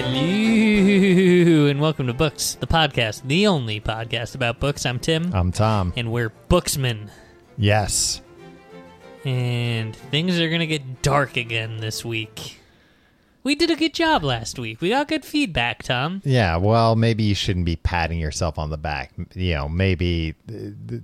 Hello, 0.00 1.66
and 1.66 1.80
welcome 1.80 2.06
to 2.06 2.12
Books, 2.12 2.54
the 2.54 2.68
podcast, 2.68 3.22
the 3.24 3.48
only 3.48 3.80
podcast 3.80 4.36
about 4.36 4.60
books. 4.60 4.86
I'm 4.86 5.00
Tim, 5.00 5.34
I'm 5.34 5.50
Tom. 5.50 5.92
and 5.96 6.12
we're 6.12 6.28
booksmen. 6.48 7.10
Yes. 7.56 8.22
And 9.24 9.96
things 9.96 10.38
are 10.38 10.46
going 10.48 10.60
to 10.60 10.68
get 10.68 11.02
dark 11.02 11.36
again 11.36 11.78
this 11.78 12.04
week. 12.04 12.60
We 13.42 13.56
did 13.56 13.72
a 13.72 13.74
good 13.76 13.92
job 13.92 14.22
last 14.22 14.56
week. 14.56 14.80
We 14.80 14.90
got 14.90 15.08
good 15.08 15.24
feedback, 15.24 15.82
Tom. 15.82 16.22
Yeah. 16.24 16.58
Well, 16.58 16.94
maybe 16.94 17.24
you 17.24 17.34
shouldn't 17.34 17.66
be 17.66 17.74
patting 17.74 18.20
yourself 18.20 18.56
on 18.56 18.70
the 18.70 18.78
back. 18.78 19.10
You 19.34 19.54
know, 19.54 19.68
maybe 19.68 20.36
uh, 20.48 20.52
th- 20.88 21.02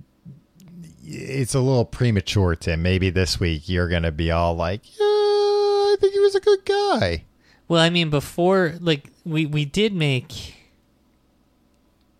it's 1.03 1.53
a 1.53 1.59
little 1.59 1.83
premature, 1.83 2.55
Tim. 2.55 2.81
Maybe 2.81 3.09
this 3.09 3.41
week 3.41 3.67
you're 3.67 3.89
going 3.89 4.03
to 4.03 4.13
be 4.13 4.31
all 4.31 4.55
like, 4.55 4.85
yeah, 4.97 5.03
I 5.03 5.97
think 5.99 6.13
he 6.13 6.19
was 6.21 6.35
a 6.35 6.39
good 6.39 6.63
guy. 6.63 7.25
Well, 7.67 7.81
I 7.81 7.89
mean, 7.89 8.09
before, 8.09 8.75
like, 8.79 9.09
we, 9.25 9.45
we 9.45 9.65
did 9.65 9.93
make 9.93 10.55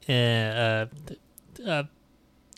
uh, 0.09 0.11
a, 0.13 0.89
a, 1.65 1.87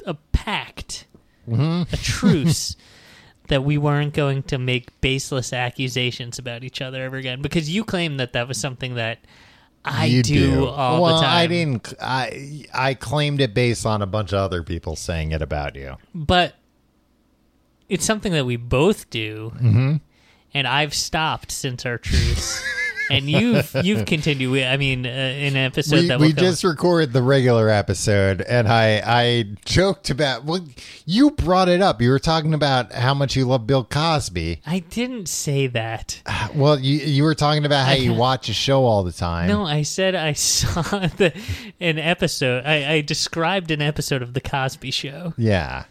a 0.06 0.14
pact, 0.32 1.06
a 1.52 1.86
truce. 2.02 2.76
That 3.50 3.64
we 3.64 3.78
weren't 3.78 4.14
going 4.14 4.44
to 4.44 4.58
make 4.58 5.00
baseless 5.00 5.54
accusations 5.54 6.38
about 6.38 6.66
each 6.66 6.82
other 6.82 7.02
ever 7.06 7.16
again 7.16 7.42
because 7.42 7.70
you 7.70 7.86
claimed 7.86 8.20
that 8.20 8.34
that 8.34 8.46
was 8.46 8.60
something 8.60 8.96
that 8.96 9.20
I 9.86 10.04
you 10.08 10.22
do, 10.22 10.66
all 10.68 11.02
well, 11.02 11.16
the 11.16 11.22
time. 11.22 11.38
I 11.38 11.48
didn't. 11.48 11.94
I 12.02 12.66
I 12.74 12.94
claimed 12.94 13.40
it 13.40 13.54
based 13.54 13.86
on 13.86 14.02
a 14.02 14.06
bunch 14.06 14.34
of 14.34 14.40
other 14.40 14.64
people 14.64 14.98
saying 14.98 15.32
it 15.32 15.42
about 15.42 15.78
you. 15.78 15.96
but 16.14 16.56
it's 17.88 18.04
something 18.04 18.34
that 18.34 18.46
we 18.46 18.58
both 18.58 19.10
do, 19.10 19.54
Mm-hmm. 19.56 19.96
And 20.54 20.68
I've 20.68 20.94
stopped 20.94 21.52
since 21.52 21.86
our 21.86 21.98
truce, 21.98 22.62
and 23.12 23.30
you've 23.30 23.74
you've 23.84 24.06
continued. 24.06 24.52
We- 24.52 24.64
I 24.66 24.78
mean, 24.78 25.06
uh, 25.06 25.10
in 25.10 25.56
an 25.56 25.66
episode 25.66 25.96
we, 26.02 26.08
that 26.08 26.20
we 26.20 26.34
just 26.34 26.64
recorded 26.64 27.14
the 27.14 27.22
regular 27.22 27.70
episode 27.70 28.42
and 28.42 28.68
I 28.68 29.02
I 29.06 29.44
joked 29.66 30.10
about 30.10 30.44
well 30.46 30.66
you 31.06 31.32
brought 31.32 31.70
it 31.70 31.82
up. 31.82 32.02
You 32.02 32.10
were 32.10 32.20
talking 32.20 32.54
about 32.54 32.92
how 32.92 33.14
much 33.14 33.36
you 33.36 33.46
love 33.46 33.66
Bill 33.68 33.84
Cosby. 33.86 34.62
I 34.66 34.80
didn't 34.80 35.28
say 35.30 35.68
that. 35.68 36.22
Well, 36.56 36.80
you 36.80 37.00
you 37.00 37.24
were 37.24 37.36
talking 37.36 37.66
about 37.66 37.86
how 37.86 37.92
I- 37.92 37.96
you 37.96 38.14
watch 38.14 38.50
a 38.50 38.54
show 38.54 38.84
all 38.86 39.04
the 39.04 39.12
time. 39.12 39.48
No, 39.50 39.64
I 39.66 39.84
said 39.84 40.16
I 40.16 40.34
saw 40.34 40.82
the 41.18 41.34
an 41.80 42.00
episode. 42.00 42.66
I, 42.66 42.94
I 42.94 43.02
described 43.02 43.70
an 43.72 43.82
episode 43.82 44.22
of 44.22 44.34
the 44.34 44.42
Cosby 44.42 44.92
Show, 44.92 45.34
Yeah. 45.38 45.84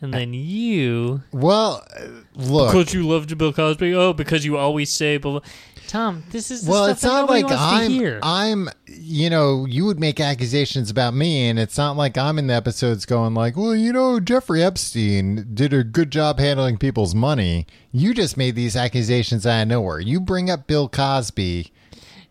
And 0.00 0.12
then 0.12 0.34
you, 0.34 1.22
Well, 1.32 1.82
uh, 1.98 2.06
look. 2.34 2.72
because 2.72 2.92
you 2.94 3.06
loved 3.08 3.36
Bill 3.38 3.52
Cosby. 3.52 3.94
Oh, 3.94 4.12
because 4.12 4.44
you 4.44 4.56
always 4.56 4.90
say, 4.90 5.16
blah. 5.16 5.40
Tom, 5.88 6.24
this 6.30 6.50
is 6.50 6.62
the 6.64 6.70
well, 6.72 6.84
stuff 6.86 6.92
it's 6.96 7.02
that 7.02 7.08
not 7.08 7.30
like 7.30 7.44
I'm. 7.48 8.18
I'm 8.22 8.68
you 8.86 9.30
know, 9.30 9.64
you 9.66 9.84
would 9.84 10.00
make 10.00 10.18
accusations 10.18 10.90
about 10.90 11.14
me 11.14 11.48
and 11.48 11.60
it's 11.60 11.78
not 11.78 11.96
like 11.96 12.18
I'm 12.18 12.38
in 12.40 12.48
the 12.48 12.54
episodes 12.54 13.06
going 13.06 13.34
like, 13.34 13.56
"Well, 13.56 13.74
you 13.74 13.92
know, 13.92 14.18
Jeffrey 14.18 14.64
Epstein 14.64 15.46
did 15.54 15.72
a 15.72 15.84
good 15.84 16.10
job 16.10 16.40
handling 16.40 16.76
people's 16.78 17.14
money." 17.14 17.68
You 17.92 18.14
just 18.14 18.36
made 18.36 18.56
these 18.56 18.74
accusations 18.74 19.46
out 19.46 19.62
of 19.62 19.68
nowhere. 19.68 20.00
You 20.00 20.18
bring 20.18 20.50
up 20.50 20.66
Bill 20.66 20.88
Cosby 20.88 21.70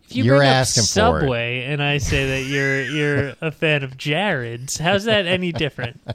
If 0.04 0.14
you 0.14 0.24
You're 0.24 0.36
bring 0.36 0.48
asking 0.50 0.82
up 0.82 1.12
for 1.14 1.18
it. 1.18 1.20
Subway 1.22 1.64
and 1.64 1.82
I 1.82 1.96
say 1.96 2.26
that 2.26 2.42
you're 2.50 2.82
you're 2.82 3.34
a 3.40 3.50
fan 3.50 3.82
of 3.82 3.96
Jared's, 3.96 4.76
how's 4.76 5.04
that 5.04 5.24
any 5.26 5.50
different? 5.50 5.98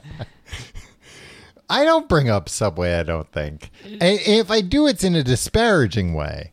I 1.72 1.84
don't 1.84 2.06
bring 2.06 2.28
up 2.28 2.50
Subway, 2.50 2.92
I 2.98 3.02
don't 3.02 3.32
think. 3.32 3.70
And 3.84 4.02
if 4.02 4.50
I 4.50 4.60
do, 4.60 4.86
it's 4.86 5.04
in 5.04 5.14
a 5.14 5.22
disparaging 5.22 6.12
way. 6.12 6.52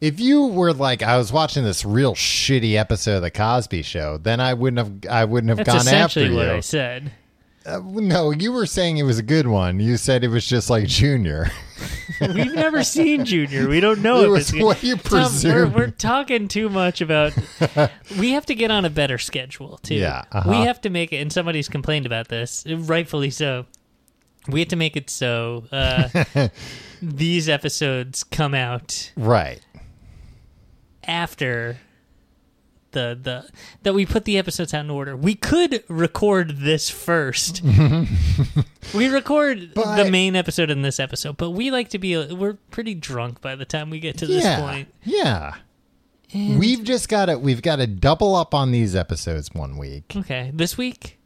If 0.00 0.18
you 0.18 0.46
were 0.46 0.72
like, 0.72 1.02
I 1.02 1.18
was 1.18 1.30
watching 1.30 1.62
this 1.62 1.84
real 1.84 2.14
shitty 2.14 2.74
episode 2.74 3.16
of 3.16 3.22
the 3.22 3.30
Cosby 3.30 3.82
Show, 3.82 4.16
then 4.16 4.40
I 4.40 4.54
wouldn't 4.54 4.78
have. 4.78 5.12
I 5.12 5.26
wouldn't 5.26 5.50
have 5.50 5.58
That's 5.58 5.84
gone 5.84 5.94
after 5.94 6.20
essentially 6.20 6.46
you. 6.46 6.52
I 6.52 6.60
said. 6.60 7.12
Uh, 7.66 7.80
no, 7.84 8.30
you 8.30 8.52
were 8.52 8.64
saying 8.64 8.96
it 8.96 9.02
was 9.02 9.18
a 9.18 9.22
good 9.22 9.46
one. 9.46 9.78
You 9.78 9.98
said 9.98 10.24
it 10.24 10.28
was 10.28 10.46
just 10.46 10.70
like 10.70 10.86
Junior. 10.86 11.50
We've 12.20 12.54
never 12.54 12.82
seen 12.82 13.26
Junior. 13.26 13.68
We 13.68 13.80
don't 13.80 14.00
know 14.00 14.22
It 14.24 14.28
was 14.28 14.54
what 14.54 14.82
you 14.82 14.96
Tom, 14.96 15.32
we're, 15.44 15.66
we're 15.66 15.90
talking 15.90 16.48
too 16.48 16.70
much 16.70 17.02
about. 17.02 17.34
we 18.18 18.32
have 18.32 18.46
to 18.46 18.54
get 18.54 18.70
on 18.70 18.86
a 18.86 18.90
better 18.90 19.18
schedule 19.18 19.78
too. 19.78 19.96
Yeah, 19.96 20.24
uh-huh. 20.32 20.48
we 20.48 20.56
have 20.62 20.80
to 20.82 20.90
make 20.90 21.12
it. 21.12 21.16
And 21.16 21.32
somebody's 21.32 21.68
complained 21.68 22.06
about 22.06 22.28
this, 22.28 22.64
rightfully 22.66 23.30
so. 23.30 23.66
We 24.48 24.60
had 24.60 24.70
to 24.70 24.76
make 24.76 24.96
it 24.96 25.08
so 25.10 25.64
uh, 25.72 26.48
these 27.02 27.48
episodes 27.48 28.24
come 28.24 28.54
out 28.54 29.12
right. 29.16 29.60
after 31.02 31.78
the 32.92 33.18
the 33.20 33.48
that 33.82 33.92
we 33.94 34.06
put 34.06 34.24
the 34.24 34.38
episodes 34.38 34.72
out 34.72 34.84
in 34.84 34.90
order. 34.90 35.16
We 35.16 35.34
could 35.34 35.82
record 35.88 36.58
this 36.58 36.88
first. 36.90 37.62
we 38.94 39.08
record 39.08 39.72
But- 39.74 39.96
the 40.02 40.10
main 40.10 40.36
episode 40.36 40.70
in 40.70 40.82
this 40.82 41.00
episode, 41.00 41.36
but 41.36 41.50
we 41.50 41.70
like 41.70 41.88
to 41.90 41.98
be 41.98 42.16
we're 42.34 42.54
pretty 42.70 42.94
drunk 42.94 43.40
by 43.40 43.56
the 43.56 43.64
time 43.64 43.90
we 43.90 43.98
get 44.00 44.18
to 44.18 44.26
this 44.26 44.44
yeah. 44.44 44.60
point. 44.60 44.88
Yeah. 45.02 45.54
And- 46.32 46.58
We've 46.58 46.82
just 46.84 47.08
got 47.08 47.26
to. 47.26 47.38
We've 47.38 47.62
got 47.62 47.76
to 47.76 47.86
double 47.86 48.34
up 48.34 48.54
on 48.54 48.72
these 48.72 48.94
episodes 48.96 49.50
one 49.52 49.76
week. 49.76 50.14
okay, 50.16 50.50
this 50.54 50.76
week, 50.78 51.18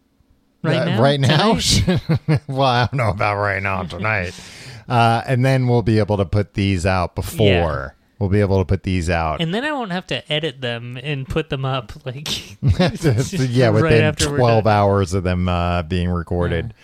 right 0.63 0.87
now, 0.87 1.03
Right 1.03 1.21
now? 1.21 1.59
Well, 2.49 2.63
I 2.63 2.87
don't 2.87 2.97
know 2.97 3.11
about 3.11 3.37
right 3.37 3.63
now, 3.63 3.83
tonight. 3.85 4.35
uh, 4.89 5.23
and 5.27 5.45
then 5.45 5.69
we'll 5.69 5.83
be 5.83 5.99
able 5.99 6.17
to 6.17 6.25
put 6.25 6.55
these 6.55 6.87
out 6.87 7.15
before. 7.15 7.47
Yeah. 7.47 7.91
We'll 8.19 8.31
be 8.31 8.41
able 8.41 8.59
to 8.59 8.65
put 8.65 8.83
these 8.83 9.09
out. 9.09 9.41
and 9.41 9.55
then 9.55 9.65
I 9.65 9.71
won't 9.71 9.93
have 9.93 10.07
to 10.09 10.33
edit 10.33 10.61
them 10.61 10.99
and 11.01 11.29
put 11.29 11.51
them 11.51 11.65
up 11.65 11.93
like 12.05 12.61
yeah, 12.63 13.71
within 13.71 14.15
we're 14.21 14.37
12 14.37 14.67
hours 14.67 15.15
of 15.15 15.23
them 15.23 15.49
uh, 15.49 15.85
being 15.85 16.11
recorded. 16.11 16.75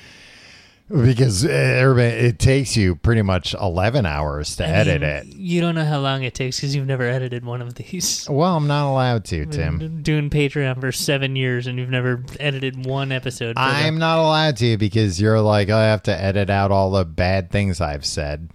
Because 0.91 1.47
uh, 1.47 1.49
everybody, 1.49 2.09
it 2.27 2.39
takes 2.39 2.77
you 2.77 2.97
pretty 2.97 3.23
much 3.23 3.55
11 3.55 4.05
hours 4.05 4.57
to 4.57 4.67
I 4.67 4.69
edit 4.69 5.01
mean, 5.01 5.11
it. 5.11 5.27
You 5.27 5.63
don't 5.63 5.75
know 5.75 5.85
how 5.85 5.99
long 6.01 6.23
it 6.25 6.35
takes 6.35 6.59
because 6.59 6.77
you've 6.77 6.87
never 6.87 7.05
edited 7.05 7.43
one 7.45 7.63
of 7.63 7.75
these. 7.75 8.29
Well, 8.29 8.55
I'm 8.55 8.67
not 8.67 8.91
allowed 8.91 9.25
to, 9.27 9.47
Been 9.47 9.51
Tim. 9.79 10.03
doing 10.03 10.29
Patreon 10.29 10.79
for 10.81 10.93
seven 10.93 11.37
years 11.37 11.67
and 11.67 11.79
you've 11.79 11.89
never 11.89 12.23
edited 12.39 12.85
one 12.85 13.13
episode. 13.13 13.55
I'm 13.57 13.95
them. 13.95 13.99
not 14.01 14.19
allowed 14.19 14.59
to 14.59 14.77
because 14.77 15.19
you're 15.19 15.41
like, 15.41 15.71
I 15.71 15.85
have 15.85 16.03
to 16.05 16.15
edit 16.15 16.51
out 16.51 16.71
all 16.71 16.91
the 16.91 17.07
bad 17.07 17.51
things 17.51 17.81
I've 17.81 18.05
said. 18.05 18.51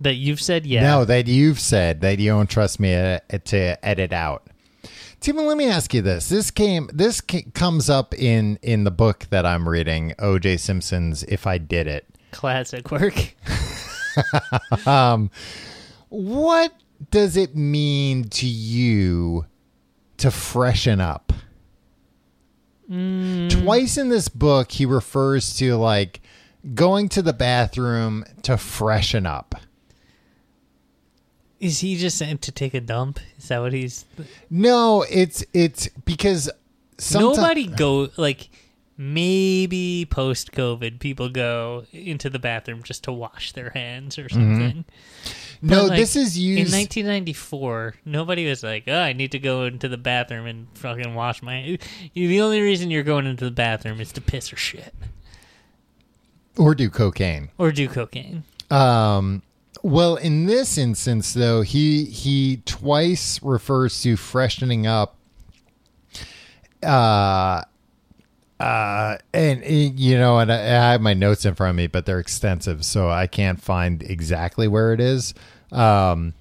that 0.00 0.14
you've 0.14 0.40
said 0.40 0.64
yeah. 0.66 0.82
No, 0.82 1.04
that 1.04 1.26
you've 1.26 1.58
said 1.58 2.00
that 2.02 2.20
you 2.20 2.30
don't 2.30 2.48
trust 2.48 2.78
me 2.78 2.94
uh, 2.94 3.18
to 3.46 3.84
edit 3.84 4.12
out. 4.12 4.46
Tim, 5.22 5.36
let 5.36 5.56
me 5.56 5.66
ask 5.66 5.94
you 5.94 6.02
this. 6.02 6.28
This 6.28 6.50
came. 6.50 6.90
This 6.92 7.20
comes 7.54 7.88
up 7.88 8.12
in 8.14 8.58
in 8.60 8.84
the 8.84 8.90
book 8.90 9.28
that 9.30 9.46
I'm 9.46 9.68
reading, 9.68 10.14
O.J. 10.18 10.56
Simpson's 10.58 11.22
"If 11.24 11.46
I 11.46 11.58
Did 11.58 11.86
It." 11.86 12.06
classic 12.32 12.90
work. 12.90 13.34
Um, 14.86 15.30
what 16.10 16.74
does 17.10 17.38
it 17.38 17.56
mean 17.56 18.24
to 18.24 18.46
you 18.46 19.46
to 20.18 20.30
freshen 20.30 21.00
up? 21.00 21.32
Hmm. 22.88 23.48
Twice 23.48 23.96
in 23.96 24.10
this 24.10 24.28
book, 24.28 24.72
he 24.72 24.84
refers 24.84 25.56
to 25.56 25.76
like 25.76 26.20
going 26.74 27.08
to 27.10 27.22
the 27.22 27.32
bathroom 27.32 28.26
to 28.42 28.58
freshen 28.58 29.24
up. 29.24 29.54
Is 31.62 31.78
he 31.78 31.96
just 31.96 32.18
sent 32.18 32.42
to 32.42 32.50
take 32.52 32.74
a 32.74 32.80
dump? 32.80 33.20
Is 33.38 33.46
that 33.46 33.60
what 33.60 33.72
he's? 33.72 34.04
No, 34.50 35.04
it's 35.08 35.44
it's 35.54 35.86
because 36.04 36.50
Nobody 37.12 37.68
go 37.68 38.08
like 38.16 38.50
maybe 38.96 40.06
post 40.10 40.50
COVID 40.52 40.98
people 40.98 41.28
go 41.28 41.84
into 41.92 42.28
the 42.28 42.40
bathroom 42.40 42.82
just 42.82 43.04
to 43.04 43.12
wash 43.12 43.52
their 43.52 43.70
hands 43.70 44.18
or 44.18 44.28
something. 44.28 44.84
No, 45.62 45.84
like, 45.84 45.98
this 45.98 46.16
is 46.16 46.36
used 46.36 46.58
in 46.58 46.78
1994. 46.78 47.94
Nobody 48.04 48.48
was 48.48 48.64
like, 48.64 48.84
"Oh, 48.88 48.98
I 48.98 49.12
need 49.12 49.30
to 49.30 49.38
go 49.38 49.64
into 49.64 49.88
the 49.88 49.96
bathroom 49.96 50.46
and 50.46 50.66
fucking 50.74 51.14
wash 51.14 51.42
my." 51.42 51.78
The 52.14 52.40
only 52.40 52.60
reason 52.60 52.90
you're 52.90 53.04
going 53.04 53.26
into 53.26 53.44
the 53.44 53.52
bathroom 53.52 54.00
is 54.00 54.10
to 54.12 54.20
piss 54.20 54.52
or 54.52 54.56
shit 54.56 54.92
or 56.58 56.74
do 56.74 56.90
cocaine. 56.90 57.50
or 57.58 57.70
do 57.70 57.88
cocaine. 57.88 58.42
Um, 58.70 59.42
well, 59.82 60.16
in 60.16 60.46
this 60.46 60.78
instance, 60.78 61.34
though, 61.34 61.62
he 61.62 62.04
he 62.04 62.62
twice 62.64 63.42
refers 63.42 64.00
to 64.02 64.16
freshening 64.16 64.86
up. 64.86 65.16
Uh, 66.82 67.62
uh, 68.60 69.16
and 69.34 69.64
you 69.98 70.16
know, 70.18 70.38
and 70.38 70.52
I, 70.52 70.56
I 70.56 70.92
have 70.92 71.00
my 71.00 71.14
notes 71.14 71.44
in 71.44 71.54
front 71.54 71.70
of 71.70 71.76
me, 71.76 71.86
but 71.88 72.06
they're 72.06 72.20
extensive, 72.20 72.84
so 72.84 73.08
I 73.10 73.26
can't 73.26 73.60
find 73.60 74.02
exactly 74.02 74.68
where 74.68 74.92
it 74.92 75.00
is. 75.00 75.34
Um, 75.70 76.34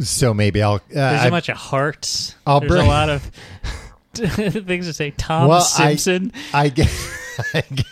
so 0.00 0.32
maybe 0.34 0.62
I'll. 0.62 0.74
Uh, 0.76 0.80
There's 0.90 1.20
I- 1.22 1.26
a 1.26 1.30
bunch 1.30 1.48
of 1.48 1.56
hearts. 1.56 2.34
I'll 2.46 2.60
There's 2.60 2.70
bring- 2.72 2.86
a 2.86 2.88
lot 2.88 3.08
of 3.08 3.22
things 4.14 4.86
to 4.86 4.92
say. 4.92 5.10
Tom 5.12 5.48
Well, 5.48 5.66
I- 5.78 5.94
Simpson. 5.96 6.32
I 6.54 6.68
get, 6.68 6.88
I 7.54 7.62
get 7.62 7.86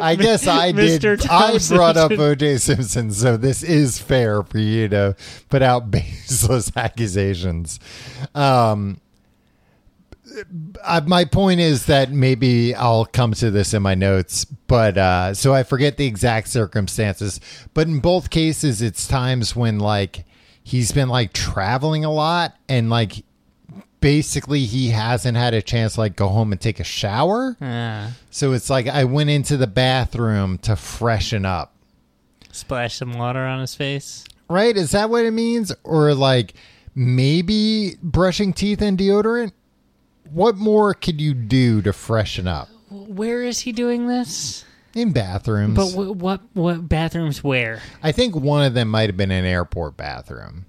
I 0.00 0.14
guess 0.16 0.46
I 0.46 0.72
did. 0.72 1.02
Mr. 1.02 1.28
I 1.30 1.58
brought 1.74 1.96
up 1.96 2.12
O.J. 2.12 2.58
Simpson, 2.58 3.12
so 3.12 3.36
this 3.36 3.62
is 3.62 3.98
fair 3.98 4.42
for 4.42 4.58
you 4.58 4.88
to 4.88 5.16
put 5.48 5.62
out 5.62 5.90
baseless 5.90 6.72
accusations. 6.76 7.80
Um, 8.34 9.00
uh, 10.84 11.00
my 11.06 11.24
point 11.24 11.60
is 11.60 11.86
that 11.86 12.10
maybe 12.10 12.74
I'll 12.74 13.06
come 13.06 13.32
to 13.34 13.50
this 13.50 13.74
in 13.74 13.82
my 13.82 13.94
notes, 13.94 14.44
but 14.44 14.96
uh, 14.98 15.34
so 15.34 15.54
I 15.54 15.62
forget 15.62 15.96
the 15.96 16.06
exact 16.06 16.48
circumstances. 16.48 17.40
But 17.74 17.88
in 17.88 18.00
both 18.00 18.30
cases, 18.30 18.82
it's 18.82 19.06
times 19.06 19.56
when 19.56 19.78
like 19.78 20.24
he's 20.62 20.92
been 20.92 21.08
like 21.08 21.32
traveling 21.32 22.04
a 22.04 22.12
lot 22.12 22.56
and 22.68 22.90
like 22.90 23.24
basically 24.00 24.64
he 24.64 24.90
hasn't 24.90 25.36
had 25.36 25.54
a 25.54 25.62
chance 25.62 25.94
to 25.94 26.00
like 26.00 26.16
go 26.16 26.28
home 26.28 26.52
and 26.52 26.60
take 26.60 26.80
a 26.80 26.84
shower. 26.84 27.56
Ah, 27.60 28.12
So 28.30 28.52
it's 28.52 28.70
like 28.70 28.86
I 28.86 29.04
went 29.04 29.30
into 29.30 29.56
the 29.56 29.66
bathroom 29.66 30.58
to 30.58 30.76
freshen 30.76 31.44
up. 31.44 31.74
splash 32.52 32.96
some 32.96 33.12
water 33.14 33.40
on 33.44 33.60
his 33.60 33.74
face. 33.74 34.24
Right? 34.48 34.76
Is 34.76 34.92
that 34.92 35.10
what 35.10 35.24
it 35.24 35.32
means? 35.32 35.72
Or 35.84 36.14
like 36.14 36.54
maybe 36.94 37.96
brushing 38.02 38.52
teeth 38.52 38.80
and 38.82 38.98
deodorant? 38.98 39.52
What 40.32 40.56
more 40.56 40.94
could 40.94 41.20
you 41.20 41.32
do 41.34 41.80
to 41.82 41.92
freshen 41.92 42.46
up? 42.46 42.68
Where 42.90 43.42
is 43.42 43.60
he 43.60 43.72
doing 43.72 44.06
this? 44.06 44.64
In 44.94 45.12
bathrooms. 45.12 45.74
But 45.76 45.88
wh- 45.92 46.16
what 46.16 46.40
what 46.54 46.88
bathrooms 46.88 47.44
where? 47.44 47.80
I 48.02 48.12
think 48.12 48.34
one 48.34 48.64
of 48.64 48.74
them 48.74 48.88
might 48.88 49.08
have 49.08 49.16
been 49.16 49.30
an 49.30 49.44
airport 49.44 49.96
bathroom. 49.96 50.64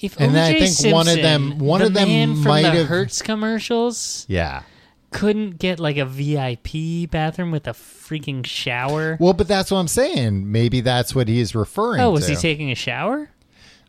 If 0.00 0.18
And 0.20 0.34
then 0.34 0.54
I 0.54 0.58
think 0.60 0.94
one 0.94 1.08
of 1.08 1.14
Simpson, 1.14 1.22
them- 1.22 1.58
one 1.58 1.80
the 1.80 1.86
of 1.88 1.94
them 1.94 2.08
man 2.08 2.34
from 2.36 2.44
might 2.44 2.62
the 2.62 2.70
have- 2.70 2.86
Hertz 2.86 3.20
commercials 3.22 4.24
Yeah. 4.28 4.62
couldn't 5.10 5.58
get 5.58 5.80
like 5.80 5.96
a 5.96 6.04
VIP 6.04 7.06
bathroom 7.10 7.50
with 7.50 7.66
a 7.66 7.72
freaking 7.72 8.46
shower. 8.46 9.16
Well, 9.20 9.32
but 9.32 9.48
that's 9.48 9.70
what 9.70 9.78
I'm 9.78 9.88
saying. 9.88 10.50
Maybe 10.52 10.80
that's 10.80 11.14
what 11.14 11.28
he's 11.28 11.54
referring 11.54 11.98
to. 11.98 12.04
oh, 12.04 12.10
was 12.10 12.26
to. 12.26 12.32
he 12.32 12.36
taking 12.36 12.70
a 12.70 12.74
shower? 12.76 13.30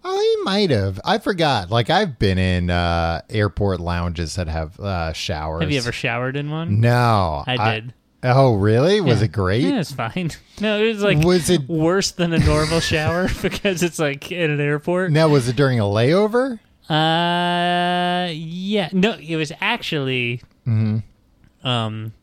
Oh, 0.03 0.19
he 0.19 0.43
might 0.45 0.69
have. 0.69 0.99
I 1.03 1.17
forgot. 1.17 1.69
Like 1.69 1.89
I've 1.89 2.17
been 2.17 2.37
in 2.37 2.69
uh, 2.69 3.21
airport 3.29 3.79
lounges 3.81 4.35
that 4.35 4.47
have 4.47 4.79
uh, 4.79 5.11
showers. 5.13 5.61
Have 5.61 5.71
you 5.71 5.77
ever 5.77 5.91
showered 5.91 6.37
in 6.37 6.49
one? 6.49 6.79
No, 6.79 7.43
I 7.45 7.71
did. 7.73 7.93
Oh, 8.23 8.55
really? 8.55 8.99
Was 9.01 9.19
Yeah. 9.19 9.25
it 9.25 9.31
great? 9.31 9.61
Yeah, 9.63 9.79
it's 9.79 9.91
fine. 9.93 10.31
No, 10.61 10.77
it 10.83 10.93
was 10.93 11.01
like 11.03 11.19
Was 11.19 11.49
it- 11.49 11.69
worse 11.69 12.11
than 12.11 12.33
a 12.33 12.39
normal 12.39 12.81
shower 12.81 13.29
because 13.41 13.81
it's 13.81 13.97
like 13.97 14.29
in 14.31 14.51
an 14.51 14.59
airport. 14.59 15.11
Now, 15.13 15.29
was 15.29 15.47
it 15.47 15.55
during 15.55 15.79
a 15.79 15.83
layover? 15.83 16.59
Uh, 16.89 18.29
yeah. 18.33 18.89
No, 18.91 19.13
it 19.13 19.35
was 19.37 19.51
actually 19.61 20.41
Mm-hmm. 20.67 21.65
um 21.67 22.13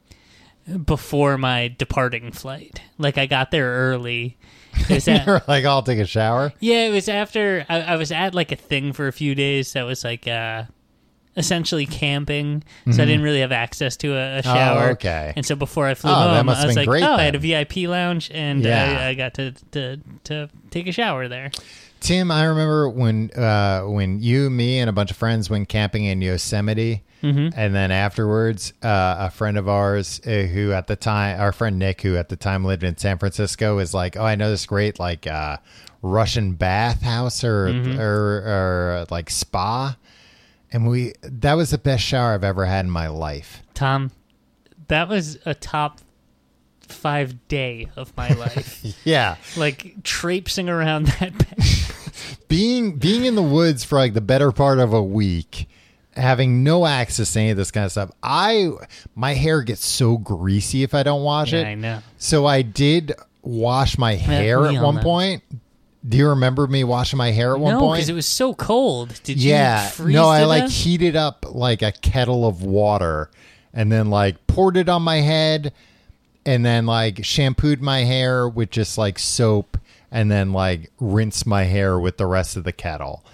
before 0.85 1.39
my 1.39 1.75
departing 1.79 2.33
flight. 2.33 2.81
Like 2.99 3.17
I 3.19 3.27
got 3.27 3.51
there 3.51 3.71
early. 3.91 4.37
It 4.75 4.91
was 4.91 5.09
at, 5.09 5.25
You're 5.27 5.43
like, 5.49 5.65
I'll 5.65 5.83
take 5.83 5.99
a 5.99 6.07
shower. 6.07 6.53
yeah, 6.61 6.87
it 6.87 6.91
was 6.93 7.09
after 7.09 7.65
I, 7.69 7.81
I 7.83 7.97
was 7.97 8.13
at 8.13 8.35
like 8.35 8.53
a 8.53 8.57
thing 8.57 8.93
for 8.93 9.09
a 9.09 9.13
few 9.13 9.35
days 9.35 9.73
that 9.73 9.85
was 9.85 10.05
like 10.05 10.29
uh 10.29 10.65
essentially 11.37 11.87
camping, 11.87 12.62
so 12.91 13.03
I 13.03 13.06
didn't 13.06 13.23
really 13.23 13.41
have 13.41 13.53
access 13.53 13.97
to 13.99 14.15
a, 14.15 14.38
a 14.38 14.43
shower. 14.43 14.79
Mm-hmm. 14.81 14.88
Oh, 14.88 14.93
okay. 14.93 15.33
And 15.37 15.44
so 15.44 15.55
before 15.56 15.87
I 15.87 15.94
flew 15.94 16.11
Oh, 16.11 16.15
home, 16.15 16.49
I 16.49 16.65
was 16.67 16.77
like, 16.77 16.88
great 16.88 17.03
"Oh, 17.05 17.12
I 17.15 17.23
had 17.25 17.35
a. 17.35 17.38
VIP 17.38 17.77
lounge, 17.88 18.31
and 18.33 18.65
Yeah. 18.65 18.99
I, 19.00 19.09
I 19.09 19.15
got 19.15 19.35
to, 19.35 19.53
to 19.73 19.99
to 20.25 20.49
take 20.71 20.87
a 20.87 20.93
shower 20.93 21.29
there." 21.29 21.50
Tim, 22.00 22.31
I 22.31 22.44
remember 22.44 22.88
when 22.88 23.31
uh, 23.37 23.83
when 23.83 24.21
you, 24.21 24.50
me, 24.50 24.79
and 24.79 24.88
a 24.91 24.93
bunch 24.93 25.11
of 25.11 25.17
friends 25.17 25.49
went 25.50 25.69
camping 25.69 26.05
in 26.05 26.21
Yosemite, 26.23 27.03
Mm-hmm. 27.23 27.59
and 27.59 27.75
then 27.75 27.91
afterwards, 27.91 28.73
uh, 28.83 29.17
a 29.21 29.31
friend 29.31 29.56
of 29.56 29.69
ours 29.69 30.21
uh, 30.27 30.31
who 30.43 30.73
at 30.73 30.87
the 30.87 30.97
time, 30.97 31.41
our 31.41 31.50
friend 31.50 31.79
Nick, 31.79 32.03
who 32.03 32.15
at 32.17 32.29
the 32.29 32.37
time 32.37 32.62
lived 32.65 32.85
in 32.85 32.97
San 32.99 33.17
Francisco, 33.19 33.77
was 33.77 33.94
like, 33.94 34.17
"Oh, 34.17 34.25
I 34.25 34.35
know 34.35 34.50
this 34.50 34.67
great 34.67 34.99
like 35.00 35.27
uh, 35.27 35.56
Russian 36.03 36.53
bathhouse 36.53 37.43
or 37.43 37.69
Mm-hmm. 37.69 37.99
or, 37.99 38.43
or 38.44 39.06
like 39.11 39.31
spa," 39.31 39.97
and 40.76 40.87
we 40.87 41.14
that 41.23 41.55
was 41.55 41.70
the 41.70 41.78
best 41.78 42.05
shower 42.05 42.34
I've 42.34 42.44
ever 42.44 42.67
had 42.67 42.84
in 42.84 42.90
my 42.90 43.08
life. 43.08 43.62
Tom, 43.73 44.11
that 44.88 45.08
was 45.08 45.38
a 45.46 45.55
top 45.55 46.00
five 46.81 47.49
day 47.49 47.88
of 47.96 48.14
my 48.17 48.28
life. 48.34 48.84
Yeah, 49.05 49.37
like 49.56 50.02
traipsing 50.05 50.69
around 50.69 51.06
that 51.20 51.32
bed. 51.38 52.38
being 52.49 52.96
being 52.99 53.25
in 53.25 53.34
the 53.37 53.43
woods 53.43 53.84
for 53.84 53.96
like 53.99 54.12
the 54.12 54.20
better 54.20 54.52
part 54.52 54.78
of 54.78 54.93
a 54.93 55.02
week 55.02 55.69
having 56.14 56.62
no 56.64 56.87
access 56.87 57.32
to 57.32 57.40
any 57.40 57.50
of 57.50 57.56
this 57.58 57.70
kind 57.70 57.84
of 57.84 57.93
stuff 57.93 58.11
i 58.23 58.70
my 59.14 59.34
hair 59.34 59.61
gets 59.61 59.84
so 59.84 60.17
greasy 60.17 60.82
if 60.82 60.94
i 60.94 61.02
don't 61.02 61.23
wash 61.23 61.52
Yeah, 61.52 61.61
it 61.61 61.64
I 61.67 61.75
know. 61.75 61.99
so 62.17 62.46
i 62.46 62.62
did 62.62 63.12
wash 63.43 63.99
my 63.99 64.14
hair 64.14 64.64
at 64.64 64.82
one 64.82 64.94
know. 64.94 65.02
point 65.02 65.43
do 66.06 66.17
you 66.17 66.29
remember 66.29 66.67
me 66.67 66.85
washing 66.85 67.17
my 67.17 67.31
hair 67.31 67.55
at 67.55 67.61
one 67.61 67.75
No, 67.75 67.81
point 67.81 67.97
because 67.99 68.08
it 68.08 68.14
was 68.14 68.26
so 68.26 68.55
cold. 68.55 69.19
Did 69.25 69.43
you 69.43 69.50
yeah 69.50 69.88
freeze 69.88 70.14
no 70.14 70.29
i 70.29 70.44
like 70.44 70.64
death? 70.64 70.73
heated 70.73 71.17
up 71.17 71.44
like 71.50 71.82
a 71.82 71.93
kettle 71.93 72.47
of 72.47 72.62
water 72.62 73.31
and 73.73 73.91
then 73.91 74.08
like 74.11 74.47
poured 74.47 74.76
it 74.76 74.88
on 74.88 75.03
my 75.03 75.17
head 75.23 75.73
and 76.44 76.64
then 76.64 76.87
like 76.87 77.25
shampooed 77.25 77.81
my 77.82 78.00
hair 78.05 78.49
with 78.49 78.70
just 78.70 78.97
like 78.99 79.19
soap 79.19 79.79
and 80.12 80.31
then 80.31 80.53
like 80.53 80.91
rinsed 81.00 81.47
my 81.47 81.64
hair 81.64 81.99
with 81.99 82.17
the 82.19 82.26
rest 82.26 82.56
of 82.56 82.64
the 82.64 82.73
kettle 82.73 83.25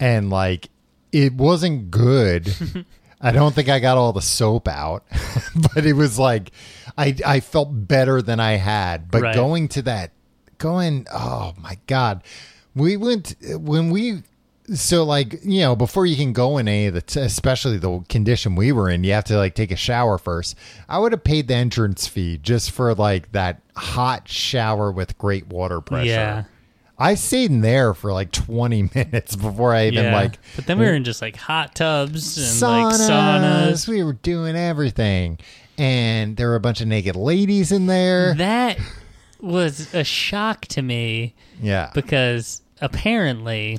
and 0.00 0.30
like 0.30 0.68
it 1.12 1.34
wasn't 1.34 1.90
good 1.90 2.54
i 3.20 3.30
don't 3.30 3.54
think 3.54 3.68
i 3.68 3.78
got 3.78 3.96
all 3.98 4.12
the 4.12 4.22
soap 4.22 4.66
out 4.68 5.04
but 5.74 5.84
it 5.86 5.92
was 5.92 6.18
like 6.18 6.50
i 6.96 7.14
i 7.26 7.40
felt 7.40 7.68
better 7.70 8.22
than 8.22 8.40
i 8.40 8.52
had 8.52 9.10
but 9.10 9.22
Right. 9.22 9.34
going 9.34 9.68
to 9.68 9.82
that 9.82 10.10
going 10.58 11.06
oh 11.12 11.54
my 11.58 11.78
god 11.86 12.22
we 12.74 12.96
went 12.96 13.34
when 13.58 13.90
we 13.90 14.22
so 14.74 15.04
like 15.04 15.38
you 15.44 15.60
know 15.60 15.76
before 15.76 16.06
you 16.06 16.16
can 16.16 16.32
go 16.32 16.58
in 16.58 16.66
any 16.66 16.86
of 16.86 16.94
the 16.94 17.00
t- 17.00 17.20
especially 17.20 17.78
the 17.78 18.00
condition 18.08 18.56
we 18.56 18.72
were 18.72 18.90
in 18.90 19.04
you 19.04 19.12
have 19.12 19.24
to 19.24 19.36
like 19.36 19.54
take 19.54 19.70
a 19.70 19.76
shower 19.76 20.18
first 20.18 20.56
i 20.88 20.98
would 20.98 21.12
have 21.12 21.22
paid 21.22 21.46
the 21.46 21.54
entrance 21.54 22.06
fee 22.08 22.36
just 22.42 22.70
for 22.72 22.92
like 22.94 23.30
that 23.32 23.60
hot 23.76 24.28
shower 24.28 24.90
with 24.90 25.16
great 25.18 25.46
water 25.46 25.80
pressure 25.80 26.06
Yeah. 26.06 26.44
i 26.98 27.14
stayed 27.14 27.52
in 27.52 27.60
there 27.60 27.94
for 27.94 28.12
like 28.12 28.32
20 28.32 28.90
minutes 28.94 29.36
before 29.36 29.72
i 29.72 29.86
even 29.86 30.06
yeah. 30.06 30.14
like 30.16 30.38
but 30.56 30.66
then 30.66 30.80
we 30.80 30.86
were 30.86 30.94
in 30.94 31.04
just 31.04 31.22
like 31.22 31.36
hot 31.36 31.76
tubs 31.76 32.36
and 32.36 32.46
saunas. 32.46 33.08
like 33.08 33.10
saunas. 33.10 33.86
we 33.88 34.02
were 34.02 34.14
doing 34.14 34.56
everything 34.56 35.38
and 35.78 36.36
there 36.36 36.48
were 36.48 36.54
a 36.56 36.60
bunch 36.60 36.80
of 36.80 36.88
naked 36.88 37.14
ladies 37.14 37.70
in 37.70 37.86
there 37.86 38.34
That 38.34 38.78
was 39.46 39.94
a 39.94 40.04
shock 40.04 40.62
to 40.66 40.82
me 40.82 41.34
yeah 41.60 41.90
because 41.94 42.62
apparently 42.80 43.78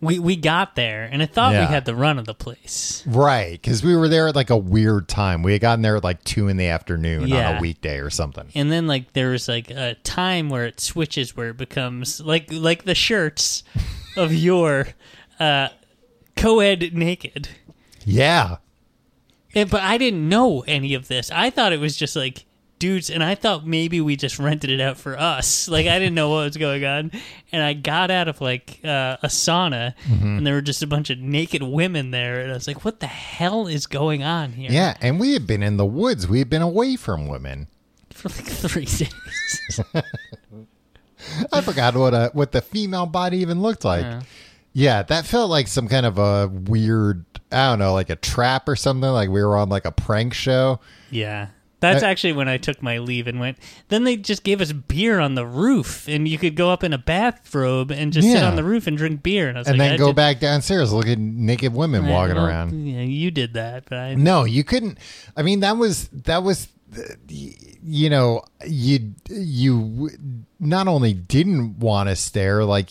we 0.00 0.18
we 0.18 0.36
got 0.36 0.74
there 0.76 1.08
and 1.10 1.22
I 1.22 1.26
thought 1.26 1.54
Yeah. 1.54 1.60
we 1.60 1.66
had 1.72 1.86
the 1.86 1.94
run 1.94 2.18
of 2.18 2.26
the 2.26 2.34
place. 2.34 3.02
Right, 3.06 3.52
because 3.52 3.82
we 3.82 3.96
were 3.96 4.08
there 4.08 4.28
at 4.28 4.36
like 4.36 4.50
a 4.50 4.56
weird 4.56 5.08
time. 5.08 5.42
We 5.42 5.52
had 5.52 5.62
gotten 5.62 5.80
there 5.80 5.96
at 5.96 6.04
like 6.04 6.22
two 6.22 6.48
in 6.48 6.58
the 6.58 6.66
afternoon 6.66 7.32
on 7.32 7.56
a 7.56 7.60
weekday 7.60 7.98
or 8.00 8.10
something. 8.10 8.46
And 8.54 8.70
then 8.70 8.86
like 8.86 9.14
there 9.14 9.30
was 9.30 9.48
like 9.48 9.70
a 9.70 9.94
time 10.04 10.50
where 10.50 10.66
it 10.66 10.80
switches 10.80 11.34
where 11.34 11.48
it 11.48 11.56
becomes 11.56 12.20
like 12.20 12.52
like 12.52 12.84
the 12.84 12.94
shirts 12.94 13.62
of 14.18 14.34
your 14.34 14.88
uh 15.40 15.68
co-ed 16.36 16.90
naked. 16.92 17.48
Yeah, 18.04 18.56
Yeah, 19.54 19.64
but 19.64 19.80
I 19.82 19.96
didn't 19.96 20.28
know 20.28 20.60
any 20.68 20.92
of 20.92 21.08
this. 21.08 21.30
I 21.30 21.48
thought 21.48 21.72
it 21.72 21.80
was 21.80 21.96
just 21.96 22.14
like 22.16 22.44
dudes, 22.78 23.10
and 23.10 23.22
I 23.24 23.34
thought 23.34 23.66
maybe 23.66 24.00
we 24.00 24.16
just 24.16 24.38
rented 24.38 24.70
it 24.70 24.80
out 24.80 24.96
for 24.96 25.18
us. 25.18 25.68
Like 25.68 25.86
I 25.86 25.98
didn't 25.98 26.14
know 26.14 26.30
what 26.30 26.44
was 26.44 26.56
going 26.56 26.84
on, 26.84 27.10
and 27.52 27.62
I 27.62 27.72
got 27.72 28.10
out 28.10 28.28
of 28.28 28.40
like 28.40 28.80
uh, 28.84 29.16
a 29.22 29.28
sauna, 29.28 29.94
Mm-hmm. 30.08 30.38
and 30.38 30.46
there 30.46 30.54
were 30.54 30.60
just 30.62 30.82
a 30.82 30.86
bunch 30.86 31.10
of 31.10 31.18
naked 31.18 31.62
women 31.62 32.10
there, 32.10 32.40
and 32.40 32.50
I 32.50 32.54
was 32.54 32.66
like, 32.68 32.84
"What 32.84 33.00
the 33.00 33.06
hell 33.06 33.66
is 33.66 33.86
going 33.86 34.22
on 34.22 34.52
here?" 34.52 34.70
yeah, 34.70 34.96
and 35.00 35.18
we 35.20 35.32
had 35.32 35.46
been 35.46 35.62
in 35.62 35.76
the 35.76 35.86
woods. 35.86 36.26
We 36.28 36.38
had 36.38 36.50
been 36.50 36.62
away 36.62 36.96
from 36.96 37.26
women. 37.28 37.68
for 38.10 38.28
like 38.28 38.44
three 38.46 38.84
days. 38.86 39.80
I 41.52 41.60
forgot 41.60 41.94
what 41.96 42.14
a 42.14 42.30
what 42.32 42.52
the 42.52 42.60
female 42.60 43.06
body 43.06 43.38
even 43.38 43.60
looked 43.60 43.84
like. 43.84 44.22
Yeah, 44.72 45.02
that 45.04 45.24
felt 45.24 45.48
like 45.50 45.68
some 45.68 45.88
kind 45.88 46.04
of 46.06 46.18
a 46.18 46.48
weird. 46.48 47.24
I 47.50 47.70
don't 47.70 47.78
know, 47.78 47.94
like 47.94 48.10
a 48.10 48.16
trap 48.16 48.68
or 48.68 48.76
something. 48.76 49.08
Like 49.08 49.30
we 49.30 49.42
were 49.42 49.56
on 49.56 49.68
like 49.68 49.84
a 49.86 49.92
prank 49.92 50.34
show. 50.34 50.80
yeah. 51.10 51.48
That's 51.80 52.02
I- 52.02 52.10
actually 52.10 52.32
when 52.32 52.48
I 52.48 52.56
took 52.56 52.82
my 52.82 52.98
leave 52.98 53.26
and 53.26 53.38
went. 53.38 53.58
Then 53.88 54.04
they 54.04 54.16
just 54.16 54.44
gave 54.44 54.60
us 54.60 54.72
beer 54.72 55.20
on 55.20 55.34
the 55.34 55.44
roof, 55.46 56.08
and 56.08 56.26
you 56.26 56.38
could 56.38 56.54
go 56.56 56.70
up 56.70 56.82
in 56.82 56.92
a 56.92 56.98
bathrobe 56.98 57.90
and 57.90 58.12
just 58.12 58.26
sit 58.26 58.38
Yeah. 58.38 58.48
on 58.48 58.56
the 58.56 58.64
roof 58.64 58.86
and 58.86 58.96
drink 58.96 59.22
beer. 59.22 59.48
And 59.48 59.58
I 59.58 59.60
was 59.60 59.68
and 59.68 59.78
like, 59.78 59.86
then 59.88 59.94
I 59.94 59.96
go 59.98 60.06
did- 60.06 60.16
back 60.16 60.40
downstairs, 60.40 60.92
look 60.92 61.06
at 61.06 61.18
naked 61.18 61.74
women 61.74 62.06
walking 62.06 62.36
Well, 62.36 62.46
around. 62.46 62.86
Yeah, 62.88 63.02
you 63.02 63.30
did 63.30 63.54
that, 63.54 63.84
but 63.90 63.98
I 63.98 64.14
No, 64.14 64.44
you 64.44 64.64
couldn't. 64.64 64.98
I 65.36 65.42
mean, 65.42 65.60
that 65.60 65.76
was 65.76 66.08
that 66.24 66.42
was 66.42 66.68
you 67.88 68.10
know, 68.10 68.42
you 68.66 69.14
you 69.28 70.10
not 70.58 70.88
only 70.88 71.12
didn't 71.12 71.78
want 71.78 72.08
to 72.08 72.16
stare, 72.16 72.64
like 72.64 72.90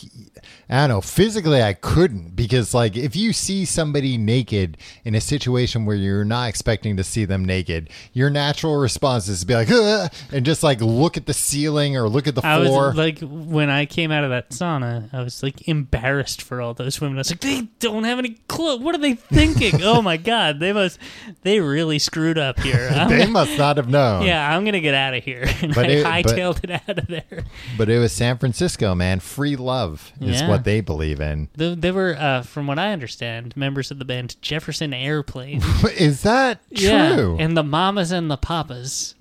I 0.68 0.86
don't 0.86 0.88
know, 0.88 1.00
physically 1.00 1.62
I 1.62 1.72
couldn't 1.72 2.36
because 2.36 2.74
like 2.74 2.96
if 2.96 3.16
you 3.16 3.32
see 3.32 3.64
somebody 3.64 4.16
naked 4.16 4.78
in 5.04 5.14
a 5.14 5.20
situation 5.20 5.84
where 5.84 5.96
you're 5.96 6.24
not 6.24 6.48
expecting 6.48 6.96
to 6.96 7.04
see 7.04 7.24
them 7.24 7.44
naked, 7.44 7.90
your 8.12 8.30
natural 8.30 8.76
response 8.76 9.28
is 9.28 9.40
to 9.40 9.46
be 9.46 9.54
like, 9.54 9.70
"Ugh," 9.70 10.10
and 10.32 10.46
just 10.46 10.62
like 10.62 10.80
look 10.80 11.16
at 11.16 11.26
the 11.26 11.34
ceiling 11.34 11.96
or 11.96 12.08
look 12.08 12.26
at 12.26 12.34
the 12.34 12.46
I 12.46 12.64
floor. 12.64 12.88
was 12.88 12.96
like, 12.96 13.20
when 13.20 13.70
I 13.70 13.86
came 13.86 14.12
out 14.12 14.24
of 14.24 14.30
that 14.30 14.50
sauna, 14.50 15.12
I 15.12 15.22
was 15.22 15.42
like 15.42 15.66
embarrassed 15.68 16.42
for 16.42 16.60
all 16.60 16.74
those 16.74 17.00
women. 17.00 17.18
I 17.18 17.20
was 17.20 17.30
like, 17.30 17.40
they 17.40 17.68
don't 17.80 18.04
have 18.04 18.18
any 18.18 18.36
clue. 18.48 18.78
What 18.78 18.94
are 18.94 18.98
they 18.98 19.14
thinking? 19.14 19.80
oh 19.82 20.02
my 20.02 20.16
god, 20.16 20.60
they 20.60 20.72
must, 20.72 20.98
they 21.42 21.60
really 21.60 21.98
screwed 21.98 22.38
up 22.38 22.60
here. 22.60 22.90
They 23.08 23.26
must 23.26 23.56
not 23.58 23.76
have 23.76 23.85
known. 23.88 24.24
yeah, 24.26 24.54
I'm 24.54 24.64
gonna 24.64 24.80
get 24.80 24.94
out 24.94 25.14
of 25.14 25.22
here. 25.24 25.44
And 25.62 25.74
But 25.74 25.86
I 25.86 25.88
it- 25.88 26.02
but- 26.04 26.12
hightailed 26.12 26.64
it 26.64 26.70
out 26.70 26.98
of 26.98 27.06
there. 27.06 27.44
But 27.78 27.88
it 27.88 27.98
was 27.98 28.12
San 28.12 28.38
Francisco, 28.38 28.94
man. 28.94 29.20
Free 29.20 29.56
love 29.56 30.12
is 30.20 30.40
Yeah. 30.40 30.48
what 30.48 30.64
they 30.64 30.80
believe 30.80 31.20
in. 31.20 31.48
They, 31.56 31.74
they 31.74 31.90
were, 31.92 32.16
uh, 32.18 32.42
from 32.42 32.66
what 32.66 32.78
I 32.78 32.92
understand, 32.92 33.56
members 33.56 33.90
of 33.90 33.98
the 33.98 34.04
band 34.04 34.36
Jefferson 34.42 34.92
Airplane. 34.92 35.62
Is 35.96 36.22
that 36.22 36.60
Yeah, 36.70 37.14
true? 37.16 37.36
and 37.38 37.56
the 37.56 37.62
Mamas 37.62 38.10
and 38.12 38.30
the 38.30 38.36
Papas. 38.36 39.14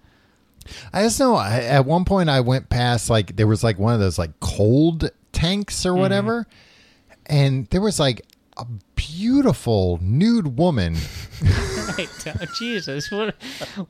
I 0.93 1.03
just 1.03 1.19
know 1.19 1.35
I, 1.35 1.59
at 1.61 1.85
one 1.85 2.05
point 2.05 2.27
I 2.29 2.39
went 2.41 2.69
past 2.69 3.09
like 3.09 3.35
there 3.35 3.45
was 3.47 3.63
like 3.63 3.77
one 3.77 3.93
of 3.93 3.99
those 3.99 4.17
like 4.17 4.39
cold 4.39 5.11
tanks 5.31 5.85
or 5.85 5.91
Mm-hmm. 5.91 5.99
whatever, 5.99 6.47
and 7.27 7.67
there 7.67 7.81
was 7.81 7.99
like 7.99 8.25
a 8.57 8.65
beautiful 8.95 9.99
nude 10.01 10.57
woman. 10.57 10.95
Right, 11.97 12.09
oh, 12.27 12.45
Jesus, 12.57 13.11
what 13.11 13.35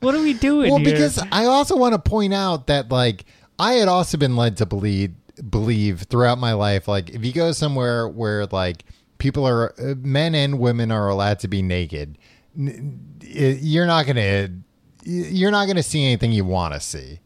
what 0.00 0.14
are 0.14 0.20
we 0.20 0.34
doing 0.34 0.70
well, 0.70 0.78
here? 0.78 0.92
because 0.92 1.18
I 1.32 1.46
also 1.46 1.76
want 1.76 1.94
to 1.94 1.98
point 1.98 2.34
out 2.34 2.66
that 2.66 2.90
like 2.90 3.24
I 3.58 3.74
had 3.74 3.88
also 3.88 4.18
been 4.18 4.36
led 4.36 4.58
to 4.58 4.66
believe 4.66 5.14
believe 5.50 6.02
throughout 6.02 6.38
my 6.38 6.52
life 6.52 6.86
like 6.86 7.10
if 7.10 7.24
you 7.24 7.32
go 7.32 7.52
somewhere 7.52 8.06
where 8.06 8.46
like 8.46 8.84
people 9.18 9.46
are 9.46 9.74
uh, 9.80 9.94
men 9.98 10.34
and 10.34 10.58
women 10.58 10.90
are 10.90 11.08
allowed 11.08 11.40
to 11.40 11.48
be 11.48 11.62
naked, 11.62 12.18
you're 12.54 13.86
not 13.86 14.06
gonna 14.06 14.50
you're 15.04 15.50
not 15.50 15.66
gonna 15.66 15.82
see 15.82 16.04
anything 16.04 16.32
you 16.32 16.44
want 16.44 16.74
to 16.74 16.80
see. 16.80 17.20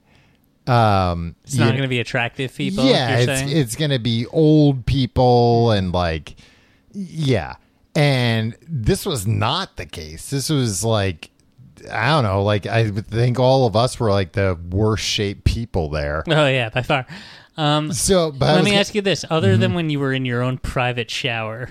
Um, 0.66 1.34
it's 1.44 1.56
not 1.56 1.70
going 1.70 1.82
to 1.82 1.88
be 1.88 1.98
attractive 1.98 2.54
people. 2.54 2.84
yeah, 2.84 3.18
it's 3.18 3.52
it's 3.52 3.76
gonna 3.76 3.98
be 3.98 4.26
old 4.26 4.86
people 4.86 5.72
and 5.72 5.92
like 5.92 6.36
yeah. 6.92 7.56
And 7.94 8.56
this 8.68 9.04
was 9.04 9.26
not 9.26 9.76
the 9.76 9.86
case. 9.86 10.30
This 10.30 10.48
was 10.48 10.84
like 10.84 11.30
I 11.90 12.08
don't 12.10 12.24
know, 12.24 12.42
like 12.42 12.66
I 12.66 12.90
think 12.90 13.38
all 13.40 13.66
of 13.66 13.74
us 13.74 13.98
were 13.98 14.10
like 14.10 14.32
the 14.32 14.58
worst 14.70 15.04
shaped 15.04 15.44
people 15.44 15.88
there. 15.88 16.22
oh 16.28 16.46
yeah, 16.46 16.68
by 16.68 16.82
far. 16.82 17.06
Um, 17.56 17.92
So, 17.92 18.30
but 18.32 18.54
let 18.54 18.64
me 18.64 18.70
g- 18.72 18.76
ask 18.76 18.94
you 18.94 19.02
this: 19.02 19.24
other 19.30 19.52
Mm-hmm. 19.52 19.60
than 19.60 19.74
when 19.74 19.90
you 19.90 19.98
were 19.98 20.12
in 20.12 20.24
your 20.24 20.42
own 20.42 20.58
private 20.58 21.10
shower, 21.10 21.70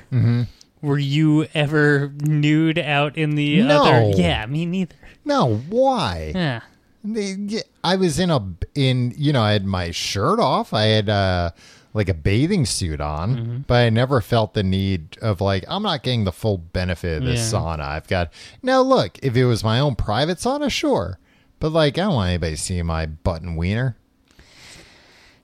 were 0.81 0.97
you 0.99 1.47
ever 1.53 2.11
nude 2.21 2.79
out 2.79 3.17
in 3.17 3.35
the 3.35 3.61
No. 3.61 3.83
other? 3.83 4.11
Yeah, 4.19 4.45
me 4.47 4.65
neither. 4.65 4.95
no, 5.25 5.57
why? 5.69 6.31
Yeah. 6.35 6.61
Yeah, 7.03 7.61
I 7.83 7.95
was 7.95 8.19
in 8.19 8.29
a 8.29 8.45
in 8.75 9.13
you 9.15 9.31
know 9.31 9.41
I 9.41 9.53
had 9.53 9.65
my 9.65 9.91
shirt 9.91 10.39
off. 10.39 10.73
I 10.73 10.83
had 10.85 11.07
uh 11.07 11.51
like 11.93 12.07
a 12.09 12.13
bathing 12.13 12.65
suit 12.65 13.01
on, 13.01 13.35
Mm-hmm. 13.35 13.57
but 13.67 13.75
I 13.75 13.89
never 13.89 14.21
felt 14.21 14.53
the 14.53 14.63
need 14.63 15.17
of 15.21 15.41
like 15.41 15.63
I'm 15.67 15.83
not 15.83 16.03
getting 16.03 16.23
the 16.23 16.31
full 16.31 16.57
benefit 16.57 17.17
of 17.19 17.25
this 17.25 17.51
Yeah. 17.51 17.59
sauna. 17.59 17.79
I've 17.81 18.07
got 18.07 18.31
now. 18.61 18.81
Look, 18.81 19.17
if 19.23 19.35
it 19.35 19.45
was 19.45 19.63
my 19.63 19.79
own 19.79 19.95
private 19.95 20.37
sauna, 20.37 20.69
sure, 20.71 21.17
but 21.59 21.71
like 21.71 21.97
I 21.97 22.01
don't 22.03 22.13
want 22.13 22.29
anybody 22.29 22.55
to 22.55 22.61
see 22.61 22.81
my 22.83 23.05
button 23.05 23.55
wiener. 23.55 23.95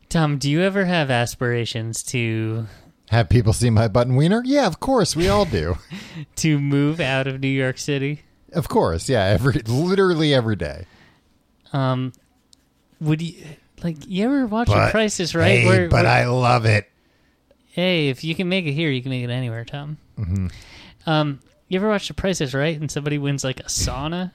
Tom, 0.10 0.38
do 0.38 0.50
you 0.50 0.62
ever 0.62 0.86
have 0.86 1.10
aspirations 1.10 2.04
to 2.04 2.68
Have 3.10 3.28
people 3.30 3.54
see 3.54 3.70
my 3.70 3.88
button 3.88 4.16
wiener? 4.16 4.42
Yeah, 4.46 4.68
of 4.68 4.80
course 4.80 5.16
we 5.16 5.28
all 5.28 5.46
do. 5.46 5.78
to 6.38 6.60
move 6.60 7.00
out 7.00 7.28
of 7.28 7.40
New 7.42 7.48
York 7.48 7.78
City? 7.78 8.22
of 8.54 8.70
course, 8.70 9.10
yeah. 9.10 9.24
Every 9.26 9.54
literally 9.68 10.34
every 10.34 10.56
day. 10.56 10.86
Um, 11.74 12.14
would 13.02 13.22
you 13.22 13.44
like 13.86 13.98
you 14.08 14.26
ever 14.26 14.46
watch 14.48 14.68
The 14.68 14.90
Price 14.92 15.20
is 15.22 15.34
Right? 15.34 15.60
Hey, 15.60 15.66
where, 15.66 15.88
but 15.90 16.04
where- 16.04 16.12
I 16.12 16.26
love 16.26 16.66
it. 16.66 16.90
hey, 17.72 18.10
if 18.10 18.24
you 18.24 18.36
can 18.36 18.50
make 18.50 18.66
it 18.66 18.74
here, 18.74 18.90
you 18.90 19.02
can 19.02 19.12
make 19.12 19.24
it 19.24 19.30
anywhere, 19.30 19.64
Tom. 19.64 19.98
Mm-hmm. 20.20 20.48
Um, 21.08 21.40
you 21.70 21.78
ever 21.80 21.88
watch 21.88 22.08
The 22.08 22.14
Price 22.14 22.42
is 22.42 22.54
Right 22.54 22.78
and 22.80 22.90
somebody 22.92 23.18
wins 23.18 23.44
like 23.44 23.60
a 23.62 23.64
sauna? 23.64 24.32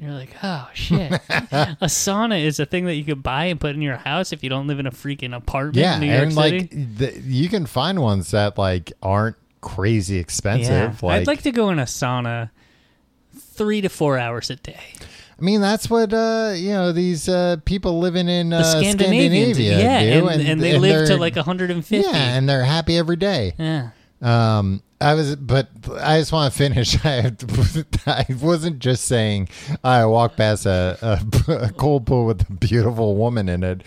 You're 0.00 0.12
like, 0.12 0.30
oh 0.44 0.68
shit! 0.74 1.10
a 1.30 1.86
sauna 1.86 2.40
is 2.44 2.60
a 2.60 2.66
thing 2.66 2.84
that 2.84 2.94
you 2.94 3.02
could 3.04 3.20
buy 3.22 3.46
and 3.46 3.60
put 3.60 3.74
in 3.74 3.82
your 3.82 3.96
house 3.96 4.32
if 4.32 4.44
you 4.44 4.48
don't 4.50 4.68
live 4.68 4.78
in 4.78 4.86
a 4.86 4.92
freaking 4.92 5.34
apartment 5.34 5.76
Yeah, 5.76 5.94
in 5.96 6.00
New 6.02 6.06
York 6.06 6.22
and 6.22 6.32
City. 6.34 6.58
like 6.60 6.70
the, 6.98 7.20
you 7.24 7.48
can 7.48 7.66
find 7.66 8.00
ones 8.00 8.30
that 8.30 8.56
like 8.58 8.92
aren't 9.02 9.34
crazy 9.60 10.18
expensive. 10.18 10.70
yeah, 10.70 10.94
Like, 11.06 11.20
I'd 11.22 11.26
like 11.26 11.42
to 11.42 11.50
go 11.50 11.70
in 11.70 11.80
a 11.80 11.84
sauna 11.84 12.50
three 13.36 13.80
to 13.80 13.88
four 13.88 14.18
hours 14.18 14.50
a 14.50 14.56
day. 14.56 14.78
I 15.38 15.44
mean, 15.44 15.60
that's 15.60 15.88
what 15.88 16.12
uh, 16.12 16.52
you 16.56 16.70
know 16.70 16.90
these 16.92 17.28
uh, 17.28 17.58
people 17.64 18.00
living 18.00 18.28
in 18.28 18.52
uh, 18.52 18.64
Scandinavia 18.64 19.78
yeah, 19.78 20.20
do, 20.20 20.28
and, 20.28 20.42
and, 20.42 20.60
they 20.60 20.78
live 20.78 21.06
to 21.08 21.16
like 21.16 21.36
150. 21.36 21.96
yeah, 21.96 22.10
and 22.12 22.48
they're 22.48 22.64
happy 22.64 22.96
every 22.96 23.16
day. 23.16 23.54
yeah. 23.58 23.90
Um, 24.20 24.82
I 25.00 25.14
was, 25.14 25.36
but 25.36 25.68
I 26.00 26.18
just 26.18 26.32
want 26.32 26.52
to 26.52 26.58
finish. 26.58 26.96
I, 27.04 27.32
I 28.06 28.26
wasn't 28.42 28.80
just 28.80 29.04
saying 29.04 29.48
I 29.84 30.04
walked 30.06 30.36
past 30.36 30.66
a, 30.66 30.98
a, 31.48 31.52
a 31.52 31.72
cold 31.72 32.06
pool 32.06 32.26
with 32.26 32.48
a 32.48 32.52
beautiful 32.52 33.14
woman 33.14 33.48
in 33.48 33.62
it. 33.62 33.82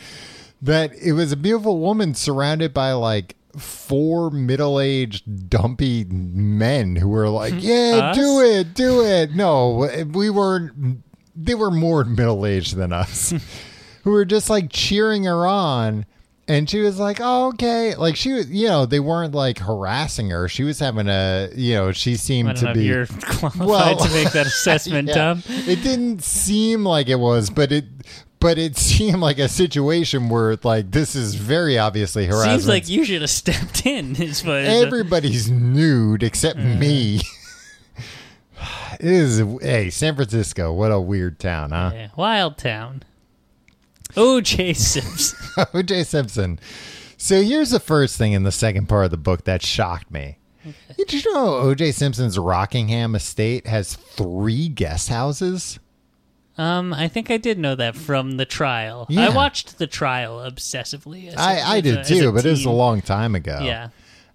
That 0.62 0.94
it 0.96 1.14
was 1.14 1.32
a 1.32 1.38
beautiful 1.38 1.80
woman 1.80 2.14
surrounded 2.14 2.74
by 2.74 2.94
like 2.94 3.36
four 3.58 4.30
middle-aged 4.32 5.50
dumpy 5.50 6.06
men 6.06 6.96
who 6.96 7.10
were 7.10 7.28
like, 7.28 7.56
"Yeah, 7.58 8.12
Us? 8.12 8.18
do 8.18 8.42
it, 8.42 8.74
do 8.74 9.04
it." 9.04 9.36
No, 9.36 9.90
we 10.14 10.30
weren't. 10.30 11.04
They 11.36 11.56
were 11.56 11.72
more 11.72 12.04
middle-aged 12.06 12.76
than 12.76 12.94
us, 12.94 13.34
who 14.04 14.12
were 14.12 14.26
just 14.26 14.50
like 14.50 14.72
cheering 14.72 15.26
her 15.26 15.46
on. 15.46 16.06
And 16.48 16.70
she 16.70 16.80
was 16.82 17.00
like, 17.00 17.20
"Oh, 17.22 17.50
okay." 17.50 17.96
Like 17.96 18.18
she 18.18 18.34
was, 18.34 18.50
you 18.50 18.68
know, 18.68 18.86
they 18.86 19.00
weren't 19.00 19.34
like 19.34 19.60
harassing 19.60 20.32
her. 20.32 20.50
She 20.50 20.64
was 20.64 20.80
having 20.80 21.08
a, 21.08 21.50
you 21.56 21.76
know, 21.76 21.92
she 21.94 22.18
seemed 22.18 22.58
to 22.58 22.74
be. 22.74 22.84
you're 22.84 23.06
qualified 23.22 23.68
Well, 23.68 23.96
to 23.98 24.10
make 24.14 24.32
that 24.32 24.48
assessment, 24.48 25.08
Yeah. 25.08 25.14
Tom. 25.14 25.44
It 25.48 25.82
didn't 25.82 26.24
seem 26.24 26.84
like 26.84 27.08
it 27.08 27.20
was, 27.20 27.50
but 27.50 27.72
it, 27.72 27.86
but 28.42 28.58
it 28.58 28.76
seemed 28.76 29.20
like 29.20 29.38
a 29.38 29.48
situation 29.48 30.28
where 30.28 30.58
like 30.64 30.92
this 30.92 31.16
is 31.16 31.36
very 31.36 31.78
obviously 31.78 32.26
harassment. 32.26 32.60
Seems 32.60 32.68
like 32.68 32.90
you 32.90 33.06
should 33.06 33.22
have 33.22 33.30
stepped 33.30 33.86
in. 33.86 34.18
Everybody's 34.20 35.50
nude 35.50 36.24
except 36.24 36.60
mm. 36.60 36.80
me. 36.80 37.22
It 39.02 39.12
is. 39.12 39.40
Hey, 39.62 39.90
San 39.90 40.16
Francisco, 40.16 40.72
what 40.74 40.92
a 40.92 41.00
weird 41.00 41.40
town, 41.40 41.72
huh? 41.72 41.92
yeah, 41.94 42.08
Wild 42.16 42.58
Town. 42.58 43.04
O.J. 44.18 44.74
Simpson. 44.74 45.66
O.J. 45.74 46.04
Simpson. 46.04 46.60
So 47.18 47.42
here's 47.42 47.70
the 47.72 47.80
first 47.80 48.18
thing 48.18 48.34
in 48.34 48.44
the 48.44 48.52
second 48.52 48.88
part 48.88 49.06
of 49.06 49.12
the 49.12 49.18
book 49.18 49.46
that 49.46 49.62
shocked 49.62 50.12
me. 50.12 50.38
Did 50.98 51.14
you 51.14 51.34
know 51.34 51.56
O.J. 51.56 51.92
Simpson's 51.94 52.38
Rockingham 52.38 53.16
estate 53.16 53.66
has 53.68 53.96
three 53.96 54.68
guest 54.68 55.10
houses? 55.10 55.80
Um, 56.58 56.94
I 56.94 57.08
think 57.08 57.32
I 57.32 57.38
did 57.38 57.58
know 57.58 57.76
that 57.76 57.96
from 57.96 58.34
the 58.34 58.46
trial. 58.46 59.06
Yeah. 59.10 59.28
I 59.28 59.30
watched 59.30 59.78
the 59.78 59.88
trial 59.88 60.38
obsessively. 60.40 61.34
a- 61.34 61.40
I, 61.40 61.80
did 61.82 62.00
a- 62.00 62.04
too, 62.04 62.32
but 62.32 62.46
it 62.46 62.50
was 62.50 62.66
a 62.66 62.70
long 62.72 63.02
time 63.02 63.34
ago. 63.36 63.60
Yeah. 63.64 63.90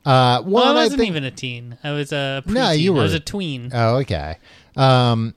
Uh, 0.07 0.41
Well, 0.43 0.65
one, 0.65 0.67
I 0.69 0.71
I 0.71 0.75
wasn't 0.85 1.01
think- 1.01 1.11
even 1.11 1.25
a 1.25 1.31
teen. 1.31 1.77
I 1.85 1.91
was 1.93 2.13
a 2.13 2.43
preteen. 2.47 2.55
No, 2.55 2.71
you 2.71 2.93
were. 2.95 3.01
I 3.01 3.03
was 3.03 3.15
a 3.15 3.21
tween. 3.21 3.71
Oh, 3.75 3.97
okay. 3.97 4.37
Um, 4.77 5.35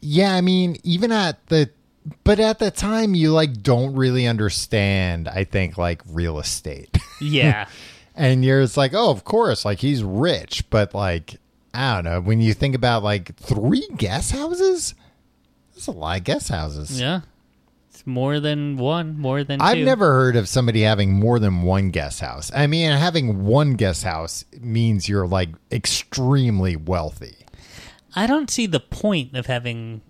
yeah, 0.00 0.34
I 0.34 0.40
mean, 0.42 0.76
even 0.84 1.10
at 1.10 1.44
the, 1.46 1.70
but 2.22 2.38
at 2.38 2.58
the 2.58 2.70
time, 2.70 3.14
you 3.14 3.32
like 3.32 3.62
don't 3.62 3.94
really 3.94 4.26
understand. 4.26 5.26
I 5.28 5.44
think 5.44 5.78
like 5.78 6.02
real 6.10 6.38
estate, 6.38 6.96
yeah. 7.20 7.66
and 8.14 8.44
you're 8.44 8.60
just 8.62 8.76
like, 8.76 8.92
oh, 8.94 9.10
of 9.10 9.24
course, 9.24 9.64
like 9.64 9.78
he's 9.78 10.04
rich, 10.04 10.68
but 10.68 10.94
like 10.94 11.36
I 11.72 11.94
don't 11.94 12.04
know. 12.04 12.20
When 12.20 12.40
you 12.42 12.52
think 12.52 12.74
about 12.74 13.02
like 13.02 13.34
three 13.36 13.88
guest 13.96 14.32
houses, 14.32 14.94
that's 15.74 15.86
a 15.86 15.92
lot 15.92 16.18
of 16.18 16.24
guest 16.24 16.50
houses. 16.50 17.00
Yeah. 17.00 17.20
More 18.06 18.38
than 18.38 18.76
one, 18.76 19.18
more 19.18 19.44
than 19.44 19.60
I've 19.62 19.76
two. 19.76 19.84
never 19.84 20.12
heard 20.12 20.36
of 20.36 20.46
somebody 20.48 20.82
having 20.82 21.12
more 21.12 21.38
than 21.38 21.62
one 21.62 21.90
guest 21.90 22.20
house. 22.20 22.50
I 22.54 22.66
mean, 22.66 22.90
having 22.90 23.44
one 23.44 23.74
guest 23.74 24.04
house 24.04 24.44
means 24.60 25.08
you're 25.08 25.26
like 25.26 25.48
extremely 25.72 26.76
wealthy. 26.76 27.36
I 28.14 28.26
don't 28.26 28.50
see 28.50 28.66
the 28.66 28.80
point 28.80 29.34
of 29.34 29.46
having 29.46 30.02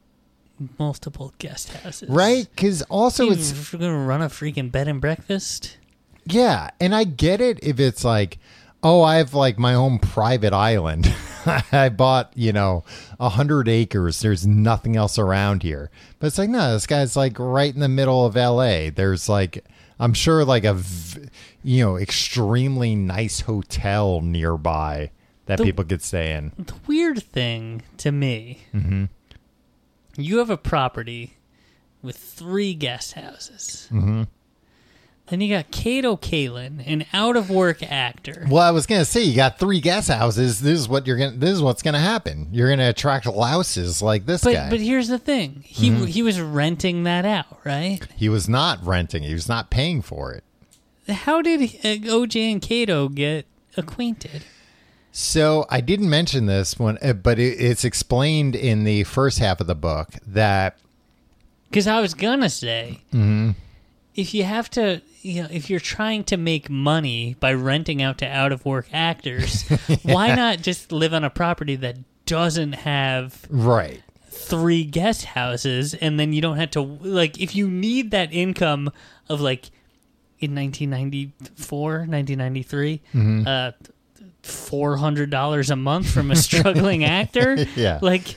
multiple 0.78 1.32
guest 1.38 1.72
houses. 1.72 2.08
Right? 2.08 2.48
Because 2.50 2.82
also 2.82 3.30
it's 3.30 3.70
going 3.70 3.82
to 3.82 3.92
run 3.92 4.22
a 4.22 4.28
freaking 4.28 4.70
bed 4.70 4.88
and 4.88 5.00
breakfast? 5.00 5.78
Yeah, 6.26 6.70
and 6.80 6.94
I 6.94 7.04
get 7.04 7.40
it 7.40 7.58
if 7.62 7.78
it's 7.78 8.04
like, 8.04 8.38
oh, 8.82 9.02
I 9.02 9.16
have 9.16 9.34
like 9.34 9.58
my 9.58 9.74
own 9.74 9.98
private 9.98 10.52
island. 10.52 11.12
I 11.72 11.88
bought, 11.88 12.32
you 12.34 12.52
know, 12.52 12.84
a 13.20 13.28
hundred 13.30 13.68
acres. 13.68 14.20
There's 14.20 14.46
nothing 14.46 14.96
else 14.96 15.18
around 15.18 15.62
here. 15.62 15.90
But 16.18 16.28
it's 16.28 16.38
like, 16.38 16.50
no, 16.50 16.72
this 16.72 16.86
guy's 16.86 17.16
like 17.16 17.38
right 17.38 17.72
in 17.72 17.80
the 17.80 17.88
middle 17.88 18.24
of 18.26 18.36
LA. 18.36 18.90
There's 18.94 19.28
like, 19.28 19.64
I'm 19.98 20.12
sure 20.14 20.44
like 20.44 20.64
a, 20.64 20.74
v- 20.74 21.28
you 21.62 21.84
know, 21.84 21.96
extremely 21.96 22.94
nice 22.94 23.40
hotel 23.40 24.20
nearby 24.20 25.10
that 25.46 25.58
The- 25.58 25.64
people 25.64 25.84
could 25.84 26.02
stay 26.02 26.34
in. 26.34 26.52
The 26.58 26.74
weird 26.86 27.22
thing 27.22 27.82
to 27.98 28.10
me, 28.12 28.60
you 30.16 30.38
have 30.38 30.50
a 30.50 30.56
property 30.56 31.34
with 32.02 32.16
three 32.16 32.74
guest 32.74 33.12
houses. 33.14 33.88
Mm-hmm. 33.92 34.22
Then 35.28 35.40
you 35.40 35.48
got 35.56 35.70
Kato 35.70 36.16
Kaelin, 36.18 36.82
an 36.86 37.06
out 37.14 37.34
of 37.36 37.48
work 37.48 37.82
actor. 37.82 38.46
Well, 38.50 38.62
I 38.62 38.70
was 38.72 38.86
gonna 38.86 39.06
say 39.06 39.22
you 39.22 39.34
got 39.34 39.58
three 39.58 39.80
guest 39.80 40.08
houses. 40.10 40.60
This 40.60 40.78
is 40.80 40.86
what 40.88 41.06
you're 41.06 41.16
gonna. 41.16 41.36
This 41.36 41.50
is 41.50 41.62
what's 41.62 41.80
gonna 41.82 41.98
happen. 41.98 42.48
You're 42.52 42.68
gonna 42.68 42.90
attract 42.90 43.24
louses 43.24 44.02
like 44.02 44.26
this 44.26 44.44
But 44.44 44.52
guy. 44.52 44.68
but 44.70 44.80
here's 44.80 45.08
the 45.08 45.18
thing. 45.18 45.62
He 45.66 45.90
he 46.06 46.22
was 46.22 46.38
renting 46.40 47.04
that 47.04 47.24
out, 47.24 47.58
right? 47.64 48.00
he 48.16 48.28
was 48.28 48.48
not 48.50 48.84
renting. 48.84 49.22
He 49.22 49.32
was 49.32 49.48
not 49.48 49.70
paying 49.70 50.02
for 50.02 50.32
it. 50.32 50.44
How 51.10 51.40
did 51.40 51.62
uh, 51.62 51.66
OJ 52.12 52.52
and 52.52 52.60
Kato 52.62 53.08
get 53.08 53.46
acquainted? 53.78 54.44
So 55.10 55.64
I 55.70 55.80
didn't 55.80 56.10
mention 56.10 56.46
this 56.46 56.78
one, 56.78 56.98
uh, 57.00 57.12
but 57.14 57.38
it, 57.38 57.60
it's 57.60 57.84
explained 57.84 58.54
in 58.56 58.84
the 58.84 59.04
first 59.04 59.38
half 59.38 59.60
of 59.60 59.66
the 59.68 59.74
book 59.74 60.10
that 60.26 60.76
Because 61.70 61.86
I 61.86 62.00
was 62.00 62.12
gonna 62.14 62.50
say, 62.50 63.00
if 64.14 64.32
you 64.34 64.44
have 64.44 64.70
to, 64.70 65.02
you 65.22 65.42
know, 65.42 65.48
if 65.50 65.68
you're 65.68 65.80
trying 65.80 66.24
to 66.24 66.36
make 66.36 66.70
money 66.70 67.34
by 67.40 67.52
renting 67.52 68.00
out 68.02 68.18
to 68.18 68.26
out 68.26 68.52
of 68.52 68.64
work 68.64 68.86
actors, 68.92 69.62
why 70.02 70.34
not 70.34 70.60
just 70.62 70.92
live 70.92 71.12
on 71.14 71.24
a 71.24 71.30
property 71.30 71.76
that 71.76 71.96
doesn't 72.26 72.72
have 72.74 73.44
right. 73.50 74.02
three 74.28 74.84
guest 74.84 75.24
houses, 75.24 75.94
and 75.94 76.18
then 76.18 76.32
you 76.32 76.40
don't 76.40 76.56
have 76.58 76.70
to 76.72 76.80
like 76.80 77.40
if 77.40 77.54
you 77.56 77.68
need 77.68 78.12
that 78.12 78.32
income 78.32 78.90
of 79.28 79.40
like 79.40 79.70
in 80.38 80.54
1994, 80.54 82.06
1993, 82.06 83.00
uh, 83.46 83.72
four 84.42 84.96
hundred 84.96 85.30
dollars 85.30 85.70
a 85.70 85.76
month 85.76 86.08
from 86.10 86.30
a 86.30 86.36
struggling 86.36 87.04
actor, 87.04 87.56
Yeah. 87.76 87.98
like 88.02 88.36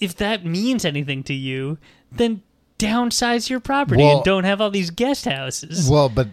if 0.00 0.16
that 0.16 0.44
means 0.44 0.84
anything 0.84 1.22
to 1.24 1.34
you, 1.34 1.78
then 2.10 2.42
downsize 2.86 3.48
your 3.48 3.60
property 3.60 4.02
Well- 4.02 4.16
and 4.16 4.24
don't 4.24 4.44
have 4.44 4.60
all 4.60 4.70
these 4.70 4.90
guest 4.90 5.24
houses. 5.24 5.88
Well, 5.90 6.08
but 6.08 6.28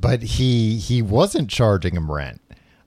but 0.00 0.22
he 0.22 0.76
he 0.76 1.02
wasn't 1.02 1.48
charging 1.50 1.94
him 1.94 2.10
rent. 2.10 2.40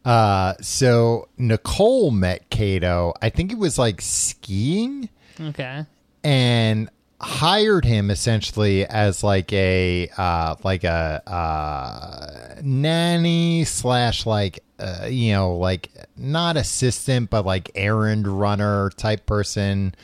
Uh, 0.06 0.54
so 0.62 1.30
Nicole 1.38 2.12
met 2.12 2.50
Kato. 2.50 3.14
I 3.22 3.30
think 3.30 3.52
it 3.52 3.58
was 3.58 3.78
like 3.80 4.02
skiing. 4.02 5.10
okay, 5.40 5.86
and 6.24 6.90
hired 7.22 7.86
him 7.86 8.12
essentially 8.12 8.86
as 8.86 9.24
like 9.24 9.54
a 9.54 10.10
uh 10.18 10.56
like 10.66 10.84
a 10.84 11.22
uh 11.26 12.56
nanny 12.62 13.64
slash 13.64 14.26
like 14.26 14.60
uh, 14.80 15.08
you 15.10 15.32
know 15.32 15.56
like 15.56 15.90
not 16.18 16.58
assistant 16.58 17.30
but 17.30 17.46
like 17.46 17.72
errand 17.76 18.28
runner 18.28 18.90
type 18.98 19.26
person 19.26 19.96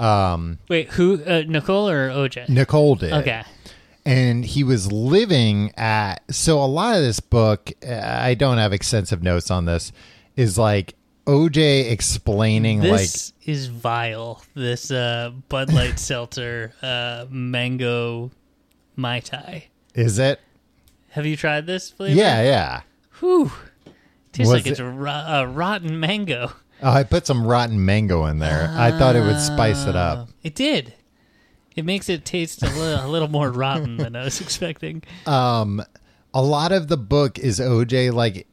um 0.00 0.58
wait, 0.68 0.88
who? 0.90 1.22
Uh, 1.24 1.42
Nicole 1.46 1.88
or 1.88 2.08
OJ? 2.10 2.48
nicole 2.48 2.94
did 2.96 3.12
Okay, 3.12 3.42
and 4.04 4.44
he 4.44 4.64
was 4.64 4.90
living 4.90 5.72
at 5.76 6.22
so 6.30 6.62
a 6.62 6.66
lot 6.66 6.96
of 6.96 7.02
this 7.02 7.20
book 7.20 7.70
uh, 7.86 7.92
i 8.02 8.34
don't 8.34 8.58
have 8.58 8.72
extensive 8.72 9.22
notes 9.22 9.50
on 9.50 9.64
this 9.66 9.92
is 10.36 10.56
like 10.58 10.94
oj 11.26 11.90
explaining 11.90 12.80
like 12.80 13.00
this 13.00 13.32
is 13.44 13.66
vile. 13.66 14.42
This 14.54 14.90
uh, 14.90 15.32
Bud 15.48 15.72
Light 15.72 15.98
seltzer 16.08 16.72
uh, 16.82 17.26
mango 17.30 18.30
mai 18.96 19.20
tai. 19.20 19.66
is 19.94 20.18
it 20.18 20.40
Have 21.10 21.26
you 21.26 21.36
tried 21.36 21.66
this 21.66 21.90
flavor? 21.90 22.14
yeah 22.16 22.42
yeah 22.42 22.80
Whew. 23.20 23.50
Tastes 24.32 24.50
Was 24.52 24.60
like 24.62 24.66
it's 24.70 24.80
it- 24.80 24.84
a, 24.86 24.88
ro- 24.88 25.24
a 25.26 25.46
rotten 25.46 25.98
mango. 26.00 26.52
Oh, 26.82 26.90
I 26.90 27.02
put 27.02 27.26
some 27.26 27.46
rotten 27.46 27.84
mango 27.84 28.26
in 28.26 28.38
there. 28.38 28.72
I 28.76 28.90
thought 28.90 29.16
it 29.16 29.20
would 29.22 29.40
spice 29.40 29.86
it 29.86 29.96
up. 29.96 30.28
It 30.42 30.54
did. 30.54 30.94
It 31.76 31.84
makes 31.84 32.08
it 32.08 32.24
taste 32.24 32.62
a 32.62 32.66
little, 32.70 33.06
a 33.06 33.08
little 33.08 33.28
more 33.28 33.50
rotten 33.52 33.96
than 33.96 34.16
I 34.16 34.24
was 34.24 34.40
expecting. 34.40 35.02
Um, 35.26 35.82
a 36.34 36.42
lot 36.42 36.72
of 36.72 36.88
the 36.88 36.96
book 36.96 37.38
is 37.38 37.60
OJ 37.60 38.12
like 38.12 38.46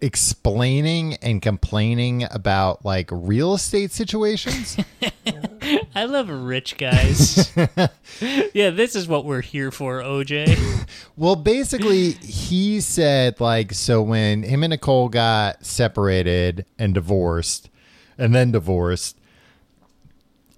explaining 0.00 1.14
and 1.16 1.40
complaining 1.40 2.26
about 2.30 2.84
like 2.84 3.08
real 3.10 3.54
estate 3.54 3.90
situations. 3.90 4.76
I 5.94 6.06
love 6.06 6.28
rich 6.28 6.76
guys. 6.76 7.52
yeah, 8.52 8.70
this 8.70 8.96
is 8.96 9.06
what 9.06 9.24
we're 9.24 9.42
here 9.42 9.70
for, 9.70 10.02
OJ. 10.02 10.86
well, 11.16 11.36
basically, 11.36 12.12
he 12.12 12.80
said 12.80 13.40
like 13.40 13.72
so 13.72 14.02
when 14.02 14.42
him 14.42 14.64
and 14.64 14.70
Nicole 14.70 15.08
got 15.08 15.64
separated 15.64 16.66
and 16.78 16.94
divorced, 16.94 17.70
and 18.18 18.34
then 18.34 18.50
divorced, 18.52 19.18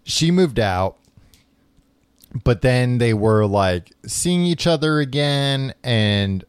she 0.05 0.31
moved 0.31 0.59
out. 0.59 0.96
But 2.44 2.61
then 2.62 2.99
they 2.99 3.14
were 3.14 3.46
like 3.46 3.92
seeing 4.07 4.42
each 4.42 4.66
other 4.66 5.01
again, 5.01 5.75
and 5.85 6.44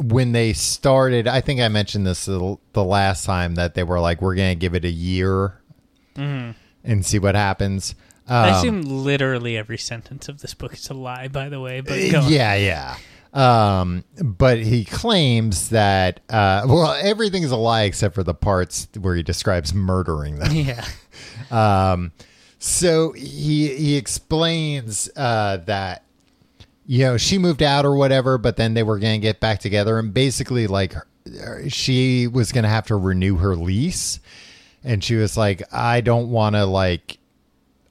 when 0.00 0.32
they 0.32 0.52
started, 0.52 1.28
I 1.28 1.40
think 1.40 1.60
I 1.60 1.68
mentioned 1.68 2.06
this 2.06 2.26
the, 2.26 2.58
last 2.74 3.24
time 3.24 3.54
that 3.56 3.74
they 3.74 3.84
were 3.84 4.00
like, 4.00 4.22
"We're 4.22 4.34
gonna 4.34 4.54
give 4.54 4.74
it 4.74 4.84
a 4.84 4.90
year 4.90 5.62
mm-hmm. 6.16 6.52
And 6.84 7.04
see 7.04 7.18
what 7.18 7.34
happens." 7.34 7.94
I 8.28 8.50
Um, 8.50 8.54
assume 8.54 8.82
literally 8.82 9.56
every 9.58 9.78
sentence 9.78 10.28
of 10.28 10.40
this 10.40 10.54
book 10.54 10.74
is 10.74 10.88
a 10.88 10.94
lie, 10.94 11.28
by 11.28 11.48
the 11.48 11.60
way. 11.60 11.80
But 11.80 11.98
go 12.10 12.20
on. 12.20 12.32
yeah, 12.32 12.54
yeah. 12.54 12.96
Um, 13.34 14.04
but 14.22 14.58
he 14.58 14.84
claims 14.84 15.70
that 15.70 16.20
uh, 16.30 16.64
well, 16.68 16.92
everything's 17.02 17.50
a 17.50 17.56
lie 17.56 17.82
except 17.82 18.14
for 18.14 18.22
the 18.22 18.34
parts 18.34 18.88
where 19.00 19.14
he 19.16 19.22
describes 19.22 19.72
murdering 19.74 20.38
them. 20.38 20.52
yeah. 20.52 20.84
Um, 21.50 22.12
so 22.58 23.12
he 23.12 23.74
he 23.74 23.96
explains 23.96 25.10
uh, 25.16 25.58
that 25.66 26.04
you 26.86 27.00
know 27.04 27.16
she 27.16 27.36
moved 27.38 27.62
out 27.62 27.84
or 27.84 27.96
whatever, 27.96 28.38
but 28.38 28.56
then 28.56 28.74
they 28.74 28.82
were 28.82 28.98
gonna 28.98 29.18
get 29.18 29.40
back 29.40 29.58
together, 29.60 29.98
and 29.98 30.14
basically 30.14 30.66
like 30.66 30.94
she 31.68 32.26
was 32.28 32.52
gonna 32.52 32.68
have 32.68 32.86
to 32.86 32.96
renew 32.96 33.36
her 33.36 33.56
lease, 33.56 34.20
and 34.84 35.02
she 35.02 35.14
was 35.14 35.36
like, 35.36 35.62
I 35.72 36.00
don't 36.00 36.30
want 36.30 36.56
to 36.56 36.64
like, 36.64 37.18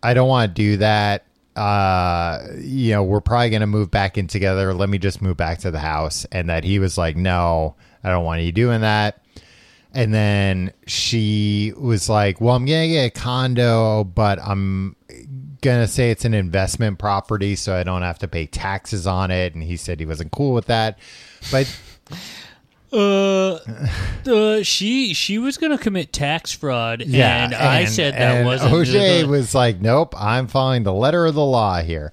I 0.03 0.13
don't 0.13 0.27
want 0.27 0.55
to 0.55 0.61
do 0.61 0.77
that. 0.77 1.25
Uh, 1.55 2.47
you 2.59 2.91
know, 2.91 3.03
we're 3.03 3.21
probably 3.21 3.49
gonna 3.49 3.67
move 3.67 3.91
back 3.91 4.17
in 4.17 4.27
together. 4.27 4.73
Let 4.73 4.89
me 4.89 4.97
just 4.97 5.21
move 5.21 5.37
back 5.37 5.59
to 5.59 5.71
the 5.71 5.79
house, 5.79 6.25
and 6.31 6.49
that 6.49 6.63
he 6.63 6.79
was 6.79 6.97
like, 6.97 7.15
No, 7.17 7.75
I 8.03 8.09
don't 8.09 8.23
want 8.23 8.41
you 8.41 8.51
doing 8.51 8.81
that. 8.81 9.21
And 9.93 10.13
then 10.13 10.71
she 10.87 11.73
was 11.77 12.07
like, 12.07 12.39
Well, 12.39 12.55
I'm 12.55 12.65
going 12.65 12.89
to 12.89 12.93
get 12.93 13.05
a 13.05 13.09
condo, 13.09 14.05
but 14.05 14.39
I'm 14.39 14.95
going 15.61 15.81
to 15.81 15.87
say 15.87 16.11
it's 16.11 16.25
an 16.25 16.33
investment 16.33 16.97
property, 16.97 17.55
so 17.55 17.75
I 17.75 17.83
don't 17.83 18.01
have 18.01 18.19
to 18.19 18.27
pay 18.27 18.45
taxes 18.45 19.05
on 19.05 19.31
it. 19.31 19.53
And 19.53 19.63
he 19.63 19.75
said 19.75 19.99
he 19.99 20.05
wasn't 20.05 20.31
cool 20.31 20.53
with 20.53 20.67
that. 20.67 20.97
But 21.51 21.67
Uh, 22.93 23.59
uh, 24.27 24.63
she 24.63 25.13
she 25.13 25.37
was 25.37 25.57
gonna 25.57 25.77
commit 25.77 26.11
tax 26.11 26.51
fraud, 26.51 27.03
yeah. 27.05 27.45
and, 27.45 27.53
I 27.55 27.85
said 27.85 28.13
that 28.15 28.37
and 28.37 28.45
wasn't. 28.45 28.73
OJ 28.73 29.21
the- 29.21 29.27
was 29.27 29.55
like, 29.55 29.79
Nope, 29.79 30.13
I'm 30.17 30.47
following 30.47 30.83
the 30.83 30.93
letter 30.93 31.25
of 31.25 31.35
the 31.35 31.45
law 31.45 31.81
here. 31.81 32.11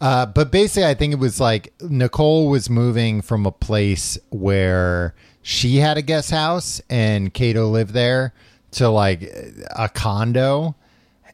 Uh, 0.00 0.26
but 0.26 0.52
basically, 0.52 0.84
I 0.84 0.94
think 0.94 1.12
it 1.12 1.18
was 1.18 1.40
like 1.40 1.72
Nicole 1.80 2.48
was 2.48 2.70
moving 2.70 3.20
from 3.22 3.46
a 3.46 3.52
place 3.52 4.18
where 4.30 5.14
she 5.42 5.76
had 5.76 5.96
a 5.98 6.02
guest 6.02 6.30
house 6.30 6.80
and 6.88 7.32
Kato 7.32 7.68
lived 7.68 7.94
there 7.94 8.32
to 8.72 8.88
like 8.88 9.22
a 9.22 9.88
condo. 9.88 10.76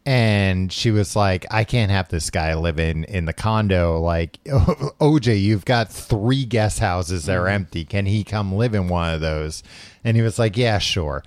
And 0.06 0.70
she 0.70 0.90
was 0.90 1.16
like, 1.16 1.46
I 1.50 1.64
can't 1.64 1.90
have 1.90 2.08
this 2.08 2.28
guy 2.28 2.54
living 2.54 3.04
in 3.04 3.24
the 3.24 3.32
condo. 3.32 3.98
Like, 3.98 4.42
OJ, 4.44 5.40
you've 5.40 5.64
got 5.64 5.90
three 5.90 6.44
guest 6.44 6.78
houses 6.78 7.24
that 7.24 7.36
are 7.36 7.46
mm-hmm. 7.46 7.54
empty. 7.54 7.84
Can 7.86 8.04
he 8.04 8.22
come 8.22 8.54
live 8.54 8.74
in 8.74 8.88
one 8.88 9.14
of 9.14 9.22
those? 9.22 9.62
And 10.04 10.16
he 10.16 10.22
was 10.22 10.38
like, 10.38 10.56
Yeah, 10.56 10.78
sure. 10.78 11.22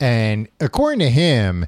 And 0.00 0.48
according 0.60 1.00
to 1.00 1.10
him, 1.10 1.66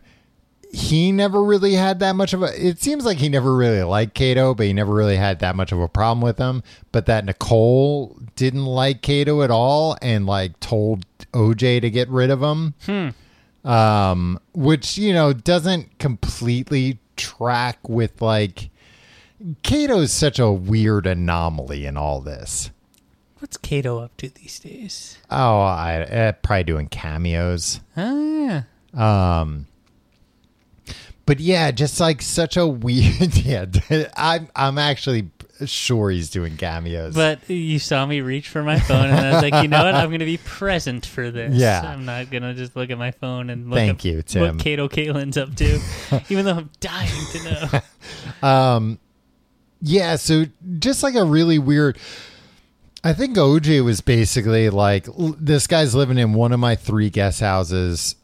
he 0.72 1.10
never 1.10 1.42
really 1.42 1.74
had 1.74 1.98
that 1.98 2.14
much 2.14 2.32
of 2.32 2.42
a 2.42 2.68
it 2.68 2.80
seems 2.80 3.04
like 3.04 3.18
he 3.18 3.28
never 3.28 3.54
really 3.54 3.82
liked 3.82 4.14
Kato, 4.14 4.54
but 4.54 4.66
he 4.66 4.72
never 4.72 4.94
really 4.94 5.16
had 5.16 5.40
that 5.40 5.56
much 5.56 5.72
of 5.72 5.80
a 5.80 5.88
problem 5.88 6.20
with 6.20 6.38
him. 6.38 6.62
But 6.92 7.06
that 7.06 7.24
Nicole 7.24 8.16
didn't 8.36 8.66
like 8.66 9.02
Kato 9.02 9.42
at 9.42 9.50
all 9.50 9.96
and 10.00 10.26
like 10.26 10.58
told 10.60 11.04
OJ 11.32 11.80
to 11.80 11.90
get 11.90 12.08
rid 12.08 12.30
of 12.30 12.40
him. 12.40 12.74
Hmm. 12.86 13.08
Um, 13.64 14.40
which, 14.54 14.96
you 14.96 15.12
know, 15.12 15.32
doesn't 15.32 15.98
completely 15.98 16.98
track 17.16 17.88
with 17.88 18.22
like 18.22 18.70
Kato's 19.62 20.12
such 20.12 20.38
a 20.38 20.50
weird 20.50 21.06
anomaly 21.06 21.86
in 21.86 21.96
all 21.96 22.20
this. 22.20 22.70
What's 23.38 23.56
Kato 23.56 23.98
up 24.00 24.16
to 24.18 24.28
these 24.28 24.58
days? 24.60 25.16
Oh, 25.30 25.60
I 25.60 26.02
uh, 26.02 26.32
probably 26.32 26.64
doing 26.64 26.88
cameos. 26.88 27.80
Oh 27.96 28.64
yeah. 28.92 29.40
Um, 29.40 29.66
but 31.24 31.40
yeah, 31.40 31.70
just 31.70 32.00
like 32.00 32.20
such 32.20 32.56
a 32.56 32.66
weird. 32.66 33.36
Yeah, 33.44 33.64
I'm 34.16 34.48
I'm 34.54 34.76
actually 34.76 35.30
sure 35.66 36.10
he's 36.10 36.30
doing 36.30 36.56
cameos. 36.56 37.14
But 37.14 37.48
you 37.48 37.78
saw 37.78 38.06
me 38.06 38.20
reach 38.20 38.48
for 38.48 38.62
my 38.62 38.78
phone, 38.78 39.06
and 39.06 39.18
I 39.18 39.32
was 39.32 39.42
like, 39.42 39.62
you 39.62 39.68
know 39.68 39.84
what? 39.84 39.94
I'm 39.94 40.08
going 40.10 40.20
to 40.20 40.24
be 40.24 40.38
present 40.38 41.06
for 41.06 41.30
this. 41.30 41.54
Yeah. 41.54 41.82
I'm 41.82 42.04
not 42.04 42.30
going 42.30 42.42
to 42.42 42.54
just 42.54 42.76
look 42.76 42.90
at 42.90 42.98
my 42.98 43.10
phone 43.10 43.50
and 43.50 43.70
look 43.70 43.76
Thank 43.78 44.00
up 44.00 44.04
you, 44.04 44.22
Tim. 44.22 44.42
what 44.42 44.58
Kato 44.58 44.88
Kaelin's 44.88 45.36
up 45.36 45.54
to, 45.56 45.80
even 46.28 46.44
though 46.44 46.54
I'm 46.56 46.70
dying 46.80 47.26
to 47.32 47.44
know. 47.44 47.80
Um, 48.42 48.98
yeah, 49.82 50.16
so 50.16 50.46
just 50.78 51.02
like 51.02 51.14
a 51.14 51.24
really 51.24 51.58
weird. 51.58 51.98
I 53.02 53.12
think 53.12 53.36
OJ 53.36 53.84
was 53.84 54.00
basically 54.00 54.68
like, 54.70 55.06
this 55.38 55.66
guy's 55.66 55.94
living 55.94 56.18
in 56.18 56.32
one 56.34 56.52
of 56.52 56.60
my 56.60 56.74
three 56.76 57.10
guest 57.10 57.40
houses. 57.40 58.14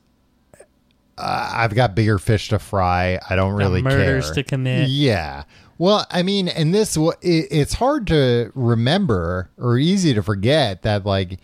Uh, 1.18 1.52
I've 1.54 1.74
got 1.74 1.94
bigger 1.94 2.18
fish 2.18 2.48
to 2.48 2.58
fry. 2.58 3.18
I 3.28 3.36
don't 3.36 3.54
really 3.54 3.82
murders 3.82 4.26
care. 4.26 4.34
to 4.34 4.42
commit. 4.42 4.88
Yeah. 4.88 5.44
Well, 5.78 6.06
I 6.10 6.22
mean, 6.22 6.48
and 6.48 6.74
this 6.74 6.96
it's 7.22 7.74
hard 7.74 8.06
to 8.08 8.50
remember 8.54 9.50
or 9.58 9.76
easy 9.78 10.14
to 10.14 10.22
forget 10.22 10.82
that, 10.82 11.04
like, 11.04 11.38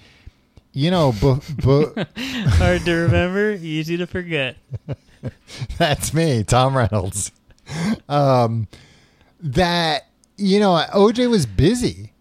you 0.72 0.90
know, 0.90 1.12
bu- 1.20 1.40
bu- 1.58 1.92
Hard 2.16 2.82
to 2.86 2.92
remember, 2.94 3.52
easy 3.52 3.96
to 3.98 4.06
forget. 4.06 4.56
That's 5.78 6.14
me, 6.14 6.44
Tom 6.44 6.74
Reynolds. 6.76 7.30
Um, 8.08 8.68
that 9.40 10.06
you 10.38 10.58
know, 10.60 10.82
OJ 10.94 11.28
was 11.28 11.44
busy. 11.46 12.12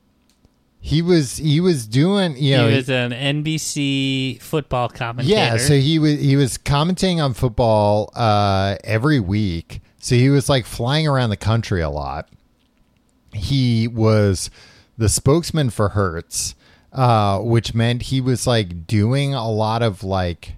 He 0.84 1.02
was 1.02 1.38
he 1.38 1.60
was 1.60 1.86
doing 1.88 2.36
you 2.38 2.58
know 2.58 2.67
he 2.67 2.76
was 2.76 2.89
an 2.89 3.12
NBC 3.12 4.41
football 4.41 4.89
commentator. 4.89 5.34
yeah. 5.36 5.58
So 5.58 5.76
he 5.76 6.00
was 6.00 6.19
he 6.19 6.36
was 6.36 6.58
commenting 6.58 7.21
on 7.21 7.34
football 7.34 8.12
uh, 8.15 8.76
every 8.84 9.19
week. 9.19 9.82
So 10.02 10.16
he 10.16 10.30
was 10.30 10.50
like 10.50 10.66
flying 10.66 11.08
around 11.08 11.30
the 11.30 11.38
country 11.38 11.82
a 11.82 11.90
lot. 11.90 12.28
He 13.34 13.88
was 13.88 14.50
the 14.98 15.08
spokesman 15.08 15.70
for 15.70 15.90
Hertz, 15.90 16.56
uh, 16.92 17.40
which 17.40 17.74
meant 17.74 18.04
he 18.04 18.20
was 18.20 18.48
like 18.48 18.88
doing 18.88 19.34
a 19.34 19.50
lot 19.50 19.84
of 19.84 20.04
like 20.04 20.56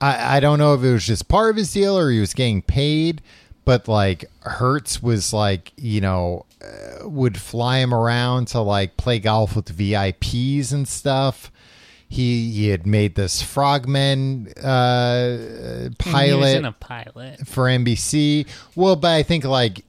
I, 0.00 0.36
I 0.36 0.40
don't 0.40 0.58
know 0.58 0.74
if 0.74 0.82
it 0.82 0.92
was 0.92 1.06
just 1.06 1.28
part 1.28 1.50
of 1.50 1.56
his 1.56 1.72
deal 1.72 1.96
or 1.96 2.10
he 2.10 2.20
was 2.20 2.32
getting 2.32 2.62
paid, 2.62 3.20
but 3.66 3.86
like 3.86 4.24
Hertz 4.40 5.02
was 5.02 5.32
like, 5.32 5.72
you 5.76 6.00
know, 6.00 6.46
uh, 6.62 7.06
would 7.08 7.38
fly 7.38 7.78
him 7.78 7.92
around 7.92 8.48
to 8.48 8.60
like 8.60 8.96
play 8.96 9.18
golf 9.18 9.54
with 9.54 9.76
VIPs 9.76 10.72
and 10.72 10.88
stuff. 10.88 11.52
He 12.12 12.50
he 12.50 12.68
had 12.68 12.86
made 12.88 13.14
this 13.14 13.40
Frogman 13.40 14.48
uh, 14.62 15.90
pilot 15.98 16.56
in 16.56 16.64
a 16.64 16.72
pilot. 16.72 17.46
for 17.46 17.64
NBC. 17.66 18.48
Well, 18.74 18.96
but 18.96 19.12
I 19.12 19.22
think 19.22 19.44
like 19.44 19.84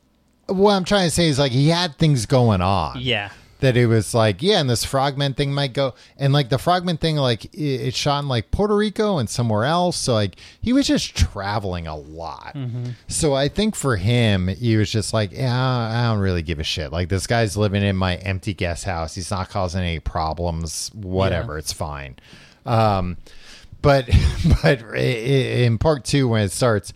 what 0.45 0.73
I'm 0.73 0.83
trying 0.83 1.07
to 1.07 1.11
say 1.11 1.27
is 1.27 1.39
like 1.39 1.51
he 1.51 1.69
had 1.69 1.97
things 1.97 2.27
going 2.27 2.61
on 2.61 2.97
Yeah. 2.99 3.31
That 3.61 3.77
it 3.77 3.87
was 3.87 4.13
like, 4.13 4.43
yeah, 4.43 4.59
and 4.59 4.69
this 4.69 4.83
frogman 4.83 5.33
thing 5.33 5.53
might 5.53 5.73
go, 5.73 5.93
and 6.17 6.33
like 6.33 6.49
the 6.49 6.57
frogman 6.57 6.97
thing, 6.97 7.15
like 7.15 7.45
it, 7.45 7.57
it 7.87 7.95
shot 7.95 8.19
in 8.19 8.27
like 8.27 8.51
Puerto 8.51 8.75
Rico 8.75 9.17
and 9.17 9.29
somewhere 9.29 9.63
else. 9.63 9.97
So 9.97 10.13
like 10.13 10.35
he 10.61 10.73
was 10.73 10.85
just 10.85 11.15
traveling 11.15 11.87
a 11.87 11.95
lot. 11.95 12.55
So 13.07 13.33
I 13.33 13.47
think 13.47 13.75
for 13.75 13.95
him, 13.95 14.47
he 14.49 14.75
was 14.77 14.91
just 14.91 15.13
like, 15.13 15.31
yeah, 15.31 15.65
I 15.65 16.03
don't 16.11 16.19
really 16.19 16.41
give 16.41 16.59
a 16.59 16.63
shit. 16.63 16.91
Like 16.91 17.09
this 17.09 17.25
guy's 17.25 17.55
living 17.55 17.83
in 17.83 17.95
my 17.95 18.17
empty 18.17 18.53
guest 18.53 18.83
house. 18.83 19.15
He's 19.15 19.31
not 19.31 19.49
causing 19.49 19.81
any 19.81 19.99
problems. 19.99 20.91
Whatever, 20.93 21.57
it's 21.57 21.73
fine. 21.73 22.15
Um, 22.65 23.17
but 23.81 24.09
but 24.63 24.81
in 24.95 25.77
part 25.77 26.03
two, 26.03 26.27
when 26.27 26.43
it 26.43 26.51
starts. 26.51 26.93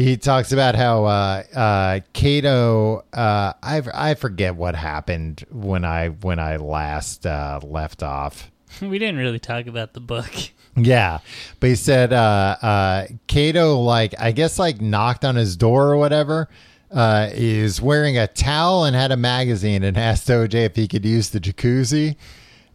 He 0.00 0.16
talks 0.16 0.50
about 0.50 0.76
how 0.76 1.04
uh, 1.04 1.42
uh, 1.54 2.00
Kato. 2.14 3.04
Uh, 3.12 3.52
I 3.62 3.82
I 3.92 4.14
forget 4.14 4.56
what 4.56 4.74
happened 4.74 5.44
when 5.50 5.84
I 5.84 6.08
when 6.08 6.38
I 6.38 6.56
last 6.56 7.26
uh, 7.26 7.60
left 7.62 8.02
off. 8.02 8.50
We 8.80 8.98
didn't 8.98 9.16
really 9.16 9.40
talk 9.40 9.66
about 9.66 9.94
the 9.94 10.00
book. 10.00 10.32
Yeah, 10.76 11.18
but 11.58 11.70
he 11.70 11.74
said 11.74 12.12
uh, 12.12 12.56
uh, 12.62 13.06
Kato 13.26 13.74
like 13.80 14.14
I 14.18 14.32
guess 14.32 14.58
like 14.58 14.80
knocked 14.80 15.24
on 15.24 15.36
his 15.36 15.56
door 15.56 15.90
or 15.90 15.96
whatever. 15.96 16.48
Uh, 16.90 17.28
was 17.34 17.82
wearing 17.82 18.16
a 18.16 18.26
towel 18.26 18.84
and 18.84 18.96
had 18.96 19.12
a 19.12 19.16
magazine 19.16 19.82
and 19.82 19.98
asked 19.98 20.28
OJ 20.28 20.54
if 20.54 20.76
he 20.76 20.88
could 20.88 21.04
use 21.04 21.30
the 21.30 21.40
jacuzzi. 21.40 22.16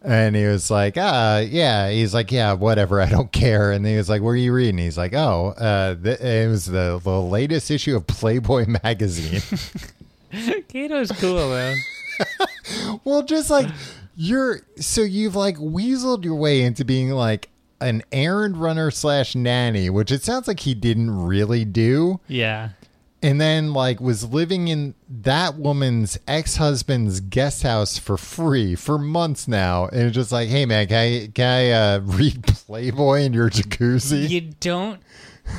And 0.02 0.36
he 0.36 0.44
was 0.46 0.70
like, 0.70 0.96
uh, 0.96 1.44
yeah. 1.48 1.90
He's 1.90 2.14
like, 2.14 2.30
yeah, 2.30 2.52
whatever. 2.52 3.00
I 3.00 3.08
don't 3.08 3.32
care. 3.32 3.72
And 3.72 3.84
he 3.84 3.96
was 3.96 4.08
like, 4.08 4.22
what 4.22 4.30
are 4.30 4.36
you 4.36 4.52
reading? 4.52 4.78
He's 4.78 4.98
like, 4.98 5.14
oh, 5.14 5.54
uh, 5.58 5.94
th- 5.96 6.20
it 6.20 6.48
was 6.48 6.66
the, 6.66 7.00
the 7.02 7.20
latest 7.20 7.70
issue 7.70 7.96
of 7.96 8.06
Playboy 8.06 8.66
magazine. 8.84 9.42
Kato's 10.68 11.10
cool 11.12 11.48
man. 11.50 11.76
well, 13.04 13.22
just 13.22 13.50
like 13.50 13.68
you're, 14.16 14.60
so 14.78 15.02
you've 15.02 15.36
like 15.36 15.56
weaseled 15.56 16.24
your 16.24 16.36
way 16.36 16.62
into 16.62 16.84
being 16.84 17.10
like 17.10 17.48
an 17.80 18.02
errand 18.12 18.56
runner 18.58 18.90
slash 18.90 19.34
nanny, 19.34 19.90
which 19.90 20.10
it 20.12 20.22
sounds 20.22 20.48
like 20.48 20.60
he 20.60 20.74
didn't 20.74 21.10
really 21.10 21.64
do. 21.64 22.20
Yeah. 22.28 22.70
And 23.22 23.40
then 23.40 23.72
like 23.72 24.00
was 24.00 24.24
living 24.24 24.68
in 24.68 24.94
that 25.08 25.56
woman's 25.56 26.18
ex-husband's 26.28 27.20
guest 27.20 27.62
house 27.62 27.98
for 27.98 28.16
free 28.16 28.74
for 28.74 28.98
months 28.98 29.48
now. 29.48 29.86
And 29.86 30.02
it's 30.02 30.14
just 30.14 30.32
like 30.32 30.48
hey 30.48 30.66
man 30.66 30.86
can 30.86 30.96
i, 30.96 31.30
can 31.34 31.46
I 31.46 31.70
uh, 31.70 32.00
read 32.04 32.44
playboy 32.46 33.22
in 33.22 33.32
your 33.32 33.50
jacuzzi? 33.50 34.28
You 34.28 34.52
don't 34.60 35.00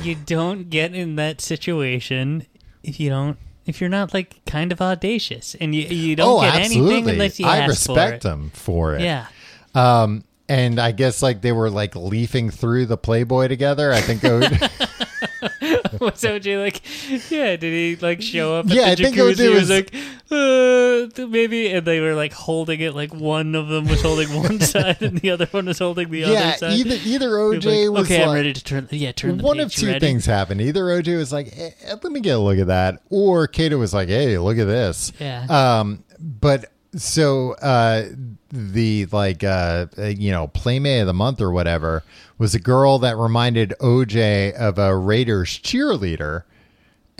you 0.02 0.14
don't 0.14 0.70
get 0.70 0.94
in 0.94 1.16
that 1.16 1.40
situation 1.40 2.46
if 2.82 3.00
you 3.00 3.10
don't 3.10 3.38
if 3.66 3.80
you're 3.80 3.90
not 3.90 4.14
like 4.14 4.44
kind 4.46 4.72
of 4.72 4.80
audacious. 4.80 5.54
And 5.60 5.74
you 5.74 5.82
you 5.82 6.16
don't 6.16 6.38
oh 6.38 6.40
get 6.40 6.54
anything 6.56 7.08
unless 7.08 7.38
you 7.38 7.46
i 7.46 7.58
ask 7.58 7.70
respect 7.70 8.22
for 8.22 8.28
it. 8.28 8.32
him 8.32 8.50
for 8.50 8.94
it. 8.94 9.02
Yeah. 9.02 9.26
um 9.74 10.24
and 10.48 10.78
i 10.78 10.92
guess 10.92 11.22
like 11.22 11.42
they 11.42 11.52
were 11.52 11.68
like 11.68 11.94
leafing 11.94 12.50
through 12.50 12.86
the 12.86 12.96
playboy 12.96 13.48
together. 13.48 13.92
I 13.92 14.00
think 14.00 14.22
Was 16.00 16.22
OJ 16.22 16.62
like, 16.62 16.82
yeah, 17.30 17.56
did 17.56 17.62
he 17.62 17.96
like 18.00 18.22
show 18.22 18.54
up 18.56 18.66
at 18.66 18.72
Yeah, 18.72 18.86
I 18.86 18.94
think 18.94 19.16
jacuzzi? 19.16 19.34
OJ 19.34 19.38
He 19.38 19.48
was 19.48 19.60
was- 19.68 19.70
like, 19.70 19.94
uh, 20.30 21.26
maybe, 21.28 21.68
and 21.72 21.86
they 21.86 22.00
were 22.00 22.14
like 22.14 22.32
holding 22.32 22.80
it. 22.80 22.94
Like 22.94 23.14
one 23.14 23.54
of 23.54 23.68
them 23.68 23.86
was 23.86 24.02
holding 24.02 24.32
one 24.34 24.60
side, 24.72 25.00
and 25.02 25.18
the 25.18 25.30
other 25.30 25.46
one 25.46 25.66
was 25.66 25.78
holding 25.78 26.10
the 26.10 26.20
yeah 26.20 26.26
other 26.28 26.56
side. 26.58 26.72
either 26.72 26.96
either 27.04 27.30
oj 27.30 27.64
like, 27.64 27.90
was 27.98 28.06
okay, 28.06 28.18
like, 28.20 28.28
I'm 28.28 28.34
ready 28.34 28.52
to 28.52 28.62
turn. 28.64 28.88
Yeah, 28.90 29.12
turn 29.12 29.38
the 29.38 29.44
one 29.44 29.60
of 29.60 29.72
two 29.72 29.86
ready? 29.86 30.00
things 30.00 30.26
happened 30.26 30.60
either 30.60 30.82
oj 30.84 31.16
was 31.16 31.32
like 31.32 31.48
eh, 31.56 31.70
eh, 31.84 31.94
let 32.02 32.12
me 32.12 32.20
get 32.20 32.36
a 32.36 32.38
look 32.38 32.58
at 32.58 32.66
that 32.68 33.02
or 33.10 33.46
kato 33.46 33.78
was 33.78 33.94
like 33.94 34.08
hey 34.08 34.38
look 34.38 34.58
at 34.58 34.66
this 34.66 35.12
Yeah. 35.18 35.46
Um, 35.48 36.04
but 36.18 36.70
so 36.98 37.52
uh, 37.54 38.06
the 38.50 39.06
like 39.06 39.44
uh, 39.44 39.86
you 39.96 40.30
know 40.30 40.48
playmate 40.48 41.00
of 41.00 41.06
the 41.06 41.14
month 41.14 41.40
or 41.40 41.50
whatever 41.50 42.02
was 42.38 42.54
a 42.54 42.60
girl 42.60 42.98
that 43.00 43.16
reminded 43.16 43.74
OJ 43.80 44.52
of 44.54 44.78
a 44.78 44.96
Raiders 44.96 45.58
cheerleader. 45.58 46.44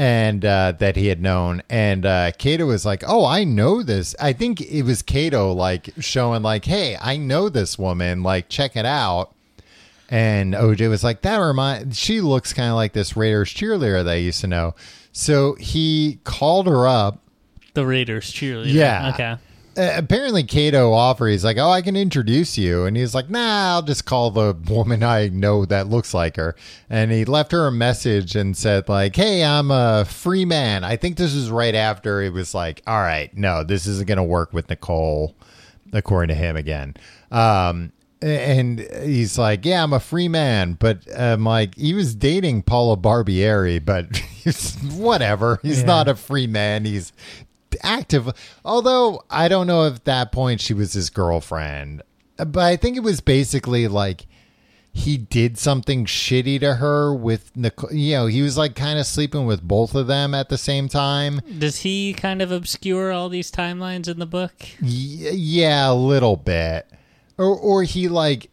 And 0.01 0.45
uh, 0.45 0.75
that 0.79 0.95
he 0.95 1.09
had 1.09 1.21
known, 1.21 1.61
and 1.69 2.07
uh, 2.07 2.31
Kato 2.39 2.67
was 2.67 2.87
like, 2.87 3.03
"Oh, 3.05 3.27
I 3.27 3.43
know 3.43 3.83
this." 3.83 4.15
I 4.21 4.33
think 4.33 4.61
it 4.61 4.85
was 4.85 5.03
Kato 5.03 5.51
like 5.51 5.91
showing, 5.99 6.45
like, 6.45 6.65
"Hey, 6.67 6.97
I 7.01 7.17
know 7.17 7.49
this 7.49 7.77
woman. 7.77 8.23
Like, 8.23 8.49
check 8.49 8.77
it 8.77 8.87
out." 8.87 9.35
And 10.09 10.55
OJ 10.55 10.89
was 10.89 11.03
like, 11.03 11.23
"That 11.23 11.39
remind." 11.39 11.97
She 11.97 12.21
looks 12.21 12.53
kind 12.53 12.69
of 12.69 12.77
like 12.77 12.93
this 12.93 13.17
Raiders 13.17 13.53
cheerleader 13.53 14.05
that 14.05 14.13
I 14.13 14.19
used 14.19 14.41
to 14.43 14.47
know. 14.47 14.77
So 15.11 15.57
he 15.57 16.21
called 16.23 16.69
her 16.69 16.87
up 16.87 17.19
the 17.75 17.85
Raiders 17.87 18.33
cheerleader. 18.33 18.73
Yeah. 18.73 19.11
Okay. 19.15 19.37
Uh, 19.79 19.93
apparently 19.97 20.43
Kato 20.43 20.93
offers 20.93 21.31
He's 21.33 21.45
like, 21.45 21.57
"Oh, 21.59 21.71
I 21.71 21.83
can 21.83 21.95
introduce 21.97 22.59
you," 22.59 22.85
and 22.85 22.97
he's 22.97 23.15
like, 23.15 23.31
"Nah, 23.31 23.75
I'll 23.75 23.83
just 23.83 24.05
call 24.05 24.31
the 24.33 24.57
woman 24.69 25.03
I 25.05 25.29
know 25.29 25.65
that 25.67 25.87
looks 25.89 26.13
like 26.13 26.37
her." 26.37 26.57
And 26.91 27.13
he 27.13 27.25
left 27.25 27.53
her 27.53 27.67
a 27.67 27.73
message 27.73 28.35
and 28.35 28.57
said, 28.57 28.89
"Like, 28.89 29.15
hey, 29.15 29.45
I'm 29.45 29.71
a 29.71 30.05
free 30.05 30.45
man." 30.45 30.83
I 30.85 30.97
think 30.97 31.17
this 31.17 31.33
is 31.35 31.51
right 31.51 31.75
after 31.75 32.21
it 32.23 32.33
was 32.33 32.55
like, 32.55 32.83
"All 32.87 33.01
right, 33.01 33.35
no, 33.37 33.63
this 33.63 33.87
isn't 33.87 34.09
going 34.09 34.17
to 34.17 34.23
work 34.25 34.53
with 34.53 34.69
Nicole," 34.69 35.37
according 35.93 36.35
to 36.35 36.43
him 36.43 36.57
again. 36.57 36.95
Um, 37.31 37.93
and 38.21 38.81
he's 39.05 39.39
like, 39.39 39.65
"Yeah, 39.65 39.85
I'm 39.85 39.93
a 39.93 40.01
free 40.01 40.29
man," 40.29 40.73
but 40.81 41.03
um, 41.15 41.45
like 41.45 41.77
he 41.77 41.95
was 41.95 42.17
dating 42.17 42.63
Paula 42.63 42.97
Barbieri, 42.97 43.85
but 43.85 44.07
whatever. 44.97 45.61
He's 45.63 45.81
Yeah. 45.81 45.87
not 45.87 46.09
a 46.09 46.17
free 46.17 46.47
man. 46.49 46.85
He's 46.85 47.13
active. 47.83 48.31
Although 48.65 49.23
I 49.31 49.49
don't 49.49 49.67
know 49.67 49.85
if 49.85 49.97
at 49.97 50.05
that 50.05 50.33
point 50.33 50.61
she 50.61 50.75
was 50.75 50.93
his 50.93 51.11
girlfriend, 51.11 52.03
but 52.37 52.59
I 52.59 52.77
think 52.77 52.97
it 52.97 53.03
was 53.03 53.21
basically 53.21 53.89
like 53.89 54.27
he 54.93 55.17
did 55.17 55.59
something 55.59 56.07
shitty 56.07 56.59
to 56.61 56.75
her 56.77 57.15
with 57.15 57.57
Nicole. 57.57 57.93
You 57.93 58.17
know, 58.17 58.27
he 58.27 58.43
was 58.43 58.59
like 58.59 58.75
kind 58.75 58.99
of 58.99 59.07
sleeping 59.07 59.47
with 59.47 59.63
both 59.63 59.95
of 59.95 60.07
them 60.07 60.35
at 60.35 60.49
the 60.49 60.59
same 60.59 60.89
time. 60.89 61.41
Does 61.59 61.81
he 61.81 62.13
kind 62.15 62.43
of 62.43 62.51
obscure 62.51 63.13
all 63.13 63.29
these 63.29 63.51
timelines 63.51 64.09
in 64.09 64.19
the 64.19 64.27
book? 64.27 64.53
Y- 64.83 64.89
yeah, 64.89 65.91
a 65.91 65.95
little 65.95 66.37
bit. 66.37 66.91
Or 67.37 67.57
or 67.57 67.85
he 67.85 68.09
like 68.09 68.51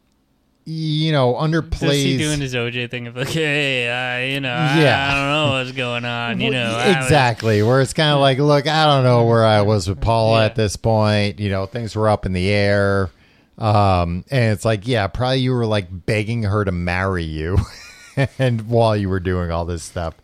you 0.65 1.11
know 1.11 1.33
underplays. 1.35 1.79
Does 1.79 2.03
he 2.03 2.17
doing 2.17 2.41
his 2.41 2.53
OJ 2.55 2.89
thing 2.89 3.05
of 3.07 3.15
like, 3.15 3.29
hey, 3.29 3.87
uh, 3.87 4.33
you 4.33 4.39
know, 4.39 4.49
Yeah. 4.49 5.09
I, 5.09 5.11
I 5.11 5.15
don't 5.15 5.29
know 5.51 5.57
what's 5.59 5.71
going 5.77 6.05
on, 6.05 6.41
you 6.41 6.49
know, 6.51 6.73
was- 6.73 6.95
exactly 7.05 7.61
where 7.63 7.81
it's 7.81 7.93
kind 7.93 8.13
of 8.13 8.19
like 8.19 8.39
look 8.39 8.67
i 8.67 8.85
don't 8.85 9.03
know 9.03 9.25
where 9.25 9.45
i 9.45 9.61
was 9.61 9.87
with 9.87 10.01
paula 10.01 10.39
Yeah. 10.39 10.45
at 10.45 10.55
this 10.55 10.75
point 10.75 11.39
you 11.39 11.49
know 11.49 11.65
things 11.67 11.95
were 11.95 12.09
up 12.09 12.25
in 12.25 12.33
the 12.33 12.49
air 12.49 13.09
um 13.57 14.25
and 14.31 14.51
it's 14.53 14.65
like 14.65 14.87
yeah 14.87 15.07
probably 15.07 15.39
you 15.39 15.53
were 15.53 15.65
like 15.65 15.87
begging 16.05 16.43
her 16.43 16.65
to 16.65 16.71
marry 16.71 17.23
you 17.23 17.57
and 18.39 18.67
while 18.67 18.97
you 18.97 19.07
were 19.07 19.19
doing 19.19 19.51
all 19.51 19.65
this 19.65 19.83
stuff 19.83 20.15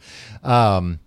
um 0.44 1.00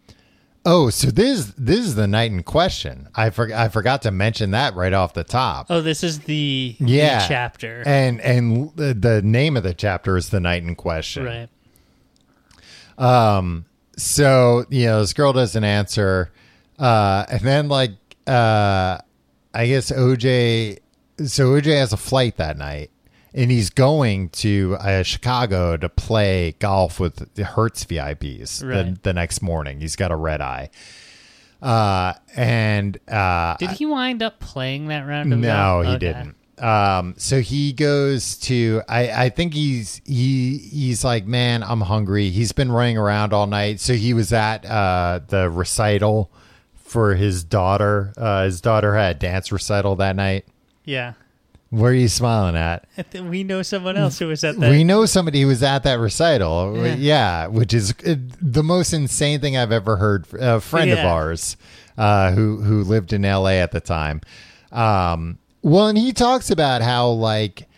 oh 0.65 0.91
so 0.91 1.11
this 1.11 1.53
this 1.57 1.81
is 1.81 1.95
the 1.95 2.07
night 2.07 2.31
in 2.31 2.43
question. 2.43 3.09
I 3.15 3.31
for, 3.31 3.53
i 3.53 3.69
forgot 3.69 4.03
to 4.03 4.11
mention 4.11 4.53
that 4.53 4.75
right 4.75 4.93
off 4.93 5.15
the 5.15 5.25
top. 5.25 5.67
Oh, 5.71 5.81
this 5.81 6.03
is 6.03 6.21
the, 6.21 6.77
the 6.81 6.87
yeah. 6.87 7.27
chapter, 7.27 7.83
and 7.87 8.21
and 8.21 8.75
the, 8.77 8.95
the 8.95 9.23
name 9.23 9.57
of 9.57 9.63
the 9.63 9.75
chapter 9.75 10.17
is 10.17 10.31
the 10.31 10.41
night 10.41 10.63
in 10.63 10.75
question. 10.75 11.25
Right? 11.25 11.49
Um, 12.97 13.67
so 13.97 14.65
you 14.71 14.87
know 14.87 15.01
this 15.01 15.13
girl 15.13 15.33
doesn't 15.33 15.65
answer. 15.65 16.33
Uh 16.79 17.25
and 17.29 17.41
then 17.43 17.69
like 17.69 17.93
uh 18.27 18.99
i 19.53 19.67
guess 19.67 19.93
oj 19.93 20.79
so 21.25 21.51
oj 21.51 21.65
has 21.67 21.93
a 21.93 21.97
flight 21.97 22.37
that 22.39 22.57
night 22.57 22.91
and 23.35 23.51
he's 23.51 23.69
going 23.71 24.29
to 24.31 24.77
uh, 24.81 25.03
chicago 25.03 25.77
to 25.77 25.89
play 25.89 26.55
golf 26.61 26.99
with 27.01 27.35
the 27.35 27.45
hertz 27.45 27.85
vips 27.85 28.61
the, 28.61 28.67
Right. 28.67 29.03
the 29.03 29.13
next 29.13 29.43
morning 29.43 29.81
he's 29.81 29.97
got 29.97 30.11
a 30.13 30.17
red 30.17 30.41
eye 30.41 30.71
uh 31.63 32.13
and 32.37 32.99
uh 33.09 33.57
Did 33.57 33.71
he 33.71 33.87
wind 33.87 34.23
up 34.23 34.39
playing 34.41 34.89
that 34.89 35.07
round? 35.07 35.33
Of 35.33 35.39
no, 35.39 35.49
golf? 35.49 35.87
he 35.87 35.91
Okay. 35.93 35.99
didn't. 35.99 36.35
Um, 36.63 37.15
so 37.17 37.41
he 37.41 37.73
goes 37.73 38.37
to. 38.39 38.83
I 38.89 39.25
I 39.25 39.29
think 39.31 39.55
he's 39.55 40.01
he 40.05 40.59
he's 40.59 41.03
like, 41.05 41.27
man, 41.27 41.63
I'm 41.65 41.81
hungry. 41.81 42.31
He's 42.31 42.53
been 42.53 42.71
running 42.71 42.97
around 42.99 43.33
all 43.33 43.47
night. 43.47 43.81
So 43.81 43.95
he 43.95 44.13
was 44.15 44.33
at 44.33 44.65
uh 44.67 45.21
the 45.27 45.49
recital 45.51 46.31
for 46.75 47.15
his 47.15 47.43
daughter. 47.45 48.13
Uh, 48.17 48.45
his 48.45 48.61
daughter 48.61 48.95
had 48.95 49.17
a 49.17 49.19
dance 49.19 49.51
recital 49.51 49.97
that 49.97 50.15
night. 50.17 50.45
Yeah, 50.85 51.15
Where 51.79 51.91
are 51.91 51.95
you 51.95 52.09
smiling 52.09 52.57
at? 52.57 52.85
We 53.23 53.43
know 53.45 53.63
someone 53.63 53.97
else 53.97 54.19
who 54.19 54.29
was 54.29 54.45
at 54.45 54.59
that. 54.61 54.71
we 54.71 54.85
know 54.85 55.07
somebody 55.07 55.41
who 55.43 55.49
was 55.49 55.63
at 55.63 55.83
that 55.85 55.99
recital. 55.99 56.77
Yeah. 56.77 56.95
Yeah, 56.95 57.47
which 57.49 57.73
is 57.75 57.93
uh, 58.07 58.15
the 58.41 58.63
most 58.63 58.93
insane 58.93 59.41
thing 59.41 59.57
I've 59.57 59.73
ever 59.73 59.97
heard. 59.97 60.27
A 60.35 60.61
friend 60.61 60.91
of 60.91 60.99
ours 60.99 61.57
uh, 61.99 62.33
who 62.33 62.61
who 62.63 62.83
lived 62.85 63.13
in 63.13 63.25
L.A. 63.25 63.61
at 63.61 63.73
the 63.73 63.81
time. 63.81 64.21
Um, 64.73 65.39
well, 65.63 65.89
and 65.89 65.97
he 65.99 66.13
talks 66.13 66.51
about 66.51 66.83
how 66.83 67.09
like 67.09 67.69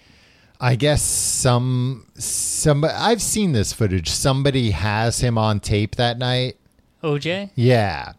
I 0.60 0.76
guess 0.76 1.02
some 1.02 2.06
some 2.16 2.84
I've 2.84 3.22
seen 3.22 3.52
this 3.52 3.72
footage. 3.72 4.10
Somebody 4.10 4.70
has 4.72 5.20
him 5.20 5.38
on 5.38 5.60
tape 5.60 5.96
that 5.96 6.18
night. 6.18 6.56
OJ 7.02 7.50
Yeah. 7.54 8.12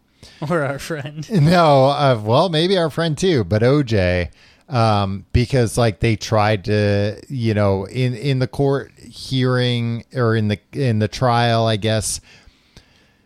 or 0.48 0.62
our 0.62 0.78
friend. 0.78 1.28
No, 1.42 1.86
uh, 1.86 2.20
well, 2.24 2.48
maybe 2.48 2.76
our 2.78 2.90
friend 2.90 3.18
too, 3.18 3.44
but 3.44 3.62
OJ, 3.62 4.30
um, 4.68 5.24
because 5.32 5.78
like 5.78 6.00
they 6.00 6.16
tried 6.16 6.64
to, 6.66 7.20
you 7.28 7.54
know, 7.54 7.86
in 7.86 8.14
in 8.14 8.38
the 8.38 8.48
court 8.48 8.92
hearing 8.98 10.04
or 10.14 10.36
in 10.36 10.48
the 10.48 10.58
in 10.72 10.98
the 10.98 11.08
trial, 11.08 11.66
I 11.66 11.76
guess 11.76 12.20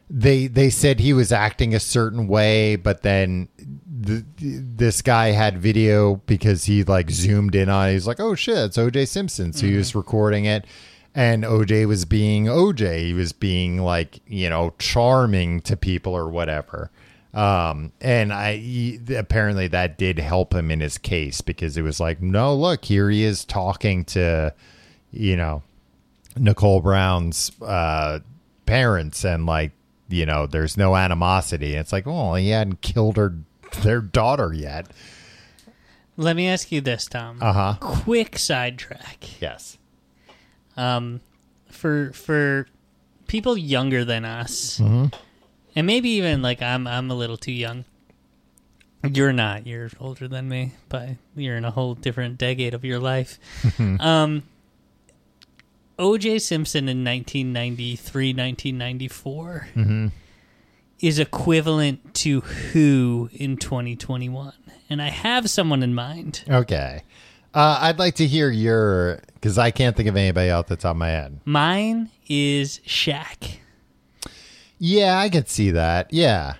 they 0.08 0.46
they 0.46 0.70
said 0.70 1.00
he 1.00 1.12
was 1.12 1.32
acting 1.32 1.74
a 1.74 1.80
certain 1.80 2.28
way, 2.28 2.76
but 2.76 3.02
then 3.02 3.48
the, 4.02 4.24
this 4.36 5.00
guy 5.00 5.28
had 5.30 5.58
video 5.58 6.16
because 6.26 6.64
he 6.64 6.84
like 6.84 7.10
zoomed 7.10 7.54
in 7.54 7.68
on. 7.68 7.88
it. 7.88 7.92
He's 7.92 8.06
like, 8.06 8.20
oh 8.20 8.34
shit, 8.34 8.58
it's 8.58 8.76
OJ 8.76 9.08
Simpson. 9.08 9.52
So 9.52 9.66
he 9.66 9.76
was 9.76 9.94
recording 9.94 10.44
it. 10.44 10.66
And 11.14 11.44
OJ 11.44 11.86
was 11.86 12.04
being 12.04 12.46
OJ. 12.46 13.00
He 13.00 13.14
was 13.14 13.32
being 13.32 13.78
like, 13.78 14.20
you 14.26 14.48
know, 14.48 14.74
charming 14.78 15.60
to 15.62 15.76
people 15.76 16.14
or 16.14 16.28
whatever. 16.28 16.90
Um, 17.34 17.92
and 18.00 18.30
I 18.32 18.56
he, 18.56 19.00
apparently 19.16 19.66
that 19.68 19.96
did 19.96 20.18
help 20.18 20.52
him 20.54 20.70
in 20.70 20.80
his 20.80 20.98
case 20.98 21.40
because 21.40 21.76
it 21.78 21.82
was 21.82 21.98
like, 21.98 22.20
no, 22.20 22.54
look, 22.54 22.84
here 22.84 23.08
he 23.08 23.24
is 23.24 23.44
talking 23.46 24.04
to, 24.06 24.54
you 25.10 25.36
know, 25.36 25.62
Nicole 26.36 26.80
Brown's 26.80 27.50
uh, 27.62 28.18
parents, 28.66 29.24
and 29.24 29.46
like, 29.46 29.72
you 30.08 30.26
know, 30.26 30.46
there's 30.46 30.76
no 30.76 30.94
animosity. 30.94 31.74
It's 31.74 31.92
like, 31.92 32.04
well, 32.04 32.34
he 32.34 32.50
hadn't 32.50 32.82
killed 32.82 33.16
her 33.16 33.34
their 33.82 34.00
daughter 34.02 34.52
yet. 34.52 34.88
Let 36.18 36.36
me 36.36 36.48
ask 36.48 36.70
you 36.70 36.82
this, 36.82 37.06
Tom. 37.06 37.38
Uh 37.40 37.52
huh. 37.52 37.74
Quick 37.80 38.38
sidetrack. 38.38 39.40
Yes. 39.40 39.78
Um, 40.76 41.22
for 41.70 42.12
for 42.12 42.66
people 43.26 43.56
younger 43.56 44.04
than 44.04 44.26
us, 44.26 44.78
Mm-hmm. 44.78 45.06
And 45.76 45.86
maybe 45.86 46.10
even 46.10 46.42
like 46.42 46.62
I'm 46.62 46.86
I'm 46.86 47.10
a 47.10 47.14
little 47.14 47.36
too 47.36 47.52
young. 47.52 47.84
You're 49.12 49.32
not. 49.32 49.66
You're 49.66 49.90
older 49.98 50.28
than 50.28 50.48
me, 50.48 50.72
but 50.88 51.08
you're 51.34 51.56
in 51.56 51.64
a 51.64 51.72
whole 51.72 51.94
different 51.94 52.38
decade 52.38 52.72
of 52.72 52.84
your 52.84 53.00
life. 53.00 53.38
um, 54.00 54.44
O.J. 55.98 56.38
Simpson 56.38 56.88
in 56.88 57.04
1993, 57.04 58.28
1994 58.28 59.68
Mm-hmm. 59.74 60.06
is 61.00 61.18
equivalent 61.18 62.14
to 62.14 62.40
who 62.42 63.28
in 63.32 63.56
2021, 63.56 64.52
and 64.88 65.02
I 65.02 65.08
have 65.10 65.50
someone 65.50 65.82
in 65.82 65.94
mind. 65.94 66.44
Okay. 66.48 67.02
Uh, 67.52 67.78
I'd 67.82 67.98
like 67.98 68.14
to 68.16 68.26
hear 68.26 68.50
your 68.50 69.20
because 69.34 69.58
I 69.58 69.72
can't 69.72 69.96
think 69.96 70.08
of 70.08 70.16
anybody 70.16 70.50
off 70.50 70.68
the 70.68 70.76
top 70.76 70.92
of 70.92 70.96
my 70.98 71.08
head. 71.08 71.40
Mine 71.44 72.08
is 72.28 72.80
Shaq. 72.86 73.56
Yeah, 74.84 75.16
I 75.16 75.28
could 75.28 75.48
see 75.48 75.70
that. 75.70 76.12
Yeah. 76.12 76.54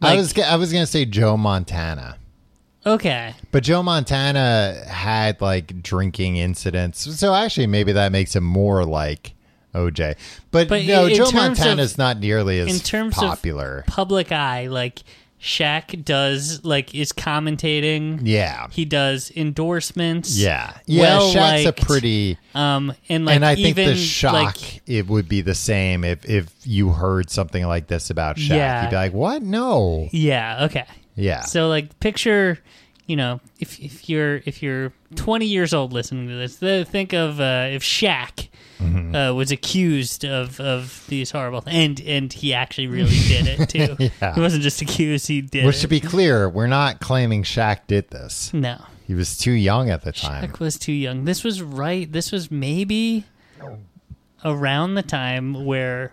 I 0.00 0.10
Like- 0.14 0.18
was 0.18 0.38
I 0.38 0.56
was 0.56 0.72
gonna 0.72 0.86
say 0.86 1.04
Joe 1.04 1.36
Montana. 1.36 2.16
Okay, 2.86 3.34
But 3.50 3.64
Joe 3.64 3.82
Montana 3.82 4.76
had 4.88 5.40
like 5.40 5.82
drinking 5.82 6.36
incidents, 6.36 7.18
so 7.18 7.34
actually 7.34 7.66
maybe 7.66 7.92
that 7.92 8.12
makes 8.12 8.34
him 8.34 8.44
more 8.44 8.84
like 8.86 9.34
OJ. 9.74 10.14
But, 10.52 10.68
But 10.68 10.84
no, 10.84 11.06
in 11.06 11.16
Joe 11.16 11.24
terms 11.24 11.34
Montana's 11.34 11.98
not 11.98 12.18
nearly 12.20 12.60
as 12.60 12.68
in 12.68 12.78
terms 12.80 13.14
popular. 13.14 13.80
of 13.80 13.86
public 13.92 14.30
eye, 14.32 14.68
like 14.68 15.00
Shaq 15.46 16.04
does, 16.04 16.64
like 16.64 16.92
is 16.94 17.12
commentating. 17.12 18.20
yeah, 18.24 18.66
He 18.72 18.84
does 18.84 19.30
endorsements. 19.36 20.36
yeah, 20.36 20.76
yeah. 20.86 21.02
well 21.02 21.32
Shaq's 21.32 21.66
a 21.66 21.72
pretty, 21.72 22.36
Um, 22.54 22.92
and 23.08 23.24
like 23.24 23.36
and 23.36 23.44
I 23.44 23.54
think 23.54 23.68
even 23.78 23.88
the 23.90 23.96
shock 23.96 24.32
like 24.32 24.82
it 24.86 25.06
would 25.06 25.28
be 25.28 25.40
the 25.42 25.54
same 25.54 26.02
if 26.04 26.28
if 26.28 26.52
you 26.64 26.90
heard 26.90 27.30
something 27.30 27.64
like 27.64 27.86
this 27.86 28.10
about 28.10 28.36
Shaq. 28.36 28.56
Yeah. 28.56 28.82
You'd 28.82 28.90
be 28.90 28.96
like, 28.96 29.12
"What? 29.12 29.42
No." 29.42 30.08
yeah, 30.12 30.64
okay. 30.64 30.84
Yeah, 31.14 31.40
So 31.42 31.68
like 31.68 31.98
picture, 32.00 32.58
you 33.06 33.16
know, 33.16 33.40
if 33.60 33.78
if 33.80 34.08
you're 34.08 34.36
if 34.46 34.62
you're 34.62 34.92
20 35.14 35.46
years 35.46 35.72
old 35.72 35.92
listening 35.92 36.28
to 36.28 36.34
this, 36.34 36.56
think 36.88 37.12
of 37.12 37.40
uh, 37.40 37.68
if 37.70 37.82
Shaq 37.82 38.48
Mm-hmm. 38.78 39.14
uh, 39.14 39.32
was 39.32 39.50
accused 39.52 40.22
of 40.26 40.60
of 40.60 41.02
these 41.08 41.30
horrible 41.30 41.62
and 41.66 41.98
and 42.02 42.30
he 42.30 42.52
actually 42.52 42.88
really 42.88 43.16
did 43.26 43.46
it 43.48 43.68
too. 43.70 43.96
Yeah. 44.20 44.34
He 44.34 44.40
wasn't 44.42 44.62
just 44.64 44.82
accused; 44.82 45.26
he 45.28 45.40
did. 45.40 45.64
which 45.64 45.78
it. 45.78 45.80
to 45.80 45.88
be 45.88 45.98
clear, 45.98 46.46
we're 46.46 46.66
not 46.66 47.00
claiming 47.00 47.42
Shaq 47.42 47.86
did 47.86 48.10
this. 48.10 48.52
no. 48.52 48.78
He 49.06 49.14
was 49.14 49.38
too 49.38 49.52
young 49.52 49.88
at 49.88 50.02
the 50.02 50.12
time. 50.12 50.46
Shaq 50.50 50.58
was 50.58 50.78
too 50.78 50.92
young. 50.92 51.24
This 51.24 51.42
was 51.42 51.62
right. 51.62 52.12
This 52.12 52.30
was 52.30 52.50
maybe 52.50 53.24
around 54.44 54.94
the 54.94 55.02
time 55.02 55.64
where 55.64 56.12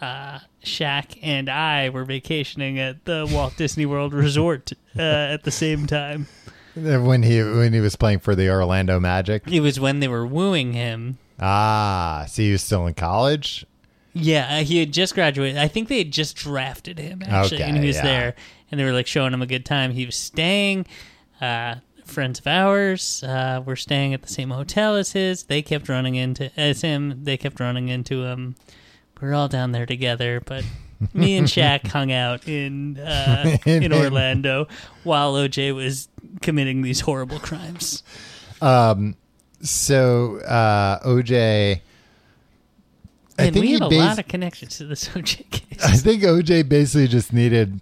uh, 0.00 0.40
Shaq 0.64 1.18
and 1.22 1.48
I 1.48 1.88
were 1.90 2.04
vacationing 2.04 2.78
at 2.78 3.04
the 3.04 3.28
Walt 3.32 3.56
Disney 3.56 3.86
World 3.86 4.12
Resort 4.12 4.72
uh, 4.98 5.02
at 5.02 5.44
the 5.44 5.50
same 5.50 5.86
time. 5.86 6.26
when 6.74 7.22
he 7.22 7.42
when 7.42 7.72
he 7.72 7.80
was 7.80 7.96
playing 7.96 8.20
for 8.20 8.34
the 8.34 8.48
Orlando 8.48 9.00
Magic. 9.00 9.42
It 9.50 9.60
was 9.60 9.80
when 9.80 10.00
they 10.00 10.08
were 10.08 10.26
wooing 10.26 10.72
him. 10.72 11.18
Ah, 11.40 12.26
so 12.28 12.42
he 12.42 12.52
was 12.52 12.62
still 12.62 12.86
in 12.86 12.94
college. 12.94 13.66
Yeah, 14.12 14.58
uh, 14.58 14.64
he 14.64 14.78
had 14.78 14.92
just 14.92 15.14
graduated. 15.14 15.56
I 15.56 15.68
think 15.68 15.88
they 15.88 15.98
had 15.98 16.10
just 16.10 16.36
drafted 16.36 16.98
him 16.98 17.22
actually, 17.24 17.62
and 17.62 17.78
he 17.78 17.86
was 17.86 17.96
yeah. 17.96 18.02
there, 18.02 18.34
and 18.70 18.78
they 18.80 18.84
were 18.84 18.92
like 18.92 19.06
showing 19.06 19.32
him 19.32 19.42
a 19.42 19.46
good 19.46 19.64
time. 19.64 19.92
He 19.92 20.06
was 20.06 20.16
staying. 20.16 20.86
Uh, 21.40 21.76
friends 22.04 22.40
of 22.40 22.46
ours 22.46 23.22
uh, 23.22 23.62
were 23.64 23.76
staying 23.76 24.12
at 24.12 24.22
the 24.22 24.28
same 24.28 24.50
hotel 24.50 24.96
as 24.96 25.12
his. 25.12 25.44
They 25.44 25.62
kept 25.62 25.88
running 25.88 26.16
into 26.16 26.50
as 26.58 26.82
him. 26.82 27.24
They 27.24 27.36
kept 27.36 27.60
running 27.60 27.88
into 27.88 28.24
him. 28.24 28.56
We're 29.20 29.34
all 29.34 29.48
down 29.48 29.72
there 29.72 29.86
together, 29.86 30.42
but 30.44 30.64
me 31.14 31.36
and 31.36 31.46
Shaq 31.46 31.86
hung 31.86 32.12
out 32.12 32.46
in 32.48 32.98
uh, 32.98 33.56
in 33.66 33.92
Orlando 33.92 34.68
while 35.04 35.34
OJ 35.34 35.74
was 35.74 36.08
committing 36.42 36.82
these 36.82 37.00
horrible 37.00 37.38
crimes. 37.38 38.02
So 39.62 40.38
uh, 40.40 41.00
OJ, 41.06 41.80
I 43.38 43.42
And 43.44 43.52
think 43.54 43.62
we 43.62 43.66
he 43.68 43.72
have 43.74 43.82
a 43.82 43.88
bas- 43.88 43.98
lot 43.98 44.18
of 44.18 44.28
connections 44.28 44.78
to 44.78 44.86
this 44.86 45.08
OJ 45.10 45.50
case. 45.50 45.84
I 45.84 45.96
think 45.96 46.22
OJ 46.22 46.68
basically 46.68 47.08
just 47.08 47.32
needed 47.32 47.80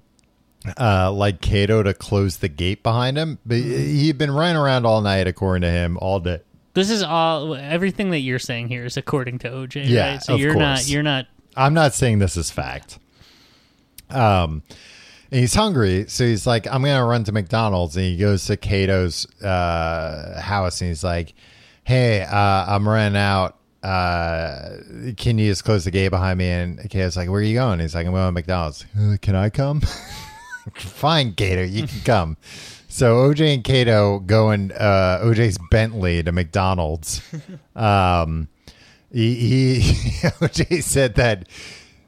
uh, 0.78 1.12
like 1.12 1.40
Kato 1.40 1.83
to 1.85 1.94
close 1.94 2.38
the 2.38 2.48
gate 2.48 2.83
behind 2.83 3.16
him. 3.16 3.38
But 3.46 3.59
Mm-hmm. 3.59 3.94
he'd 3.96 4.18
been 4.18 4.31
running 4.33 4.57
around 4.57 4.87
all 4.87 5.00
night, 5.00 5.26
according 5.28 5.62
to 5.62 5.70
him, 5.70 5.98
all 6.00 6.18
day. 6.20 6.40
This 6.74 6.90
is 6.90 7.02
all 7.02 7.54
everything 7.54 8.11
that 8.11 8.20
you're 8.20 8.38
saying 8.38 8.68
here 8.68 8.85
is 8.85 8.96
according 8.96 9.38
to 9.40 9.48
OJ, 9.50 9.88
Yeah, 9.88 10.12
right? 10.12 10.22
So 10.22 10.35
of 10.35 10.40
you're 10.40 10.54
not 10.54 10.78
course. 10.78 10.88
you're 10.90 11.02
not 11.02 11.26
I'm 11.57 11.74
not 11.74 11.94
saying 11.94 12.18
this 12.20 12.37
is 12.37 12.50
fact. 12.50 12.98
Um, 14.11 14.62
and 15.31 15.40
he's 15.40 15.55
hungry, 15.55 16.07
so 16.09 16.25
he's 16.25 16.47
like, 16.47 16.66
"I'm 16.66 16.83
gonna 16.83 17.05
run 17.05 17.25
to 17.25 17.33
McDonald's." 17.33 17.97
And 17.97 18.05
he 18.07 18.16
goes 18.16 18.47
to 18.47 18.57
Kato's 18.57 19.27
uh, 19.42 20.40
house, 20.40 20.81
and 20.81 20.88
he's 20.88 21.05
like, 21.05 21.35
"Hey, 21.85 22.23
uh, 22.23 22.64
I'm 22.66 22.88
running 22.88 23.16
out. 23.16 23.57
Uh, 23.83 24.77
can 25.16 25.38
you 25.38 25.51
just 25.51 25.64
close 25.64 25.85
the 25.85 25.90
gate 25.90 26.09
behind 26.09 26.38
me?" 26.38 26.49
And 26.49 26.79
Kato's 26.90 27.16
like, 27.16 27.29
"Where 27.29 27.40
are 27.40 27.44
you 27.44 27.55
going?" 27.55 27.81
He's 27.81 27.94
like, 27.94 28.07
"I'm 28.07 28.12
going 28.12 28.27
to 28.27 28.33
McDonald's." 28.33 28.87
"Uh, 28.99 29.16
can 29.21 29.35
I 29.35 29.51
come? 29.51 29.83
Fine, 30.75 31.35
Kato, 31.35 31.62
you 31.62 31.87
can 31.87 32.01
come. 32.01 32.37
So 32.88 33.16
OJ 33.16 33.55
and 33.55 33.64
Kato 33.64 34.18
go 34.21 34.51
in 34.51 34.73
uh, 34.73 35.21
OJ's 35.23 35.59
Bentley 35.71 36.23
to 36.23 36.33
McDonald's. 36.33 37.23
Um, 37.77 38.49
he, 39.12 39.35
he 39.79 39.81
OJ 40.40 40.83
said 40.83 41.14
that 41.14 41.49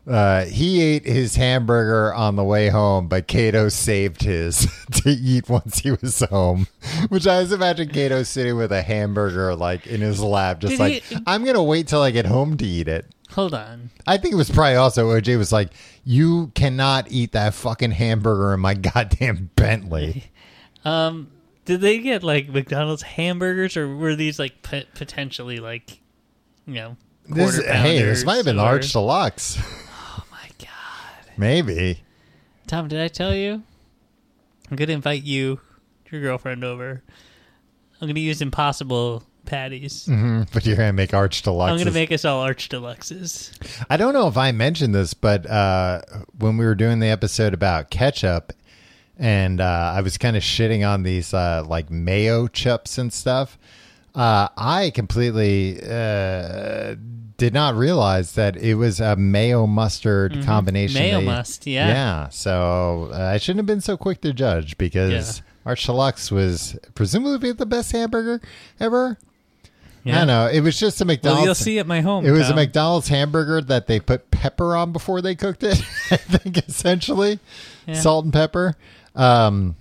uh, 0.07 0.45
he 0.47 0.81
ate 0.83 1.05
his 1.07 1.37
hamburger 1.37 2.13
on 2.15 2.37
the 2.37 2.45
way 2.45 2.69
home, 2.69 3.07
but 3.09 3.27
Kato 3.27 3.69
saved 3.69 4.23
his 4.23 4.67
to 4.93 5.11
eat 5.11 5.49
once 5.49 5.81
he 5.81 5.93
was 5.93 6.21
home. 6.21 6.67
Which 7.09 7.27
I 7.27 7.43
just 7.43 7.53
imagine 7.53 7.89
Kato 7.91 8.23
sitting 8.23 8.57
with 8.57 8.73
a 8.73 8.83
hamburger 8.83 9.55
like 9.55 9.87
in 9.87 10.01
his 10.01 10.21
lap, 10.21 10.61
just 10.61 10.73
Did 10.73 10.81
like 10.81 11.03
he- 11.05 11.17
I'm 11.27 11.45
gonna 11.45 11.63
wait 11.63 11.87
till 11.89 12.03
I 12.03 12.11
get 12.11 12.27
home 12.27 12.57
to 12.57 12.65
eat 12.67 12.89
it. 12.89 13.07
hold 13.33 13.55
on. 13.55 13.91
I 14.07 14.17
think 14.17 14.33
it 14.35 14.37
was 14.37 14.51
probably 14.51 14.77
also 14.77 15.11
OJ 15.11 15.37
was 15.39 15.53
like, 15.53 15.71
"You 16.05 16.51
cannot 16.55 17.11
eat 17.13 17.33
that 17.33 17.55
fucking 17.55 17.93
hamburger 17.93 18.55
in 18.55 18.61
my 18.61 18.75
goddamn 18.75 19.51
Bentley." 19.57 20.25
Um, 20.83 21.31
did 21.67 21.83
they 21.83 21.99
get 21.99 22.23
like 22.23 22.49
McDonald's 22.49 23.03
hamburgers, 23.03 23.77
or 23.77 23.95
were 23.95 24.17
these 24.17 24.39
like 24.39 24.63
p- 24.63 24.87
potentially 24.95 25.59
like, 25.59 26.01
you 26.67 26.73
know, 26.73 26.97
This, 27.29 27.63
hey, 27.63 28.01
this 28.01 28.25
might 28.25 28.37
have 28.37 28.47
been 28.47 28.57
or- 28.59 28.63
large 28.63 28.91
deluxe. 28.91 29.59
Maybe. 31.41 32.05
Tom, 32.67 32.87
did 32.89 33.01
I 33.01 33.09
tell 33.09 33.35
you? 33.35 33.63
I'm 34.71 34.77
gonna 34.77 34.93
invite 34.93 35.25
you, 35.25 35.59
your 36.11 36.21
girlfriend, 36.21 36.63
over. 36.63 37.03
I'm 38.01 38.07
gonna 38.09 38.21
use 38.21 38.43
Impossible 38.43 39.23
patties. 39.47 40.05
hmm 40.05 40.43
But 40.53 40.67
you're 40.67 40.77
gonna 40.77 40.93
make 40.93 41.15
arch 41.15 41.41
deluxe. 41.41 41.73
I'm 41.73 41.79
gonna 41.79 41.91
make 41.93 42.13
us 42.13 42.27
all 42.27 42.41
arch 42.43 42.69
deluxes. 42.69 43.53
I 43.89 43.97
don't 43.97 44.13
know 44.13 44.29
if 44.29 44.37
I 44.37 44.53
mentioned 44.53 44.95
this, 44.95 45.15
but 45.15 45.47
uh, 45.47 46.03
when 46.39 46.59
we 46.59 46.65
were 46.67 46.75
doing 46.75 47.01
the 47.01 47.09
episode 47.09 47.55
about 47.55 47.91
ketchup, 47.91 48.53
and 49.19 49.63
uh, 49.63 49.93
I 49.97 50.03
was 50.03 50.19
kind 50.19 50.37
of 50.37 50.43
shitting 50.43 50.87
on 50.87 51.03
these 51.05 51.33
uh, 51.33 51.65
like 51.67 51.91
mayo 51.91 52.49
chips 52.49 52.99
and 52.99 53.11
stuff, 53.13 53.59
uh, 54.15 54.49
I 54.57 54.91
completely 54.95 55.81
uh, 55.83 56.97
did 57.41 57.55
not 57.55 57.75
realize 57.75 58.33
that 58.35 58.57
it 58.57 58.75
was 58.75 59.01
a 59.01 59.17
mayo 59.17 59.67
mustard 59.67 60.45
combination. 60.45 61.01
Mm-hmm. 61.01 61.11
Mayo 61.11 61.21
they- 61.21 61.27
must, 61.27 61.67
yeah. 61.67 61.89
Yeah. 61.89 62.29
So 62.29 63.09
uh, 63.13 63.17
I 63.17 63.39
shouldn't 63.39 63.61
have 63.61 63.67
been 63.67 63.81
so 63.81 63.97
quick 63.97 64.21
to 64.21 64.33
judge 64.33 64.77
because 64.79 65.39
Yeah. 65.39 65.45
Arch 65.65 65.85
Deluxe 65.87 66.31
was 66.31 66.79
presumably 66.95 67.53
the 67.53 67.65
best 67.67 67.93
hamburger 67.93 68.41
ever. 68.79 69.19
I 70.07 70.11
don't 70.13 70.27
know. 70.29 70.47
It 70.47 70.61
was 70.61 70.79
just 70.79 71.01
a 71.01 71.05
McDonald's. 71.05 71.39
Well, 71.41 71.45
you'll 71.47 71.55
see 71.55 71.79
at 71.79 71.87
my 71.87 72.01
home. 72.01 72.25
It 72.27 72.31
was 72.31 72.49
Tom. 72.49 72.53
a 72.53 72.57
McDonald's 72.63 73.09
hamburger 73.09 73.61
that 73.63 73.87
they 73.87 74.01
put 74.01 74.31
pepper 74.31 74.75
on 74.77 74.93
before 74.93 75.21
they 75.21 75.35
cooked 75.35 75.63
it. 75.63 75.79
I 76.11 76.17
think 76.17 76.57
essentially 76.69 77.39
Yeah. 77.87 77.95
salt 77.95 78.25
and 78.25 78.33
pepper. 78.33 78.77
Um, 79.15 79.77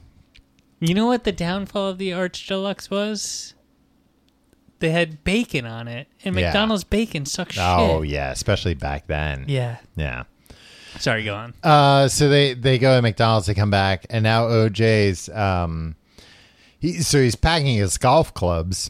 You 0.80 0.94
know 0.94 1.06
what 1.08 1.24
the 1.24 1.32
downfall 1.32 1.88
of 1.90 1.98
the 1.98 2.12
Arch 2.14 2.46
Deluxe 2.48 2.90
was? 2.90 3.54
They 4.80 4.92
had 4.92 5.24
bacon 5.24 5.66
on 5.66 5.88
it, 5.88 6.08
and 6.24 6.36
Yeah. 6.36 6.46
McDonald's 6.48 6.84
bacon 6.84 7.26
sucks 7.26 7.58
oh 7.60 8.02
shit. 8.02 8.12
yeah, 8.12 8.32
especially 8.32 8.74
back 8.76 9.08
then. 9.08 9.46
Yeah. 9.48 9.78
Yeah. 9.96 10.24
Sorry, 11.00 11.24
go 11.24 11.36
on. 11.36 11.54
Uh, 11.64 12.08
so 12.08 12.30
they 12.30 12.54
they 12.54 12.80
go 12.80 12.96
to 12.96 13.02
McDonald's. 13.02 13.48
They 13.48 13.54
come 13.54 13.72
back, 13.72 14.06
and 14.10 14.24
now 14.24 14.46
OJ's 14.48 15.30
um, 15.30 15.96
he 16.80 16.94
so 17.02 17.22
he's 17.22 17.36
packing 17.36 17.76
his 17.78 17.98
golf 17.98 18.34
clubs 18.34 18.90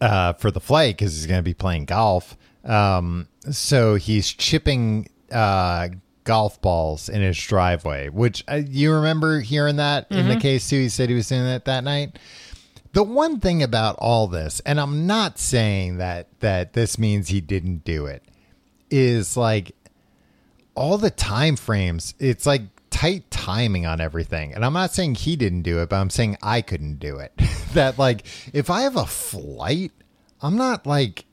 uh 0.00 0.34
for 0.34 0.50
the 0.50 0.60
flight 0.60 0.96
because 0.96 1.14
he's 1.14 1.26
going 1.26 1.38
to 1.38 1.44
be 1.44 1.54
playing 1.54 1.84
golf. 1.86 2.36
Um, 2.64 3.28
so 3.50 3.94
he's 3.94 4.28
chipping 4.32 5.08
uh 5.32 5.88
golf 6.24 6.60
balls 6.60 7.08
in 7.08 7.22
his 7.22 7.38
driveway. 7.38 8.08
Which 8.08 8.44
uh, 8.48 8.60
you 8.66 8.92
remember 8.92 9.40
hearing 9.40 9.76
that 9.76 10.06
in 10.10 10.28
the 10.28 10.36
case 10.36 10.68
too. 10.68 10.80
He 10.80 10.88
said 10.88 11.08
he 11.08 11.14
was 11.14 11.28
doing 11.28 11.44
that 11.44 11.64
that 11.64 11.82
night. 11.84 12.18
The 12.96 13.02
one 13.02 13.40
thing 13.40 13.62
about 13.62 13.96
all 13.98 14.26
this, 14.26 14.60
and 14.60 14.80
I'm 14.80 15.06
not 15.06 15.38
saying 15.38 15.98
that 15.98 16.28
that 16.40 16.72
this 16.72 16.98
means 16.98 17.28
he 17.28 17.42
didn't 17.42 17.84
do 17.84 18.06
it, 18.06 18.22
is 18.90 19.36
like 19.36 19.72
all 20.74 20.96
the 20.96 21.10
time 21.10 21.56
frames. 21.56 22.14
It's 22.18 22.46
like 22.46 22.62
tight 22.88 23.30
timing 23.30 23.84
on 23.84 24.00
everything. 24.00 24.54
And 24.54 24.64
I'm 24.64 24.72
not 24.72 24.94
saying 24.94 25.16
he 25.16 25.36
didn't 25.36 25.60
do 25.60 25.80
it, 25.80 25.90
but 25.90 25.96
I'm 25.96 26.08
saying 26.08 26.38
I 26.42 26.62
couldn't 26.62 26.98
do 26.98 27.18
it. 27.18 27.38
that 27.74 27.98
like 27.98 28.24
if 28.54 28.70
I 28.70 28.80
have 28.84 28.96
a 28.96 29.04
flight, 29.04 29.92
I'm 30.40 30.56
not 30.56 30.86
like 30.86 31.26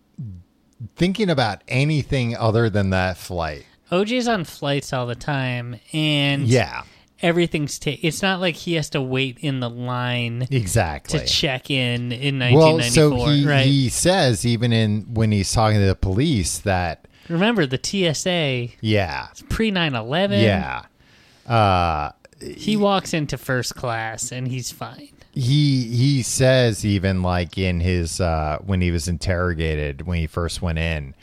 thinking 0.98 1.30
about 1.30 1.64
anything 1.70 2.36
other 2.36 2.70
than 2.70 2.90
that 2.90 3.16
flight. 3.16 3.66
OJ's 3.90 4.28
on 4.28 4.44
flights 4.44 4.92
all 4.92 5.06
the 5.06 5.16
time, 5.16 5.80
and 5.94 6.46
Yeah, 6.46 6.84
everything's 7.24 7.80
ta- 7.80 7.98
It's 8.02 8.22
not 8.22 8.40
like 8.40 8.56
he 8.56 8.74
has 8.74 8.90
to 8.92 9.02
wait 9.02 9.38
in 9.40 9.60
the 9.62 9.70
line 9.70 10.48
exactly. 10.52 11.20
to 11.20 11.26
check 11.26 11.72
in 11.72 12.12
in 12.12 12.38
well, 12.40 12.76
1994, 12.76 13.20
so 13.28 13.32
he, 13.32 13.46
right? 13.48 13.66
he 13.66 13.90
says 13.90 14.46
even 14.46 14.72
in 14.74 15.14
when 15.14 15.32
he's 15.32 15.52
talking 15.52 15.80
to 15.80 15.86
the 15.88 15.96
police 15.96 16.60
that 16.60 17.08
Remember 17.30 17.66
the 17.66 17.80
TSA 17.82 18.76
yeah, 18.82 19.28
it's 19.32 19.42
pre 19.50 19.72
9/11. 19.72 20.42
yeah. 20.44 20.84
Uh 21.52 22.12
he 22.58 22.76
walks 22.76 23.14
into 23.14 23.38
first 23.38 23.74
class 23.76 24.32
and 24.32 24.48
he's 24.50 24.72
fine. 24.72 25.10
he 25.34 25.84
he 25.86 26.22
says 26.22 26.86
even 26.86 27.22
like 27.24 27.58
in 27.58 27.80
his 27.80 28.20
uh 28.20 28.58
when 28.66 28.82
he 28.82 28.92
was 28.92 29.08
interrogated 29.08 30.02
when 30.06 30.20
he 30.20 30.28
first 30.28 30.62
went 30.62 30.78
in 30.78 31.16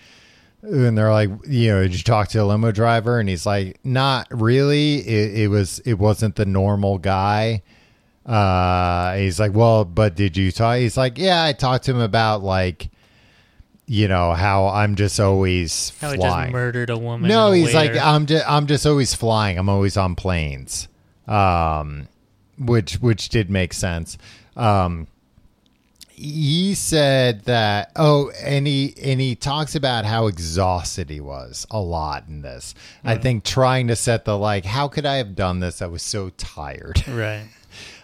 and 0.63 0.97
they're 0.97 1.11
like 1.11 1.31
you 1.47 1.71
know 1.71 1.83
did 1.83 1.95
you 1.95 2.03
talk 2.03 2.29
to 2.29 2.39
a 2.39 2.45
limo 2.45 2.71
driver 2.71 3.19
and 3.19 3.29
he's 3.29 3.47
like 3.47 3.79
not 3.85 4.27
really 4.31 4.97
it, 4.99 5.39
it 5.39 5.49
was 5.49 5.79
it 5.81 5.95
wasn't 5.95 6.37
the 6.37 6.45
normal 6.45 6.99
guy 6.99 7.63
uh 8.27 9.15
he's 9.17 9.41
like 9.41 9.55
well 9.55 9.85
but 9.85 10.15
did 10.15 10.37
you 10.37 10.53
talk 10.53 10.77
he's 10.77 10.97
like 10.97 11.17
yeah 11.17 11.43
i 11.43 11.53
talked 11.53 11.85
to 11.85 11.91
him 11.91 12.01
about 12.01 12.43
like 12.43 12.91
you 13.87 14.07
know 14.07 14.33
how 14.35 14.69
i'm 14.69 14.95
just 14.95 15.19
always 15.19 15.93
How 16.01 16.11
he 16.13 16.19
flying 16.19 16.49
just 16.49 16.53
murdered 16.53 16.91
a 16.91 16.99
woman. 16.99 17.29
no, 17.29 17.51
he's 17.51 17.75
like. 17.75 17.97
I'm 17.97 18.27
just 18.27 18.49
I'm 18.49 18.69
just 18.69 18.87
always 18.87 19.15
flying. 19.15 19.59
I'm 19.59 19.69
always 19.69 19.97
on 19.97 20.15
planes. 20.15 20.87
Um 21.27 22.07
which 22.57 22.95
which 23.01 23.31
did 23.31 23.51
make 23.51 23.73
sense. 23.73 24.17
Um 24.55 25.09
he 26.21 26.75
said 26.75 27.43
that 27.47 27.93
oh 27.97 28.31
and 28.43 28.67
he 28.67 28.95
and 29.03 29.21
he 29.21 29.35
talks 29.35 29.75
about 29.75 30.05
how 30.05 30.27
exhausted 30.27 31.09
he 31.09 31.21
was 31.21 31.67
a 31.71 31.81
lot 31.81 32.25
in 32.29 32.43
this. 32.43 32.75
I 33.03 33.17
think 33.17 33.45
trying 33.45 33.89
to 33.89 33.97
set 33.97 34.25
the 34.27 34.37
like 34.37 34.65
how 34.65 34.89
could 34.89 35.07
I 35.07 35.17
have 35.17 35.35
done 35.35 35.61
this? 35.61 35.81
I 35.81 35.87
was 35.87 36.03
so 36.03 36.31
tired. 36.37 37.03
right. 37.09 37.47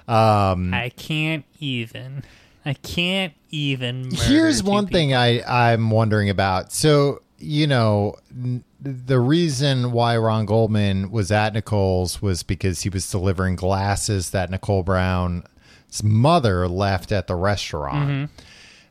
Um 0.08 0.72
I 0.72 0.90
can't 0.90 1.44
even. 1.58 2.22
I 2.64 2.74
can't 2.74 3.32
even. 3.50 4.10
Here's 4.12 4.62
one 4.62 4.86
people. 4.86 4.98
thing 4.98 5.14
I 5.14 5.42
I'm 5.72 5.90
wondering 5.90 6.30
about. 6.30 6.72
So 6.72 7.22
you 7.38 7.66
know, 7.66 8.14
n- 8.30 8.62
the 8.80 9.18
reason 9.18 9.90
why 9.90 10.16
Ron 10.16 10.46
Goldman 10.46 11.10
was 11.10 11.32
at 11.32 11.54
Nicole's 11.54 12.22
was 12.22 12.44
because 12.44 12.82
he 12.82 12.88
was 12.88 13.10
delivering 13.10 13.56
glasses 13.56 14.30
that 14.30 14.48
Nicole 14.48 14.84
Brown's 14.84 15.42
mother 16.02 16.68
left 16.68 17.12
at 17.12 17.26
the 17.26 17.34
restaurant, 17.36 18.08
Mm-hmm. 18.10 18.32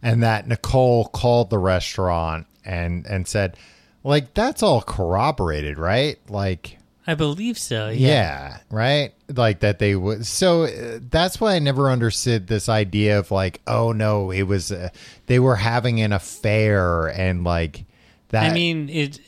and 0.01 0.23
that 0.23 0.47
Nicole 0.47 1.05
called 1.05 1.49
the 1.49 1.57
restaurant 1.59 2.47
and 2.63 3.05
and 3.05 3.27
said, 3.27 3.57
like 4.03 4.33
that's 4.33 4.61
all 4.63 4.81
corroborated, 4.81 5.77
right? 5.77 6.17
Like. 6.29 6.77
I 7.07 7.13
believe 7.13 7.59
so. 7.59 7.89
Yeah. 7.89 8.07
Yeah. 8.07 8.57
right. 8.71 9.13
Like 9.29 9.59
that 9.59 9.77
they 9.77 9.95
would. 9.95 10.25
So 10.25 10.63
uh, 10.63 10.99
that's 11.07 11.39
why 11.39 11.53
I 11.53 11.59
never 11.59 11.91
understood 11.91 12.47
this 12.47 12.67
idea 12.67 13.19
of 13.19 13.29
like, 13.29 13.61
oh 13.67 13.91
no, 13.91 14.31
it 14.31 14.41
was 14.43 14.71
uh, 14.71 14.89
they 15.27 15.37
were 15.37 15.55
having 15.55 16.01
an 16.01 16.11
affair 16.13 17.05
and 17.09 17.43
like 17.43 17.85
that. 18.29 18.49
I 18.49 18.53
mean, 18.55 18.89
it. 18.89 19.19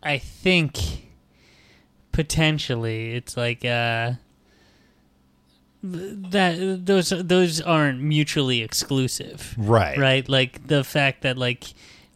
I 0.00 0.18
think 0.18 0.78
potentially 2.12 3.14
it's 3.14 3.36
like 3.36 3.64
uh 3.64 4.12
that 5.82 6.84
those 6.84 7.10
those 7.10 7.60
aren't 7.60 8.00
mutually 8.00 8.62
exclusive. 8.62 9.54
right, 9.56 9.96
right 9.98 10.28
like 10.28 10.66
the 10.66 10.84
fact 10.84 11.22
that 11.22 11.38
like 11.38 11.64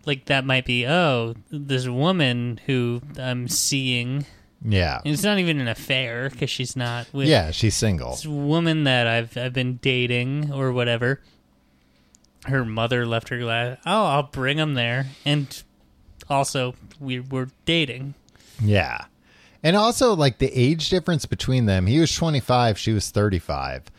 like 0.06 0.26
that 0.26 0.44
might 0.44 0.66
be 0.66 0.86
oh 0.86 1.34
this 1.50 1.88
woman 1.88 2.60
who 2.66 3.00
i'm 3.18 3.48
seeing 3.48 4.26
yeah, 4.66 5.00
and 5.04 5.12
it's 5.12 5.22
not 5.22 5.38
even 5.38 5.60
an 5.60 5.68
affair 5.68 6.30
because 6.30 6.48
she's 6.48 6.74
not 6.74 7.06
with 7.12 7.28
yeah. 7.28 7.50
She's 7.50 7.74
single. 7.74 8.12
this 8.12 8.26
woman 8.26 8.84
that 8.84 9.06
i've 9.06 9.36
i've 9.36 9.52
been 9.52 9.76
dating 9.82 10.52
or 10.52 10.72
whatever 10.72 11.20
her 12.46 12.64
mother 12.64 13.06
left 13.06 13.28
her 13.30 13.38
glass. 13.38 13.78
Oh, 13.86 14.04
I'll 14.06 14.24
bring 14.24 14.58
him 14.58 14.74
there, 14.74 15.06
and 15.24 15.62
also 16.28 16.74
we 17.00 17.20
were 17.20 17.48
dating. 17.64 18.14
Yeah. 18.62 19.06
And 19.64 19.76
also, 19.76 20.14
like, 20.14 20.38
the 20.38 20.52
age 20.52 20.90
difference 20.90 21.24
between 21.24 21.64
them, 21.64 21.86
he 21.86 21.98
was 21.98 22.14
25, 22.14 22.78
she 22.78 22.92
was 22.92 23.10
35. 23.10 23.90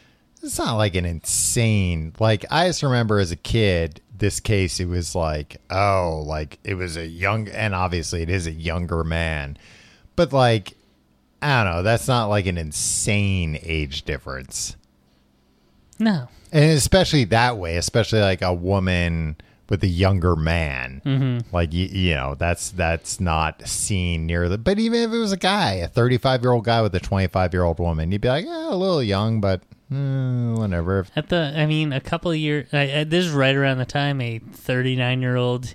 It's 0.44 0.60
not 0.60 0.76
like 0.76 0.94
an 0.94 1.06
insane, 1.06 2.14
like, 2.20 2.46
I 2.52 2.68
just 2.68 2.84
remember 2.84 3.18
as 3.18 3.32
a 3.32 3.36
kid, 3.36 4.00
this 4.16 4.40
case, 4.40 4.80
it 4.80 4.86
was 4.86 5.16
like, 5.16 5.58
oh, 5.72 6.24
like, 6.26 6.60
it 6.64 6.76
was 6.76 6.96
a 6.96 7.08
young, 7.08 7.50
and 7.50 7.74
obviously 7.74 8.22
it 8.22 8.30
is 8.30 8.46
a 8.46 8.52
younger 8.52 9.04
man. 9.04 9.58
But, 10.16 10.32
like, 10.32 10.74
I 11.42 11.64
don't 11.64 11.74
know, 11.74 11.84
that's 11.84 12.08
not 12.08 12.28
like 12.28 12.46
an 12.46 12.60
insane 12.60 13.58
age 13.64 14.04
difference. 14.04 14.76
No, 15.98 16.28
And 16.52 16.72
especially 16.72 17.24
that 17.26 17.58
way, 17.58 17.78
especially 17.78 18.20
like 18.20 18.42
a 18.42 18.54
woman 18.54 19.38
with 19.70 19.84
a 19.84 19.88
younger 19.88 20.36
man. 20.36 21.02
Mm-hmm. 21.06 21.56
Like 21.56 21.74
you, 21.74 21.86
you 21.86 22.16
know, 22.16 22.36
that's 22.36 22.70
that's 22.72 23.20
not 23.20 23.68
seen 23.68 24.26
near 24.26 24.48
the. 24.50 24.58
But 24.58 24.80
even 24.80 25.02
if 25.02 25.12
it 25.12 25.18
was 25.18 25.32
a 25.32 25.38
guy, 25.38 25.74
a 25.76 25.88
thirty-five-year-old 25.88 26.64
guy 26.64 26.82
with 26.82 26.94
a 26.96 27.00
twenty-five-year-old 27.00 27.80
woman, 27.80 28.12
you'd 28.12 28.22
be 28.22 28.28
like, 28.28 28.46
yeah, 28.46 28.70
a 28.70 28.76
little 28.76 29.04
young, 29.04 29.42
but 29.42 29.62
mm, 29.92 30.58
whatever. 30.58 31.06
at 31.16 31.30
the 31.30 31.54
I 31.56 31.66
mean, 31.66 31.94
a 31.94 32.02
couple 32.02 32.32
of 32.32 32.38
years. 32.38 32.68
I, 32.74 33.00
I, 33.00 33.04
this 33.04 33.26
is 33.26 33.32
right 33.32 33.56
around 33.56 33.78
the 33.78 33.86
time 33.86 34.22
a 34.22 34.40
39 34.40 35.22
year 35.22 35.36
old 35.36 35.74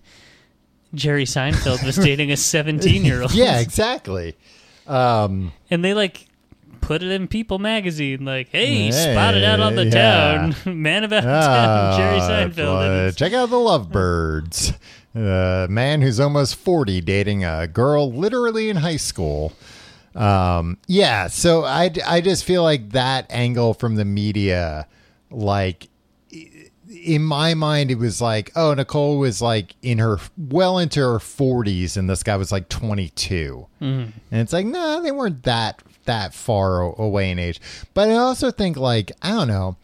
Jerry 0.95 1.25
Seinfeld 1.25 1.85
was 1.85 1.97
dating 2.05 2.31
a 2.33 2.37
17 2.37 3.05
year 3.05 3.23
old. 3.23 3.33
Yeah, 3.33 3.61
exactly. 3.61 4.37
Um, 4.87 5.53
and 5.71 5.85
they 5.85 5.95
like 5.95 6.27
put 6.81 7.03
it 7.03 7.11
in 7.11 7.29
People 7.29 7.59
magazine, 7.59 8.25
like, 8.25 8.49
"Hey, 8.51 8.87
Hey, 8.87 8.91
spotted 8.93 9.45
out 9.45 9.61
on 9.61 9.75
the 9.77 9.87
yeah. 9.87 10.53
town, 10.53 10.55
man 10.83 11.05
about 11.05 11.25
ah, 11.25 11.97
town, 11.97 11.99
Jerry 11.99 12.21
Seinfeld." 12.21 13.09
uh, 13.09 13.13
check 13.13 13.33
out 13.33 13.51
the 13.51 13.57
Lovebirds. 13.57 14.73
A 15.15 15.67
man 15.69 16.03
who's 16.03 16.21
almost 16.21 16.55
40 16.55 17.01
dating 17.01 17.45
a 17.45 17.67
girl 17.67 18.13
literally 18.13 18.69
in 18.71 18.77
high 18.77 18.97
school. 18.97 19.53
Um, 20.15 20.79
yeah, 20.87 21.27
so 21.27 21.65
I, 21.65 21.91
I 22.07 22.21
just 22.21 22.45
feel 22.45 22.63
like 22.63 22.91
that 22.91 23.27
angle 23.31 23.75
from 23.75 23.97
the 23.97 24.05
media, 24.05 24.87
like, 25.31 25.89
in 27.05 27.23
my 27.23 27.55
mind, 27.55 27.91
it 27.91 27.99
was 27.99 28.21
like, 28.21 28.51
oh, 28.57 28.75
Nicole 28.75 29.19
was 29.19 29.41
like 29.41 29.75
in 29.83 29.99
her 29.99 30.19
well 30.37 30.79
into 30.79 31.01
her 31.01 31.19
40s, 31.19 31.97
and 31.97 32.09
this 32.11 32.23
guy 32.23 32.37
was 32.37 32.51
like 32.53 32.69
22. 32.69 33.67
And 33.81 34.13
it's 34.31 34.53
like, 34.53 34.67
no, 34.67 35.01
they 35.03 35.13
weren't 35.13 35.43
that 35.45 35.83
that 36.11 36.35
far 36.35 36.81
away 36.83 37.31
in 37.31 37.39
age. 37.39 37.61
But 37.95 38.11
I 38.11 38.15
also 38.15 38.51
think, 38.51 38.77
like, 38.77 39.13
I 39.23 39.31
don't 39.31 39.49
know, 39.49 39.77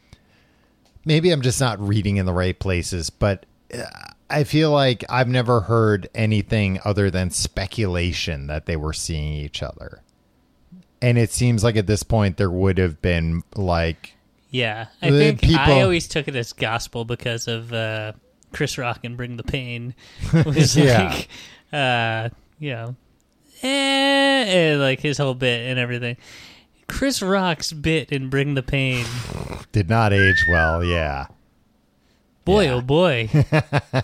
maybe 1.05 1.31
I'm 1.31 1.41
just 1.43 1.61
not 1.61 1.81
reading 1.81 2.17
in 2.17 2.27
the 2.27 2.33
right 2.33 2.59
places, 2.59 3.11
but 3.11 3.47
uh, 3.73 3.85
I 4.29 4.43
feel 4.45 4.71
like 4.73 5.05
I've 5.09 5.29
never 5.29 5.61
heard 5.61 6.09
anything 6.15 6.81
other 6.85 7.11
than 7.11 7.31
speculation 7.31 8.49
that 8.49 8.67
they 8.67 8.77
were 8.77 8.93
seeing 8.93 9.33
each 9.35 9.63
other. 9.63 10.03
And 11.01 11.17
it 11.19 11.31
seems 11.31 11.63
like 11.63 11.77
at 11.77 11.87
this 11.87 12.03
point 12.03 12.37
there 12.39 12.51
would 12.51 12.79
have 12.79 13.01
been 13.03 13.43
like 13.55 14.15
yeah, 14.51 14.87
I 15.03 15.11
think 15.11 15.45
I 15.45 15.47
people- 15.47 15.81
always 15.83 16.09
took 16.09 16.27
it 16.29 16.35
as 16.37 16.53
gospel 16.53 17.05
because 17.05 17.47
of 17.47 17.73
uh, 17.73 18.13
Chris 18.53 18.79
Rock 18.79 19.01
and 19.05 19.17
Bring 19.17 19.37
the 19.37 19.43
Pain. 19.45 19.95
Was 20.33 20.77
Yeah. 20.77 21.09
like, 21.13 21.29
uh, 21.73 22.31
you 22.59 22.71
know, 22.71 22.97
eh, 23.63 24.45
eh, 24.73 24.77
like 24.79 25.01
his 25.01 25.19
whole 25.19 25.35
bit 25.35 25.69
and 25.71 25.79
everything. 25.79 26.17
Chris 26.89 27.21
Rock's 27.23 27.73
bit 27.73 28.11
in 28.13 28.29
Bring 28.31 28.55
the 28.55 28.63
Pain, 28.63 29.05
did 29.73 29.89
not 29.89 30.13
age 30.13 30.45
well, 30.49 30.85
yeah. 30.85 31.27
boy, 32.45 32.65
Yeah. 32.65 32.73
oh 32.75 32.81
boy. 32.81 33.29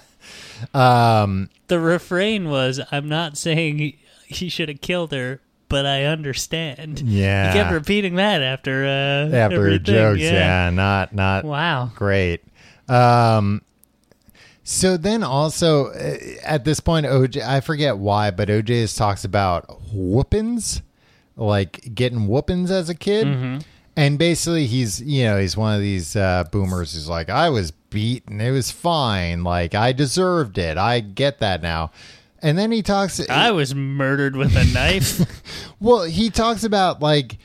Um 0.74 1.50
the 1.66 1.80
refrain 1.80 2.48
was, 2.48 2.80
"I'm 2.92 3.08
not 3.08 3.36
saying 3.36 3.78
he, 3.78 3.98
he 4.26 4.48
should 4.48 4.68
have 4.68 4.80
killed 4.80 5.10
her, 5.12 5.40
but 5.68 5.86
I 5.86 6.04
understand." 6.04 7.00
yeah. 7.00 7.52
He 7.52 7.58
kept 7.58 7.72
repeating 7.72 8.14
that 8.16 8.42
after 8.42 8.84
uh, 8.84 9.34
after 9.36 9.56
everything. 9.56 9.84
jokes, 9.94 10.20
yeah. 10.20 10.70
not 10.70 11.12
not 11.14 11.44
Wow. 11.44 11.90
great. 11.96 12.44
Um, 12.88 13.62
so 14.64 14.96
then 14.96 15.24
also 15.24 15.86
uh, 15.88 16.16
at 16.44 16.64
this 16.64 16.80
point, 16.80 17.06
OJ, 17.06 17.42
I 17.42 17.60
forget 17.60 17.98
why, 17.98 18.30
but 18.30 18.48
OJ 18.48 18.96
talks 18.96 19.24
about 19.24 19.66
whoopings, 19.92 20.82
like 21.36 21.94
getting 21.94 22.28
whoopings 22.28 22.70
as 22.70 22.88
a 22.88 22.94
kid. 22.94 23.26
Mm-hmm. 23.26 23.58
And 23.94 24.18
basically, 24.18 24.66
he's 24.66 25.02
you 25.02 25.24
know 25.24 25.38
he's 25.38 25.56
one 25.56 25.74
of 25.74 25.80
these 25.80 26.16
uh, 26.16 26.44
boomers 26.50 26.94
who's 26.94 27.08
like, 27.08 27.28
I 27.28 27.50
was 27.50 27.72
beaten, 27.72 28.40
it 28.40 28.50
was 28.50 28.70
fine, 28.70 29.44
like 29.44 29.74
I 29.74 29.92
deserved 29.92 30.58
it. 30.58 30.78
I 30.78 31.00
get 31.00 31.40
that 31.40 31.62
now. 31.62 31.90
And 32.40 32.58
then 32.58 32.72
he 32.72 32.82
talks. 32.82 33.20
I 33.28 33.50
was 33.50 33.74
murdered 33.74 34.36
with 34.36 34.56
a 34.56 34.64
knife. 34.64 35.20
Well, 35.80 36.04
he 36.04 36.30
talks 36.30 36.62
about 36.62 37.02
like 37.02 37.38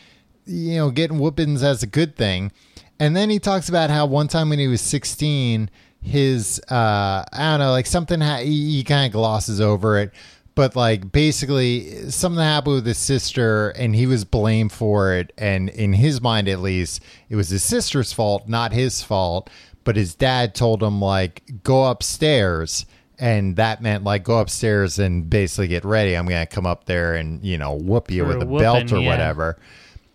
you 0.46 0.76
know 0.76 0.92
getting 0.92 1.18
whoopings 1.18 1.64
as 1.64 1.82
a 1.82 1.88
good 1.88 2.16
thing, 2.16 2.52
and 3.00 3.16
then 3.16 3.32
he 3.32 3.40
talks 3.40 3.68
about 3.68 3.90
how 3.90 4.06
one 4.06 4.28
time 4.28 4.50
when 4.50 4.60
he 4.60 4.68
was 4.68 4.80
sixteen, 4.80 5.72
his 6.02 6.60
uh 6.70 7.24
I 7.32 7.52
don't 7.52 7.60
know 7.60 7.72
like 7.72 7.86
something 7.86 8.22
ha- 8.22 8.38
he, 8.38 8.78
he 8.78 8.84
kind 8.84 9.06
of 9.06 9.12
glosses 9.12 9.60
over 9.60 9.98
it, 9.98 10.12
but 10.56 10.76
like 10.76 11.12
basically 11.12 12.10
something 12.10 12.42
happened 12.42 12.76
with 12.76 12.86
his 12.86 12.98
sister 12.98 13.70
and 13.70 13.96
he 13.96 14.08
was 14.08 14.26
blamed 14.26 14.72
for 14.72 15.14
it, 15.14 15.34
and 15.38 15.70
in 15.70 15.94
his 15.94 16.22
mind 16.22 16.48
at 16.48 16.60
least, 16.60 17.02
it 17.30 17.36
was 17.36 17.50
his 17.50 17.64
sister's 17.64 18.14
fault, 18.14 18.48
not 18.48 18.74
his 18.74 19.02
fault. 19.02 19.50
But 19.84 19.96
his 19.96 20.16
dad 20.16 20.54
told 20.54 20.84
him 20.84 21.00
like 21.00 21.44
go 21.64 21.86
upstairs 21.86 22.86
and 23.20 23.56
that 23.56 23.82
meant 23.82 24.04
like 24.04 24.24
go 24.24 24.40
upstairs 24.40 25.00
and 25.00 25.30
basically 25.30 25.68
get 25.68 25.84
ready. 25.86 26.16
I'm 26.16 26.28
gonna 26.28 26.46
come 26.46 26.66
up 26.66 26.86
there 26.86 27.16
and 27.16 27.44
you 27.44 27.58
know 27.58 27.74
whoop 27.74 28.12
you 28.12 28.24
For 28.24 28.30
with 28.30 28.44
a 28.44 28.54
a 28.54 28.60
belt 28.60 28.92
or 28.92 29.00
yeah. 29.00 29.10
whatever. 29.10 29.58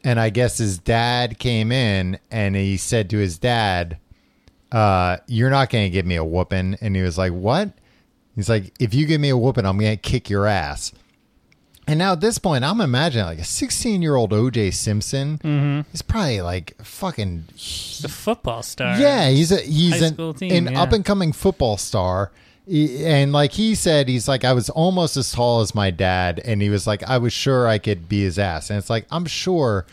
And 0.05 0.19
I 0.19 0.31
guess 0.31 0.59
his 0.59 0.79
dad 0.79 1.39
came 1.39 1.71
in 1.71 2.19
and 2.31 2.57
he 2.57 2.77
said 2.77 3.09
to 3.11 3.19
his 3.19 3.39
dad, 3.39 3.99
uh, 4.73 5.19
"You're 5.27 5.51
not 5.51 5.71
gonna 5.71 5.91
give 5.91 6.07
me 6.07 6.17
a 6.17 6.25
whooping." 6.25 6.79
And 6.81 6.97
he 6.97 7.03
was 7.03 7.19
like, 7.19 7.33
"What?" 7.33 7.71
He's 8.35 8.49
like, 8.49 8.73
"If 8.81 8.95
you 8.95 9.07
give 9.07 9.21
me 9.21 9.29
a 9.29 9.37
whooping, 9.37 9.67
I'm 9.67 9.79
gonna 9.79 9.97
kick 9.97 10.29
your 10.31 10.47
ass." 10.47 10.93
And 11.87 11.99
now 11.99 12.13
at 12.13 12.21
this 12.21 12.39
point, 12.39 12.63
I'm 12.65 12.81
imagining 12.81 13.27
like 13.27 13.41
a 13.41 13.45
16 13.45 14.03
year 14.03 14.15
old 14.15 14.31
OJ 14.31 14.73
Simpson 14.73 15.39
Mm-hmm. 15.39 15.93
is 15.93 16.01
probably 16.01 16.41
like 16.41 16.75
fucking 16.83 17.45
the 18.01 18.09
football 18.09 18.63
star. 18.63 18.99
yeah, 18.99 19.29
he's 19.31 19.51
a 19.51 19.57
he's 19.61 19.99
High 20.01 20.07
an, 20.07 20.35
team, 20.35 20.69
an 20.69 20.73
yeah. 20.75 20.83
up 20.83 20.93
and 20.93 21.05
coming 21.05 21.33
football 21.33 21.77
star. 21.77 22.31
And 22.69 23.33
like 23.33 23.51
he 23.53 23.75
said, 23.75 24.09
he's 24.09 24.29
like, 24.29 24.45
I 24.45 24.53
was 24.53 24.71
almost 24.71 25.17
as 25.17 25.33
tall 25.33 25.61
as 25.63 25.75
my 25.75 25.91
dad, 25.91 26.41
and 26.45 26.63
he 26.63 26.71
was 26.71 26.87
like, 26.87 27.03
I 27.03 27.19
was 27.19 27.33
sure 27.33 27.67
I 27.67 27.79
could 27.79 28.09
be 28.09 28.23
his 28.23 28.39
ass. 28.39 28.71
And 28.71 28.79
it's 28.79 28.89
like, 28.89 29.05
I'm 29.11 29.27
sure 29.27 29.85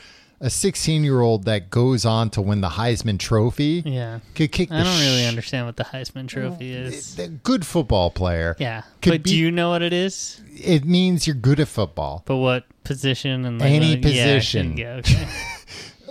a 0.42 0.50
16 0.50 1.04
year 1.04 1.20
old 1.22 1.44
that 1.46 1.70
goes 1.70 2.06
on 2.06 2.30
to 2.32 2.42
win 2.42 2.62
the 2.62 2.70
Heisman 2.70 3.20
Trophy 3.20 3.84
Yeah. 3.86 4.20
could 4.36 4.52
kick. 4.52 4.72
I 4.72 4.84
don't 4.84 5.00
really 5.00 5.24
sh- 5.24 5.28
understand 5.28 5.66
what 5.66 5.76
the 5.76 5.84
Heisman 5.84 6.28
Trophy 6.28 6.72
is. 6.72 7.20
a 7.20 7.28
good 7.28 7.66
football 7.66 8.10
player. 8.10 8.56
Yeah. 8.60 8.84
But 9.02 9.24
be- 9.24 9.32
do 9.32 9.38
you 9.38 9.52
know 9.52 9.70
what 9.72 9.82
it 9.82 9.92
is? 9.94 10.42
It 10.56 10.86
means 10.86 11.28
you're 11.28 11.36
good 11.36 11.60
at 11.60 11.68
football. 11.68 12.24
But 12.26 12.38
what 12.38 12.64
position 12.86 13.46
and 13.46 13.60
like, 13.60 13.70
Any 13.72 13.92
what- 13.96 14.02
position. 14.04 14.78
Yeah, 14.78 14.94
okay. 14.96 15.28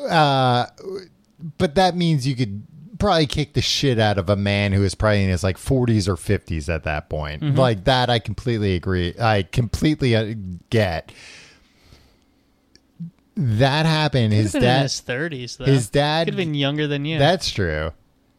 Uh, 0.09 0.67
but 1.59 1.75
that 1.75 1.97
means 1.97 2.27
you 2.27 2.37
could 2.37 2.63
probably 2.99 3.27
kick 3.27 3.53
the 3.55 3.61
shit 3.61 3.99
out 3.99 4.17
of 4.19 4.29
a 4.31 4.37
man 4.37 4.73
who 4.73 4.83
is 4.85 4.95
probably 4.95 5.25
in 5.25 5.29
his 5.29 5.43
like 5.45 5.57
40s 5.57 6.09
or 6.09 6.15
50s 6.17 6.69
at 6.73 6.85
that 6.85 7.09
point. 7.11 7.43
Mm-hmm. 7.43 7.59
Like 7.59 7.85
that, 7.85 8.09
I 8.09 8.19
completely 8.21 8.75
agree. 8.75 9.15
I 9.21 9.43
completely 9.43 10.15
uh, 10.17 10.35
get. 10.71 11.13
That 13.41 13.87
happened. 13.87 14.33
His 14.33 14.51
dad. 14.53 14.83
his 14.83 14.99
thirties 15.01 15.57
though. 15.57 15.65
his 15.67 15.89
dad- 15.89 16.27
could 16.27 16.35
have 16.35 16.39
been 16.39 16.55
younger 16.55 16.89
than 16.89 17.05
you. 17.05 17.19
That's 17.21 17.51
true. 17.51 17.93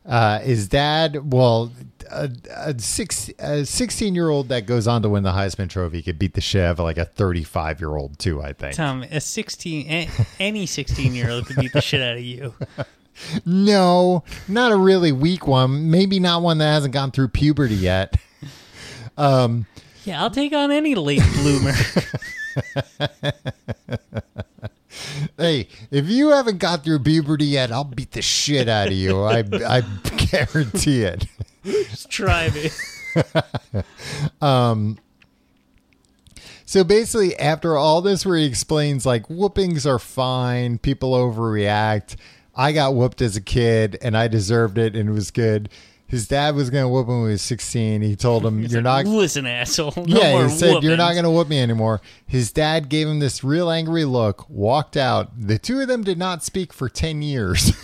Uh, 0.05 0.39
his 0.39 0.67
dad, 0.67 1.31
well, 1.31 1.71
a, 2.11 2.29
a 2.55 2.79
six, 2.79 3.29
a 3.39 3.63
16 3.65 4.13
year 4.15 4.29
old 4.29 4.49
that 4.49 4.65
goes 4.65 4.87
on 4.87 5.01
to 5.03 5.09
win 5.09 5.23
the 5.23 5.31
Heisman 5.31 5.69
Trophy 5.69 6.01
could 6.01 6.17
beat 6.19 6.33
the 6.33 6.41
shit 6.41 6.63
out 6.63 6.71
of 6.71 6.79
like 6.79 6.97
a 6.97 7.05
35 7.05 7.79
year 7.79 7.95
old 7.95 8.17
too. 8.19 8.41
I 8.41 8.51
think. 8.53 8.75
Tom, 8.75 9.03
a 9.03 9.21
sixteen, 9.21 10.09
any 10.39 10.65
sixteen-year-old 10.65 11.45
could 11.45 11.57
beat 11.57 11.71
the 11.73 11.81
shit 11.81 12.01
out 12.01 12.15
of 12.17 12.21
you. 12.23 12.53
No, 13.45 14.23
not 14.47 14.71
a 14.71 14.77
really 14.77 15.11
weak 15.11 15.45
one. 15.45 15.91
Maybe 15.91 16.21
not 16.21 16.41
one 16.41 16.57
that 16.59 16.71
hasn't 16.71 16.93
gone 16.93 17.11
through 17.11 17.27
puberty 17.29 17.75
yet. 17.75 18.15
Um, 19.17 19.65
Yeah, 20.05 20.21
I'll 20.23 20.31
take 20.31 20.53
on 20.53 20.71
any 20.71 20.95
late 20.95 21.21
bloomer. 21.35 21.73
hey, 25.37 25.67
if 25.91 26.07
you 26.07 26.29
haven't 26.29 26.57
got 26.57 26.83
through 26.83 26.99
puberty 26.99 27.45
yet, 27.45 27.71
I'll 27.71 27.83
beat 27.83 28.11
the 28.11 28.21
shit 28.21 28.67
out 28.67 28.87
of 28.87 28.93
you. 28.93 29.23
I 29.23 29.39
I 29.39 29.81
guarantee 30.31 31.03
it. 31.03 31.25
Just 31.63 32.09
try 32.09 32.49
me. 32.49 32.69
um. 34.41 34.97
So 36.65 36.83
basically, 36.83 37.35
after 37.37 37.75
all 37.75 38.01
this, 38.01 38.25
where 38.25 38.37
he 38.37 38.45
explains 38.45 39.03
like 39.05 39.27
whoopings 39.27 39.87
are 39.87 39.97
fine, 39.97 40.77
people 40.77 41.13
overreact. 41.13 42.15
I 42.55 42.73
got 42.73 42.93
whooped 42.93 43.21
as 43.21 43.35
a 43.35 43.41
kid, 43.41 43.97
and 44.01 44.15
I 44.15 44.27
deserved 44.27 44.77
it, 44.77 44.95
and 44.95 45.09
it 45.09 45.11
was 45.13 45.31
good. 45.31 45.69
His 46.09 46.27
dad 46.27 46.55
was 46.55 46.71
going 46.71 46.83
to 46.83 46.89
whoop 46.89 47.07
him 47.07 47.21
when 47.21 47.29
he 47.29 47.33
was 47.33 47.43
16. 47.43 48.01
He 48.01 48.15
told 48.15 48.43
him, 48.43 48.63
"You're 48.63 48.81
like, 48.81 49.05
not." 49.05 49.15
Listen, 49.15 49.45
asshole. 49.45 49.93
No 50.07 50.19
yeah, 50.19 50.47
he 50.47 50.49
said, 50.49 50.83
"You're 50.83 50.97
not 50.97 51.13
going 51.13 51.23
to 51.23 51.29
whoop 51.29 51.47
me 51.47 51.61
anymore." 51.61 52.01
His 52.25 52.51
dad 52.51 52.89
gave 52.89 53.07
him 53.07 53.19
this 53.19 53.43
real 53.43 53.69
angry 53.69 54.05
look, 54.05 54.49
walked 54.49 54.97
out. 54.97 55.29
The 55.39 55.59
two 55.59 55.79
of 55.81 55.87
them 55.87 56.03
did 56.03 56.17
not 56.17 56.43
speak 56.43 56.73
for 56.73 56.89
10 56.89 57.21
years. 57.21 57.73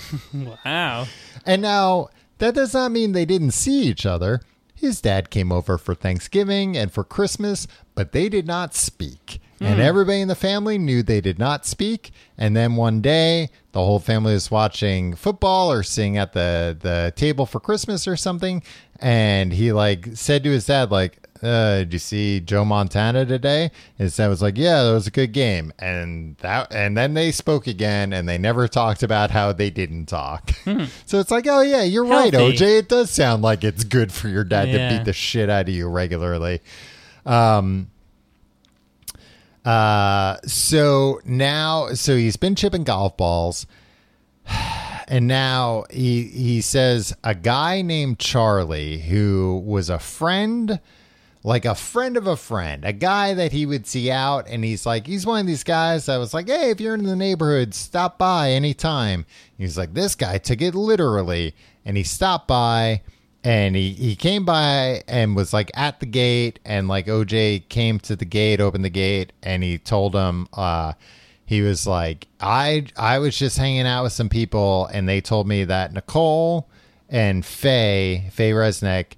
Wow. 0.65 1.07
And 1.45 1.61
now 1.61 2.09
that 2.39 2.55
does 2.55 2.73
not 2.73 2.91
mean 2.91 3.11
they 3.11 3.25
didn't 3.25 3.51
see 3.51 3.83
each 3.83 4.05
other. 4.05 4.41
His 4.73 5.01
dad 5.01 5.29
came 5.29 5.51
over 5.51 5.77
for 5.77 5.93
Thanksgiving 5.93 6.75
and 6.75 6.91
for 6.91 7.03
Christmas, 7.03 7.67
but 7.93 8.11
they 8.11 8.27
did 8.27 8.47
not 8.47 8.73
speak. 8.73 9.39
And 9.61 9.79
everybody 9.79 10.21
in 10.21 10.27
the 10.27 10.35
family 10.35 10.77
knew 10.77 11.01
they 11.01 11.21
did 11.21 11.39
not 11.39 11.65
speak. 11.65 12.11
And 12.37 12.55
then 12.55 12.75
one 12.75 13.01
day, 13.01 13.49
the 13.71 13.79
whole 13.79 13.99
family 13.99 14.33
was 14.33 14.51
watching 14.51 15.15
football 15.15 15.71
or 15.71 15.81
sitting 15.81 16.17
at 16.17 16.33
the, 16.33 16.77
the 16.79 17.13
table 17.15 17.45
for 17.45 17.59
Christmas 17.59 18.07
or 18.07 18.15
something. 18.17 18.61
And 18.99 19.53
he 19.53 19.71
like 19.71 20.09
said 20.13 20.43
to 20.43 20.49
his 20.51 20.65
dad, 20.65 20.91
like, 20.91 21.19
uh, 21.43 21.79
did 21.79 21.93
you 21.93 21.99
see 21.99 22.39
Joe 22.39 22.65
Montana 22.65 23.25
today? 23.25 23.63
And 23.97 24.05
his 24.05 24.15
dad 24.17 24.27
was 24.29 24.41
like, 24.41 24.57
yeah, 24.57 24.83
that 24.83 24.93
was 24.93 25.07
a 25.07 25.11
good 25.11 25.31
game. 25.31 25.71
And 25.79 26.35
that, 26.37 26.73
and 26.73 26.97
then 26.97 27.13
they 27.13 27.31
spoke 27.31 27.67
again 27.67 28.13
and 28.13 28.27
they 28.27 28.37
never 28.37 28.67
talked 28.67 29.03
about 29.03 29.31
how 29.31 29.51
they 29.53 29.69
didn't 29.69 30.07
talk. 30.07 30.51
so 31.05 31.19
it's 31.19 31.31
like, 31.31 31.45
oh 31.47 31.61
yeah, 31.61 31.83
you're 31.83 32.05
right, 32.05 32.33
OJ. 32.33 32.79
It 32.79 32.89
does 32.89 33.09
sound 33.11 33.41
like 33.43 33.63
it's 33.63 33.83
good 33.83 34.11
for 34.11 34.27
your 34.27 34.43
dad 34.43 34.69
Yeah. 34.69 34.89
to 34.89 34.97
beat 34.97 35.05
the 35.05 35.13
shit 35.13 35.49
out 35.49 35.67
of 35.69 35.73
you 35.75 35.87
regularly. 35.87 36.61
Um, 37.25 37.89
uh, 39.65 40.37
so 40.45 41.19
now, 41.25 41.89
so 41.93 42.15
he's 42.15 42.37
been 42.37 42.55
chipping 42.55 42.83
golf 42.83 43.17
balls, 43.17 43.65
and 45.07 45.27
now 45.27 45.85
he 45.89 46.23
he 46.23 46.61
says 46.61 47.15
a 47.23 47.33
guy 47.33 47.81
named 47.81 48.19
Charlie 48.19 48.99
who 48.99 49.63
was 49.65 49.89
a 49.89 49.97
friend, 49.97 50.79
like 51.43 51.65
a 51.65 51.73
friend 51.73 52.15
of 52.15 52.27
a 52.27 52.37
friend, 52.37 52.85
a 52.85 52.93
guy 52.93 53.33
that 53.33 53.51
he 53.51 53.65
would 53.65 53.87
see 53.87 54.11
out, 54.11 54.47
and 54.47 54.63
he's 54.63 54.85
like, 54.85 55.07
he's 55.07 55.25
one 55.25 55.41
of 55.41 55.47
these 55.47 55.63
guys 55.63 56.05
that 56.05 56.17
was 56.17 56.33
like, 56.33 56.47
hey, 56.47 56.69
if 56.69 56.79
you're 56.79 56.93
in 56.93 57.03
the 57.03 57.15
neighborhood, 57.15 57.73
stop 57.73 58.19
by 58.19 58.51
anytime. 58.51 59.25
He's 59.57 59.79
like, 59.79 59.95
this 59.95 60.13
guy 60.13 60.37
took 60.37 60.61
it 60.61 60.75
literally, 60.75 61.55
and 61.83 61.97
he 61.97 62.03
stopped 62.03 62.47
by 62.47 63.01
and 63.45 63.75
he, 63.75 63.91
he 63.93 64.15
came 64.15 64.43
by 64.43 65.03
and 65.07 65.35
was 65.35 65.53
like 65.53 65.69
at 65.75 65.99
the 65.99 66.05
gate 66.05 66.59
and 66.65 66.87
like 66.87 67.05
oj 67.05 67.69
came 67.69 67.99
to 67.99 68.15
the 68.15 68.25
gate 68.25 68.59
opened 68.59 68.83
the 68.83 68.89
gate 68.89 69.31
and 69.43 69.63
he 69.63 69.77
told 69.77 70.13
him 70.15 70.47
uh 70.53 70.91
he 71.45 71.61
was 71.61 71.85
like 71.87 72.27
i 72.41 72.85
i 72.97 73.19
was 73.19 73.37
just 73.37 73.57
hanging 73.57 73.85
out 73.85 74.03
with 74.03 74.11
some 74.11 74.29
people 74.29 74.87
and 74.87 75.07
they 75.07 75.21
told 75.21 75.47
me 75.47 75.63
that 75.63 75.93
nicole 75.93 76.67
and 77.07 77.45
faye 77.45 78.27
faye 78.31 78.51
resnick 78.51 79.13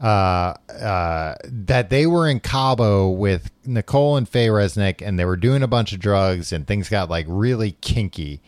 uh, 0.00 0.54
uh, 0.68 1.36
that 1.44 1.88
they 1.88 2.06
were 2.08 2.28
in 2.28 2.40
Cabo 2.40 3.08
with 3.08 3.52
Nicole 3.64 4.16
and 4.16 4.28
Faye 4.28 4.48
Resnick, 4.48 5.00
and 5.00 5.16
they 5.16 5.24
were 5.24 5.36
doing 5.36 5.62
a 5.62 5.68
bunch 5.68 5.92
of 5.92 6.00
drugs, 6.00 6.52
and 6.52 6.66
things 6.66 6.88
got 6.88 7.08
like 7.08 7.24
really 7.28 7.76
kinky, 7.80 8.42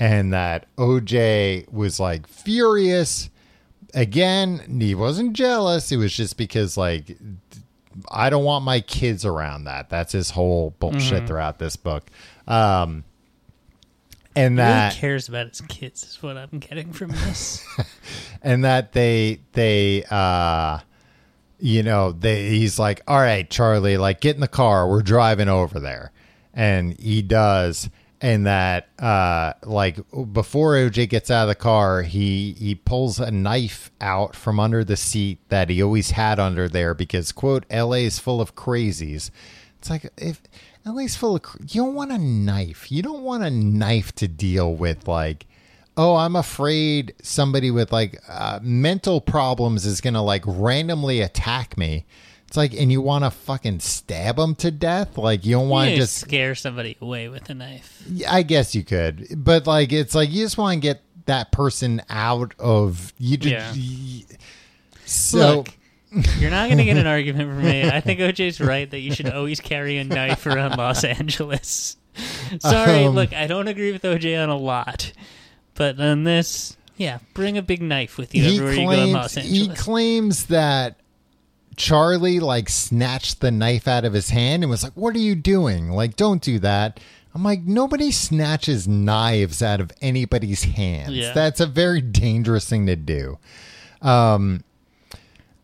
and 0.00 0.32
that 0.32 0.74
OJ 0.76 1.70
was 1.70 2.00
like 2.00 2.26
furious, 2.26 3.28
again, 3.94 4.78
he 4.80 4.94
wasn't 4.94 5.32
jealous. 5.34 5.90
It 5.92 5.96
was 5.96 6.14
just 6.14 6.36
because 6.36 6.76
like 6.76 7.16
I 8.10 8.28
don't 8.30 8.44
want 8.44 8.64
my 8.64 8.80
kids 8.80 9.24
around 9.24 9.64
that. 9.64 9.88
That's 9.88 10.12
his 10.12 10.30
whole 10.30 10.74
bullshit 10.78 11.26
throughout 11.26 11.58
this 11.58 11.76
book. 11.76 12.04
Um 12.46 13.04
and 14.34 14.52
He 14.54 14.56
that 14.56 14.88
really 14.88 15.00
cares 15.00 15.28
about 15.28 15.48
his 15.48 15.60
kids 15.62 16.02
is 16.02 16.22
what 16.22 16.36
I'm 16.36 16.58
getting 16.58 16.92
from 16.92 17.10
this. 17.10 17.64
and 18.42 18.64
that 18.64 18.92
they 18.92 19.40
they 19.52 20.04
uh 20.10 20.80
you 21.58 21.82
know 21.82 22.12
they 22.12 22.50
he's 22.50 22.78
like 22.78 23.00
all 23.08 23.18
right 23.18 23.48
charlie 23.48 23.96
like 23.96 24.20
get 24.20 24.34
in 24.34 24.42
the 24.42 24.48
car 24.48 24.86
we're 24.86 25.00
driving 25.00 25.48
over 25.48 25.80
there 25.80 26.12
and 26.52 26.92
he 26.98 27.22
does 27.22 27.88
and 28.20 28.46
that 28.46 28.88
uh 28.98 29.52
like 29.64 29.98
before 30.32 30.74
oj 30.74 31.08
gets 31.08 31.30
out 31.30 31.42
of 31.42 31.48
the 31.48 31.54
car 31.54 32.02
he 32.02 32.52
he 32.58 32.74
pulls 32.74 33.20
a 33.20 33.30
knife 33.30 33.90
out 34.00 34.34
from 34.34 34.58
under 34.58 34.82
the 34.82 34.96
seat 34.96 35.38
that 35.48 35.68
he 35.68 35.82
always 35.82 36.12
had 36.12 36.38
under 36.38 36.68
there 36.68 36.94
because 36.94 37.30
quote 37.32 37.64
la 37.70 37.92
is 37.92 38.18
full 38.18 38.40
of 38.40 38.54
crazies. 38.54 39.30
It's 39.78 39.90
like 39.90 40.10
if 40.16 40.40
la's 40.84 41.16
full 41.16 41.36
of 41.36 41.42
you 41.68 41.82
don't 41.82 41.94
want 41.94 42.12
a 42.12 42.18
knife. 42.18 42.90
You 42.90 43.02
don't 43.02 43.22
want 43.22 43.44
a 43.44 43.50
knife 43.50 44.14
to 44.16 44.28
deal 44.28 44.74
with 44.74 45.06
like 45.06 45.46
oh 45.98 46.16
i'm 46.16 46.36
afraid 46.36 47.14
somebody 47.22 47.70
with 47.70 47.90
like 47.90 48.20
uh, 48.28 48.58
mental 48.62 49.20
problems 49.20 49.86
is 49.86 50.00
gonna 50.00 50.22
like 50.22 50.42
randomly 50.46 51.20
attack 51.22 51.76
me 51.78 52.04
it's 52.56 52.72
like 52.72 52.80
and 52.80 52.90
you 52.90 53.02
want 53.02 53.22
to 53.24 53.30
fucking 53.30 53.80
stab 53.80 54.36
them 54.36 54.54
to 54.54 54.70
death 54.70 55.18
like 55.18 55.44
you 55.44 55.52
don't 55.56 55.68
want 55.68 55.90
to 55.90 55.96
just 55.96 56.16
scare 56.16 56.54
somebody 56.54 56.96
away 57.02 57.28
with 57.28 57.50
a 57.50 57.54
knife. 57.54 58.02
i 58.28 58.42
guess 58.42 58.74
you 58.74 58.82
could 58.82 59.26
but 59.36 59.66
like 59.66 59.92
it's 59.92 60.14
like 60.14 60.30
you 60.30 60.42
just 60.42 60.56
want 60.56 60.74
to 60.74 60.80
get 60.80 61.02
that 61.26 61.52
person 61.52 62.00
out 62.08 62.54
of 62.58 63.12
you 63.18 63.36
just 63.36 63.76
Yeah. 63.76 64.36
so 65.04 65.58
Look, 65.58 65.68
you're 66.38 66.50
not 66.50 66.66
going 66.68 66.78
to 66.78 66.84
get 66.84 66.96
an 66.96 67.06
argument 67.06 67.50
from 67.50 67.62
me. 67.62 67.82
I 67.84 68.00
think 68.00 68.20
OJ's 68.20 68.60
right 68.60 68.88
that 68.90 69.00
you 69.00 69.12
should 69.12 69.28
always 69.28 69.60
carry 69.60 69.98
a 69.98 70.04
knife 70.04 70.46
around 70.46 70.78
Los 70.78 71.04
Angeles. 71.04 71.96
Sorry, 72.60 73.04
Um, 73.04 73.14
look, 73.16 73.34
I 73.34 73.48
don't 73.48 73.68
agree 73.68 73.92
with 73.92 74.02
OJ 74.02 74.40
on 74.42 74.48
a 74.48 74.56
lot, 74.56 75.12
but 75.74 76.00
on 76.00 76.22
this, 76.22 76.76
yeah, 76.96 77.18
bring 77.34 77.58
a 77.58 77.62
big 77.62 77.82
knife 77.82 78.16
with 78.18 78.34
you 78.36 78.44
he 78.44 78.54
everywhere 78.56 78.72
you 78.72 78.86
go 78.86 78.90
in 78.92 78.96
claims 78.98 79.14
Los 79.14 79.34
he 79.34 79.68
claims 79.68 80.46
that 80.46 80.96
Charlie 81.76 82.40
like 82.40 82.68
snatched 82.68 83.40
the 83.40 83.50
knife 83.50 83.86
out 83.86 84.04
of 84.04 84.12
his 84.12 84.30
hand 84.30 84.62
and 84.62 84.70
was 84.70 84.82
like, 84.82 84.94
"What 84.94 85.14
are 85.14 85.20
you 85.20 85.34
doing? 85.34 85.90
Like, 85.90 86.16
don't 86.16 86.42
do 86.42 86.58
that." 86.60 87.00
I'm 87.34 87.42
like, 87.44 87.64
nobody 87.64 88.12
snatches 88.12 88.88
knives 88.88 89.62
out 89.62 89.78
of 89.82 89.92
anybody's 90.00 90.62
hands. 90.64 91.12
Yeah. 91.12 91.34
That's 91.34 91.60
a 91.60 91.66
very 91.66 92.00
dangerous 92.00 92.66
thing 92.66 92.86
to 92.86 92.96
do. 92.96 93.38
Um, 94.00 94.64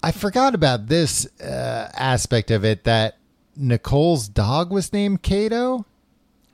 I 0.03 0.13
forgot 0.13 0.55
about 0.55 0.89
this 0.89 1.27
uh, 1.41 1.89
aspect 1.95 2.51
of 2.51 2.63
it 2.63 2.85
that 2.85 3.17
Nicole's 3.57 4.29
dog 4.29 4.71
was 4.71 4.93
named 4.93 5.23
Kato. 5.23 5.87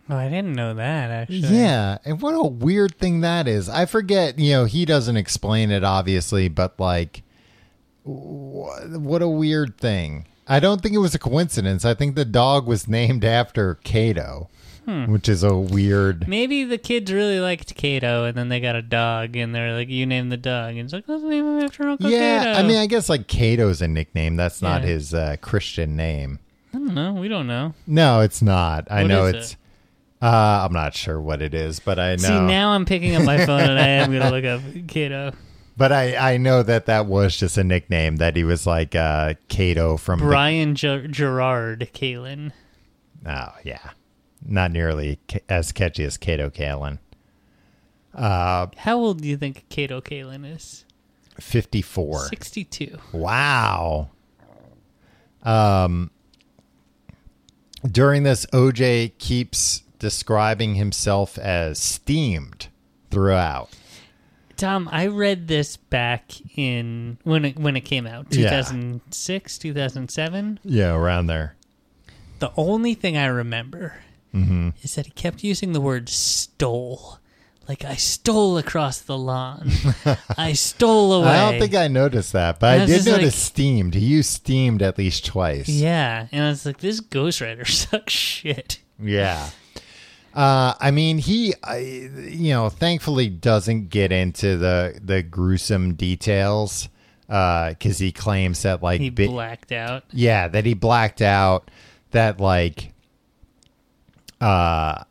oh, 0.08 0.16
I 0.16 0.28
didn't 0.28 0.54
know 0.54 0.74
that 0.74 1.10
actually. 1.10 1.48
Yeah, 1.48 1.98
and 2.04 2.20
what 2.22 2.34
a 2.34 2.46
weird 2.46 2.96
thing 2.98 3.20
that 3.22 3.48
is. 3.48 3.68
I 3.68 3.86
forget, 3.86 4.38
you 4.38 4.52
know, 4.52 4.64
he 4.66 4.84
doesn't 4.84 5.16
explain 5.16 5.72
it 5.72 5.82
obviously, 5.82 6.48
but 6.48 6.78
like 6.78 7.22
what 8.08 9.22
a 9.22 9.28
weird 9.28 9.76
thing. 9.78 10.26
I 10.46 10.60
don't 10.60 10.80
think 10.80 10.94
it 10.94 10.98
was 10.98 11.14
a 11.14 11.18
coincidence. 11.18 11.84
I 11.84 11.94
think 11.94 12.14
the 12.14 12.24
dog 12.24 12.66
was 12.66 12.88
named 12.88 13.24
after 13.24 13.74
Kato, 13.84 14.48
which 15.06 15.28
is 15.28 15.42
a 15.42 15.54
weird 15.54 16.26
Maybe 16.26 16.64
the 16.64 16.78
kids 16.78 17.12
really 17.12 17.38
liked 17.40 17.74
Kato, 17.74 18.24
and 18.24 18.34
then 18.36 18.48
they 18.48 18.58
got 18.60 18.74
a 18.74 18.80
dog, 18.82 19.36
and 19.36 19.54
they're 19.54 19.74
like, 19.74 19.90
"You 19.90 20.06
name 20.06 20.30
the 20.30 20.38
dog," 20.38 20.70
and 20.70 20.80
it's 20.80 20.92
like, 20.94 21.04
"Let's 21.06 21.22
name 21.22 21.44
him 21.44 21.62
after 21.64 21.86
Uncle 21.88 22.10
Yeah, 22.10 22.44
Kato." 22.44 22.58
I 22.60 22.62
mean, 22.66 22.78
I 22.78 22.86
guess 22.86 23.10
like 23.10 23.26
Kato's 23.28 23.82
a 23.82 23.88
nickname. 23.88 24.36
That's 24.36 24.62
not 24.62 24.80
Yeah. 24.82 24.88
his 24.88 25.12
uh, 25.12 25.36
Christian 25.42 25.94
name. 25.94 26.38
I 26.72 26.78
don't 26.78 26.94
know. 26.94 27.12
We 27.12 27.28
don't 27.28 27.46
know. 27.46 27.74
No, 27.86 28.20
it's 28.20 28.40
not. 28.40 28.90
I 28.90 29.02
What 29.02 29.08
know 29.08 29.26
it's 29.26 29.56
uh 30.22 30.66
I'm 30.66 30.72
not 30.72 30.94
sure 30.94 31.20
what 31.20 31.42
it 31.42 31.52
is, 31.54 31.78
but 31.80 31.98
I 31.98 32.12
know 32.12 32.16
See, 32.28 32.40
now 32.40 32.70
I'm 32.70 32.84
picking 32.86 33.14
up 33.14 33.22
my 33.24 33.44
phone 33.46 33.60
and 33.60 33.78
I 33.78 33.86
am 33.88 34.10
going 34.10 34.22
to 34.22 34.30
look 34.30 34.44
up 34.44 34.60
Kato. 34.88 35.32
But 35.78 35.92
I, 35.92 36.34
I 36.34 36.36
know 36.38 36.62
that 36.64 36.86
that 36.86 37.06
was 37.06 37.36
just 37.36 37.56
a 37.56 37.62
nickname 37.62 38.16
that 38.16 38.34
he 38.34 38.42
was 38.42 38.66
like 38.66 38.94
uh, 38.96 39.34
Kato 39.48 39.96
from. 39.96 40.18
the- 40.18 40.26
Brian 40.26 40.74
Gerard 40.74 41.88
Kaelin. 41.94 42.50
oh 43.24 43.52
yeah, 43.64 43.90
not 44.44 44.72
nearly 44.72 45.20
ca- 45.28 45.38
as 45.48 45.70
catchy 45.72 46.02
as 46.04 46.16
Kato 46.16 46.50
Kaelin. 46.50 46.98
Uh, 48.12 48.66
How 48.78 48.96
old 48.98 49.22
do 49.22 49.28
you 49.28 49.36
think 49.36 49.66
Kato 49.68 50.00
Kaelin 50.00 50.44
is? 50.52 50.84
fifty 51.38 51.80
four. 51.82 52.18
62. 52.26 52.98
Wow. 53.12 54.10
Um. 55.44 56.10
During 57.88 58.24
this, 58.24 58.44
OJ 58.46 59.16
keeps 59.18 59.82
describing 60.00 60.74
himself 60.74 61.38
as 61.38 61.78
steamed 61.78 62.66
throughout. 63.12 63.70
Tom, 64.58 64.88
I 64.92 65.06
read 65.06 65.48
this 65.48 65.76
back 65.78 66.32
in 66.58 67.16
when 67.24 67.44
it 67.46 67.58
when 67.58 67.76
it 67.76 67.82
came 67.82 68.06
out, 68.06 68.26
Yeah. 68.30 68.50
2006, 68.50 69.58
2007. 69.58 70.60
Yeah, 70.64 70.92
around 70.94 71.26
there. 71.28 71.56
The 72.40 72.52
only 72.56 72.94
thing 72.94 73.16
I 73.16 73.26
remember 73.26 73.94
Mm-hmm. 74.34 74.70
is 74.82 74.94
that 74.96 75.06
he 75.06 75.12
kept 75.12 75.42
using 75.42 75.72
the 75.72 75.80
word 75.80 76.08
stole. 76.10 77.18
Like 77.66 77.84
I 77.84 77.94
stole 77.94 78.58
across 78.58 79.00
the 79.00 79.16
lawn. 79.16 79.70
I 80.36 80.52
stole 80.52 81.12
away. 81.14 81.28
I 81.28 81.50
don't 81.50 81.60
think 81.60 81.74
I 81.74 81.88
noticed 81.88 82.32
that, 82.34 82.60
but 82.60 82.80
I 82.80 82.86
did 82.86 82.88
just 82.96 83.06
notice 83.06 83.24
like- 83.24 83.32
steamed. 83.34 83.94
He 83.94 84.04
used 84.06 84.30
steamed 84.30 84.82
at 84.82 84.98
least 84.98 85.24
twice. 85.24 85.68
Yeah, 85.68 86.26
and 86.32 86.44
I 86.44 86.48
was 86.50 86.66
like, 86.66 86.78
this 86.78 87.00
ghostwriter 87.00 87.66
sucks 87.70 88.12
shit. 88.12 88.80
Yeah. 89.00 89.48
Uh, 90.38 90.72
I 90.80 90.92
mean, 90.92 91.18
he, 91.18 91.52
I, 91.64 91.78
you 91.78 92.50
know, 92.54 92.68
thankfully 92.68 93.28
doesn't 93.28 93.88
get 93.88 94.12
into 94.12 94.56
the 94.56 94.96
the 95.04 95.20
gruesome 95.22 95.94
details 95.94 96.88
because 97.26 97.98
he 97.98 98.12
claims 98.12 98.62
that 98.62 98.80
like 98.82 99.00
He 99.00 99.10
bi- 99.10 99.26
blacked 99.26 99.72
out. 99.72 100.04
yeah 100.12 100.46
that 100.48 100.64
he 100.64 100.72
blacked 100.74 101.20
out 101.20 101.70
that 102.12 102.40
like 102.40 102.92
uh 104.40 105.02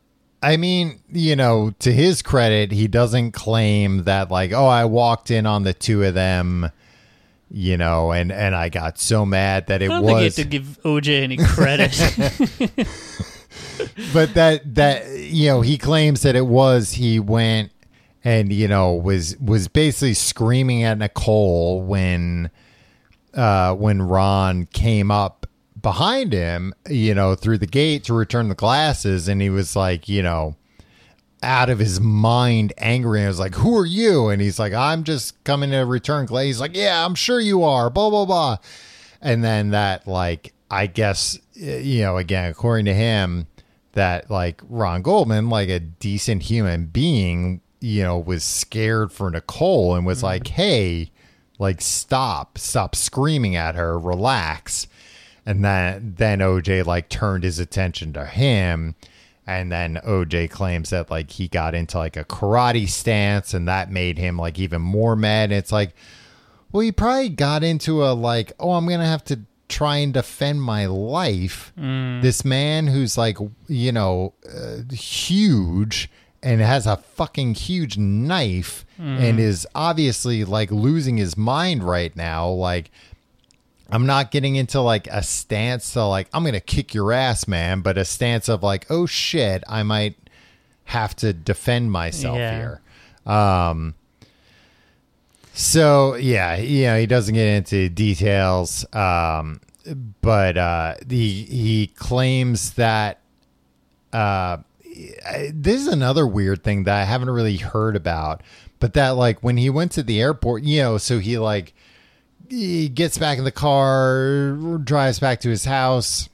i 0.42 0.58
mean 0.58 1.00
you 1.12 1.36
know 1.36 1.72
to 1.78 1.92
his 1.94 2.24
credit 2.24 2.72
he 2.72 2.88
doesn't 2.88 3.34
claim 3.34 4.06
that 4.06 4.32
like 4.32 4.52
oh 4.52 4.66
i 4.66 4.86
walked 4.86 5.30
in 5.30 5.46
on 5.46 5.62
the 5.64 5.74
two 5.76 6.04
of 6.04 6.16
them 6.16 6.72
you 7.52 7.78
know 7.78 8.12
and 8.12 8.32
and 8.32 8.56
i 8.56 8.68
got 8.70 8.98
so 8.98 9.24
mad 9.24 9.68
that 9.68 9.84
it 9.84 9.92
I 9.92 10.00
don't 10.02 10.06
think 10.06 10.18
you 10.18 10.24
have 10.24 10.24
was 10.26 10.36
to 10.38 10.44
give 10.46 10.80
OJ 10.84 11.22
any 11.22 11.38
credit. 11.38 12.88
but 14.14 14.34
that 14.34 14.76
that 14.76 15.08
you 15.20 15.48
know 15.48 15.62
he 15.62 15.78
claims 15.78 16.22
that 16.22 16.36
it 16.36 16.46
was 16.46 16.94
he 16.94 17.20
went 17.20 17.72
and 18.24 18.52
you 18.52 18.68
know 18.68 18.94
was 18.94 19.38
was 19.38 19.68
basically 19.68 20.14
screaming 20.14 20.84
at 20.84 20.98
Nicole 20.98 21.82
when 21.82 22.50
uh 23.34 23.74
when 23.76 24.02
Ron 24.02 24.66
came 24.66 25.12
up 25.12 25.46
behind 25.82 26.34
him 26.34 26.74
you 26.90 27.14
know 27.14 27.36
through 27.36 27.58
the 27.58 27.68
gate 27.68 28.04
to 28.06 28.14
return 28.14 28.50
the 28.50 28.56
glasses. 28.56 29.28
And 29.28 29.42
he 29.42 29.50
was 29.50 29.76
like 29.76 30.10
you 30.10 30.24
know 30.24 30.56
out 31.44 31.70
of 31.70 31.80
his 31.80 32.02
mind 32.02 32.74
angry. 32.78 33.20
And 33.20 33.28
was 33.28 33.40
like 33.40 33.56
who 33.56 33.78
are 33.78 33.86
you? 33.86 34.30
And 34.30 34.42
he's 34.42 34.60
like 34.60 34.74
i'm 34.74 35.04
just 35.04 35.42
coming 35.44 35.72
to 35.72 35.80
return 35.80 36.26
glass 36.26 36.46
he's 36.46 36.60
like 36.60 36.76
yeah 36.76 37.06
i'm 37.06 37.16
sure 37.16 37.40
you 37.40 37.64
are. 37.64 37.90
Blah 37.90 38.10
blah 38.10 38.26
blah. 38.26 38.58
And 39.22 39.44
then 39.44 39.70
that 39.70 40.08
like 40.08 40.54
i 40.70 40.88
guess 40.88 41.40
uh, 41.62 41.66
you 41.66 42.02
know 42.02 42.18
again 42.18 42.52
according 42.52 42.86
to 42.86 42.94
him 42.94 43.48
that 43.98 44.32
like 44.32 44.62
ron 44.70 45.02
goldman 45.02 45.50
like 45.50 45.70
a 45.70 45.80
decent 45.80 46.44
human 46.44 46.86
being 46.86 47.62
you 47.82 48.02
know 48.02 48.18
was 48.18 48.44
scared 48.44 49.12
for 49.12 49.30
nicole 49.30 49.96
and 49.96 50.06
was 50.06 50.20
mm-hmm. 50.20 50.26
like 50.28 50.48
hey 50.48 51.12
like 51.60 51.82
stop 51.82 52.58
stop 52.58 52.96
screaming 52.96 53.56
at 53.56 53.76
her 53.76 53.98
relax. 53.98 54.88
And 55.46 55.64
then 55.64 56.16
then 56.18 56.40
oj 56.40 56.86
like 56.86 57.10
turned 57.10 57.44
his 57.44 57.60
attention 57.60 58.14
to 58.14 58.26
him. 58.26 58.96
And 59.46 59.72
then 59.72 60.00
oj 60.06 60.50
claims 60.50 60.90
that 60.90 61.10
like 61.10 61.32
he 61.32 61.48
got 61.48 61.74
into 61.74 61.98
like 61.98 62.18
a 62.18 62.26
karate 62.26 62.88
stance 62.88 63.54
and 63.54 63.68
that 63.68 63.92
made 63.92 64.18
him 64.18 64.38
like 64.38 64.60
even 64.60 64.82
more 64.82 65.16
mad. 65.16 65.46
And 65.46 65.54
it's 65.54 65.72
like 65.72 65.96
well 66.72 66.82
he 66.82 66.92
probably 66.92 67.30
got 67.30 67.64
into 67.64 68.04
a 68.04 68.12
like 68.12 68.52
oh 68.60 68.72
i'm 68.72 68.88
gonna 68.88 69.06
have 69.06 69.24
to 69.24 69.40
try 69.70 69.98
and 69.98 70.14
defend 70.14 70.62
my 70.62 70.86
life 70.86 71.74
this 72.22 72.46
man 72.46 72.88
who's 72.88 73.18
like 73.18 73.38
you 73.68 73.92
know 73.92 74.34
uh, 74.50 74.78
huge 74.94 76.10
and 76.42 76.62
has 76.62 76.86
a 76.88 76.98
fucking 76.98 77.54
huge 77.56 77.98
knife 77.98 78.86
and 78.98 79.40
is 79.40 79.68
obviously 79.76 80.44
like 80.46 80.72
losing 80.72 81.18
his 81.18 81.36
mind 81.38 81.84
right 81.84 82.16
now 82.16 82.48
like 82.50 82.90
I'm 83.90 84.06
not 84.06 84.32
getting 84.32 84.56
into 84.58 84.82
like 84.82 85.08
a 85.08 85.24
stance 85.24 85.94
to 85.94 86.04
like 86.06 86.28
I'm 86.34 86.44
gonna 86.44 86.60
kick 86.60 86.94
your 86.94 87.14
ass, 87.14 87.48
man, 87.48 87.80
but 87.80 87.98
a 87.98 88.04
stance 88.04 88.50
of 88.50 88.62
like, 88.62 88.86
oh 88.90 89.06
shit, 89.06 89.64
I 89.66 89.84
might 89.84 90.18
have 90.86 91.16
to 91.18 91.32
defend 91.32 91.92
myself 91.92 92.38
Yeah. 92.38 92.58
here. 92.58 92.82
Um 93.26 93.96
so 95.58 96.16
yeah, 96.16 96.56
you 96.58 96.84
know, 96.84 97.00
he 97.00 97.08
doesn't 97.08 97.34
get 97.34 97.48
into 97.48 97.90
details. 97.90 98.86
Um 98.94 99.60
but 100.22 100.58
uh 100.58 100.96
he 101.10 101.44
he 101.44 101.88
claims 101.88 102.74
that 102.74 103.22
uh 104.14 104.58
this 105.52 105.82
is 105.82 105.88
another 105.88 106.26
weird 106.28 106.64
thing 106.64 106.84
that 106.84 106.96
I 106.96 107.04
haven't 107.04 107.30
really 107.30 107.58
heard 107.58 107.96
about, 107.96 108.42
but 108.80 108.94
that 108.94 109.12
like 109.12 109.42
when 109.44 109.58
he 109.58 109.70
went 109.70 109.92
to 109.94 110.04
the 110.04 110.22
airport, 110.22 110.64
you 110.64 110.82
know, 110.82 110.98
so 110.98 111.20
he 111.20 111.38
like 111.38 111.74
he 112.50 112.88
gets 112.90 113.18
back 113.18 113.38
in 113.38 113.44
the 113.44 113.52
car, 113.52 114.54
drives 114.84 115.20
back 115.20 115.42
to 115.42 115.50
his 115.50 115.66
house, 115.66 116.30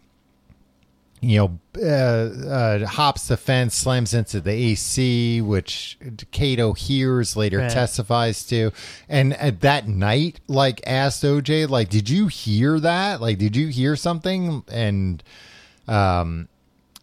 you 1.23 1.37
know, 1.37 1.59
uh, 1.81 2.47
uh, 2.47 2.85
hops 2.85 3.27
the 3.29 3.37
fence, 3.37 3.75
slams 3.75 4.13
into 4.13 4.41
the 4.41 4.51
AC, 4.51 5.41
which 5.41 5.97
Kato 6.31 6.73
hears, 6.73 7.37
later 7.37 7.59
Right. 7.59 7.71
testifies 7.71 8.43
to. 8.47 8.71
And 9.07 9.33
at 9.35 9.61
that 9.61 9.87
night, 9.87 10.41
like, 10.47 10.81
asked 10.85 11.23
OJ, 11.23 11.65
like, 11.69 11.89
did 11.89 12.09
you 12.09 12.27
hear 12.27 12.79
that? 12.81 13.21
Like, 13.21 13.37
did 13.37 13.55
you 13.55 13.67
hear 13.69 13.95
something? 13.95 14.63
And, 14.69 15.23
um, 15.87 16.49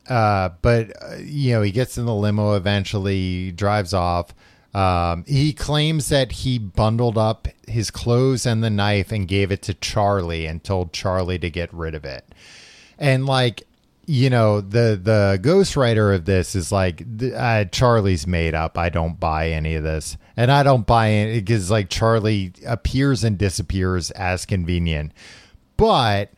uh, 0.08 0.50
but 0.60 0.90
uh, 1.02 1.16
you 1.22 1.52
know, 1.52 1.62
he 1.62 1.70
gets 1.70 1.96
in 1.96 2.04
the 2.04 2.14
limo 2.14 2.54
eventually, 2.54 3.52
drives 3.52 3.94
off. 3.94 4.34
Um, 4.74 5.24
he 5.26 5.52
claims 5.52 6.10
that 6.10 6.30
he 6.32 6.58
bundled 6.58 7.16
up 7.18 7.48
his 7.66 7.90
clothes 7.90 8.44
and 8.46 8.62
the 8.62 8.70
knife 8.70 9.10
and 9.12 9.26
gave 9.26 9.50
it 9.50 9.62
to 9.62 9.74
Charlie 9.74 10.46
and 10.46 10.62
told 10.62 10.92
Charlie 10.92 11.38
to 11.38 11.48
get 11.50 11.72
rid 11.72 11.94
of 11.94 12.04
it. 12.04 12.24
And 12.98 13.24
like, 13.26 13.66
you 14.10 14.28
know, 14.28 14.60
the 14.60 14.98
the 15.00 15.38
ghostwriter 15.40 16.12
of 16.12 16.24
this 16.24 16.56
is 16.56 16.72
like 16.72 17.04
uh, 17.32 17.64
Charlie's 17.66 18.26
made 18.26 18.56
up. 18.56 18.76
I 18.76 18.88
don't 18.88 19.20
buy 19.20 19.50
any 19.50 19.76
of 19.76 19.84
this, 19.84 20.16
and 20.36 20.50
I 20.50 20.64
don't 20.64 20.84
buy 20.84 21.06
it 21.08 21.34
because 21.36 21.70
like 21.70 21.90
Charlie 21.90 22.52
appears 22.66 23.22
and 23.22 23.38
disappears 23.38 24.10
as 24.10 24.46
convenient, 24.46 25.12
but 25.76 26.30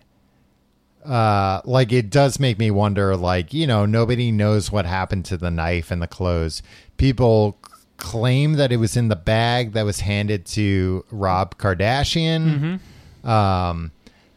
uh 1.04 1.60
like 1.64 1.92
it 1.92 2.10
does 2.10 2.38
make 2.38 2.58
me 2.60 2.70
wonder 2.70 3.16
like 3.16 3.52
you 3.52 3.66
know 3.66 3.84
nobody 3.86 4.30
knows 4.30 4.70
what 4.70 4.86
happened 4.86 5.24
to 5.24 5.36
the 5.36 5.50
knife 5.50 5.90
and 5.90 6.02
the 6.02 6.06
clothes. 6.06 6.62
People 6.98 7.58
c- 7.66 7.72
claim 7.96 8.52
that 8.52 8.70
it 8.70 8.76
was 8.76 8.96
in 8.96 9.08
the 9.08 9.16
bag 9.16 9.72
that 9.72 9.84
was 9.84 10.00
handed 10.00 10.44
to 10.46 11.04
rob 11.10 11.56
kardashian. 11.58 12.78
Um 13.24 13.92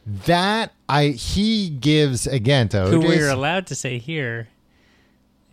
that 0.06 0.72
i 0.88 1.08
he 1.08 1.70
gives 1.70 2.28
again 2.28 2.70
to 2.70 2.86
Who 2.86 3.00
we're 3.00 3.30
allowed 3.30 3.68
to 3.68 3.76
say 3.76 3.98
here, 3.98 4.50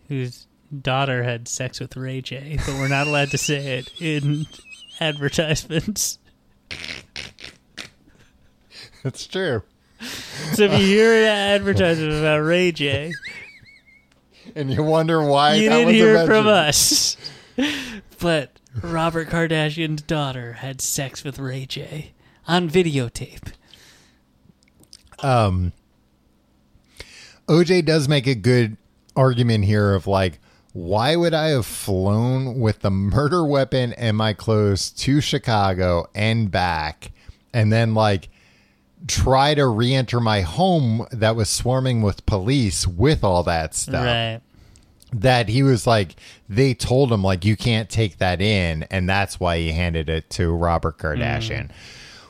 whose 0.07 0.47
daughter 0.81 1.23
had 1.23 1.47
sex 1.47 1.79
with 1.79 1.95
Ray 1.97 2.21
J, 2.21 2.57
but 2.65 2.75
we're 2.75 2.87
not 2.87 3.07
allowed 3.07 3.31
to 3.31 3.37
say 3.37 3.77
it 3.77 3.91
in 3.99 4.45
advertisements. 4.99 6.19
That's 9.03 9.27
true 9.27 9.63
So 10.53 10.63
if 10.63 10.71
you 10.71 10.85
hear 10.85 11.13
an 11.13 11.25
advertisement 11.25 12.13
about 12.13 12.39
Ray 12.39 12.71
J, 12.71 13.11
and 14.55 14.71
you 14.71 14.83
wonder 14.83 15.21
why 15.23 15.55
you 15.55 15.69
that 15.69 15.77
didn't 15.77 15.93
hear 15.93 16.15
it 16.15 16.25
from 16.25 16.47
us. 16.47 17.17
But 18.19 18.57
Robert 18.81 19.27
Kardashian's 19.27 20.01
daughter 20.01 20.53
had 20.53 20.79
sex 20.79 21.25
with 21.25 21.39
Ray 21.39 21.65
J 21.65 22.13
on 22.47 22.69
videotape. 22.69 23.51
Um 25.23 25.71
OJ 27.47 27.85
does 27.85 28.07
make 28.07 28.27
a 28.27 28.35
good 28.35 28.77
argument 29.15 29.65
here 29.65 29.93
of 29.93 30.07
like 30.07 30.39
why 30.73 31.15
would 31.15 31.35
I 31.35 31.49
have 31.49 31.67
flown 31.67 32.59
with 32.59 32.79
the 32.79 32.89
murder 32.89 33.45
weapon 33.45 33.93
and 33.93 34.17
my 34.17 34.33
clothes 34.33 34.89
to 34.91 35.21
Chicago 35.21 36.07
and 36.15 36.49
back 36.49 37.11
and 37.53 37.71
then 37.71 37.93
like 37.93 38.29
try 39.05 39.53
to 39.53 39.67
re-enter 39.67 40.19
my 40.19 40.41
home 40.41 41.05
that 41.11 41.35
was 41.35 41.49
swarming 41.49 42.01
with 42.01 42.25
police 42.25 42.87
with 42.87 43.23
all 43.23 43.43
that 43.43 43.75
stuff? 43.75 44.05
Right. 44.05 44.41
that 45.11 45.47
he 45.47 45.61
was 45.61 45.85
like 45.85 46.15
they 46.49 46.73
told 46.73 47.11
him 47.11 47.21
like 47.23 47.45
you 47.45 47.55
can't 47.55 47.87
take 47.87 48.17
that 48.17 48.41
in 48.41 48.81
and 48.89 49.07
that's 49.07 49.39
why 49.39 49.59
he 49.59 49.71
handed 49.71 50.09
it 50.09 50.27
to 50.31 50.49
robert 50.51 50.97
kardashian. 50.97 51.69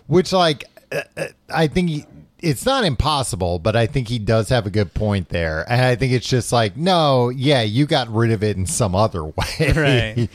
Which 0.07 0.33
like 0.33 0.65
uh, 0.91 1.01
uh, 1.15 1.27
i 1.49 1.67
think 1.67 1.89
he, 1.89 2.05
it's 2.43 2.65
not 2.65 2.83
impossible 2.83 3.57
but 3.59 3.75
i 3.75 3.87
think 3.87 4.07
he 4.09 4.19
does 4.19 4.49
have 4.49 4.65
a 4.67 4.69
good 4.69 4.93
point 4.93 5.29
there 5.29 5.65
and 5.71 5.81
i 5.81 5.95
think 5.95 6.11
it's 6.13 6.27
just 6.27 6.51
like 6.51 6.75
no 6.77 7.29
yeah 7.29 7.61
you 7.61 7.85
got 7.85 8.07
rid 8.09 8.31
of 8.31 8.43
it 8.43 8.57
in 8.57 8.65
some 8.65 8.93
other 8.95 9.23
way 9.25 9.33
Right. 9.73 10.29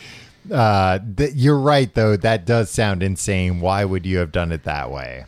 uh 0.51 0.99
th- 1.17 1.35
you're 1.35 1.59
right 1.59 1.93
though 1.95 2.17
that 2.17 2.45
does 2.47 2.71
sound 2.71 3.03
insane 3.03 3.61
why 3.61 3.85
would 3.85 4.07
you 4.07 4.19
have 4.19 4.33
done 4.33 4.51
it 4.53 4.65
that 4.65 4.91
way 4.91 5.25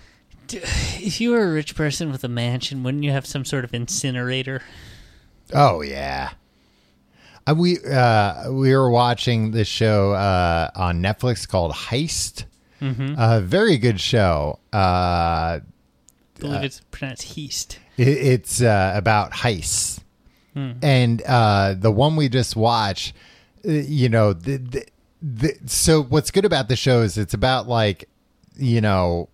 If 0.52 1.20
you 1.20 1.30
were 1.30 1.44
a 1.48 1.52
rich 1.52 1.76
person 1.76 2.10
with 2.10 2.24
a 2.24 2.28
mansion, 2.28 2.82
wouldn't 2.82 3.04
you 3.04 3.12
have 3.12 3.24
some 3.24 3.44
sort 3.44 3.62
of 3.64 3.72
incinerator? 3.72 4.62
Oh 5.54 5.80
yeah. 5.80 6.30
Uh, 7.46 7.54
we 7.56 7.78
uh, 7.88 8.50
we 8.50 8.74
were 8.74 8.90
watching 8.90 9.52
this 9.52 9.68
show 9.68 10.10
uh, 10.12 10.68
on 10.74 11.00
Netflix 11.00 11.46
called 11.48 11.72
Heist. 11.72 12.46
A 12.80 13.40
very 13.40 13.78
good 13.78 14.00
show. 14.00 14.58
Uh, 14.72 15.60
I 15.60 15.60
believe 16.40 16.64
it's 16.64 16.80
pronounced 16.90 17.36
heist. 17.36 17.76
it, 17.96 18.08
it's 18.08 18.60
uh, 18.62 18.92
about 18.94 19.32
heists, 19.32 20.00
and 20.54 21.22
uh, 21.22 21.74
the 21.78 21.90
one 21.90 22.16
we 22.16 22.28
just 22.28 22.56
watched. 22.56 23.14
uh, 23.66 23.70
You 23.70 24.08
know, 24.08 24.32
the, 24.32 24.56
the, 24.58 24.86
the, 25.22 25.54
so 25.66 26.02
what's 26.02 26.30
good 26.30 26.44
about 26.44 26.68
the 26.68 26.76
show 26.76 27.02
is 27.02 27.16
it's 27.16 27.34
about 27.34 27.68
like, 27.68 28.08
you 28.56 28.80
know, 28.80 29.28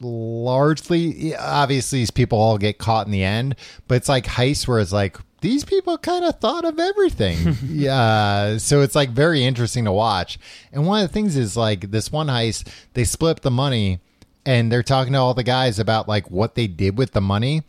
largely 0.00 1.34
obviously 1.36 2.00
these 2.00 2.10
people 2.10 2.38
all 2.38 2.58
get 2.58 2.78
caught 2.78 3.06
in 3.06 3.12
the 3.12 3.22
end 3.24 3.56
but 3.88 3.94
it's 3.94 4.08
like 4.08 4.26
heist 4.26 4.66
where 4.68 4.78
it's 4.80 4.92
like 4.92 5.16
these 5.40 5.64
people 5.64 5.96
kind 5.98 6.24
of 6.24 6.38
thought 6.40 6.64
of 6.64 6.78
everything 6.78 7.56
yeah 7.66 8.56
so 8.58 8.80
it's 8.82 8.94
like 8.94 9.10
very 9.10 9.44
interesting 9.44 9.84
to 9.84 9.92
watch 9.92 10.38
and 10.72 10.86
one 10.86 11.02
of 11.02 11.08
the 11.08 11.12
things 11.12 11.36
is 11.36 11.56
like 11.56 11.90
this 11.90 12.10
one 12.12 12.26
heist 12.26 12.66
they 12.94 13.04
split 13.04 13.30
up 13.38 13.40
the 13.40 13.50
money 13.50 14.00
and 14.46 14.70
they're 14.70 14.82
talking 14.82 15.12
to 15.14 15.18
all 15.18 15.34
the 15.34 15.42
guys 15.42 15.78
about 15.78 16.08
like 16.08 16.30
what 16.30 16.54
they 16.54 16.66
did 16.66 16.96
with 16.98 17.12
the 17.12 17.20
money. 17.20 17.62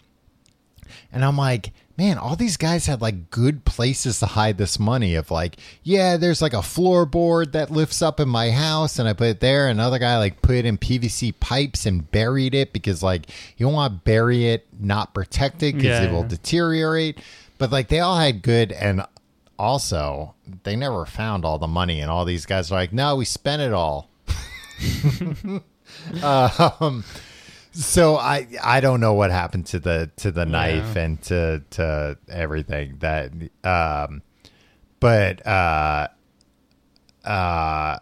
And 1.11 1.23
I'm 1.25 1.37
like, 1.37 1.71
man, 1.97 2.17
all 2.17 2.35
these 2.35 2.57
guys 2.57 2.85
had 2.87 3.01
like 3.01 3.29
good 3.31 3.63
places 3.65 4.19
to 4.19 4.25
hide 4.25 4.57
this 4.57 4.77
money. 4.77 5.15
Of 5.15 5.31
like, 5.31 5.55
yeah, 5.83 6.17
there's 6.17 6.41
like 6.41 6.53
a 6.53 6.57
floorboard 6.57 7.53
that 7.53 7.71
lifts 7.71 8.01
up 8.01 8.19
in 8.19 8.27
my 8.27 8.51
house, 8.51 8.99
and 8.99 9.07
I 9.07 9.13
put 9.13 9.27
it 9.27 9.39
there. 9.39 9.67
Another 9.67 9.97
guy 9.97 10.17
like 10.17 10.41
put 10.41 10.55
it 10.55 10.65
in 10.65 10.77
PVC 10.77 11.33
pipes 11.39 11.85
and 11.85 12.09
buried 12.11 12.53
it 12.53 12.73
because 12.73 13.01
like 13.01 13.29
you 13.57 13.65
don't 13.65 13.73
want 13.73 13.93
to 13.93 13.99
bury 14.03 14.47
it 14.47 14.67
not 14.79 15.13
protected 15.13 15.75
because 15.75 15.99
it 16.01 16.05
Yeah. 16.07 16.11
will 16.11 16.23
deteriorate. 16.23 17.19
But 17.57 17.71
like 17.71 17.87
they 17.87 17.99
all 18.01 18.17
had 18.17 18.41
good, 18.41 18.71
and 18.73 19.03
also 19.57 20.35
they 20.63 20.75
never 20.75 21.05
found 21.05 21.45
all 21.45 21.57
the 21.57 21.67
money. 21.67 22.01
And 22.01 22.11
all 22.11 22.25
these 22.25 22.45
guys 22.45 22.71
are 22.71 22.75
like, 22.75 22.91
no, 22.93 23.15
we 23.15 23.23
spent 23.25 23.61
it 23.61 23.71
all. 23.73 24.09
um, 26.23 27.03
so 27.71 28.15
I 28.15 28.47
I 28.63 28.79
don't 28.79 28.99
know 29.01 29.13
what 29.13 29.31
happened 29.31 29.65
to 29.67 29.79
the 29.79 30.09
to 30.17 30.31
the 30.31 30.45
knife 30.45 30.95
and 30.95 31.21
to 31.23 31.61
to 31.71 32.17
everything 32.29 32.97
that 32.99 33.31
um 33.63 34.21
but 34.99 35.45
uh 35.45 36.07
uh 37.25 37.97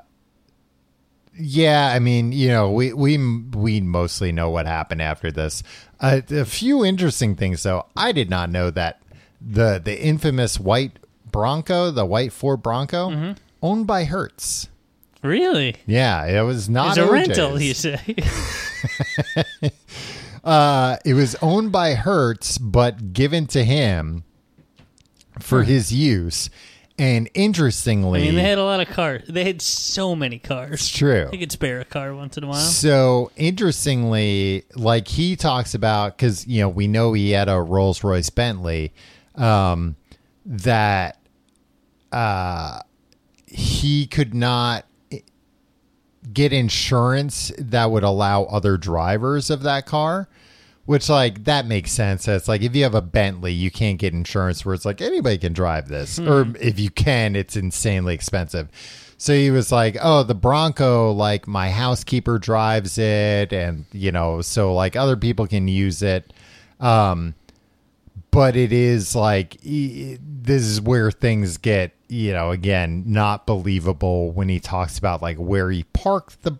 yeah 1.35 1.91
I 1.93 1.99
mean 1.99 2.31
you 2.31 2.49
know 2.49 2.71
we 2.71 2.93
we 2.93 3.17
we 3.17 3.81
mostly 3.81 4.31
know 4.31 4.49
what 4.51 4.67
happened 4.67 5.01
after 5.01 5.31
this. 5.31 5.63
Uh, 5.99 6.21
a 6.29 6.45
few 6.45 6.83
interesting 6.85 7.35
things 7.35 7.63
though. 7.63 7.87
I 7.95 8.11
did 8.11 8.29
not 8.29 8.51
know 8.51 8.69
that 8.69 9.01
the 9.41 9.81
the 9.83 9.99
infamous 9.99 10.59
white 10.59 10.99
Bronco 11.31 11.89
the 11.89 12.05
white 12.05 12.31
Ford 12.31 12.61
Bronco 12.61 13.09
owned 13.63 13.87
by 13.87 14.03
Hertz 14.03 14.69
Really? 15.23 15.75
yeah 15.87 16.25
it 16.25 16.41
was 16.43 16.69
not 16.69 16.89
It's 16.89 16.97
a 16.97 17.01
OJ's. 17.01 17.11
rental, 17.11 17.61
you 17.61 17.73
say? 17.73 17.99
Uh, 20.43 20.97
it 21.05 21.13
was 21.13 21.35
owned 21.41 21.71
by 21.71 21.93
Hertz, 21.93 22.57
but 22.57 23.13
given 23.13 23.47
to 23.47 23.63
him 23.63 24.25
for 25.39 25.63
his 25.63 25.93
use. 25.93 26.49
And 26.99 27.29
interestingly, 27.33 28.21
I 28.21 28.25
mean, 28.25 28.35
they 28.35 28.41
had 28.43 28.57
a 28.57 28.63
lot 28.65 28.81
of 28.81 28.89
cars. 28.89 29.23
They 29.27 29.45
had 29.45 29.61
so 29.61 30.15
many 30.17 30.39
cars. 30.39 30.73
it's 30.73 30.89
true. 30.89 31.29
They 31.31 31.37
could 31.37 31.51
spare 31.53 31.79
a 31.79 31.85
car 31.85 32.13
once 32.13 32.37
in 32.37 32.43
a 32.43 32.47
while. 32.47 32.59
So 32.59 33.31
interestingly, 33.37 34.65
like 34.75 35.07
he 35.07 35.37
talks 35.37 35.73
about, 35.73 36.17
because 36.17 36.45
you 36.45 36.59
know 36.59 36.67
we 36.69 36.87
know 36.87 37.13
he 37.13 37.31
had 37.31 37.47
a 37.47 37.59
Rolls 37.61 38.03
Royce 38.03 38.29
Bentley, 38.29 38.91
um, 39.35 39.95
that 40.45 41.17
uh, 42.11 42.81
he 43.47 44.05
could 44.07 44.33
not 44.33 44.85
get 46.31 46.53
insurance 46.53 47.51
that 47.57 47.91
would 47.91 48.03
allow 48.03 48.43
other 48.43 48.77
drivers 48.77 49.49
of 49.49 49.63
that 49.63 49.85
car. 49.85 50.27
Which 50.85 51.07
like 51.07 51.45
that 51.45 51.65
makes 51.65 51.93
sense. 51.93 52.27
It's 52.27 52.49
like 52.49 52.61
if 52.61 52.75
you 52.75 52.83
have 52.83 52.93
a 52.93 53.01
Bentley, 53.01 53.53
you 53.53 53.71
can't 53.71 53.97
get 53.97 54.13
insurance 54.13 54.65
where 54.65 54.75
it's 54.75 54.83
like 54.83 54.99
anybody 54.99 55.37
can 55.37 55.53
drive 55.53 55.87
this, 55.87 56.19
or 56.19 56.45
if 56.59 56.77
you 56.77 56.89
can, 56.89 57.37
it's 57.37 57.55
insanely 57.55 58.13
expensive. 58.13 58.67
So 59.17 59.33
he 59.33 59.49
was 59.49 59.71
like, 59.71 59.95
"Oh, 60.01 60.23
the 60.23 60.35
Bronco, 60.35 61.11
like 61.13 61.47
my 61.47 61.69
housekeeper 61.69 62.37
drives 62.37 62.97
it, 62.97 63.53
and 63.53 63.85
you 63.93 64.11
know, 64.11 64.41
so 64.41 64.73
like 64.73 64.97
other 64.97 65.15
people 65.15 65.47
can 65.47 65.69
use 65.69 66.01
it." 66.03 66.33
Um, 66.81 67.33
but 68.31 68.57
it 68.57 68.73
is 68.73 69.15
like 69.15 69.57
this 69.61 70.63
is 70.63 70.81
where 70.81 71.11
things 71.11 71.57
get 71.57 71.93
you 72.13 72.31
know 72.31 72.51
again 72.51 73.03
not 73.07 73.47
believable 73.47 74.31
when 74.31 74.47
he 74.49 74.59
talks 74.59 74.97
about 74.97 75.21
like 75.21 75.37
where 75.37 75.71
he 75.71 75.83
parked 75.93 76.43
the 76.43 76.53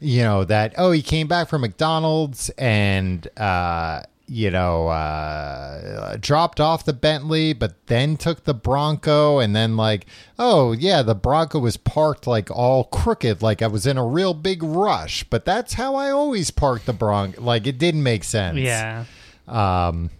you 0.00 0.22
know 0.22 0.44
that 0.44 0.74
oh 0.76 0.90
he 0.90 1.02
came 1.02 1.26
back 1.28 1.48
from 1.48 1.60
mcdonald's 1.60 2.50
and 2.58 3.28
uh 3.38 4.02
you 4.26 4.50
know 4.50 4.88
uh 4.88 6.16
dropped 6.20 6.60
off 6.60 6.84
the 6.84 6.92
bentley 6.92 7.52
but 7.52 7.74
then 7.86 8.16
took 8.16 8.44
the 8.44 8.52
bronco 8.52 9.38
and 9.38 9.54
then 9.54 9.76
like 9.76 10.04
oh 10.38 10.72
yeah 10.72 11.00
the 11.02 11.14
bronco 11.14 11.58
was 11.58 11.76
parked 11.76 12.26
like 12.26 12.50
all 12.50 12.84
crooked 12.84 13.40
like 13.40 13.62
i 13.62 13.66
was 13.66 13.86
in 13.86 13.96
a 13.96 14.04
real 14.06 14.34
big 14.34 14.62
rush 14.62 15.22
but 15.24 15.44
that's 15.44 15.74
how 15.74 15.94
i 15.94 16.10
always 16.10 16.50
park 16.50 16.84
the 16.84 16.92
bronco 16.92 17.40
like 17.40 17.66
it 17.66 17.78
didn't 17.78 18.02
make 18.02 18.24
sense 18.24 18.58
Yeah. 18.58 19.04
um, 19.46 20.10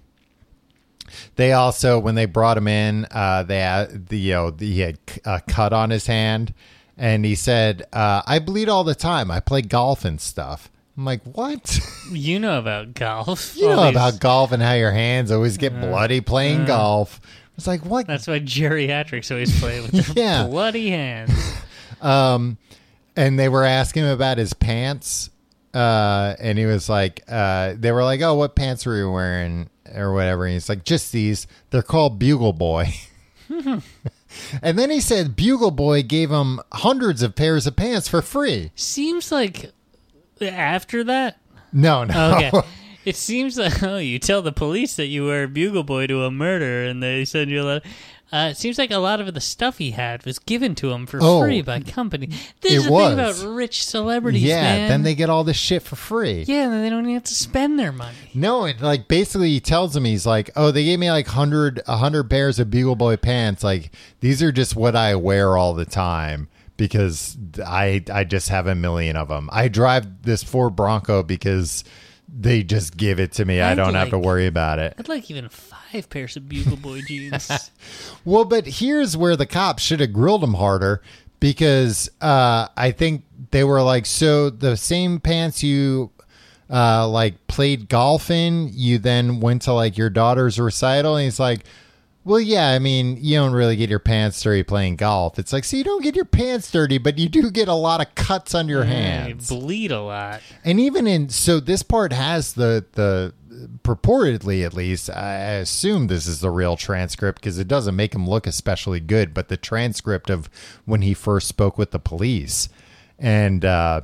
they 1.37 1.53
also, 1.53 1.99
when 1.99 2.15
they 2.15 2.27
brought 2.27 2.57
him 2.57 2.69
in, 2.69 3.07
uh, 3.11 3.43
they 3.43 3.61
had, 3.61 4.09
the, 4.09 4.19
you 4.19 4.33
know, 4.33 4.55
he 4.59 4.81
had 4.81 4.99
a 5.25 5.41
cut 5.41 5.73
on 5.73 5.91
his 5.91 6.07
hand, 6.07 6.53
and 6.97 7.25
he 7.25 7.35
said, 7.35 7.87
uh, 7.93 8.23
"I 8.27 8.39
bleed 8.39 8.69
all 8.69 8.85
the 8.85 8.95
time. 8.95 9.31
I 9.31 9.41
play 9.41 9.63
golf 9.63 10.05
and 10.05 10.21
stuff." 10.21 10.71
I'm 10.97 11.05
like, 11.05 11.23
"What? 11.25 11.79
You 12.11 12.39
know 12.41 12.59
about 12.59 12.95
golf. 12.95 13.55
you 13.57 13.69
All 13.69 13.77
know 13.77 13.85
these- 13.85 13.91
about 13.97 14.19
golf 14.21 14.51
and 14.53 14.63
how 14.63 14.73
your 14.73 14.93
hands 14.93 15.31
always 15.31 15.57
get 15.59 15.79
bloody 15.81 16.21
playing 16.21 16.65
golf?" 16.65 17.21
It's 17.57 17.67
like, 17.67 17.85
what? 17.85 18.07
That's 18.07 18.27
why 18.29 18.39
geriatrics 18.39 19.31
always 19.33 19.59
play 19.59 19.81
with 19.81 19.91
their 19.91 20.15
Yeah. 20.25 20.47
bloody 20.47 20.91
hands. 20.91 21.33
Um, 22.01 22.59
and 23.17 23.37
they 23.37 23.49
were 23.49 23.65
asking 23.65 24.05
him 24.05 24.11
about 24.11 24.39
his 24.39 24.53
pants. 24.55 25.31
Uh, 25.75 26.35
and 26.39 26.59
he 26.59 26.67
was 26.67 26.89
like, 26.89 27.23
uh, 27.29 27.75
they 27.77 27.93
were 27.93 28.05
like, 28.05 28.21
oh, 28.21 28.35
what 28.35 28.57
pants 28.57 28.87
were 28.87 28.97
you 28.97 29.11
wearing 29.11 29.69
or 29.95 30.13
whatever? 30.13 30.45
And 30.45 30.55
he's 30.55 30.69
like, 30.69 30.85
just 30.85 31.13
these. 31.13 31.47
They're 31.71 31.83
called 31.83 32.19
Bugle 32.19 32.53
Boy. 32.53 32.95
and 33.49 34.79
then 34.79 34.91
he 34.91 35.01
said 35.01 35.37
Bugle 35.37 35.71
Boy 35.71 36.03
gave 36.03 36.31
him 36.31 36.61
hundreds 36.73 37.23
of 37.23 37.35
pairs 37.35 37.67
of 37.67 37.77
pants 37.77 38.09
for 38.09 38.23
free. 38.23 38.73
Seems 38.75 39.31
like 39.31 39.73
after 40.41 41.05
that. 41.05 41.39
No, 41.73 42.05
no. 42.05 42.35
Okay. 42.37 42.51
It 43.05 43.17
seems 43.17 43.57
like 43.57 43.83
oh, 43.83 43.97
you 43.97 44.19
tell 44.19 44.43
the 44.43 44.53
police 44.53 44.97
that 44.97 45.07
you 45.07 45.25
were 45.25 45.45
a 45.45 45.49
bugle 45.49 45.83
boy 45.83 46.09
to 46.09 46.25
a 46.25 46.31
murder, 46.31 46.85
and 46.85 47.03
they 47.03 47.25
send 47.25 47.51
you 47.51 47.63
a 47.63 47.65
letter. 47.65 47.89
Uh, 48.31 48.49
it 48.51 48.57
seems 48.59 48.77
like 48.77 48.91
a 48.91 48.99
lot 48.99 49.21
of 49.21 49.33
the 49.33 49.41
stuff 49.41 49.79
he 49.79 49.93
had 49.93 50.25
was 50.27 50.39
given 50.39 50.75
to 50.75 50.91
him 50.93 51.07
for 51.07 51.19
Oh. 51.23 51.41
free 51.41 51.63
by 51.63 51.81
company. 51.81 52.27
This 52.61 52.73
It 52.73 52.77
is 52.77 52.85
the 52.85 52.93
was. 52.93 53.09
thing 53.09 53.19
about 53.47 53.55
rich 53.57 53.85
celebrities, 53.87 54.43
yeah, 54.43 54.61
man. 54.63 54.89
then 54.91 55.03
they 55.03 55.15
get 55.15 55.31
all 55.31 55.45
this 55.45 55.57
shit 55.57 55.83
for 55.83 55.97
free. 55.97 56.45
yeah, 56.47 56.65
and 56.65 56.73
then 56.73 56.83
they 56.83 56.91
don't 56.91 57.05
even 57.05 57.15
have 57.15 57.25
to 57.25 57.35
spend 57.35 57.79
their 57.79 57.93
money. 57.93 58.17
No, 58.35 58.67
it 58.67 58.81
like 58.83 59.09
basically 59.09 59.49
he 59.51 59.61
tells 59.61 59.97
him 59.97 60.05
he's 60.05 60.27
like, 60.27 60.51
oh, 60.57 60.71
they 60.71 60.85
gave 60.85 60.99
me 60.99 61.11
like 61.11 61.27
hundred 61.29 61.81
a 61.87 61.97
hundred 61.97 62.29
pairs 62.29 62.59
of 62.59 62.71
Bugle 62.71 62.97
Boy 62.97 63.17
pants. 63.17 63.65
Like 63.65 63.93
these 64.21 64.43
are 64.43 64.53
just 64.53 64.77
what 64.77 64.95
I 64.95 65.15
wear 65.15 65.57
all 65.57 65.73
the 65.73 65.87
time 65.87 66.49
because 66.77 67.37
I 67.67 68.05
I 68.13 68.25
just 68.25 68.51
have 68.51 68.67
a 68.67 68.75
million 68.75 69.17
of 69.17 69.29
them. 69.29 69.49
I 69.53 69.69
drive 69.69 70.23
this 70.23 70.43
Ford 70.43 70.77
Bronco 70.77 71.23
because 71.23 71.83
they 72.29 72.63
just 72.63 72.97
give 72.99 73.19
it 73.19 73.33
to 73.33 73.45
me. 73.47 73.61
I 73.63 73.73
I'd 73.73 73.77
don't 73.77 73.95
have 73.95 74.11
to 74.11 74.17
like- 74.19 74.25
worry 74.27 74.47
about 74.47 74.79
it. 74.79 74.93
I'd 74.99 75.09
like 75.09 75.31
even 75.31 75.49
five 75.93 76.11
pairs 76.11 76.37
of 76.37 76.49
bugle 76.49 76.77
boy 76.77 77.01
jeans. 77.07 77.71
Well, 78.25 78.45
but 78.45 78.67
here's 78.67 79.17
where 79.17 79.37
the 79.37 79.47
cops 79.47 79.83
should 79.83 80.01
have 80.01 80.13
grilled 80.13 80.45
him 80.45 80.55
harder 80.55 81.03
because 81.41 82.11
uh, 82.21 82.69
I 82.77 82.91
think 82.93 83.25
they 83.51 83.65
were 83.65 83.83
like, 83.83 84.07
so 84.07 84.51
the 84.51 84.77
same 84.77 85.21
pants 85.21 85.63
you 85.63 86.11
uh, 86.71 87.09
like 87.09 87.47
played 87.47 87.89
golf 87.89 88.31
in, 88.31 88.71
you 88.73 88.99
then 88.99 89.41
went 89.41 89.63
to 89.63 89.73
like 89.73 89.97
your 89.97 90.11
daughter's 90.11 90.59
recital, 90.59 91.17
and 91.17 91.25
he's 91.25 91.41
like, 91.41 91.65
well, 92.25 92.41
yeah, 92.41 92.69
I 92.69 92.79
mean, 92.79 93.17
you 93.21 93.39
don't 93.39 93.55
really 93.55 93.77
get 93.77 93.89
your 93.89 94.01
pants 94.01 94.43
dirty 94.43 94.63
playing 94.63 94.97
golf. 94.97 95.39
It's 95.39 95.51
like, 95.51 95.65
so 95.65 95.79
you 95.79 95.85
don't 95.85 96.03
get 96.03 96.15
your 96.15 96.27
pants 96.27 96.71
dirty, 96.71 96.99
but 96.99 97.17
you 97.17 97.27
do 97.27 97.51
get 97.51 97.69
a 97.69 97.75
lot 97.75 98.03
of 98.03 98.15
cuts 98.17 98.55
on 98.55 98.69
your 98.69 98.85
hands. 98.85 99.49
bleed 99.49 99.93
a 99.93 100.03
lot. 100.03 100.43
And 100.63 100.79
even 100.79 101.07
in 101.07 101.31
so 101.31 101.59
this 101.59 101.83
part 101.83 102.13
has 102.13 102.53
the 102.53 102.85
the 102.93 103.33
purportedly 103.83 104.65
at 104.65 104.75
least 104.75 105.11
I 105.11 105.35
assume 105.55 106.07
this 106.07 106.27
is 106.27 106.41
the 106.41 106.51
real 106.51 106.77
transcript 106.77 107.41
because 107.41 107.59
it 107.59 107.69
doesn't 107.69 107.97
make 107.97 108.15
him 108.15 108.29
look 108.29 108.47
especially 108.47 109.01
good, 109.01 109.35
but 109.35 109.49
the 109.49 109.57
transcript 109.57 110.31
of 110.31 110.49
when 110.85 111.03
he 111.03 111.15
first 111.15 111.49
spoke 111.49 111.79
with 111.79 111.91
the 111.91 111.99
police 111.99 112.69
and. 113.19 113.65
Uh, 113.65 114.01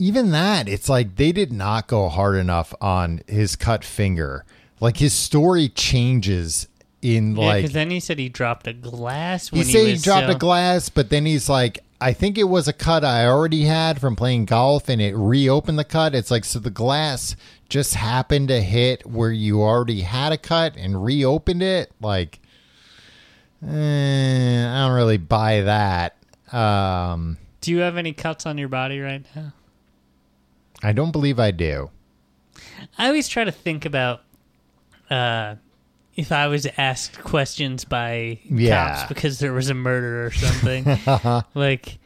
even 0.00 0.30
that, 0.30 0.66
it's 0.66 0.88
like 0.88 1.16
they 1.16 1.30
did 1.30 1.52
not 1.52 1.86
go 1.86 2.08
hard 2.08 2.36
enough 2.36 2.72
on 2.80 3.20
his 3.28 3.54
cut 3.54 3.84
finger. 3.84 4.46
Like 4.80 4.96
his 4.96 5.12
story 5.12 5.68
changes 5.68 6.68
in 7.02 7.36
Yeah, 7.36 7.46
like 7.46 7.62
because 7.62 7.74
then 7.74 7.90
he 7.90 8.00
said 8.00 8.18
he 8.18 8.30
dropped 8.30 8.66
a 8.66 8.72
glass. 8.72 9.50
he 9.50 9.62
said 9.62 9.84
he 9.84 9.92
was, 9.92 10.02
dropped 10.02 10.28
uh, 10.28 10.32
a 10.32 10.38
glass, 10.38 10.88
but 10.88 11.10
then 11.10 11.26
he's 11.26 11.50
like, 11.50 11.84
I 12.00 12.14
think 12.14 12.38
it 12.38 12.44
was 12.44 12.66
a 12.66 12.72
cut 12.72 13.04
I 13.04 13.26
already 13.26 13.64
had 13.64 14.00
from 14.00 14.16
playing 14.16 14.46
golf, 14.46 14.88
and 14.88 15.02
it 15.02 15.14
reopened 15.14 15.78
the 15.78 15.84
cut. 15.84 16.14
It's 16.14 16.30
like 16.30 16.46
so 16.46 16.58
the 16.58 16.70
glass 16.70 17.36
just 17.70 17.94
happened 17.94 18.48
to 18.48 18.60
hit 18.60 19.06
where 19.06 19.30
you 19.30 19.62
already 19.62 20.02
had 20.02 20.32
a 20.32 20.36
cut 20.36 20.76
and 20.76 21.02
reopened 21.02 21.62
it. 21.62 21.90
Like, 22.00 22.40
eh, 23.66 24.66
I 24.68 24.86
don't 24.86 24.92
really 24.94 25.16
buy 25.18 25.62
that. 25.62 26.16
Um, 26.52 27.38
Do 27.60 27.70
you 27.70 27.78
have 27.78 27.96
any 27.96 28.12
cuts 28.12 28.44
on 28.46 28.58
your 28.58 28.68
body 28.68 29.00
right 29.00 29.24
now? 29.34 29.52
I 30.82 30.92
don't 30.92 31.12
believe 31.12 31.38
I 31.38 31.50
do. 31.50 31.90
I 32.98 33.06
always 33.06 33.28
try 33.28 33.44
to 33.44 33.52
think 33.52 33.84
about 33.84 34.22
uh, 35.10 35.56
if 36.16 36.32
I 36.32 36.48
was 36.48 36.66
asked 36.76 37.20
questions 37.22 37.84
by 37.84 38.38
Yeah. 38.44 38.94
cops 38.96 39.08
because 39.08 39.38
there 39.38 39.52
was 39.52 39.70
a 39.70 39.74
murder 39.74 40.26
or 40.26 40.30
something. 40.30 40.84
like, 41.54 41.98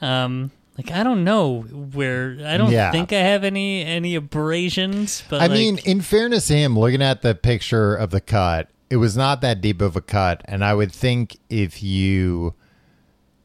um, 0.00 0.50
like 0.78 0.90
I 0.90 1.02
don't 1.02 1.24
know 1.24 1.60
where 1.62 2.38
I 2.46 2.56
don't 2.56 2.70
Yeah. 2.72 2.90
think 2.90 3.12
I 3.12 3.18
have 3.18 3.44
any 3.44 3.84
any 3.84 4.14
abrasions, 4.14 5.22
but 5.28 5.40
I 5.40 5.46
like, 5.46 5.52
mean, 5.58 5.78
in 5.84 6.00
fairness 6.00 6.46
to 6.48 6.54
him, 6.54 6.78
looking 6.78 7.02
at 7.02 7.22
the 7.22 7.34
picture 7.34 7.94
of 7.94 8.10
the 8.10 8.20
cut, 8.20 8.68
it 8.90 8.96
was 8.96 9.16
not 9.16 9.40
that 9.42 9.60
deep 9.60 9.80
of 9.82 9.96
a 9.96 10.00
cut. 10.00 10.42
And 10.46 10.64
I 10.64 10.74
would 10.74 10.92
think 10.92 11.38
if 11.50 11.82
you, 11.82 12.54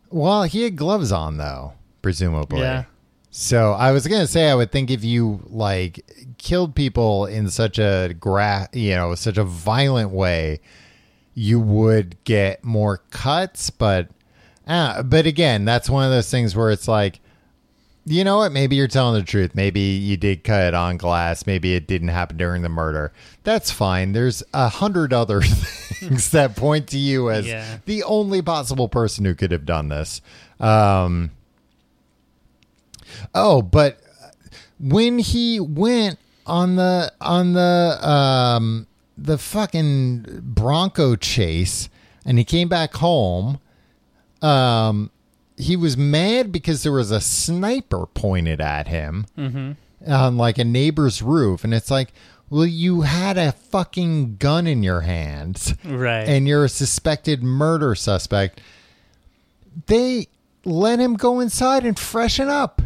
well, 0.09 0.43
he 0.43 0.63
had 0.63 0.75
gloves 0.75 1.11
on 1.11 1.37
though, 1.37 1.73
presumably. 2.01 2.61
Yeah. 2.61 2.85
So 3.29 3.73
I 3.73 3.91
was 3.91 4.07
gonna 4.07 4.25
say, 4.27 4.49
I 4.49 4.55
would 4.55 4.71
think 4.71 4.89
if 4.89 5.03
you 5.03 5.43
like 5.47 5.99
killed 6.37 6.75
people 6.75 7.25
in 7.25 7.49
such 7.49 7.77
a 7.77 8.13
gra, 8.19 8.67
you 8.73 8.95
know, 8.95 9.13
such 9.15 9.37
a 9.37 9.43
violent 9.43 10.11
way, 10.11 10.59
you 11.33 11.59
would 11.59 12.17
get 12.23 12.63
more 12.63 12.97
cuts. 13.11 13.69
But, 13.69 14.09
uh, 14.67 15.03
but 15.03 15.25
again, 15.25 15.65
that's 15.65 15.89
one 15.89 16.03
of 16.03 16.11
those 16.11 16.29
things 16.29 16.55
where 16.55 16.71
it's 16.71 16.87
like, 16.87 17.19
you 18.05 18.23
know 18.23 18.37
what? 18.37 18.51
Maybe 18.53 18.75
you're 18.77 18.87
telling 18.87 19.19
the 19.19 19.25
truth. 19.25 19.53
Maybe 19.53 19.81
you 19.81 20.15
did 20.15 20.43
cut 20.45 20.61
it 20.63 20.73
on 20.73 20.95
glass. 20.97 21.45
Maybe 21.45 21.75
it 21.75 21.87
didn't 21.87 22.07
happen 22.09 22.37
during 22.37 22.61
the 22.61 22.69
murder. 22.69 23.11
That's 23.43 23.69
fine. 23.69 24.13
There's 24.13 24.43
a 24.53 24.69
hundred 24.69 25.11
other 25.11 25.41
things 25.41 26.29
that 26.31 26.55
point 26.55 26.87
to 26.89 26.97
you 26.97 27.29
as 27.29 27.45
Yeah. 27.45 27.79
the 27.85 28.03
only 28.03 28.41
possible 28.41 28.87
person 28.87 29.25
who 29.25 29.35
could 29.35 29.51
have 29.51 29.65
done 29.65 29.89
this. 29.89 30.21
Um, 30.59 31.31
oh, 33.35 33.61
but 33.61 33.99
when 34.79 35.19
he 35.19 35.59
went 35.59 36.17
on 36.45 36.75
the 36.77 37.11
on 37.19 37.53
the 37.53 37.97
um 38.07 38.87
the 39.17 39.37
fucking 39.37 40.39
Bronco 40.43 41.15
chase 41.15 41.89
and 42.25 42.37
he 42.37 42.43
came 42.43 42.69
back 42.69 42.93
home, 42.95 43.59
um, 44.41 45.11
he 45.57 45.75
was 45.75 45.97
mad 45.97 46.51
because 46.51 46.83
there 46.83 46.91
was 46.91 47.11
a 47.11 47.19
sniper 47.21 48.05
pointed 48.13 48.61
at 48.61 48.87
him 48.87 49.25
on 50.05 50.37
like 50.37 50.57
a 50.57 50.63
neighbor's 50.63 51.21
roof, 51.21 51.63
and 51.63 51.73
it's 51.73 51.89
like, 51.89 52.13
well, 52.49 52.65
you 52.65 53.01
had 53.01 53.37
a 53.37 53.51
fucking 53.51 54.37
gun 54.37 54.67
in 54.67 54.83
your 54.83 55.01
hands 55.01 55.73
right? 55.83 56.27
and 56.27 56.47
you're 56.47 56.65
a 56.65 56.69
suspected 56.69 57.43
murder 57.43 57.93
suspect. 57.95 58.61
They 59.87 60.27
let 60.63 60.99
him 60.99 61.15
go 61.15 61.39
inside 61.39 61.85
and 61.85 61.97
freshen 61.97 62.47
up 62.49 62.81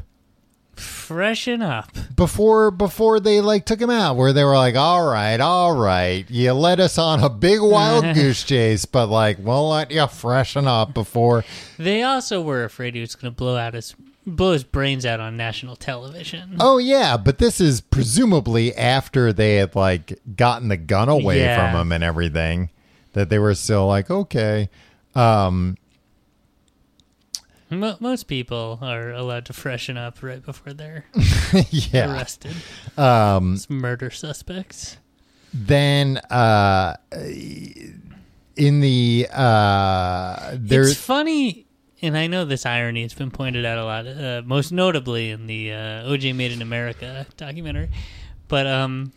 Freshen 0.82 1.62
up. 1.62 1.92
before 2.16 2.72
before 2.72 3.20
they 3.20 3.42
like 3.42 3.66
took 3.66 3.80
him 3.82 3.90
out 3.90 4.16
where 4.16 4.34
they 4.34 4.44
were 4.44 4.56
like 4.56 4.76
all 4.76 5.06
right 5.06 5.40
all 5.40 5.76
right 5.76 6.30
you 6.30 6.54
led 6.54 6.80
us 6.80 6.98
on 6.98 7.24
a 7.24 7.30
big 7.30 7.62
wild 7.62 8.04
goose 8.16 8.44
chase 8.44 8.86
but 8.86 9.08
like 9.08 9.38
we'll 9.40 9.70
let 9.70 9.92
you 9.92 10.06
freshen 10.08 10.68
up 10.68 10.94
before 10.94 11.44
They 11.78 12.04
also 12.04 12.42
were 12.42 12.64
afraid 12.64 12.96
he 12.96 13.02
was 13.02 13.16
going 13.16 13.32
to 13.34 13.36
blow 13.36 13.58
out 13.58 13.74
his 13.74 13.96
blow 14.26 14.54
his 14.54 14.64
brains 14.64 15.06
out 15.06 15.20
on 15.20 15.36
national 15.36 15.76
television. 15.76 16.58
oh 16.60 16.78
yeah 16.78 17.18
but 17.18 17.40
this 17.40 17.60
is 17.60 17.82
presumably 17.82 18.76
after 18.76 19.34
they 19.34 19.56
had 19.56 19.76
like 19.76 20.20
gotten 20.36 20.68
the 20.68 20.78
gun 20.78 21.10
away 21.10 21.40
Yeah. 21.40 21.72
from 21.72 21.80
him 21.82 21.92
and 21.92 22.04
everything 22.04 22.70
that 23.14 23.30
they 23.30 23.40
were 23.40 23.56
still 23.56 23.88
like 23.88 24.10
okay 24.10 24.70
um 25.16 25.76
Mo- 27.72 27.96
most 28.02 28.24
people 28.24 28.80
are 28.82 29.12
allowed 29.12 29.46
to 29.46 29.54
freshen 29.54 29.98
up 29.98 30.22
right 30.22 30.44
before 30.44 30.74
they're 30.74 31.06
yeah 31.72 32.14
arrested. 32.14 32.54
um 32.98 33.54
It's 33.54 33.70
murder 33.70 34.10
suspects. 34.12 34.98
then 35.54 36.18
uh 36.30 36.96
in 38.58 38.82
the 38.82 39.28
uh 39.34 40.52
there's 40.56 40.92
it's 40.92 41.00
funny, 41.02 41.66
and 42.02 42.18
I 42.18 42.28
know 42.28 42.46
this 42.46 42.66
irony 42.66 43.04
has 43.04 43.14
been 43.14 43.32
pointed 43.32 43.66
out 43.66 43.78
a 43.78 43.86
lot, 43.86 44.08
uh, 44.08 44.42
most 44.46 44.72
notably 44.72 45.30
in 45.32 45.48
the 45.48 45.72
uh, 45.72 46.10
OJ 46.10 46.36
Made 46.36 46.52
in 46.52 46.62
America 46.62 47.26
documentary. 47.38 47.90
But 48.48 48.68
um, 48.68 49.14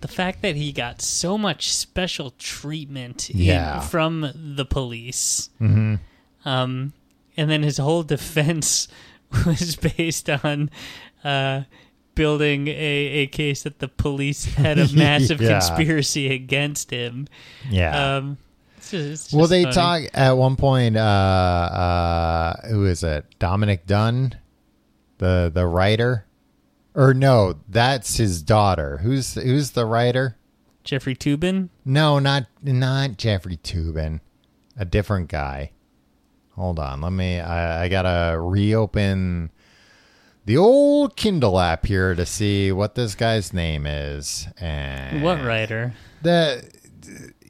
the 0.00 0.08
fact 0.08 0.42
that 0.42 0.56
he 0.56 0.72
got 0.72 1.00
so 1.00 1.38
much 1.38 1.72
special 1.72 2.30
treatment 2.38 3.30
in- 3.30 3.38
Yeah. 3.38 3.80
from 3.80 4.32
the 4.34 4.64
police, 4.64 5.50
Mhm. 5.60 6.00
um, 6.44 6.92
and 7.38 7.48
then 7.50 7.62
his 7.62 7.78
whole 7.78 8.02
defense 8.02 8.88
was 9.46 9.76
based 9.76 10.28
on 10.28 10.70
uh, 11.24 11.62
building 12.14 12.68
a, 12.68 12.72
a 12.72 13.26
case 13.28 13.62
that 13.62 13.78
the 13.78 13.88
police 13.88 14.44
had 14.44 14.78
a 14.78 14.92
massive 14.94 15.40
Yeah. 15.40 15.52
conspiracy 15.60 16.30
against 16.32 16.90
him. 16.90 17.28
yeah 17.70 18.16
Um, 18.16 18.38
it's 18.76 18.90
just- 18.90 19.26
it's 19.26 19.32
well 19.34 19.46
they 19.46 19.62
funny. 19.64 19.74
talk 19.74 20.02
at 20.14 20.32
one 20.32 20.56
point 20.56 20.96
uh 20.96 21.00
uh 21.00 22.68
who 22.68 22.86
is 22.86 23.02
it 23.02 23.24
dominick 23.38 23.86
dunne 23.86 24.34
the 25.18 25.50
the 25.52 25.66
writer 25.66 26.24
or 26.94 27.12
no 27.14 27.54
that's 27.68 28.16
his 28.16 28.40
daughter 28.42 28.98
who's 28.98 29.34
who's 29.34 29.72
the 29.72 29.84
writer 29.84 30.36
Jeffrey 30.84 31.14
Toobin. 31.14 31.68
no 31.84 32.18
not 32.18 32.46
not 32.62 33.16
jeffrey 33.16 33.56
toobin 33.58 34.20
a 34.76 34.84
different 34.84 35.28
guy 35.28 35.70
hold 36.58 36.78
on 36.78 37.00
let 37.00 37.12
me 37.12 37.40
i, 37.40 37.84
I 37.84 37.88
gotta 37.88 38.38
reopen 38.40 39.50
the 40.44 40.56
old 40.56 41.16
kindle 41.16 41.58
app 41.60 41.86
here 41.86 42.14
to 42.14 42.24
see 42.26 42.72
what 42.72 42.94
this 42.94 43.14
guy's 43.14 43.52
name 43.52 43.86
is 43.86 44.48
and 44.60 45.22
What 45.22 45.42
writer? 45.44 45.94
the 46.22 46.64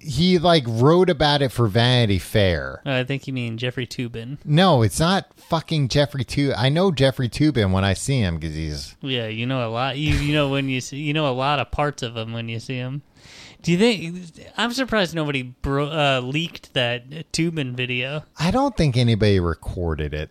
he 0.01 0.39
like 0.39 0.63
wrote 0.67 1.11
about 1.11 1.43
it 1.43 1.51
for 1.51 1.67
Vanity 1.67 2.19
Fair. 2.21 2.81
Uh, 2.87 2.93
I 2.93 3.05
think 3.05 3.27
you 3.27 3.33
mean 3.33 3.59
Jeffrey 3.59 3.87
Toobin. 3.87 4.39
No, 4.45 4.83
it's 4.83 5.01
not 5.01 5.27
fucking 5.37 5.89
Jeffrey 5.89 6.25
Toobin. 6.25 6.55
I 6.57 6.69
know 6.69 6.93
Jeffrey 6.93 7.29
Toobin 7.29 7.73
when 7.73 7.85
I 7.85 7.95
see 7.95 8.21
him 8.21 8.39
because 8.39 8.55
he's 8.55 8.97
Yeah, 9.01 9.27
you 9.27 9.45
know 9.45 9.69
a 9.69 9.71
lot. 9.71 9.99
You 9.99 10.15
you 10.15 10.33
know 10.33 10.49
when 10.51 10.69
you 10.69 10.81
see 10.81 10.99
you 10.99 11.13
know 11.13 11.29
a 11.29 11.35
lot 11.35 11.59
of 11.59 11.71
parts 11.73 12.03
of 12.05 12.17
him 12.17 12.33
when 12.33 12.49
you 12.49 12.61
see 12.61 12.77
him. 12.77 13.03
Do 13.69 13.73
you 13.75 13.79
think? 13.79 14.51
I'm 14.57 14.73
surprised 14.73 15.15
nobody 15.15 15.43
bro, 15.43 15.89
uh, 15.89 16.21
leaked 16.25 16.73
that 16.73 17.11
Toobin 17.35 17.75
video. 17.75 18.25
I 18.39 18.51
don't 18.51 18.75
think 18.75 18.97
anybody 18.97 19.39
recorded 19.41 20.15
it. 20.15 20.31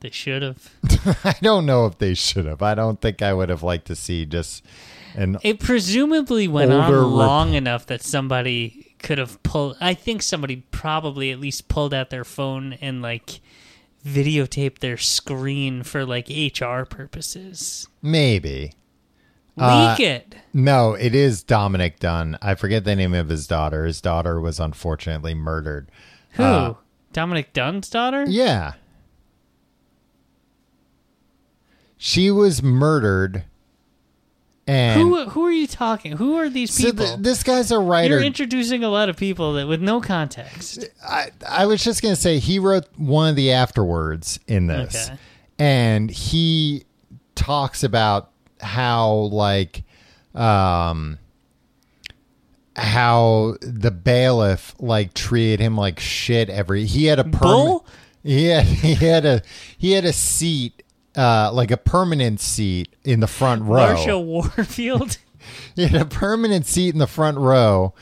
They 0.00 0.10
should 0.10 0.42
have. 0.42 0.70
I 1.24 1.36
don't 1.40 1.64
know 1.64 1.86
if 1.86 1.96
they 1.96 2.12
should 2.12 2.44
have. 2.44 2.60
I 2.60 2.74
don't 2.74 3.00
think 3.00 3.22
I 3.22 3.32
would 3.32 3.48
have 3.48 3.62
liked 3.62 3.86
to 3.86 3.96
see 3.96 4.26
just 4.26 4.62
an 5.14 5.38
It 5.42 5.58
presumably 5.58 6.48
went 6.48 6.70
on 6.70 6.92
rep- 6.92 7.02
long 7.02 7.54
enough 7.54 7.86
that 7.86 8.02
somebody 8.02 8.94
could 8.98 9.16
have 9.16 9.42
pulled. 9.42 9.78
I 9.80 9.94
think 9.94 10.20
somebody 10.20 10.56
probably 10.70 11.30
at 11.30 11.40
least 11.40 11.68
pulled 11.68 11.94
out 11.94 12.10
their 12.10 12.24
phone 12.24 12.74
and 12.74 13.00
like 13.00 13.40
videotaped 14.04 14.80
their 14.80 14.98
screen 14.98 15.82
for 15.82 16.04
like 16.04 16.28
HR 16.28 16.82
purposes. 16.82 17.88
maybe. 18.02 18.74
Leak 19.60 20.00
Uh, 20.00 20.02
it. 20.02 20.34
No, 20.52 20.94
it 20.94 21.14
is 21.14 21.42
Dominick 21.42 21.98
Dunne. 22.00 22.38
I 22.42 22.54
forget 22.54 22.84
the 22.84 22.96
name 22.96 23.14
of 23.14 23.28
his 23.28 23.46
daughter. 23.46 23.84
His 23.84 24.00
daughter 24.00 24.40
was 24.40 24.58
unfortunately 24.58 25.34
murdered. 25.34 25.90
Who? 26.32 26.42
uh, 26.42 26.74
Dominick 27.12 27.52
Dunne's 27.52 27.88
daughter? 27.90 28.24
Yeah. 28.26 28.72
She 31.96 32.30
was 32.30 32.62
murdered 32.62 33.44
and 34.66 35.00
Who 35.00 35.24
who 35.30 35.44
are 35.46 35.50
you 35.52 35.66
talking? 35.66 36.12
Who 36.12 36.36
are 36.36 36.48
these 36.48 36.72
so 36.72 36.90
people? 36.90 37.04
th- 37.06 37.18
this 37.18 37.42
guy's 37.42 37.70
a 37.72 37.78
writer. 37.78 38.14
You're 38.14 38.22
introducing 38.24 38.84
a 38.84 38.88
lot 38.88 39.08
of 39.08 39.16
people 39.16 39.54
that 39.54 39.66
with 39.66 39.82
no 39.82 40.00
context. 40.00 40.84
I, 41.06 41.30
I 41.48 41.66
was 41.66 41.82
just 41.82 42.02
going 42.02 42.14
to 42.14 42.20
say 42.20 42.38
he 42.38 42.58
wrote 42.60 42.86
one 42.96 43.30
of 43.30 43.36
the 43.36 43.50
afterwards 43.52 44.38
in 44.46 44.68
this. 44.68 45.08
Okay. 45.10 45.18
And 45.58 46.10
he 46.10 46.84
talks 47.34 47.82
about 47.82 48.30
how 48.60 49.12
like 49.12 49.82
um 50.34 51.18
how 52.76 53.56
the 53.60 53.90
bailiff 53.90 54.74
like 54.78 55.12
treated 55.14 55.60
him 55.60 55.76
like 55.76 56.00
shit 56.00 56.48
every 56.48 56.86
he 56.86 57.06
had 57.06 57.18
a 57.18 57.24
perm- 57.24 57.32
Bull? 57.32 57.86
he 58.22 58.46
had 58.46 58.64
he 58.64 58.94
had 58.94 59.26
a 59.26 59.42
he 59.76 59.92
had 59.92 60.04
a 60.04 60.12
seat 60.12 60.82
uh 61.16 61.50
like 61.52 61.70
a 61.70 61.76
permanent 61.76 62.40
seat 62.40 62.94
in 63.04 63.20
the 63.20 63.26
front 63.26 63.62
row 63.62 63.94
Marsha 63.94 64.22
Warfield. 64.24 65.18
he 65.76 65.86
had 65.86 66.00
a 66.00 66.04
permanent 66.04 66.66
seat 66.66 66.92
in 66.94 66.98
the 66.98 67.06
front 67.06 67.38
row 67.38 67.92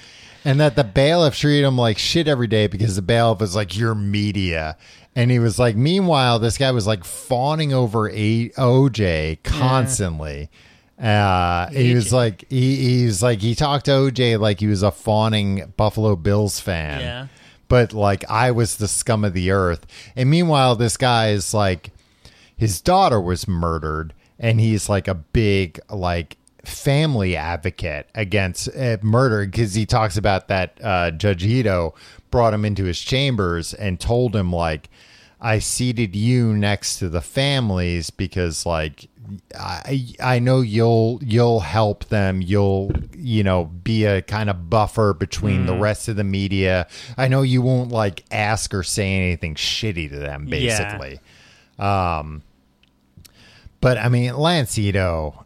and 0.45 0.61
that 0.61 0.77
the 0.77 0.85
bailiff 0.85 1.37
treated 1.37 1.67
him 1.67 1.77
like 1.77 1.99
shit 1.99 2.29
every 2.29 2.47
day 2.47 2.67
because 2.67 2.97
the 2.97 3.03
bailiff 3.03 3.41
was 3.41 3.57
like 3.57 3.77
your 3.77 3.95
media 3.95 4.77
and 5.19 5.31
he 5.31 5.39
was 5.39 5.59
like 5.59 5.75
meanwhile 5.77 6.39
this 6.39 6.57
guy 6.59 6.71
was 6.71 6.87
like 6.87 7.05
fawning 7.05 7.73
over 7.73 8.09
a- 8.11 8.49
oj 8.51 9.39
constantly 9.43 10.49
uh 11.01 11.69
he 11.71 11.95
was 11.95 12.13
like 12.13 12.45
he, 12.51 12.77
he 13.01 13.07
was 13.07 13.23
like 13.23 13.41
he 13.41 13.55
talked 13.55 13.85
to 13.87 13.91
oj 13.93 14.39
like 14.41 14.61
he 14.61 14.67
was 14.67 14.83
a 14.83 14.91
fawning 14.91 15.73
buffalo 15.77 16.17
bills 16.17 16.59
fan 16.61 17.01
Yeah. 17.01 17.27
but 17.69 17.93
like 17.93 18.25
I 18.29 18.51
was 18.51 18.77
the 18.77 18.89
scum 18.89 19.25
of 19.25 19.33
the 19.35 19.51
earth. 19.51 19.87
And 20.17 20.29
meanwhile, 20.31 20.75
this 20.77 20.97
guy 20.97 21.31
is 21.31 21.53
like, 21.55 21.91
his 22.57 22.81
daughter 22.81 23.21
was 23.21 23.47
murdered, 23.47 24.15
and 24.39 24.59
he's 24.59 24.89
like 24.89 25.07
a 25.07 25.15
big 25.15 25.79
like 25.91 26.37
family 26.65 27.37
advocate 27.37 28.09
against 28.15 28.69
uh, 28.75 28.97
murder 29.03 29.45
because 29.47 29.75
he 29.75 29.85
talks 29.87 30.17
about 30.17 30.49
that 30.49 30.79
uh, 30.83 31.11
Judge 31.13 31.45
Ito 31.45 31.95
brought 32.31 32.55
him 32.55 32.65
into 32.65 32.85
his 32.85 33.01
chambers 33.01 33.73
and 33.75 34.01
told 34.01 34.35
him 34.35 34.53
like. 34.53 34.89
I 35.41 35.61
seated 35.61 36.17
you 36.17 36.53
next 36.53 36.99
to 36.99 37.09
the 37.09 37.21
families 37.21 38.11
because 38.11 38.67
like 38.67 39.09
I 39.59 40.07
I 40.21 40.39
know 40.39 40.61
you'll 40.61 41.21
you'll 41.23 41.61
help 41.61 42.07
them. 42.07 42.43
You'll 42.43 42.93
you 43.17 43.45
know 43.45 43.67
be 43.67 44.05
a 44.05 44.23
kind 44.23 44.51
of 44.51 44.69
buffer 44.71 45.15
between 45.15 45.67
the 45.67 45.77
rest 45.77 46.09
of 46.09 46.17
the 46.17 46.25
media. 46.25 46.89
I 47.17 47.29
know 47.29 47.43
you 47.43 47.63
won't 47.63 47.91
like 47.91 48.25
ask 48.31 48.75
or 48.75 48.83
say 48.83 49.15
anything 49.15 49.55
shitty 49.55 50.11
to 50.11 50.19
them. 50.19 50.49
Yeah. 50.49 50.59
Basically, 50.59 51.21
um, 51.79 52.43
but 53.81 53.99
I 53.99 54.09
mean 54.09 54.35
Lance 54.35 54.79
Ito, 54.79 55.45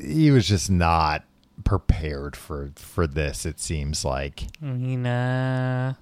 he 0.00 0.30
was 0.30 0.46
just 0.46 0.70
not 0.70 1.24
prepared 1.64 2.36
for 2.36 2.70
for 2.76 3.06
this. 3.06 3.44
It 3.44 3.60
seems 3.60 4.04
like 4.04 4.44
mean, 4.60 5.06
uh, 5.06 5.94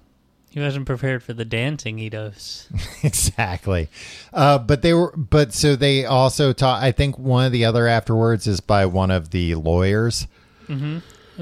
he 0.51 0.59
wasn't 0.59 0.85
prepared 0.85 1.23
for 1.23 1.33
the 1.33 1.45
dancing 1.45 1.97
he 1.97 2.09
does. 2.09 2.67
exactly. 3.03 3.87
Uh, 4.33 4.57
but 4.57 4.81
they 4.81 4.93
were, 4.93 5.15
but 5.15 5.53
so 5.53 5.75
they 5.75 6.05
also 6.05 6.51
taught. 6.53 6.83
I 6.83 6.91
think 6.91 7.17
one 7.17 7.45
of 7.45 7.53
the 7.53 7.65
other 7.65 7.87
afterwards 7.87 8.47
is 8.47 8.59
by 8.59 8.85
one 8.85 9.11
of 9.11 9.31
the 9.31 9.55
lawyers. 9.55 10.27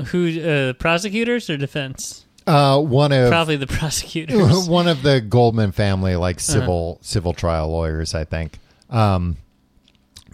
Who, 0.05 0.41
uh, 0.41 0.73
prosecutors 0.73 1.49
or 1.49 1.57
defense? 1.57 2.25
Uh, 2.47 2.79
one 2.79 3.11
of 3.11 3.29
Probably 3.29 3.57
the 3.57 3.67
prosecutors. 3.67 4.67
one 4.67 4.87
of 4.87 5.03
the 5.03 5.21
Goldman 5.21 5.71
family, 5.71 6.15
like 6.15 6.39
civil 6.39 6.97
civil 7.01 7.33
trial 7.33 7.69
lawyers, 7.69 8.15
I 8.15 8.23
think. 8.23 8.57
Um, 8.89 9.37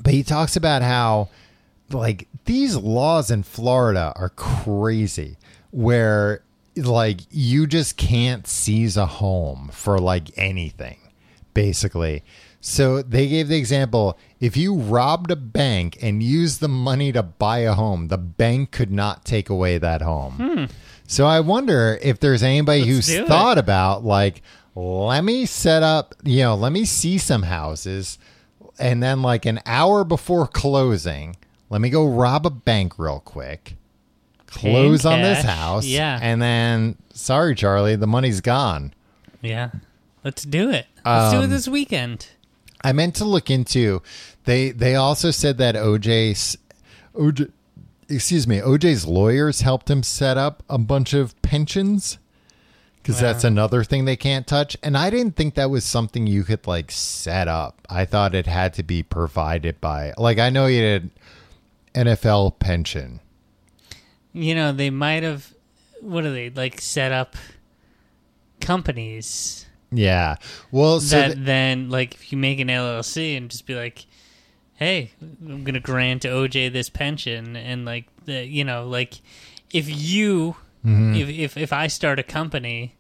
but 0.02 0.14
he 0.14 0.24
talks 0.24 0.56
about 0.56 0.82
how 0.82 1.30
like 1.92 2.28
these 2.46 2.76
laws 2.76 3.32
in 3.32 3.44
Florida 3.44 4.14
are 4.16 4.30
crazy, 4.30 5.38
where 5.72 6.42
like 6.78 7.22
you 7.30 7.68
just 7.68 7.98
can't 7.98 8.48
seize 8.48 8.98
a 8.98 9.06
home 9.06 9.70
for 9.72 10.00
like 10.00 10.32
anything, 10.38 11.00
basically. 11.54 12.24
So 12.62 13.04
they 13.04 13.28
gave 13.28 13.48
the 13.48 13.58
example 13.58 14.18
if 14.40 14.58
you 14.58 14.76
robbed 14.76 15.30
a 15.30 15.36
bank 15.36 15.98
and 16.02 16.24
used 16.24 16.60
the 16.60 16.68
money 16.68 17.12
to 17.12 17.22
buy 17.22 17.60
a 17.60 17.74
home, 17.74 18.08
the 18.08 18.18
bank 18.18 18.72
could 18.72 18.92
not 18.92 19.24
take 19.24 19.50
away 19.50 19.78
that 19.78 20.02
home. 20.02 20.34
Hmm. 20.34 20.66
So 21.08 21.26
I 21.28 21.42
wonder 21.42 22.00
if 22.02 22.20
there's 22.20 22.42
anybody 22.42 22.80
Let's 22.80 23.08
who's 23.08 23.28
thought 23.28 23.60
about 23.60 24.04
like, 24.04 24.42
let 24.74 25.24
me 25.24 25.46
set 25.46 25.84
up, 25.84 26.16
you 26.24 26.42
know, 26.42 26.56
let 26.56 26.72
me 26.72 26.86
see 26.86 27.18
some 27.18 27.44
houses, 27.44 28.18
and 28.80 29.02
then 29.02 29.22
like 29.22 29.46
an 29.46 29.60
hour 29.66 30.04
before 30.04 30.48
closing, 30.48 31.38
let 31.70 31.82
me 31.82 31.90
go 31.90 32.06
rob 32.06 32.46
a 32.46 32.50
bank 32.50 32.98
real 32.98 33.20
quick, 33.20 33.76
close 34.56 35.04
Paying 35.04 35.14
on 35.14 35.22
this 35.22 35.42
cash, 35.44 35.56
house, 35.56 35.86
yeah. 35.86 36.20
and 36.22 36.42
then 36.42 36.96
sorry, 37.14 37.54
Charlie, 37.56 37.96
the 37.96 38.08
money's 38.08 38.42
gone. 38.42 38.94
yeah. 39.42 39.70
Let's 40.24 40.44
do 40.44 40.72
it. 40.72 40.88
Let's 41.06 41.34
do 41.34 41.42
it 41.42 41.44
Um, 41.44 41.50
this 41.52 41.68
weekend. 41.68 42.30
I 42.84 42.92
meant 42.94 43.14
to 43.18 43.26
look 43.26 43.52
into. 43.52 44.02
They 44.46 44.72
they 44.72 44.96
also 44.96 45.30
said 45.30 45.60
that 45.60 45.76
OJ's 45.76 46.58
OJ 47.14 47.52
excuse 48.10 48.48
me 48.48 48.58
OJ's 48.60 49.06
lawyers 49.08 49.62
helped 49.62 49.90
him 49.90 50.02
set 50.04 50.38
up 50.38 50.64
a 50.70 50.78
bunch 50.80 51.14
of 51.14 51.40
pensions 51.44 52.18
because 52.98 53.20
that's 53.20 53.44
another 53.44 53.84
thing 53.84 54.06
they 54.06 54.16
can't 54.16 54.48
touch. 54.48 54.76
And 54.82 54.98
I 54.98 55.12
didn't 55.12 55.36
think 55.36 55.54
that 55.56 55.70
was 55.70 55.86
something 55.86 56.26
you 56.26 56.44
could 56.44 56.66
like 56.66 56.90
set 56.92 57.48
up. 57.48 57.82
I 57.88 58.06
thought 58.06 58.34
it 58.34 58.48
had 58.48 58.74
to 58.76 58.84
be 58.84 59.04
provided 59.04 59.80
by 59.80 60.14
like 60.18 60.40
I 60.40 60.50
know 60.50 60.66
you 60.66 60.82
did 60.82 61.12
NFL 61.94 62.58
pension. 62.60 63.20
You 64.36 64.54
know, 64.54 64.72
they 64.74 64.90
might 64.90 65.24
have, 65.24 65.54
what 66.02 66.22
do 66.24 66.34
they, 66.34 66.50
like, 66.50 66.82
set 66.82 67.12
up 67.12 67.36
companies 68.60 69.66
Yeah. 69.92 70.36
Well, 70.72 71.00
so 71.00 71.16
that 71.18 71.34
th- 71.36 71.46
then, 71.46 71.90
like, 71.90 72.16
if 72.16 72.32
you 72.32 72.38
make 72.38 72.60
an 72.60 72.68
LLC 72.68 73.38
and 73.38 73.50
just 73.50 73.66
be 73.66 73.76
like, 73.76 74.06
hey, 74.74 75.12
I'm 75.22 75.64
going 75.64 75.76
to 75.76 75.80
grant 75.80 76.24
OJ 76.24 76.72
this 76.74 76.90
pension. 76.90 77.56
And, 77.56 77.86
like, 77.86 78.08
the, 78.26 78.46
you 78.46 78.64
know, 78.64 78.88
like, 78.88 79.22
if 79.72 79.88
you, 79.90 80.56
Mm-hmm. 80.86 81.16
if, 81.16 81.30
if, 81.30 81.58
if 81.58 81.74
I 81.74 81.88
start 81.88 82.20
a 82.20 82.24
company, 82.24 82.94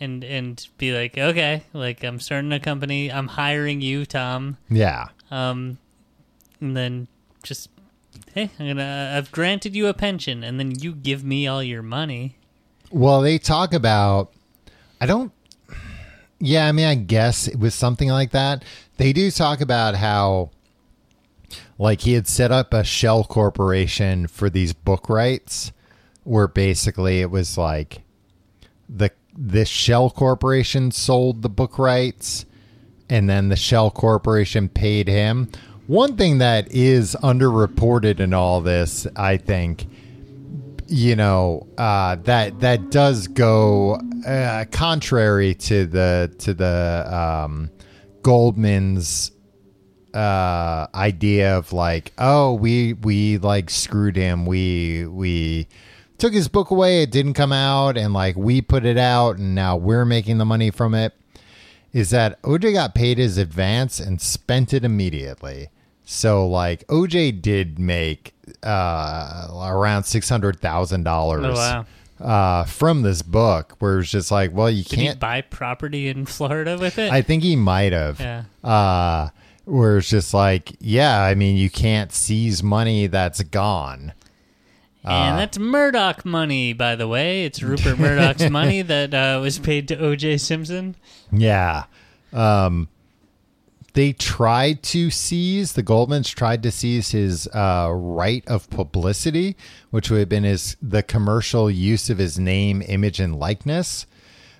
and 0.00 0.24
and 0.24 0.66
be 0.76 0.92
like, 0.92 1.16
okay, 1.16 1.62
like 1.72 2.02
I'm 2.02 2.18
starting 2.18 2.52
a 2.52 2.58
company, 2.58 3.12
I'm 3.12 3.28
hiring 3.28 3.80
you, 3.80 4.04
Tom. 4.04 4.56
yeah. 4.68 5.06
Um, 5.30 5.78
and 6.60 6.76
then 6.76 7.06
just, 7.44 7.70
hey, 8.36 8.50
I'm 8.60 8.68
gonna, 8.68 9.14
I've 9.16 9.32
granted 9.32 9.74
you 9.74 9.86
a 9.88 9.94
pension, 9.94 10.44
and 10.44 10.60
then 10.60 10.78
you 10.78 10.94
give 10.94 11.24
me 11.24 11.46
all 11.46 11.62
your 11.62 11.82
money. 11.82 12.36
Well, 12.92 13.22
they 13.22 13.38
talk 13.38 13.72
about. 13.72 14.30
I 15.00 15.06
don't. 15.06 15.32
Yeah, 16.38 16.68
I 16.68 16.72
mean, 16.72 16.84
I 16.84 16.94
guess 16.96 17.48
it 17.48 17.58
was 17.58 17.74
something 17.74 18.10
like 18.10 18.32
that. 18.32 18.62
They 18.98 19.14
do 19.14 19.30
talk 19.30 19.62
about 19.62 19.94
how, 19.94 20.50
like, 21.78 22.02
he 22.02 22.12
had 22.12 22.28
set 22.28 22.52
up 22.52 22.74
a 22.74 22.84
shell 22.84 23.24
corporation 23.24 24.26
for 24.26 24.50
these 24.50 24.74
book 24.74 25.08
rights, 25.08 25.72
where 26.24 26.46
basically 26.46 27.22
it 27.22 27.30
was 27.30 27.56
like 27.56 28.02
the 28.88 29.10
this 29.34 29.68
shell 29.68 30.10
corporation 30.10 30.90
sold 30.90 31.40
the 31.40 31.48
book 31.48 31.78
rights, 31.78 32.44
and 33.08 33.30
then 33.30 33.48
the 33.48 33.56
shell 33.56 33.90
corporation 33.90 34.68
paid 34.68 35.08
him. 35.08 35.50
One 35.86 36.16
thing 36.16 36.38
that 36.38 36.72
is 36.72 37.16
underreported 37.22 38.18
in 38.18 38.34
all 38.34 38.60
this, 38.60 39.06
I 39.14 39.36
think, 39.36 39.86
you 40.88 41.16
know 41.16 41.66
uh, 41.78 42.16
that 42.16 42.60
that 42.60 42.90
does 42.90 43.26
go 43.28 44.00
uh, 44.26 44.64
contrary 44.70 45.54
to 45.54 45.86
the 45.86 46.34
to 46.38 46.54
the 46.54 47.06
um, 47.44 47.70
Goldman's 48.22 49.32
uh, 50.14 50.86
idea 50.94 51.56
of 51.56 51.72
like, 51.72 52.12
oh, 52.18 52.54
we 52.54 52.94
we 52.94 53.38
like 53.38 53.70
screwed 53.70 54.16
him. 54.16 54.46
We 54.46 55.06
we 55.06 55.68
took 56.18 56.32
his 56.32 56.48
book 56.48 56.70
away. 56.70 57.02
It 57.02 57.10
didn't 57.10 57.34
come 57.34 57.52
out, 57.52 57.96
and 57.96 58.12
like 58.12 58.36
we 58.36 58.62
put 58.62 58.84
it 58.84 58.98
out, 58.98 59.38
and 59.38 59.54
now 59.54 59.76
we're 59.76 60.04
making 60.04 60.38
the 60.38 60.44
money 60.44 60.70
from 60.70 60.94
it. 60.94 61.14
Is 61.92 62.10
that 62.10 62.40
OJ 62.42 62.72
got 62.74 62.94
paid 62.94 63.18
his 63.18 63.38
advance 63.38 64.00
and 64.00 64.20
spent 64.20 64.72
it 64.74 64.84
immediately. 64.84 65.70
So 66.08 66.46
like 66.48 66.86
OJ 66.86 67.42
did 67.42 67.78
make 67.80 68.32
uh, 68.62 69.48
around 69.64 70.04
six 70.04 70.28
hundred 70.28 70.60
thousand 70.60 71.02
dollars 71.02 71.44
Oh, 71.44 71.52
wow. 71.54 71.86
uh, 72.60 72.64
from 72.64 73.02
this 73.02 73.22
book, 73.22 73.74
where 73.80 73.98
it's 73.98 74.10
just 74.10 74.30
like, 74.30 74.52
well, 74.54 74.70
you 74.70 74.84
Did 74.84 74.96
can't. 74.98 75.20
buy 75.20 75.40
property 75.42 76.08
in 76.08 76.24
Florida 76.24 76.78
with 76.78 76.98
it? 76.98 77.10
I 77.12 77.22
think 77.22 77.42
he 77.42 77.56
might 77.56 77.92
have. 77.92 78.20
yeah. 78.20 78.44
Uh, 78.62 79.28
where 79.64 79.98
it's 79.98 80.08
just 80.08 80.32
like, 80.32 80.76
yeah, 80.78 81.20
I 81.22 81.34
mean, 81.34 81.56
you 81.56 81.68
can't 81.68 82.12
seize 82.12 82.62
money 82.62 83.08
that's 83.08 83.42
gone. 83.42 84.12
Uh, 85.04 85.10
And 85.10 85.38
that's 85.38 85.58
Murdoch 85.58 86.24
money, 86.24 86.72
by 86.72 86.94
the 86.94 87.08
way. 87.08 87.44
It's 87.44 87.60
Rupert 87.64 87.98
Murdoch's 87.98 88.48
money 88.50 88.82
that 88.82 89.12
uh, 89.12 89.40
was 89.42 89.58
paid 89.58 89.88
to 89.88 89.98
O.J. 89.98 90.38
Simpson. 90.38 90.94
Yeah. 91.32 91.86
Um, 92.32 92.86
they 93.96 94.12
tried 94.12 94.82
to 94.82 95.10
seize, 95.10 95.72
the 95.72 95.82
Goldmans 95.82 96.34
tried 96.34 96.62
to 96.64 96.70
seize 96.70 97.12
his 97.12 97.48
uh, 97.48 97.90
right 97.90 98.46
of 98.46 98.68
publicity, 98.68 99.56
which 99.90 100.10
would 100.10 100.20
have 100.20 100.28
been 100.28 100.44
his 100.44 100.76
the 100.82 101.02
commercial 101.02 101.70
use 101.70 102.10
of 102.10 102.18
his 102.18 102.38
name, 102.38 102.82
image, 102.86 103.18
and 103.20 103.38
likeness. 103.38 104.06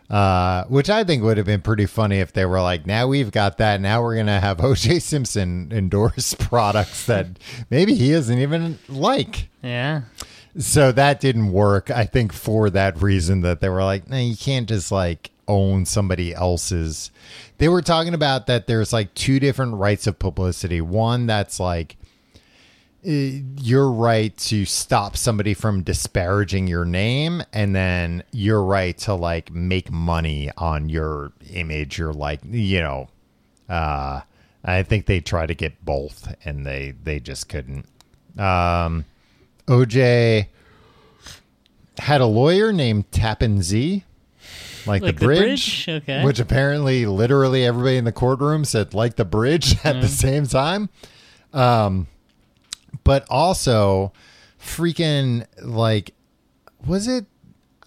Uh, 0.08 0.64
which 0.66 0.88
I 0.88 1.02
think 1.02 1.24
would 1.24 1.36
have 1.36 1.46
been 1.46 1.60
pretty 1.60 1.84
funny 1.84 2.20
if 2.20 2.32
they 2.32 2.46
were 2.46 2.62
like, 2.62 2.86
now 2.86 3.08
we've 3.08 3.32
got 3.32 3.58
that. 3.58 3.80
Now 3.80 4.02
we're 4.02 4.14
going 4.14 4.26
to 4.26 4.40
have 4.40 4.56
OJ 4.58 5.02
Simpson 5.02 5.68
endorse 5.70 6.32
products 6.38 7.06
that 7.06 7.26
maybe 7.70 7.94
he 7.94 8.12
isn't 8.12 8.38
even 8.38 8.78
like. 8.88 9.48
Yeah. 9.62 10.02
So 10.58 10.92
that 10.92 11.20
didn't 11.20 11.52
work. 11.52 11.90
I 11.90 12.04
think 12.04 12.32
for 12.32 12.70
that 12.70 13.02
reason 13.02 13.42
that 13.42 13.60
they 13.60 13.68
were 13.68 13.84
like, 13.84 14.08
no, 14.08 14.16
you 14.16 14.36
can't 14.36 14.68
just 14.68 14.90
like 14.92 15.32
own 15.48 15.84
somebody 15.84 16.34
else's. 16.34 17.10
They 17.58 17.68
were 17.68 17.82
talking 17.82 18.14
about 18.14 18.46
that 18.46 18.66
there's 18.66 18.92
like 18.92 19.14
two 19.14 19.40
different 19.40 19.74
rights 19.74 20.06
of 20.06 20.18
publicity. 20.18 20.80
One 20.80 21.26
that's 21.26 21.58
like 21.60 21.96
eh, 23.04 23.40
your 23.60 23.90
right 23.90 24.36
to 24.38 24.64
stop 24.64 25.16
somebody 25.16 25.54
from 25.54 25.82
disparaging 25.82 26.66
your 26.66 26.84
name, 26.84 27.42
and 27.52 27.74
then 27.74 28.22
your 28.32 28.62
right 28.62 28.96
to 28.98 29.14
like 29.14 29.52
make 29.52 29.90
money 29.90 30.50
on 30.56 30.88
your 30.88 31.32
image, 31.52 31.98
your 31.98 32.12
like, 32.12 32.40
you 32.44 32.80
know. 32.80 33.08
Uh, 33.68 34.20
I 34.64 34.82
think 34.82 35.06
they 35.06 35.20
try 35.20 35.46
to 35.46 35.54
get 35.54 35.84
both, 35.84 36.34
and 36.44 36.66
they 36.66 36.94
they 37.02 37.20
just 37.20 37.48
couldn't. 37.48 37.86
Um, 38.36 39.04
OJ 39.66 40.48
had 41.98 42.20
a 42.20 42.26
lawyer 42.26 42.72
named 42.72 43.10
Tappan 43.12 43.62
Z, 43.62 44.04
like, 44.86 45.02
Like 45.02 45.16
the, 45.16 45.20
the 45.20 45.26
bridge, 45.26 45.86
bridge? 45.86 46.02
Okay. 46.02 46.24
which 46.24 46.38
apparently 46.38 47.06
literally 47.06 47.64
everybody 47.64 47.96
in 47.96 48.04
the 48.04 48.12
courtroom 48.12 48.64
said 48.64 48.94
like 48.94 49.16
the 49.16 49.24
bridge 49.24 49.76
at 49.84 50.00
the 50.00 50.08
same 50.08 50.46
time. 50.46 50.88
Um, 51.52 52.06
but 53.04 53.24
also 53.30 54.12
freaking 54.60 55.46
like, 55.62 56.12
was 56.86 57.08
it? 57.08 57.26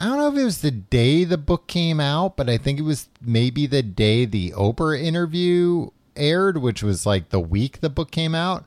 I 0.01 0.05
don't 0.05 0.17
know 0.17 0.31
if 0.31 0.37
it 0.37 0.45
was 0.45 0.61
the 0.61 0.71
day 0.71 1.25
the 1.25 1.37
book 1.37 1.67
came 1.67 1.99
out, 1.99 2.37
but 2.37 2.49
I 2.49 2.57
think 2.57 2.79
it 2.79 2.83
was 2.83 3.09
maybe 3.21 3.67
the 3.67 3.83
day 3.83 4.23
the 4.23 4.51
Oprah 4.51 5.01
interview 5.01 5.89
aired, 6.15 6.59
which 6.59 6.81
was 6.81 7.05
like 7.05 7.29
the 7.29 7.39
week 7.39 7.81
the 7.81 7.89
book 7.89 8.09
came 8.09 8.33
out, 8.33 8.63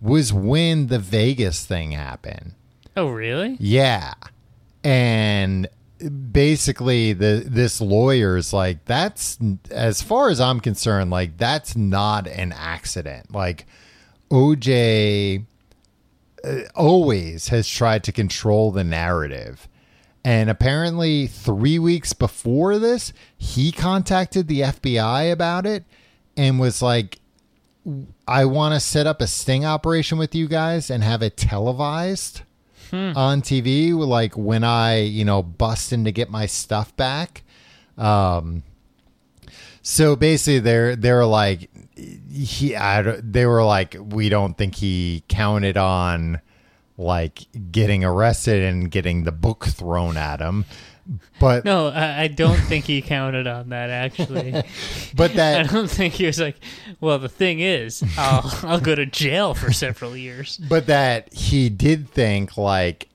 was 0.00 0.32
when 0.32 0.86
the 0.86 1.00
Vegas 1.00 1.66
thing 1.66 1.90
happened. 1.90 2.54
Oh, 2.96 3.08
really? 3.08 3.56
Yeah. 3.58 4.14
And 4.84 5.68
basically 6.08 7.12
the 7.12 7.44
this 7.46 7.80
lawyer 7.80 8.36
is 8.36 8.52
like 8.52 8.84
that's 8.84 9.38
as 9.70 10.02
far 10.02 10.30
as 10.30 10.40
I'm 10.40 10.60
concerned 10.60 11.10
like 11.10 11.36
that's 11.36 11.76
not 11.76 12.26
an 12.26 12.52
accident. 12.52 13.32
Like 13.32 13.66
OJ 14.30 15.44
uh, 16.44 16.58
always 16.74 17.48
has 17.48 17.68
tried 17.68 18.04
to 18.04 18.12
control 18.12 18.70
the 18.70 18.84
narrative. 18.84 19.68
And 20.22 20.50
apparently 20.50 21.26
3 21.26 21.78
weeks 21.78 22.12
before 22.12 22.78
this, 22.78 23.14
he 23.38 23.72
contacted 23.72 24.48
the 24.48 24.60
FBI 24.60 25.32
about 25.32 25.64
it 25.64 25.84
and 26.36 26.60
was 26.60 26.82
like 26.82 27.20
I 28.28 28.44
want 28.44 28.74
to 28.74 28.80
set 28.80 29.06
up 29.06 29.22
a 29.22 29.26
sting 29.26 29.64
operation 29.64 30.18
with 30.18 30.34
you 30.34 30.46
guys 30.46 30.90
and 30.90 31.02
have 31.02 31.22
it 31.22 31.36
televised 31.36 32.42
on 32.92 33.42
TV, 33.42 33.94
like 33.94 34.36
when 34.36 34.64
I, 34.64 35.00
you 35.00 35.24
know, 35.24 35.42
bust 35.42 35.92
in 35.92 36.04
to 36.04 36.12
get 36.12 36.30
my 36.30 36.46
stuff 36.46 36.94
back. 36.96 37.42
Um, 37.96 38.62
so 39.82 40.16
basically, 40.16 40.60
they're 40.60 40.96
they're 40.96 41.26
like, 41.26 41.70
he, 41.96 42.76
I, 42.76 43.02
they 43.02 43.46
were 43.46 43.64
like, 43.64 43.96
we 43.98 44.28
don't 44.28 44.56
think 44.56 44.74
he 44.76 45.24
counted 45.28 45.76
on 45.76 46.40
like 46.98 47.46
getting 47.72 48.04
arrested 48.04 48.62
and 48.62 48.90
getting 48.90 49.24
the 49.24 49.32
book 49.32 49.64
thrown 49.64 50.16
at 50.16 50.40
him, 50.40 50.66
but 51.38 51.64
No, 51.64 51.88
I, 51.88 52.22
I 52.22 52.28
don't 52.28 52.58
think 52.58 52.84
he 52.84 53.02
counted 53.02 53.46
on 53.46 53.70
that. 53.70 53.90
Actually, 53.90 54.62
but 55.14 55.34
that 55.34 55.60
I 55.60 55.72
don't 55.72 55.90
think 55.90 56.14
he 56.14 56.26
was 56.26 56.40
like, 56.40 56.56
"Well, 57.00 57.18
the 57.18 57.28
thing 57.28 57.60
is, 57.60 58.02
I'll 58.16 58.58
I'll 58.62 58.80
go 58.80 58.94
to 58.94 59.06
jail 59.06 59.54
for 59.54 59.72
several 59.72 60.16
years." 60.16 60.56
but 60.56 60.86
that 60.86 61.32
he 61.32 61.68
did 61.68 62.08
think 62.08 62.56
like 62.56 63.08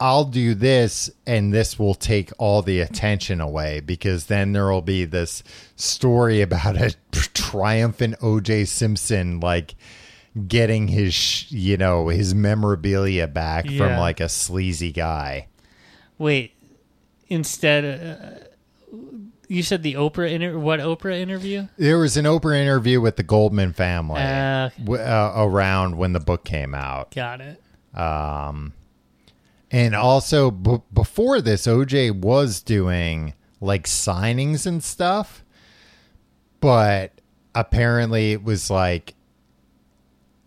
I'll 0.00 0.24
do 0.24 0.54
this 0.54 1.10
and 1.26 1.52
this 1.52 1.78
will 1.78 1.94
take 1.94 2.30
all 2.38 2.62
the 2.62 2.80
attention 2.80 3.40
away 3.40 3.80
because 3.80 4.26
then 4.26 4.52
there 4.52 4.70
will 4.70 4.82
be 4.82 5.04
this 5.04 5.42
story 5.76 6.40
about 6.40 6.76
a 6.76 6.94
triumphant 7.12 8.18
OJ 8.20 8.68
Simpson 8.68 9.40
like 9.40 9.74
getting 10.46 10.88
his 10.88 11.50
you 11.50 11.76
know 11.76 12.08
his 12.08 12.34
memorabilia 12.34 13.26
back 13.26 13.66
from 13.66 13.98
like 13.98 14.20
a 14.20 14.28
sleazy 14.28 14.92
guy. 14.92 15.48
Wait, 16.18 16.52
instead, 17.28 17.84
uh, 17.84 18.96
you 19.48 19.62
said 19.62 19.82
the 19.82 19.94
Oprah 19.94 20.30
inter- 20.30 20.58
what 20.58 20.80
Oprah 20.80 21.18
interview? 21.18 21.68
There 21.78 21.98
was 21.98 22.16
an 22.16 22.24
Oprah 22.26 22.60
interview 22.60 23.00
with 23.00 23.16
the 23.16 23.22
Goldman 23.22 23.72
family 23.72 24.20
Uh, 24.20 24.70
w- 24.82 25.02
uh, 25.02 25.32
around 25.36 25.96
when 25.96 26.12
the 26.12 26.20
book 26.20 26.44
came 26.44 26.74
out. 26.74 27.14
got 27.14 27.40
it. 27.40 27.60
Um, 27.94 28.74
and 29.70 29.94
also 29.94 30.50
b- 30.50 30.82
before 30.92 31.40
this, 31.40 31.66
OJ 31.66 32.10
was 32.10 32.60
doing 32.62 33.34
like 33.60 33.84
signings 33.86 34.66
and 34.66 34.82
stuff, 34.84 35.42
but 36.60 37.12
apparently 37.54 38.32
it 38.32 38.44
was 38.44 38.70
like 38.70 39.14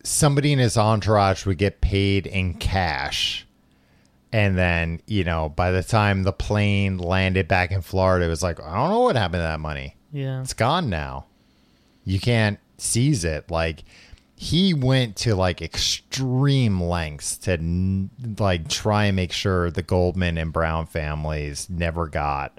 somebody 0.04 0.52
in 0.54 0.60
his 0.60 0.78
entourage 0.78 1.46
would 1.46 1.58
get 1.58 1.82
paid 1.82 2.26
in 2.28 2.54
cash. 2.56 3.46
And 4.34 4.58
then, 4.58 5.02
you 5.08 5.24
know, 5.26 5.50
by 5.50 5.72
the 5.72 5.84
time 5.84 6.24
the 6.24 6.32
plane 6.32 6.98
landed 6.98 7.48
back 7.48 7.72
in 7.72 7.82
Florida, 7.82 8.26
it 8.26 8.30
was 8.30 8.42
like, 8.44 8.60
I 8.62 8.76
don't 8.76 8.90
know 8.90 9.02
what 9.02 9.16
happened 9.18 9.40
to 9.40 9.44
that 9.44 9.60
money 9.60 9.96
Yeah. 10.12 10.40
it's 10.42 10.54
gone 10.54 10.90
now. 10.90 11.26
You 12.06 12.20
can't 12.20 12.58
seize 12.78 13.26
it. 13.26 13.52
Like 13.52 13.84
he 14.36 14.74
went 14.74 15.18
to 15.18 15.36
like 15.36 15.62
extreme 15.62 16.82
lengths 16.82 17.38
to 17.40 17.54
n- 17.54 18.10
like 18.40 18.68
try 18.70 19.06
and 19.06 19.16
make 19.16 19.32
sure 19.34 19.70
the 19.70 19.84
Goldman 19.84 20.38
and 20.38 20.52
Brown 20.54 20.86
families 20.88 21.70
never 21.70 22.08
got 22.08 22.58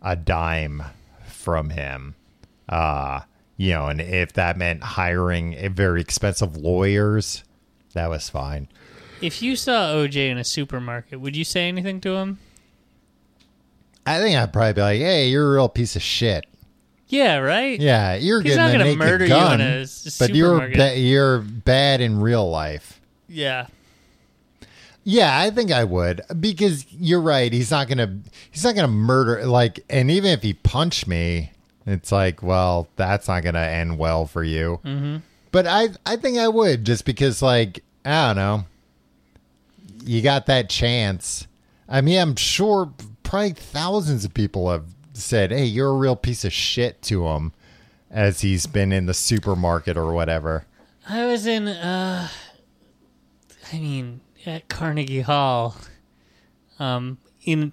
a 0.00 0.14
dime 0.16 0.82
from 1.26 1.70
him. 1.70 2.14
Uh, 2.68 3.20
you 3.56 3.72
know, 3.72 3.88
and 3.88 4.00
if 4.00 4.32
that 4.34 4.56
meant 4.56 4.82
hiring 4.82 5.74
very 5.74 6.00
expensive 6.00 6.56
lawyers, 6.56 7.42
that 7.94 8.08
was 8.08 8.30
fine. 8.30 8.68
If 9.20 9.42
you 9.42 9.56
saw 9.56 9.92
OJ 9.92 10.30
in 10.30 10.38
a 10.38 10.44
supermarket, 10.44 11.20
would 11.20 11.36
you 11.36 11.44
say 11.44 11.68
anything 11.68 12.00
to 12.02 12.16
him? 12.16 12.38
I 14.06 14.18
think 14.18 14.36
I'd 14.36 14.52
probably 14.52 14.72
be 14.72 14.80
like, 14.80 14.98
"Hey, 15.00 15.28
you're 15.28 15.48
a 15.48 15.52
real 15.54 15.68
piece 15.68 15.94
of 15.96 16.02
shit." 16.02 16.46
Yeah, 17.08 17.38
right. 17.38 17.78
Yeah, 17.80 18.14
you're 18.14 18.40
He's 18.40 18.54
getting 18.54 18.58
not 18.64 18.68
a 18.68 18.72
gonna 18.72 18.84
naked 18.84 18.98
murder 18.98 19.26
you 19.26 19.34
in 19.34 19.40
gun, 19.40 19.60
a 19.60 19.64
s- 19.82 20.16
but 20.18 20.34
you're 20.34 20.54
supermarket. 20.54 20.76
ba- 20.78 20.98
you're 20.98 21.38
bad 21.40 22.00
in 22.00 22.20
real 22.20 22.48
life. 22.48 23.00
Yeah. 23.28 23.66
Yeah, 25.02 25.36
I 25.38 25.50
think 25.50 25.72
I 25.72 25.84
would 25.84 26.20
because 26.40 26.86
you're 26.92 27.20
right. 27.20 27.52
He's 27.52 27.70
not 27.70 27.88
gonna 27.88 28.18
he's 28.50 28.64
not 28.64 28.74
gonna 28.74 28.88
murder 28.88 29.44
like, 29.46 29.80
and 29.90 30.10
even 30.10 30.30
if 30.30 30.42
he 30.42 30.54
punched 30.54 31.06
me, 31.08 31.52
it's 31.86 32.12
like, 32.12 32.42
well, 32.42 32.88
that's 32.96 33.26
not 33.26 33.42
gonna 33.42 33.58
end 33.60 33.98
well 33.98 34.26
for 34.26 34.44
you. 34.44 34.78
Mm-hmm. 34.84 35.16
But 35.52 35.66
I 35.66 35.88
I 36.06 36.16
think 36.16 36.38
I 36.38 36.48
would 36.48 36.84
just 36.84 37.04
because 37.04 37.42
like 37.42 37.82
I 38.04 38.28
don't 38.28 38.36
know, 38.36 38.64
you 40.04 40.22
got 40.22 40.46
that 40.46 40.68
chance. 40.68 41.46
I 41.88 42.00
mean, 42.00 42.18
I'm 42.18 42.36
sure 42.36 42.92
probably 43.22 43.52
thousands 43.52 44.24
of 44.24 44.34
people 44.34 44.70
have 44.70 44.86
said, 45.12 45.50
"Hey, 45.50 45.64
you're 45.64 45.90
a 45.90 45.96
real 45.96 46.16
piece 46.16 46.44
of 46.44 46.52
shit" 46.52 47.02
to 47.02 47.26
him 47.28 47.52
as 48.10 48.40
he's 48.40 48.66
been 48.66 48.92
in 48.92 49.06
the 49.06 49.14
supermarket 49.14 49.96
or 49.96 50.12
whatever. 50.12 50.66
I 51.08 51.26
was 51.26 51.46
in, 51.46 51.68
uh, 51.68 52.28
I 53.72 53.78
mean, 53.78 54.20
at 54.46 54.68
Carnegie 54.68 55.20
Hall, 55.20 55.76
um, 56.78 57.18
in 57.44 57.72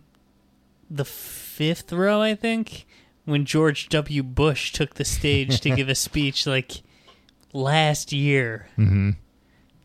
the 0.89 1.05
fifth 1.05 1.91
row, 1.91 2.21
I 2.21 2.35
think, 2.35 2.85
when 3.25 3.45
George 3.45 3.89
W. 3.89 4.23
Bush 4.23 4.71
took 4.71 4.95
the 4.95 5.05
stage 5.05 5.59
to 5.61 5.69
give 5.69 5.89
a 5.89 5.95
speech 6.07 6.45
like 6.45 6.81
last 7.53 8.13
year. 8.13 8.67
Mm-hmm. 8.77 9.11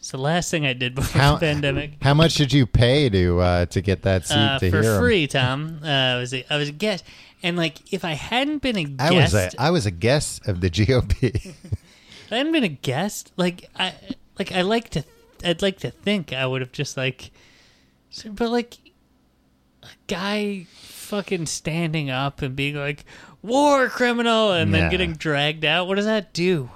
It's 0.02 0.10
the 0.10 0.18
last 0.18 0.50
thing 0.50 0.66
I 0.66 0.72
did 0.72 0.94
before 0.96 1.20
How- 1.22 1.34
the 1.34 1.46
pandemic. 1.46 1.92
How 2.02 2.12
much 2.12 2.34
did 2.34 2.52
you 2.52 2.66
pay 2.66 3.08
to 3.08 3.38
uh, 3.38 3.66
to 3.66 3.80
get 3.80 4.02
that 4.02 4.26
seat 4.26 4.34
Uh, 4.36 4.58
to 4.58 4.68
for 4.70 4.82
hear 4.82 4.98
free, 4.98 5.28
Tom. 5.28 5.78
Uh, 5.80 5.86
I 5.86 6.16
was 6.18 6.34
a, 6.34 6.44
I 6.52 6.56
was 6.56 6.68
a 6.68 6.72
guest, 6.72 7.04
and 7.40 7.56
like 7.56 7.92
if 7.92 8.04
I 8.04 8.14
hadn't 8.14 8.62
been 8.62 8.76
a 8.76 8.82
guest, 8.84 9.00
I 9.00 9.12
was 9.14 9.34
a 9.34 9.50
I 9.62 9.70
was 9.70 9.86
a 9.86 9.92
guest 9.92 10.48
of 10.48 10.60
the 10.60 10.70
GOP. 10.70 11.22
if 11.46 12.32
I 12.32 12.36
hadn't 12.36 12.50
been 12.50 12.64
a 12.64 12.68
guest, 12.68 13.30
like 13.36 13.70
I 13.78 13.94
like 14.40 14.50
I 14.50 14.62
like 14.62 14.88
to 14.90 15.04
I'd 15.44 15.62
like 15.62 15.78
to 15.78 15.92
think 15.92 16.32
I 16.32 16.46
would 16.46 16.62
have 16.62 16.72
just 16.72 16.96
like 16.96 17.30
but 18.26 18.50
like 18.50 18.78
a 19.84 19.86
guy 20.08 20.66
fucking 20.72 21.46
standing 21.46 22.10
up 22.10 22.42
and 22.42 22.56
being 22.56 22.74
like 22.74 23.04
war 23.40 23.88
criminal 23.88 24.50
and 24.50 24.72
Yeah. 24.72 24.80
then 24.80 24.90
getting 24.90 25.12
dragged 25.12 25.64
out. 25.64 25.86
What 25.86 25.94
does 25.94 26.06
that 26.06 26.32
do? 26.32 26.70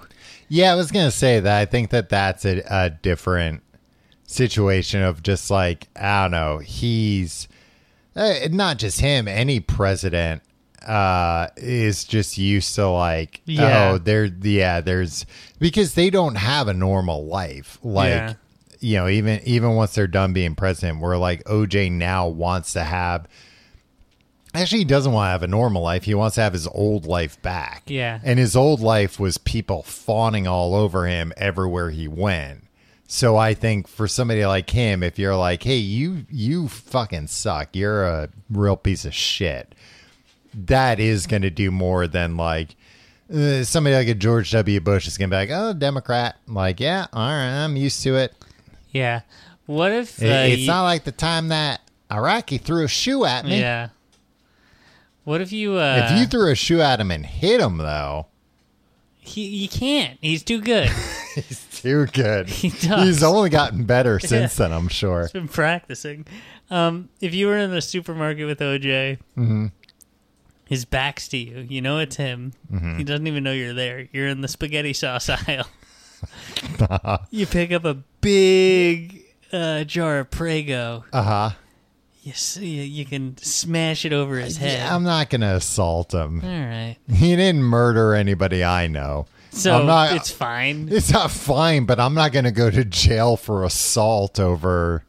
Yeah, 0.48 0.72
I 0.72 0.74
was 0.76 0.90
gonna 0.92 1.10
say 1.10 1.40
that. 1.40 1.58
I 1.60 1.64
think 1.66 1.90
that 1.90 2.08
that's 2.08 2.44
a, 2.44 2.62
a 2.70 2.90
different 2.90 3.62
situation 4.24 5.02
of 5.02 5.22
just 5.22 5.50
like 5.50 5.88
I 5.96 6.22
don't 6.24 6.30
know. 6.32 6.58
He's 6.58 7.48
uh, 8.14 8.34
not 8.50 8.78
just 8.78 9.00
him. 9.00 9.28
Any 9.28 9.60
president 9.60 10.42
uh 10.86 11.48
is 11.56 12.04
just 12.04 12.38
used 12.38 12.72
to 12.76 12.86
like 12.88 13.40
Yeah. 13.44 13.90
oh 13.94 13.98
there 13.98 14.26
yeah 14.26 14.80
there's 14.80 15.26
because 15.58 15.94
they 15.94 16.10
don't 16.10 16.36
have 16.36 16.68
a 16.68 16.74
normal 16.74 17.26
life 17.26 17.80
like 17.82 18.10
Yeah. 18.10 18.34
you 18.78 18.96
know 18.98 19.08
even 19.08 19.40
even 19.44 19.74
once 19.74 19.96
they're 19.96 20.06
done 20.06 20.32
being 20.32 20.54
president 20.54 21.00
where 21.00 21.18
like 21.18 21.42
oj 21.46 21.90
now 21.90 22.28
wants 22.28 22.72
to 22.74 22.84
have 22.84 23.26
actually 24.56 24.78
he 24.78 24.84
doesn't 24.84 25.12
want 25.12 25.26
to 25.26 25.30
have 25.30 25.42
a 25.42 25.46
normal 25.46 25.82
life 25.82 26.04
he 26.04 26.14
wants 26.14 26.34
to 26.36 26.40
have 26.40 26.52
his 26.52 26.66
old 26.68 27.06
life 27.06 27.40
back 27.42 27.82
Yeah. 27.86 28.20
and 28.24 28.38
his 28.38 28.56
old 28.56 28.80
life 28.80 29.18
was 29.20 29.38
people 29.38 29.82
fawning 29.82 30.46
all 30.46 30.74
over 30.74 31.06
him 31.06 31.32
everywhere 31.36 31.90
he 31.90 32.08
went 32.08 32.64
so 33.06 33.36
i 33.36 33.54
think 33.54 33.86
for 33.88 34.08
somebody 34.08 34.44
like 34.46 34.70
him 34.70 35.02
if 35.02 35.18
you're 35.18 35.36
like 35.36 35.62
hey 35.62 35.76
you 35.76 36.26
you 36.30 36.68
fucking 36.68 37.26
suck 37.28 37.68
you're 37.74 38.04
a 38.04 38.28
real 38.50 38.76
piece 38.76 39.04
of 39.04 39.14
shit 39.14 39.74
that 40.54 40.98
is 40.98 41.26
going 41.26 41.42
to 41.42 41.50
do 41.50 41.70
more 41.70 42.06
than 42.06 42.36
like 42.36 42.74
uh, 43.32 43.62
somebody 43.64 43.94
like 43.94 44.08
a 44.08 44.14
george 44.14 44.50
w 44.52 44.80
bush 44.80 45.06
is 45.06 45.18
going 45.18 45.28
to 45.30 45.34
be 45.34 45.38
like 45.38 45.50
oh 45.52 45.72
democrat 45.72 46.36
I'm 46.48 46.54
like 46.54 46.80
yeah 46.80 47.06
all 47.12 47.28
right 47.28 47.64
i'm 47.64 47.76
used 47.76 48.02
to 48.04 48.16
it 48.16 48.34
Yeah. 48.92 49.20
What 49.66 49.90
if 49.92 50.22
It- 50.22 50.30
uh, 50.30 50.52
it's 50.52 50.62
you- 50.62 50.66
not 50.68 50.84
like 50.84 51.04
the 51.04 51.12
time 51.12 51.48
that 51.48 51.80
Iraqi 52.10 52.56
threw 52.58 52.84
a 52.84 52.88
shoe 52.88 53.24
at 53.24 53.44
me. 53.44 53.58
Yeah. 53.58 53.88
What 55.26 55.40
if 55.40 55.50
you 55.52 55.74
uh 55.74 56.08
If 56.08 56.18
you 56.18 56.24
threw 56.26 56.50
a 56.50 56.54
shoe 56.54 56.80
at 56.80 57.00
him 57.00 57.10
and 57.10 57.26
hit 57.26 57.60
him, 57.60 57.78
though, 57.78 58.26
he, 59.18 59.44
you 59.44 59.68
can't. 59.68 60.16
He's 60.20 60.44
too 60.44 60.60
good. 60.60 60.88
He's 61.34 61.66
too 61.82 62.06
good. 62.06 62.48
He 62.48 62.68
does. 62.70 63.02
He's 63.04 63.22
only 63.24 63.50
gotten 63.50 63.84
better 63.84 64.18
since 64.20 64.54
then, 64.56 64.72
I'm 64.72 64.86
sure. 64.86 65.22
He's 65.22 65.32
been 65.32 65.48
practicing. 65.48 66.26
Um, 66.70 67.08
if 67.20 67.34
you 67.34 67.48
were 67.48 67.56
in 67.58 67.72
the 67.72 67.82
supermarket 67.82 68.46
with 68.46 68.60
OJ, 68.60 69.18
Mm-hmm. 69.36 69.66
his 70.66 70.84
back's 70.84 71.26
to 71.28 71.36
you. 71.38 71.66
You 71.68 71.82
know 71.82 71.98
it's 71.98 72.14
him. 72.16 72.52
Mm-hmm. 72.72 72.98
He 72.98 73.04
doesn't 73.04 73.26
even 73.26 73.42
know 73.42 73.52
you're 73.52 73.74
there. 73.74 74.08
You're 74.12 74.28
in 74.28 74.42
the 74.42 74.48
spaghetti 74.48 74.92
sauce 74.92 75.28
aisle. 75.28 75.66
you 77.30 77.46
pick 77.46 77.72
up 77.72 77.84
a 77.84 77.94
big 78.20 79.22
uh, 79.52 79.82
jar 79.84 80.20
of 80.20 80.30
Prego. 80.30 81.04
Uh 81.12 81.22
huh. 81.22 81.50
You 82.26 82.32
see, 82.32 82.82
you 82.84 83.04
can 83.04 83.36
smash 83.36 84.04
it 84.04 84.12
over 84.12 84.36
his 84.36 84.56
head. 84.56 84.80
Yeah, 84.80 84.92
I'm 84.96 85.04
not 85.04 85.30
gonna 85.30 85.54
assault 85.54 86.12
him. 86.12 86.40
All 86.42 86.48
right. 86.50 86.96
He 87.08 87.36
didn't 87.36 87.62
murder 87.62 88.14
anybody 88.14 88.64
I 88.64 88.88
know. 88.88 89.26
So 89.50 89.78
I'm 89.78 89.86
not- 89.86 90.16
it's 90.16 90.32
fine. 90.32 90.88
It's 90.90 91.12
not 91.12 91.30
fine, 91.30 91.84
but 91.86 92.00
I'm 92.00 92.14
not 92.14 92.32
going 92.32 92.44
to 92.44 92.50
go 92.50 92.68
to 92.68 92.84
jail 92.84 93.36
for 93.36 93.62
assault 93.62 94.40
over 94.40 95.04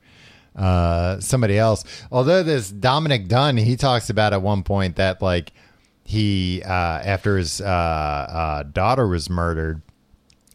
uh, 0.56 1.20
somebody 1.20 1.58
else. 1.58 1.84
Although 2.12 2.44
this 2.44 2.70
Dominick 2.70 3.28
Dunne, 3.28 3.58
he 3.58 3.76
talks 3.76 4.12
about 4.12 4.32
at 4.34 4.44
one 4.44 4.62
point 4.62 4.96
that 4.98 5.20
like 5.20 5.54
he 6.04 6.62
uh, 6.64 6.70
after 6.70 7.36
his 7.40 7.60
uh, 7.62 7.66
uh, 7.66 8.64
daughter 8.64 9.08
was 9.08 9.28
murdered. 9.28 9.82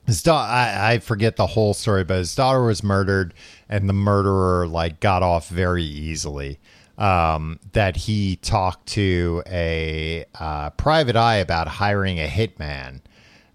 His 0.07 0.23
da- 0.23 0.47
I, 0.47 0.93
I 0.95 0.99
forget 1.01 1.37
the 1.37 1.47
whole 1.49 1.75
story, 1.75 2.05
but 2.05 2.19
his 2.19 2.35
daughter 2.35 2.65
was 2.65 2.83
murdered, 2.83 3.35
and 3.73 3.89
the 3.89 3.95
murderer 3.95 4.67
like 4.69 5.01
got 5.01 5.23
off 5.23 5.49
very 5.49 5.83
easily. 5.83 6.61
Um, 6.99 7.59
that 7.73 7.97
he 7.97 8.37
talked 8.37 8.87
to 8.89 9.43
a 9.47 10.27
uh, 10.39 10.71
private 10.71 11.17
eye 11.17 11.37
about 11.37 11.67
hiring 11.67 12.21
a 12.21 12.29
hitman, 12.29 13.01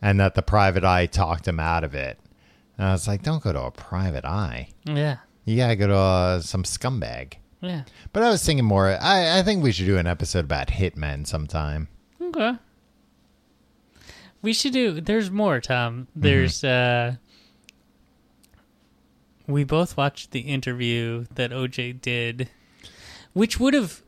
and 0.02 0.20
that 0.20 0.34
the 0.34 0.42
private 0.42 0.84
eye 0.84 1.06
talked 1.06 1.48
him 1.48 1.60
out 1.60 1.84
of 1.84 1.94
it. 1.94 2.20
And 2.78 2.88
I 2.88 2.92
was 2.94 3.08
like, 3.08 3.22
don't 3.22 3.44
go 3.44 3.54
to 3.54 3.62
a 3.62 3.72
private 3.72 4.26
eye. 4.26 4.70
Yeah. 4.86 5.18
You 5.46 5.56
gotta 5.56 5.76
go 5.76 5.88
to 5.88 5.96
uh, 5.96 6.42
some 6.42 6.64
scumbag. 6.64 7.36
Yeah. 7.62 7.84
But 8.12 8.24
I 8.24 8.30
was 8.32 8.44
thinking 8.44 8.66
more. 8.66 8.98
I, 9.00 9.40
I 9.40 9.44
think 9.44 9.64
we 9.64 9.72
should 9.72 9.86
do 9.86 10.00
an 10.00 10.08
episode 10.08 10.46
about 10.46 10.70
hitmen 10.70 11.28
sometime. 11.28 11.90
Okay. 12.20 12.54
We 14.42 14.52
should 14.52 14.74
do. 14.74 15.00
There's 15.00 15.30
more, 15.30 15.62
Tom. 15.62 16.08
There's. 16.16 16.64
uh 16.64 17.18
We 19.48 19.64
both 19.64 19.96
watched 19.98 20.32
the 20.32 20.42
interview 20.42 21.26
that 21.36 21.52
OJ 21.52 22.02
did, 22.02 22.50
which 23.34 23.60
would 23.60 23.74
have 23.74 24.02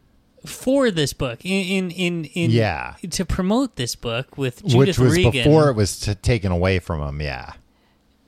for 0.45 0.89
this 0.91 1.13
book 1.13 1.39
in 1.43 1.89
in 1.89 1.91
in, 1.91 2.25
in 2.25 2.51
Yeah. 2.51 2.95
to 3.11 3.25
promote 3.25 3.75
this 3.75 3.95
book 3.95 4.37
with 4.37 4.61
Judith 4.65 4.97
Which 4.97 4.99
was 4.99 5.15
Regan. 5.15 5.31
before 5.31 5.69
it 5.69 5.75
was 5.75 5.99
t- 5.99 6.15
taken 6.15 6.51
away 6.51 6.79
from 6.79 7.01
him. 7.01 7.21
Yeah. 7.21 7.53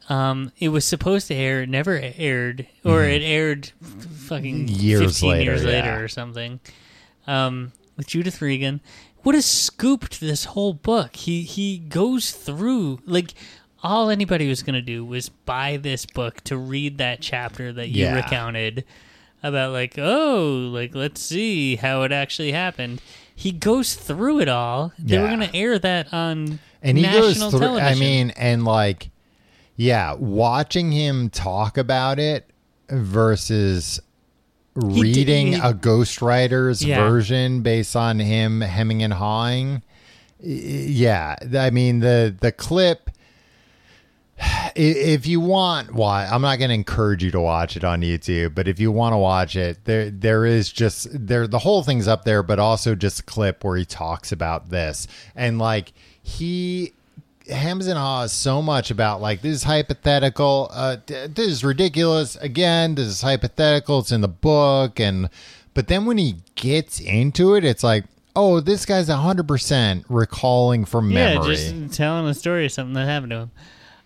Um, 0.10 0.52
it 0.60 0.70
was 0.70 0.84
supposed 0.84 1.28
to 1.28 1.36
air, 1.36 1.62
it 1.62 1.70
never 1.70 1.98
aired, 1.98 2.68
or 2.84 3.04
it 3.04 3.22
aired 3.22 3.72
fucking 3.82 4.68
Mm-hmm. 4.68 4.80
Years 4.82 5.02
15 5.20 5.30
later, 5.30 5.44
years 5.44 5.64
later 5.64 5.88
yeah. 5.88 5.98
or 6.00 6.08
something. 6.10 6.60
Um, 7.28 7.72
with 7.96 8.08
Judith 8.08 8.42
Regan, 8.42 8.82
what 9.24 9.36
has 9.36 9.46
scooped 9.46 10.20
this 10.20 10.46
whole 10.46 10.74
book? 10.74 11.16
He 11.16 11.44
he 11.44 11.78
goes 11.78 12.32
through 12.32 13.00
like 13.06 13.34
all 13.84 14.10
anybody 14.10 14.48
was 14.48 14.64
gonna 14.64 14.82
do 14.82 15.04
was 15.06 15.30
buy 15.30 15.78
this 15.78 16.06
book 16.06 16.42
to 16.46 16.58
read 16.58 16.98
that 17.00 17.22
chapter 17.22 17.74
that 17.74 17.90
you 17.90 18.06
Yeah. 18.06 18.16
recounted 18.16 18.84
about 19.44 19.72
like 19.74 19.96
oh 19.98 20.70
like 20.74 20.94
let's 20.94 21.20
see 21.22 21.76
how 21.78 22.04
it 22.04 22.12
actually 22.12 22.52
happened. 22.52 23.02
He 23.36 23.52
goes 23.52 23.96
through 23.96 24.40
it 24.42 24.48
all. 24.50 24.94
They 25.00 25.18
were 25.18 25.28
gonna 25.28 25.50
air 25.54 25.80
that 25.80 26.14
on 26.14 26.60
and 26.84 26.98
he 26.98 27.04
national 27.04 27.24
goes 27.24 27.50
through 27.52 27.60
television. 27.60 27.88
i 27.98 28.00
mean 28.00 28.30
and 28.32 28.66
like 28.66 29.10
yeah 29.76 30.14
watching 30.14 30.92
him 30.92 31.30
talk 31.30 31.78
about 31.78 32.20
it 32.20 32.50
versus 32.90 34.00
He 34.76 34.82
did- 34.82 35.02
reading 35.02 35.48
he- 35.54 35.60
a 35.60 35.74
ghostwriter's 35.74 36.84
Yeah. 36.84 36.98
version 37.08 37.62
based 37.62 37.96
on 37.96 38.20
him 38.20 38.62
hemming 38.62 39.02
and 39.04 39.14
hawing 39.14 39.82
yeah 40.40 41.36
i 41.58 41.70
mean 41.70 42.00
the 42.00 42.36
the 42.42 42.52
clip 42.52 43.10
if 44.76 45.28
you 45.28 45.40
want 45.40 45.94
why 45.94 46.26
i'm 46.26 46.42
not 46.42 46.58
going 46.58 46.70
to 46.70 46.76
encourage 46.76 47.24
you 47.24 47.32
to 47.32 47.40
watch 47.40 47.76
it 47.76 47.84
on 47.84 48.02
youtube 48.02 48.56
but 48.56 48.68
if 48.68 48.80
you 48.80 48.92
want 48.92 49.14
to 49.14 49.18
watch 49.18 49.56
it 49.56 49.84
there 49.86 50.10
there 50.10 50.46
is 50.46 50.72
just 50.72 51.08
there 51.12 51.48
the 51.48 51.60
whole 51.60 51.84
thing's 51.84 52.08
up 52.08 52.24
there 52.24 52.42
but 52.42 52.60
also 52.60 52.96
just 52.96 53.20
a 53.20 53.24
clip 53.24 53.64
where 53.64 53.78
he 53.78 53.86
talks 53.86 54.32
about 54.32 54.70
this. 54.70 55.08
And 55.36 55.60
like 55.60 55.94
he 56.22 56.94
hems 57.50 57.88
and 57.88 57.98
haws 57.98 58.32
so 58.32 58.62
much 58.62 58.92
about 58.92 59.22
like 59.22 59.42
this 59.42 59.58
is 59.58 59.64
hypothetical 59.64 60.70
uh 60.72 60.98
this 61.06 61.48
is 61.48 61.64
ridiculous. 61.64 62.36
Again 62.38 62.96
this 62.96 63.08
is 63.08 63.22
hypothetical 63.22 64.00
it's 64.00 64.12
in 64.12 64.22
the 64.22 64.28
book 64.28 65.00
and 65.00 65.30
but 65.74 65.88
then 65.88 66.06
when 66.06 66.18
he 66.18 66.36
gets 66.56 67.00
into 67.00 67.56
it 67.56 67.64
it's 67.64 67.84
like 67.84 68.06
oh 68.36 68.60
this 68.60 68.86
guy's 68.86 69.10
100% 69.10 70.06
recalling 70.10 70.86
from 70.86 71.10
memory. 71.10 71.56
Yeah, 71.56 71.72
just 71.72 71.94
telling 71.94 72.28
a 72.28 72.34
story 72.34 72.66
of 72.66 72.72
something 72.72 72.94
that 72.94 73.06
happened 73.06 73.32
to 73.32 73.38
him. 73.38 73.52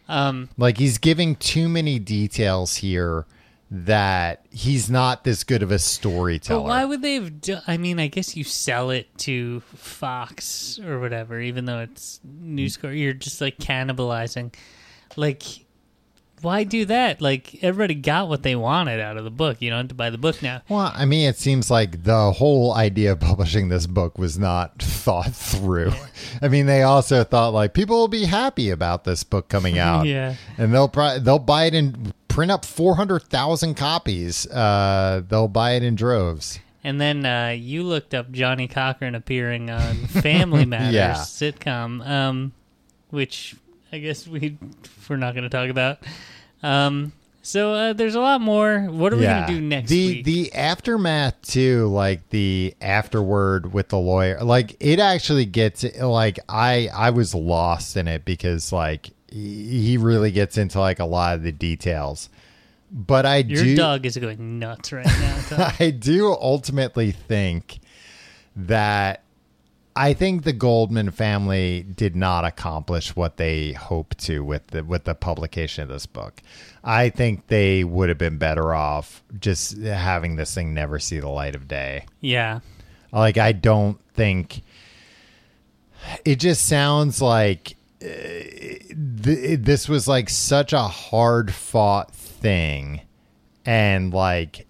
Um, 0.08 0.50
like 0.58 0.78
he's 0.78 0.98
giving 0.98 1.36
too 1.36 1.68
many 1.68 2.00
details 2.00 2.76
here 2.76 3.26
that 3.72 4.46
he's 4.52 4.90
not 4.90 5.24
this 5.24 5.44
good 5.44 5.64
of 5.64 5.72
a 5.72 5.80
storyteller. 5.80 6.62
but 6.62 6.68
why 6.68 6.86
would 6.86 7.02
they 7.02 7.16
have? 7.16 7.42
Do- 7.42 7.58
I 7.68 7.78
mean, 7.78 8.00
I 8.00 8.08
guess 8.08 8.38
you 8.38 8.44
sell 8.44 8.92
it 8.92 9.16
to 9.20 9.62
Fox 9.76 10.80
or 10.80 11.00
whatever, 11.00 11.42
even 11.42 11.66
though 11.66 11.80
it's 11.80 12.20
News 12.24 12.78
Corp. 12.78 12.94
You're 12.94 13.14
just 13.14 13.42
like 13.42 13.58
cannibalizing. 13.58 14.54
Like, 15.16 15.44
why 16.42 16.64
do 16.64 16.86
that? 16.86 17.22
Like, 17.22 17.64
everybody 17.64 17.96
got 17.96 18.28
what 18.30 18.44
they 18.44 18.56
wanted 18.56 19.00
out 19.00 19.18
of 19.18 19.24
the 19.24 19.32
book. 19.32 19.62
You 19.62 19.70
don't 19.72 19.80
have 19.80 19.88
to 19.90 19.96
buy 19.96 20.10
the 20.10 20.18
book 20.18 20.42
now. 20.42 20.62
well, 20.70 20.92
I 20.94 21.06
mean, 21.06 21.28
it 21.28 21.38
seems 21.38 21.72
like 21.72 22.04
the 22.04 22.32
whole 22.34 22.74
idea 22.74 23.14
of 23.14 23.20
publishing 23.20 23.70
this 23.70 23.88
book 23.88 24.18
was 24.18 24.38
not 24.38 24.80
thought 24.82 25.34
through. 25.34 25.92
I 26.42 26.48
mean, 26.48 26.66
they 26.66 26.84
also 26.84 27.24
thought 27.24 27.54
like 27.54 27.74
people 27.74 27.98
will 27.98 28.08
be 28.08 28.26
happy 28.26 28.70
about 28.70 29.04
this 29.06 29.24
book 29.24 29.48
coming 29.50 29.78
out, 29.80 30.06
Yeah. 30.06 30.36
and 30.58 30.74
they'll 30.74 30.90
pro- 30.90 31.20
they'll 31.20 31.40
buy 31.40 31.66
it 31.66 31.74
and 31.74 32.14
print 32.28 32.52
up 32.52 32.66
four 32.66 32.96
hundred 32.96 33.24
thousand 33.24 33.76
copies. 33.76 34.46
Uh, 34.48 35.22
they'll 35.28 35.48
buy 35.48 35.72
it 35.72 35.84
in 35.84 35.96
droves. 35.96 36.60
And 36.84 37.02
then 37.02 37.26
uh, 37.26 37.56
you 37.58 37.82
looked 37.82 38.14
up 38.14 38.32
Johnnie 38.32 38.68
Cochran 38.68 39.16
appearing 39.16 39.72
on 39.72 39.96
Family 40.06 40.66
Matters 40.68 40.94
Yeah. 40.94 41.16
sitcom, 41.16 42.06
um, 42.08 42.54
which 43.10 43.56
I 43.92 43.98
guess 43.98 44.28
we 44.28 44.58
we're 45.10 45.16
not 45.16 45.34
going 45.34 45.46
to 45.46 45.50
talk 45.50 45.70
about. 45.70 45.98
Um, 46.64 47.14
so 47.42 47.74
uh, 47.74 47.94
there's 47.94 48.16
a 48.16 48.20
lot 48.20 48.42
more. 48.42 48.80
What 48.82 49.14
are 49.14 49.18
we 49.18 49.24
going 49.24 49.46
to 49.46 49.54
do 49.54 49.62
next 49.62 49.90
the 49.90 50.08
week? 50.08 50.26
the 50.26 50.54
aftermath 50.54 51.40
too 51.44 51.88
like 51.88 52.28
the 52.30 52.74
afterword 52.82 53.72
with 53.72 53.90
the 53.90 54.00
lawyer 54.00 54.44
like 54.44 54.76
it 54.80 55.00
actually 55.00 55.46
gets 55.46 55.84
like 56.00 56.40
i 56.50 56.90
i 56.94 57.12
was 57.12 57.36
lost 57.36 57.96
in 57.98 58.08
it 58.08 58.26
because 58.26 58.72
like 58.72 59.12
he 59.30 59.82
he 59.82 59.98
really 59.98 60.32
gets 60.32 60.58
into 60.58 60.80
like 60.80 60.98
a 61.00 61.06
lot 61.06 61.36
of 61.36 61.44
the 61.44 61.52
details 61.52 62.30
but 62.92 63.28
i 63.28 63.38
Your 63.38 63.64
do 63.64 63.76
dog 63.76 64.06
is 64.08 64.18
going 64.18 64.58
nuts 64.58 64.92
right 64.92 65.06
now. 65.06 65.74
I 65.80 65.92
do 65.92 66.32
ultimately 66.32 67.12
think 67.12 67.80
that 68.56 69.22
I 69.98 70.14
think 70.14 70.44
the 70.44 70.52
Goldman 70.54 71.12
family 71.12 71.84
did 71.84 72.16
not 72.16 72.44
accomplish 72.44 73.16
what 73.16 73.38
they 73.38 73.72
hoped 73.72 74.18
to 74.26 74.44
with 74.44 74.68
the 74.68 74.84
with 74.84 75.06
the 75.06 75.16
publication 75.16 75.84
of 75.84 75.90
this 75.90 76.06
book. 76.06 76.42
I 76.84 77.10
think 77.10 77.48
they 77.48 77.84
would 77.84 78.10
have 78.10 78.18
been 78.18 78.38
better 78.38 78.74
off 78.74 79.24
just 79.40 79.78
having 79.78 80.36
this 80.36 80.54
thing 80.54 80.74
never 80.74 81.00
see 81.00 81.20
the 81.20 81.30
light 81.30 81.56
of 81.56 81.68
day. 81.68 82.06
yeah. 82.22 82.60
Like 83.12 83.38
I 83.38 83.54
don't 83.54 83.98
think 84.14 84.62
it 86.26 86.36
just 86.40 86.66
sounds 86.66 87.22
like 87.22 87.78
uh, 88.04 88.08
th- 88.08 89.60
this 89.62 89.88
was 89.88 90.06
like 90.08 90.30
such 90.30 90.74
a 90.74 90.82
hard 90.82 91.54
fought 91.54 92.14
thing 92.14 93.02
and 93.66 94.14
like 94.14 94.68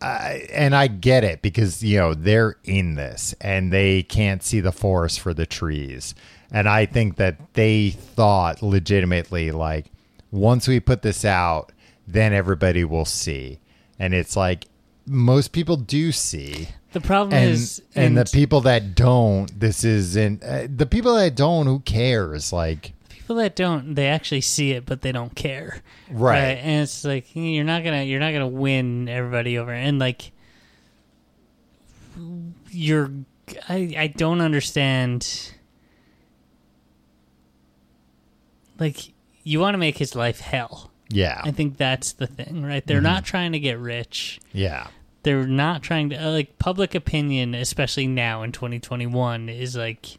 I, 0.00 0.46
and 0.52 0.74
I 0.76 0.86
get 0.86 1.24
it 1.24 1.42
because 1.42 1.82
you 1.82 1.98
know 1.98 2.14
they're 2.14 2.56
in 2.64 2.94
this 2.94 3.34
and 3.40 3.72
they 3.72 4.02
can't 4.02 4.42
see 4.42 4.60
the 4.60 4.72
forest 4.72 5.20
for 5.20 5.34
the 5.34 5.46
trees. 5.46 6.14
And 6.50 6.68
I 6.68 6.86
think 6.86 7.16
that 7.16 7.54
they 7.54 7.90
thought 7.90 8.62
legitimately 8.62 9.50
like 9.50 9.86
once 10.30 10.68
we 10.68 10.80
put 10.80 11.02
this 11.02 11.24
out, 11.24 11.72
then 12.06 12.32
everybody 12.32 12.84
will 12.84 13.04
see. 13.04 13.60
And 13.98 14.14
it's 14.14 14.36
like 14.36 14.66
most 15.06 15.52
people 15.52 15.76
do 15.76 16.12
see. 16.12 16.68
The 16.92 17.00
problem 17.00 17.34
And 17.34 17.50
is, 17.50 17.82
and, 17.94 18.16
the 18.16 18.24
people 18.24 18.62
that 18.62 18.94
don't, 18.94 19.58
this 19.58 19.84
isn't 19.84 20.42
uh, 20.42 20.68
the 20.74 20.86
people 20.86 21.14
that 21.16 21.34
don't. 21.34 21.66
Who 21.66 21.80
cares? 21.80 22.52
Like 22.52 22.92
people 23.28 23.42
that 23.42 23.54
don't, 23.54 23.94
they 23.94 24.06
actually 24.06 24.40
see 24.40 24.70
it, 24.70 24.86
but 24.86 25.02
they 25.02 25.12
don't 25.12 25.34
care. 25.34 25.82
Right. 26.10 26.56
And 26.62 26.82
it's 26.82 27.04
like 27.04 27.26
you're 27.34 27.62
not 27.62 27.84
gonna 27.84 28.04
you're 28.04 28.20
not 28.20 28.32
gonna 28.32 28.48
win 28.48 29.06
everybody 29.06 29.58
over, 29.58 29.70
and 29.70 29.98
like 29.98 30.32
you're. 32.70 33.10
I 33.68 33.94
I 33.98 34.06
don't 34.06 34.40
understand. 34.40 35.52
Like 38.78 39.12
you 39.42 39.60
want 39.60 39.74
to 39.74 39.78
make 39.78 39.98
his 39.98 40.14
life 40.14 40.40
hell. 40.40 40.90
Yeah. 41.10 41.42
I 41.44 41.50
think 41.50 41.76
that's 41.76 42.12
the 42.12 42.26
thing, 42.26 42.62
right? 42.62 42.86
They're 42.86 43.02
not 43.02 43.26
trying 43.26 43.52
to 43.52 43.58
get 43.58 43.78
rich. 43.78 44.40
Yeah. 44.52 44.86
They're 45.22 45.46
not 45.46 45.82
trying 45.82 46.10
to 46.10 46.16
uh, 46.16 46.30
like 46.30 46.58
public 46.58 46.94
opinion, 46.94 47.54
especially 47.54 48.06
now 48.06 48.42
in 48.42 48.52
2021, 48.52 49.50
is 49.50 49.76
like 49.76 50.16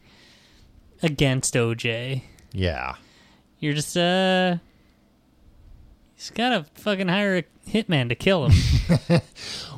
against 1.02 1.54
OJ. 1.54 2.22
Yeah. 2.52 2.94
You're 3.58 3.74
just 3.74 3.96
uh, 3.96 4.56
he's 6.14 6.30
gotta 6.30 6.64
fucking 6.74 7.08
hire 7.08 7.38
a 7.38 7.44
hitman 7.70 8.08
to 8.08 8.14
kill 8.14 8.48
him. 8.48 9.20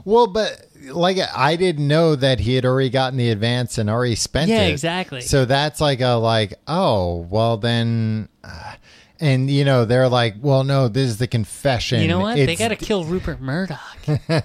Well, 0.04 0.26
but 0.26 0.66
like 0.90 1.18
I 1.34 1.56
didn't 1.56 1.86
know 1.86 2.16
that 2.16 2.40
he 2.40 2.54
had 2.54 2.64
already 2.64 2.90
gotten 2.90 3.16
the 3.16 3.30
advance 3.30 3.78
and 3.78 3.88
already 3.88 4.16
spent 4.16 4.48
yeah, 4.48 4.62
it. 4.62 4.66
Yeah, 4.66 4.72
exactly. 4.72 5.20
So 5.20 5.44
that's 5.44 5.80
like 5.80 6.00
a 6.00 6.14
like, 6.14 6.54
oh, 6.66 7.26
well 7.30 7.56
then 7.56 8.28
uh, 8.42 8.74
and 9.20 9.50
you 9.50 9.64
know, 9.64 9.84
they're 9.84 10.08
like, 10.08 10.34
well 10.40 10.64
no, 10.64 10.88
this 10.88 11.08
is 11.08 11.18
the 11.18 11.28
confession. 11.28 12.02
you 12.02 12.08
know 12.08 12.20
what? 12.20 12.36
They 12.36 12.56
gotta 12.56 12.76
kill 12.76 13.04
Rupert 13.04 13.40
Murdoch. 13.40 13.78
They're 14.26 14.42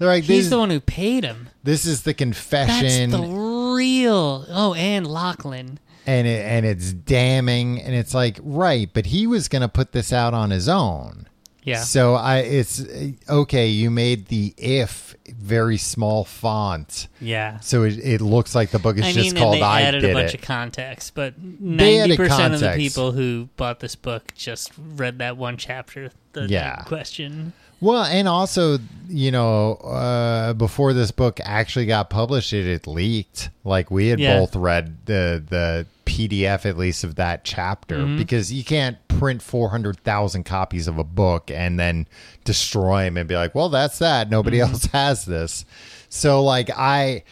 like 0.00 0.24
He's 0.24 0.50
the 0.50 0.58
one 0.58 0.70
who 0.70 0.80
paid 0.80 1.24
him. 1.24 1.48
this 1.64 1.84
is 1.84 2.02
the 2.02 2.14
confession. 2.14 3.10
That's 3.10 3.10
confession 3.10 3.10
the 3.10 3.74
real. 3.74 4.46
Oh, 4.48 4.74
and 4.74 5.06
Lachlan. 5.06 5.80
And 6.10 6.26
it, 6.26 6.44
and 6.44 6.66
it's 6.66 6.92
damning 6.92 7.80
and 7.80 7.94
it's 7.94 8.14
like, 8.14 8.38
right, 8.42 8.88
but 8.92 9.06
he 9.06 9.26
was 9.26 9.48
going 9.48 9.62
to 9.62 9.68
put 9.68 9.92
this 9.92 10.12
out 10.12 10.34
on 10.34 10.50
his 10.50 10.68
own. 10.68 11.26
Yeah. 11.62 11.82
So 11.82 12.14
I 12.14 12.38
it's 12.38 12.82
okay, 13.28 13.66
you 13.68 13.90
made 13.90 14.26
the 14.28 14.54
if 14.56 15.14
very 15.28 15.76
small 15.76 16.24
font. 16.24 17.06
Yeah. 17.20 17.60
So 17.60 17.84
it, 17.84 17.98
it 17.98 18.20
looks 18.22 18.54
like 18.54 18.70
the 18.70 18.78
book 18.78 18.96
is 18.96 19.04
I 19.04 19.12
just 19.12 19.34
mean, 19.34 19.42
called 19.42 19.54
they 19.56 19.62
I 19.62 19.82
added 19.82 20.00
did 20.00 20.10
a 20.10 20.14
bunch 20.14 20.34
it. 20.34 20.40
of 20.40 20.40
context, 20.40 21.14
but 21.14 21.34
They 21.38 21.98
ninety 21.98 22.14
added 22.14 22.16
percent 22.16 22.54
of 22.54 22.60
the 22.60 22.72
people 22.76 23.12
who 23.12 23.48
bought 23.56 23.80
this 23.80 23.94
book 23.94 24.32
just 24.34 24.72
read 24.96 25.18
that 25.18 25.36
one 25.36 25.58
chapter. 25.58 26.10
The 26.32 26.46
Yeah. 26.48 26.76
question. 26.84 27.52
Well, 27.82 28.04
and 28.04 28.26
also, 28.28 28.78
you 29.08 29.30
know, 29.30 29.74
uh, 29.74 30.52
before 30.54 30.92
this 30.92 31.10
book 31.10 31.40
actually 31.44 31.86
got 31.86 32.08
published, 32.10 32.52
it 32.52 32.70
had 32.70 32.86
leaked. 32.86 33.50
Like 33.64 33.90
we 33.90 34.08
had 34.08 34.18
Yeah. 34.18 34.38
both 34.38 34.56
read 34.56 34.96
the 35.06 35.42
the 35.46 35.86
PDF 36.28 36.66
at 36.66 36.76
least 36.76 37.04
of 37.04 37.14
that 37.16 37.44
chapter 37.44 37.96
Mm-hmm. 37.98 38.16
because 38.18 38.52
you 38.52 38.64
can't 38.64 38.96
print 39.08 39.42
four 39.42 39.70
hundred 39.70 39.98
thousand 40.00 40.44
copies 40.44 40.88
of 40.88 40.98
a 40.98 41.04
book 41.04 41.50
and 41.50 41.78
then 41.78 42.06
destroy 42.44 43.04
them 43.04 43.16
and 43.16 43.28
be 43.28 43.34
like, 43.36 43.54
well, 43.54 43.68
that's 43.68 43.98
that. 44.00 44.30
Nobody 44.30 44.58
Mm-hmm. 44.58 44.72
else 44.72 44.84
has 44.92 45.24
this. 45.24 45.64
So, 46.08 46.42
like, 46.42 46.70
I. 46.76 47.24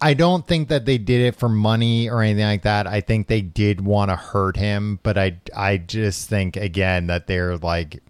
I 0.00 0.14
don't 0.14 0.44
think 0.44 0.68
that 0.70 0.86
they 0.86 0.98
did 0.98 1.20
it 1.20 1.36
for 1.36 1.48
money 1.48 2.10
or 2.10 2.20
anything 2.22 2.44
like 2.46 2.62
that. 2.62 2.88
I 2.88 3.00
think 3.00 3.28
they 3.28 3.42
did 3.42 3.80
want 3.80 4.10
to 4.10 4.16
hurt 4.16 4.56
him, 4.56 4.98
but 5.04 5.16
I 5.16 5.36
I 5.54 5.76
just 5.76 6.28
think 6.28 6.56
again 6.56 7.06
that 7.08 7.28
they're 7.28 7.56
like 7.58 8.02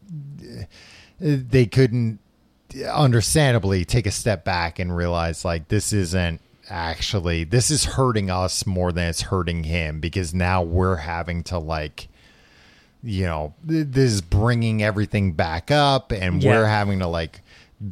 they 1.21 1.67
couldn't 1.67 2.21
understandably 2.91 3.85
take 3.85 4.07
a 4.07 4.11
step 4.11 4.45
back 4.45 4.79
and 4.79 4.97
realize 4.97 5.45
like 5.45 5.69
this 5.69 5.93
isn't 5.93 6.41
actually 6.71 7.45
this 7.45 7.71
is 7.71 7.85
hurting 7.85 8.31
us 8.31 8.67
more 8.67 8.93
than 8.93 9.09
it's 9.09 9.23
hurting 9.23 9.65
him 9.65 10.01
because 10.01 10.35
now 10.35 10.63
we're 10.63 10.97
having 10.97 11.43
to 11.43 11.59
like 11.59 12.09
you 13.03 13.25
know 13.25 13.55
this 13.65 14.13
is 14.13 14.21
bringing 14.21 14.83
everything 14.83 15.33
back 15.33 15.71
up 15.71 16.11
and 16.13 16.43
Yeah. 16.43 16.51
we're 16.53 16.67
having 16.67 16.99
to 16.99 17.07
like 17.07 17.41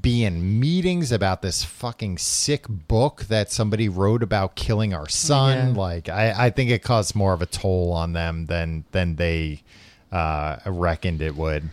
be 0.01 0.25
in 0.25 0.59
meetings 0.59 1.13
about 1.13 1.43
this 1.43 1.63
fucking 1.65 2.19
sick 2.19 2.67
book 2.69 3.23
that 3.29 3.53
somebody 3.53 3.89
wrote 3.89 4.23
about 4.23 4.57
killing 4.57 4.93
our 4.93 5.09
son 5.09 5.75
Yeah. 5.75 5.81
like 5.81 6.09
I, 6.09 6.47
I 6.47 6.51
think 6.51 6.71
it 6.71 6.83
caused 6.83 7.15
more 7.15 7.33
of 7.33 7.41
a 7.41 7.47
toll 7.47 7.93
on 7.93 8.13
them 8.13 8.47
than 8.47 8.85
than 8.91 9.15
they 9.17 9.63
uh 10.11 10.57
reckoned 10.67 11.23
it 11.23 11.37
would 11.37 11.71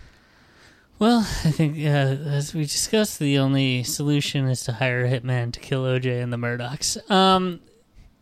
Well, 1.03 1.19
I 1.43 1.51
think 1.51 1.75
uh, 1.79 2.29
as 2.31 2.53
we 2.53 2.61
discussed, 2.63 3.19
the 3.19 3.37
only 3.37 3.83
solution 3.83 4.47
is 4.47 4.63
to 4.63 4.71
hire 4.71 5.03
a 5.03 5.09
hitman 5.09 5.51
to 5.51 5.59
kill 5.59 5.83
OJ 5.83 6.23
and 6.23 6.31
the 6.31 6.37
Murdochs. 6.37 6.95
Um, 7.11 7.59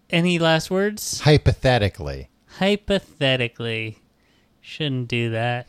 any 0.09 0.39
last 0.39 0.71
words? 0.71 1.19
hypothetically 1.19 2.29
Hypothetically, 2.57 3.99
shouldn't 4.61 5.09
do 5.09 5.29
that. 5.29 5.67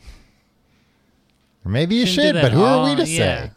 or 1.63 1.69
maybe 1.69 1.97
you 1.97 2.07
Shouldn't 2.07 2.15
do 2.15 2.27
should 2.29 2.35
that 2.37 2.41
but 2.41 2.51
who 2.51 2.63
are 2.63 2.83
we 2.83 2.89
all- 2.89 2.95
to 2.95 3.03
yeah. 3.03 3.45
say 3.45 3.51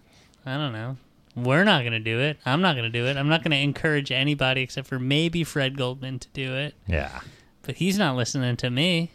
I 0.45 0.57
don't 0.59 0.75
know. 0.75 0.99
We're 1.35 1.65
not 1.65 1.81
going 1.81 1.93
to 1.95 1.99
do 1.99 2.21
it. 2.21 2.37
I'm 2.45 2.61
not 2.61 2.75
going 2.77 2.85
to 2.93 2.99
do 2.99 3.07
it. 3.07 3.17
I'm 3.17 3.29
not 3.31 3.43
going 3.43 3.53
to 3.53 3.57
encourage 3.59 4.13
anybody 4.13 4.61
except 4.61 4.87
for 4.87 4.99
maybe 4.99 5.45
Fred 5.45 5.79
Goldman 5.79 6.19
to 6.19 6.29
do 6.35 6.55
it. 6.55 6.75
yeah 6.87 7.21
But 7.63 7.77
he's 7.77 7.97
not 7.97 8.17
listening 8.17 8.59
to 8.59 8.69
me. 8.69 9.13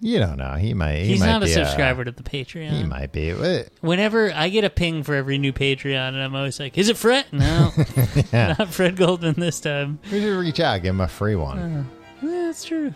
You 0.00 0.18
don't 0.20 0.36
know. 0.36 0.52
He 0.54 0.74
might. 0.74 0.98
He 0.98 1.06
He's 1.08 1.20
might 1.20 1.26
not 1.26 1.42
a 1.42 1.46
be 1.46 1.52
subscriber 1.52 2.04
to 2.04 2.12
the 2.12 2.22
Patreon. 2.22 2.70
he 2.70 2.84
might 2.84 3.10
be. 3.10 3.32
Uh, 3.32 3.64
Whenever 3.80 4.32
I 4.32 4.48
get 4.48 4.62
a 4.64 4.70
ping 4.70 5.02
for 5.02 5.14
every 5.14 5.38
new 5.38 5.52
Patreon, 5.52 6.08
and 6.08 6.18
I'm 6.22 6.36
always 6.36 6.60
like, 6.60 6.78
"Is 6.78 6.88
it 6.88 6.96
Fred? 6.96 7.26
No, 7.32 7.72
Yeah. 8.32 8.54
not 8.58 8.68
Fred 8.68 8.96
Goldman 8.96 9.34
this 9.38 9.58
time." 9.60 9.98
We 10.12 10.20
should 10.20 10.38
reach 10.38 10.60
out, 10.60 10.82
give 10.82 10.94
him 10.94 11.00
a 11.00 11.08
free 11.08 11.34
one. 11.34 11.88
Yeah, 12.22 12.28
that's 12.46 12.64
true. 12.64 12.94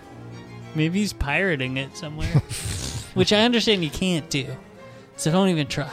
Maybe 0.76 1.00
he's 1.00 1.12
pirating 1.12 1.76
it 1.76 1.96
somewhere, 1.96 2.28
which 3.14 3.32
I 3.32 3.42
understand 3.42 3.82
you 3.82 3.90
can't 3.90 4.30
do. 4.30 4.46
So 5.16 5.30
don't 5.32 5.48
even 5.48 5.66
try. 5.66 5.90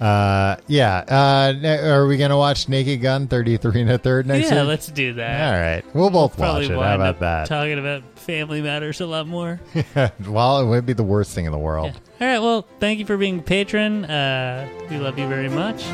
Uh, 0.00 0.56
yeah. 0.66 1.04
Uh, 1.08 1.88
are 1.88 2.06
we 2.06 2.16
gonna 2.16 2.36
watch 2.36 2.68
Naked 2.68 3.00
Gun 3.00 3.26
thirty 3.26 3.56
three 3.56 3.80
and 3.80 3.90
a 3.90 3.98
third 3.98 4.26
next 4.26 4.50
yeah, 4.50 4.60
week? 4.60 4.68
let's 4.68 4.86
do 4.88 5.14
that. 5.14 5.54
All 5.54 5.60
right, 5.60 5.94
we'll 5.94 6.10
both 6.10 6.38
watch 6.38 6.64
it. 6.64 6.70
How 6.70 6.94
about 6.94 7.20
that? 7.20 7.46
talking 7.46 7.78
about 7.78 8.02
family 8.18 8.62
matters 8.62 9.00
a 9.00 9.06
lot 9.06 9.26
more. 9.26 9.60
well, 10.26 10.60
it 10.60 10.66
would 10.66 10.86
be 10.86 10.92
the 10.92 11.02
worst 11.02 11.34
thing 11.34 11.44
in 11.46 11.52
the 11.52 11.58
world. 11.58 11.92
All 12.20 12.26
right. 12.26 12.38
Well, 12.38 12.66
thank 12.80 12.98
you 12.98 13.06
for 13.06 13.16
being 13.16 13.38
a 13.40 13.42
patron. 13.42 14.04
Uh, 14.04 14.68
we 14.90 14.98
love 14.98 15.18
you 15.18 15.28
very 15.28 15.48
much. 15.48 15.84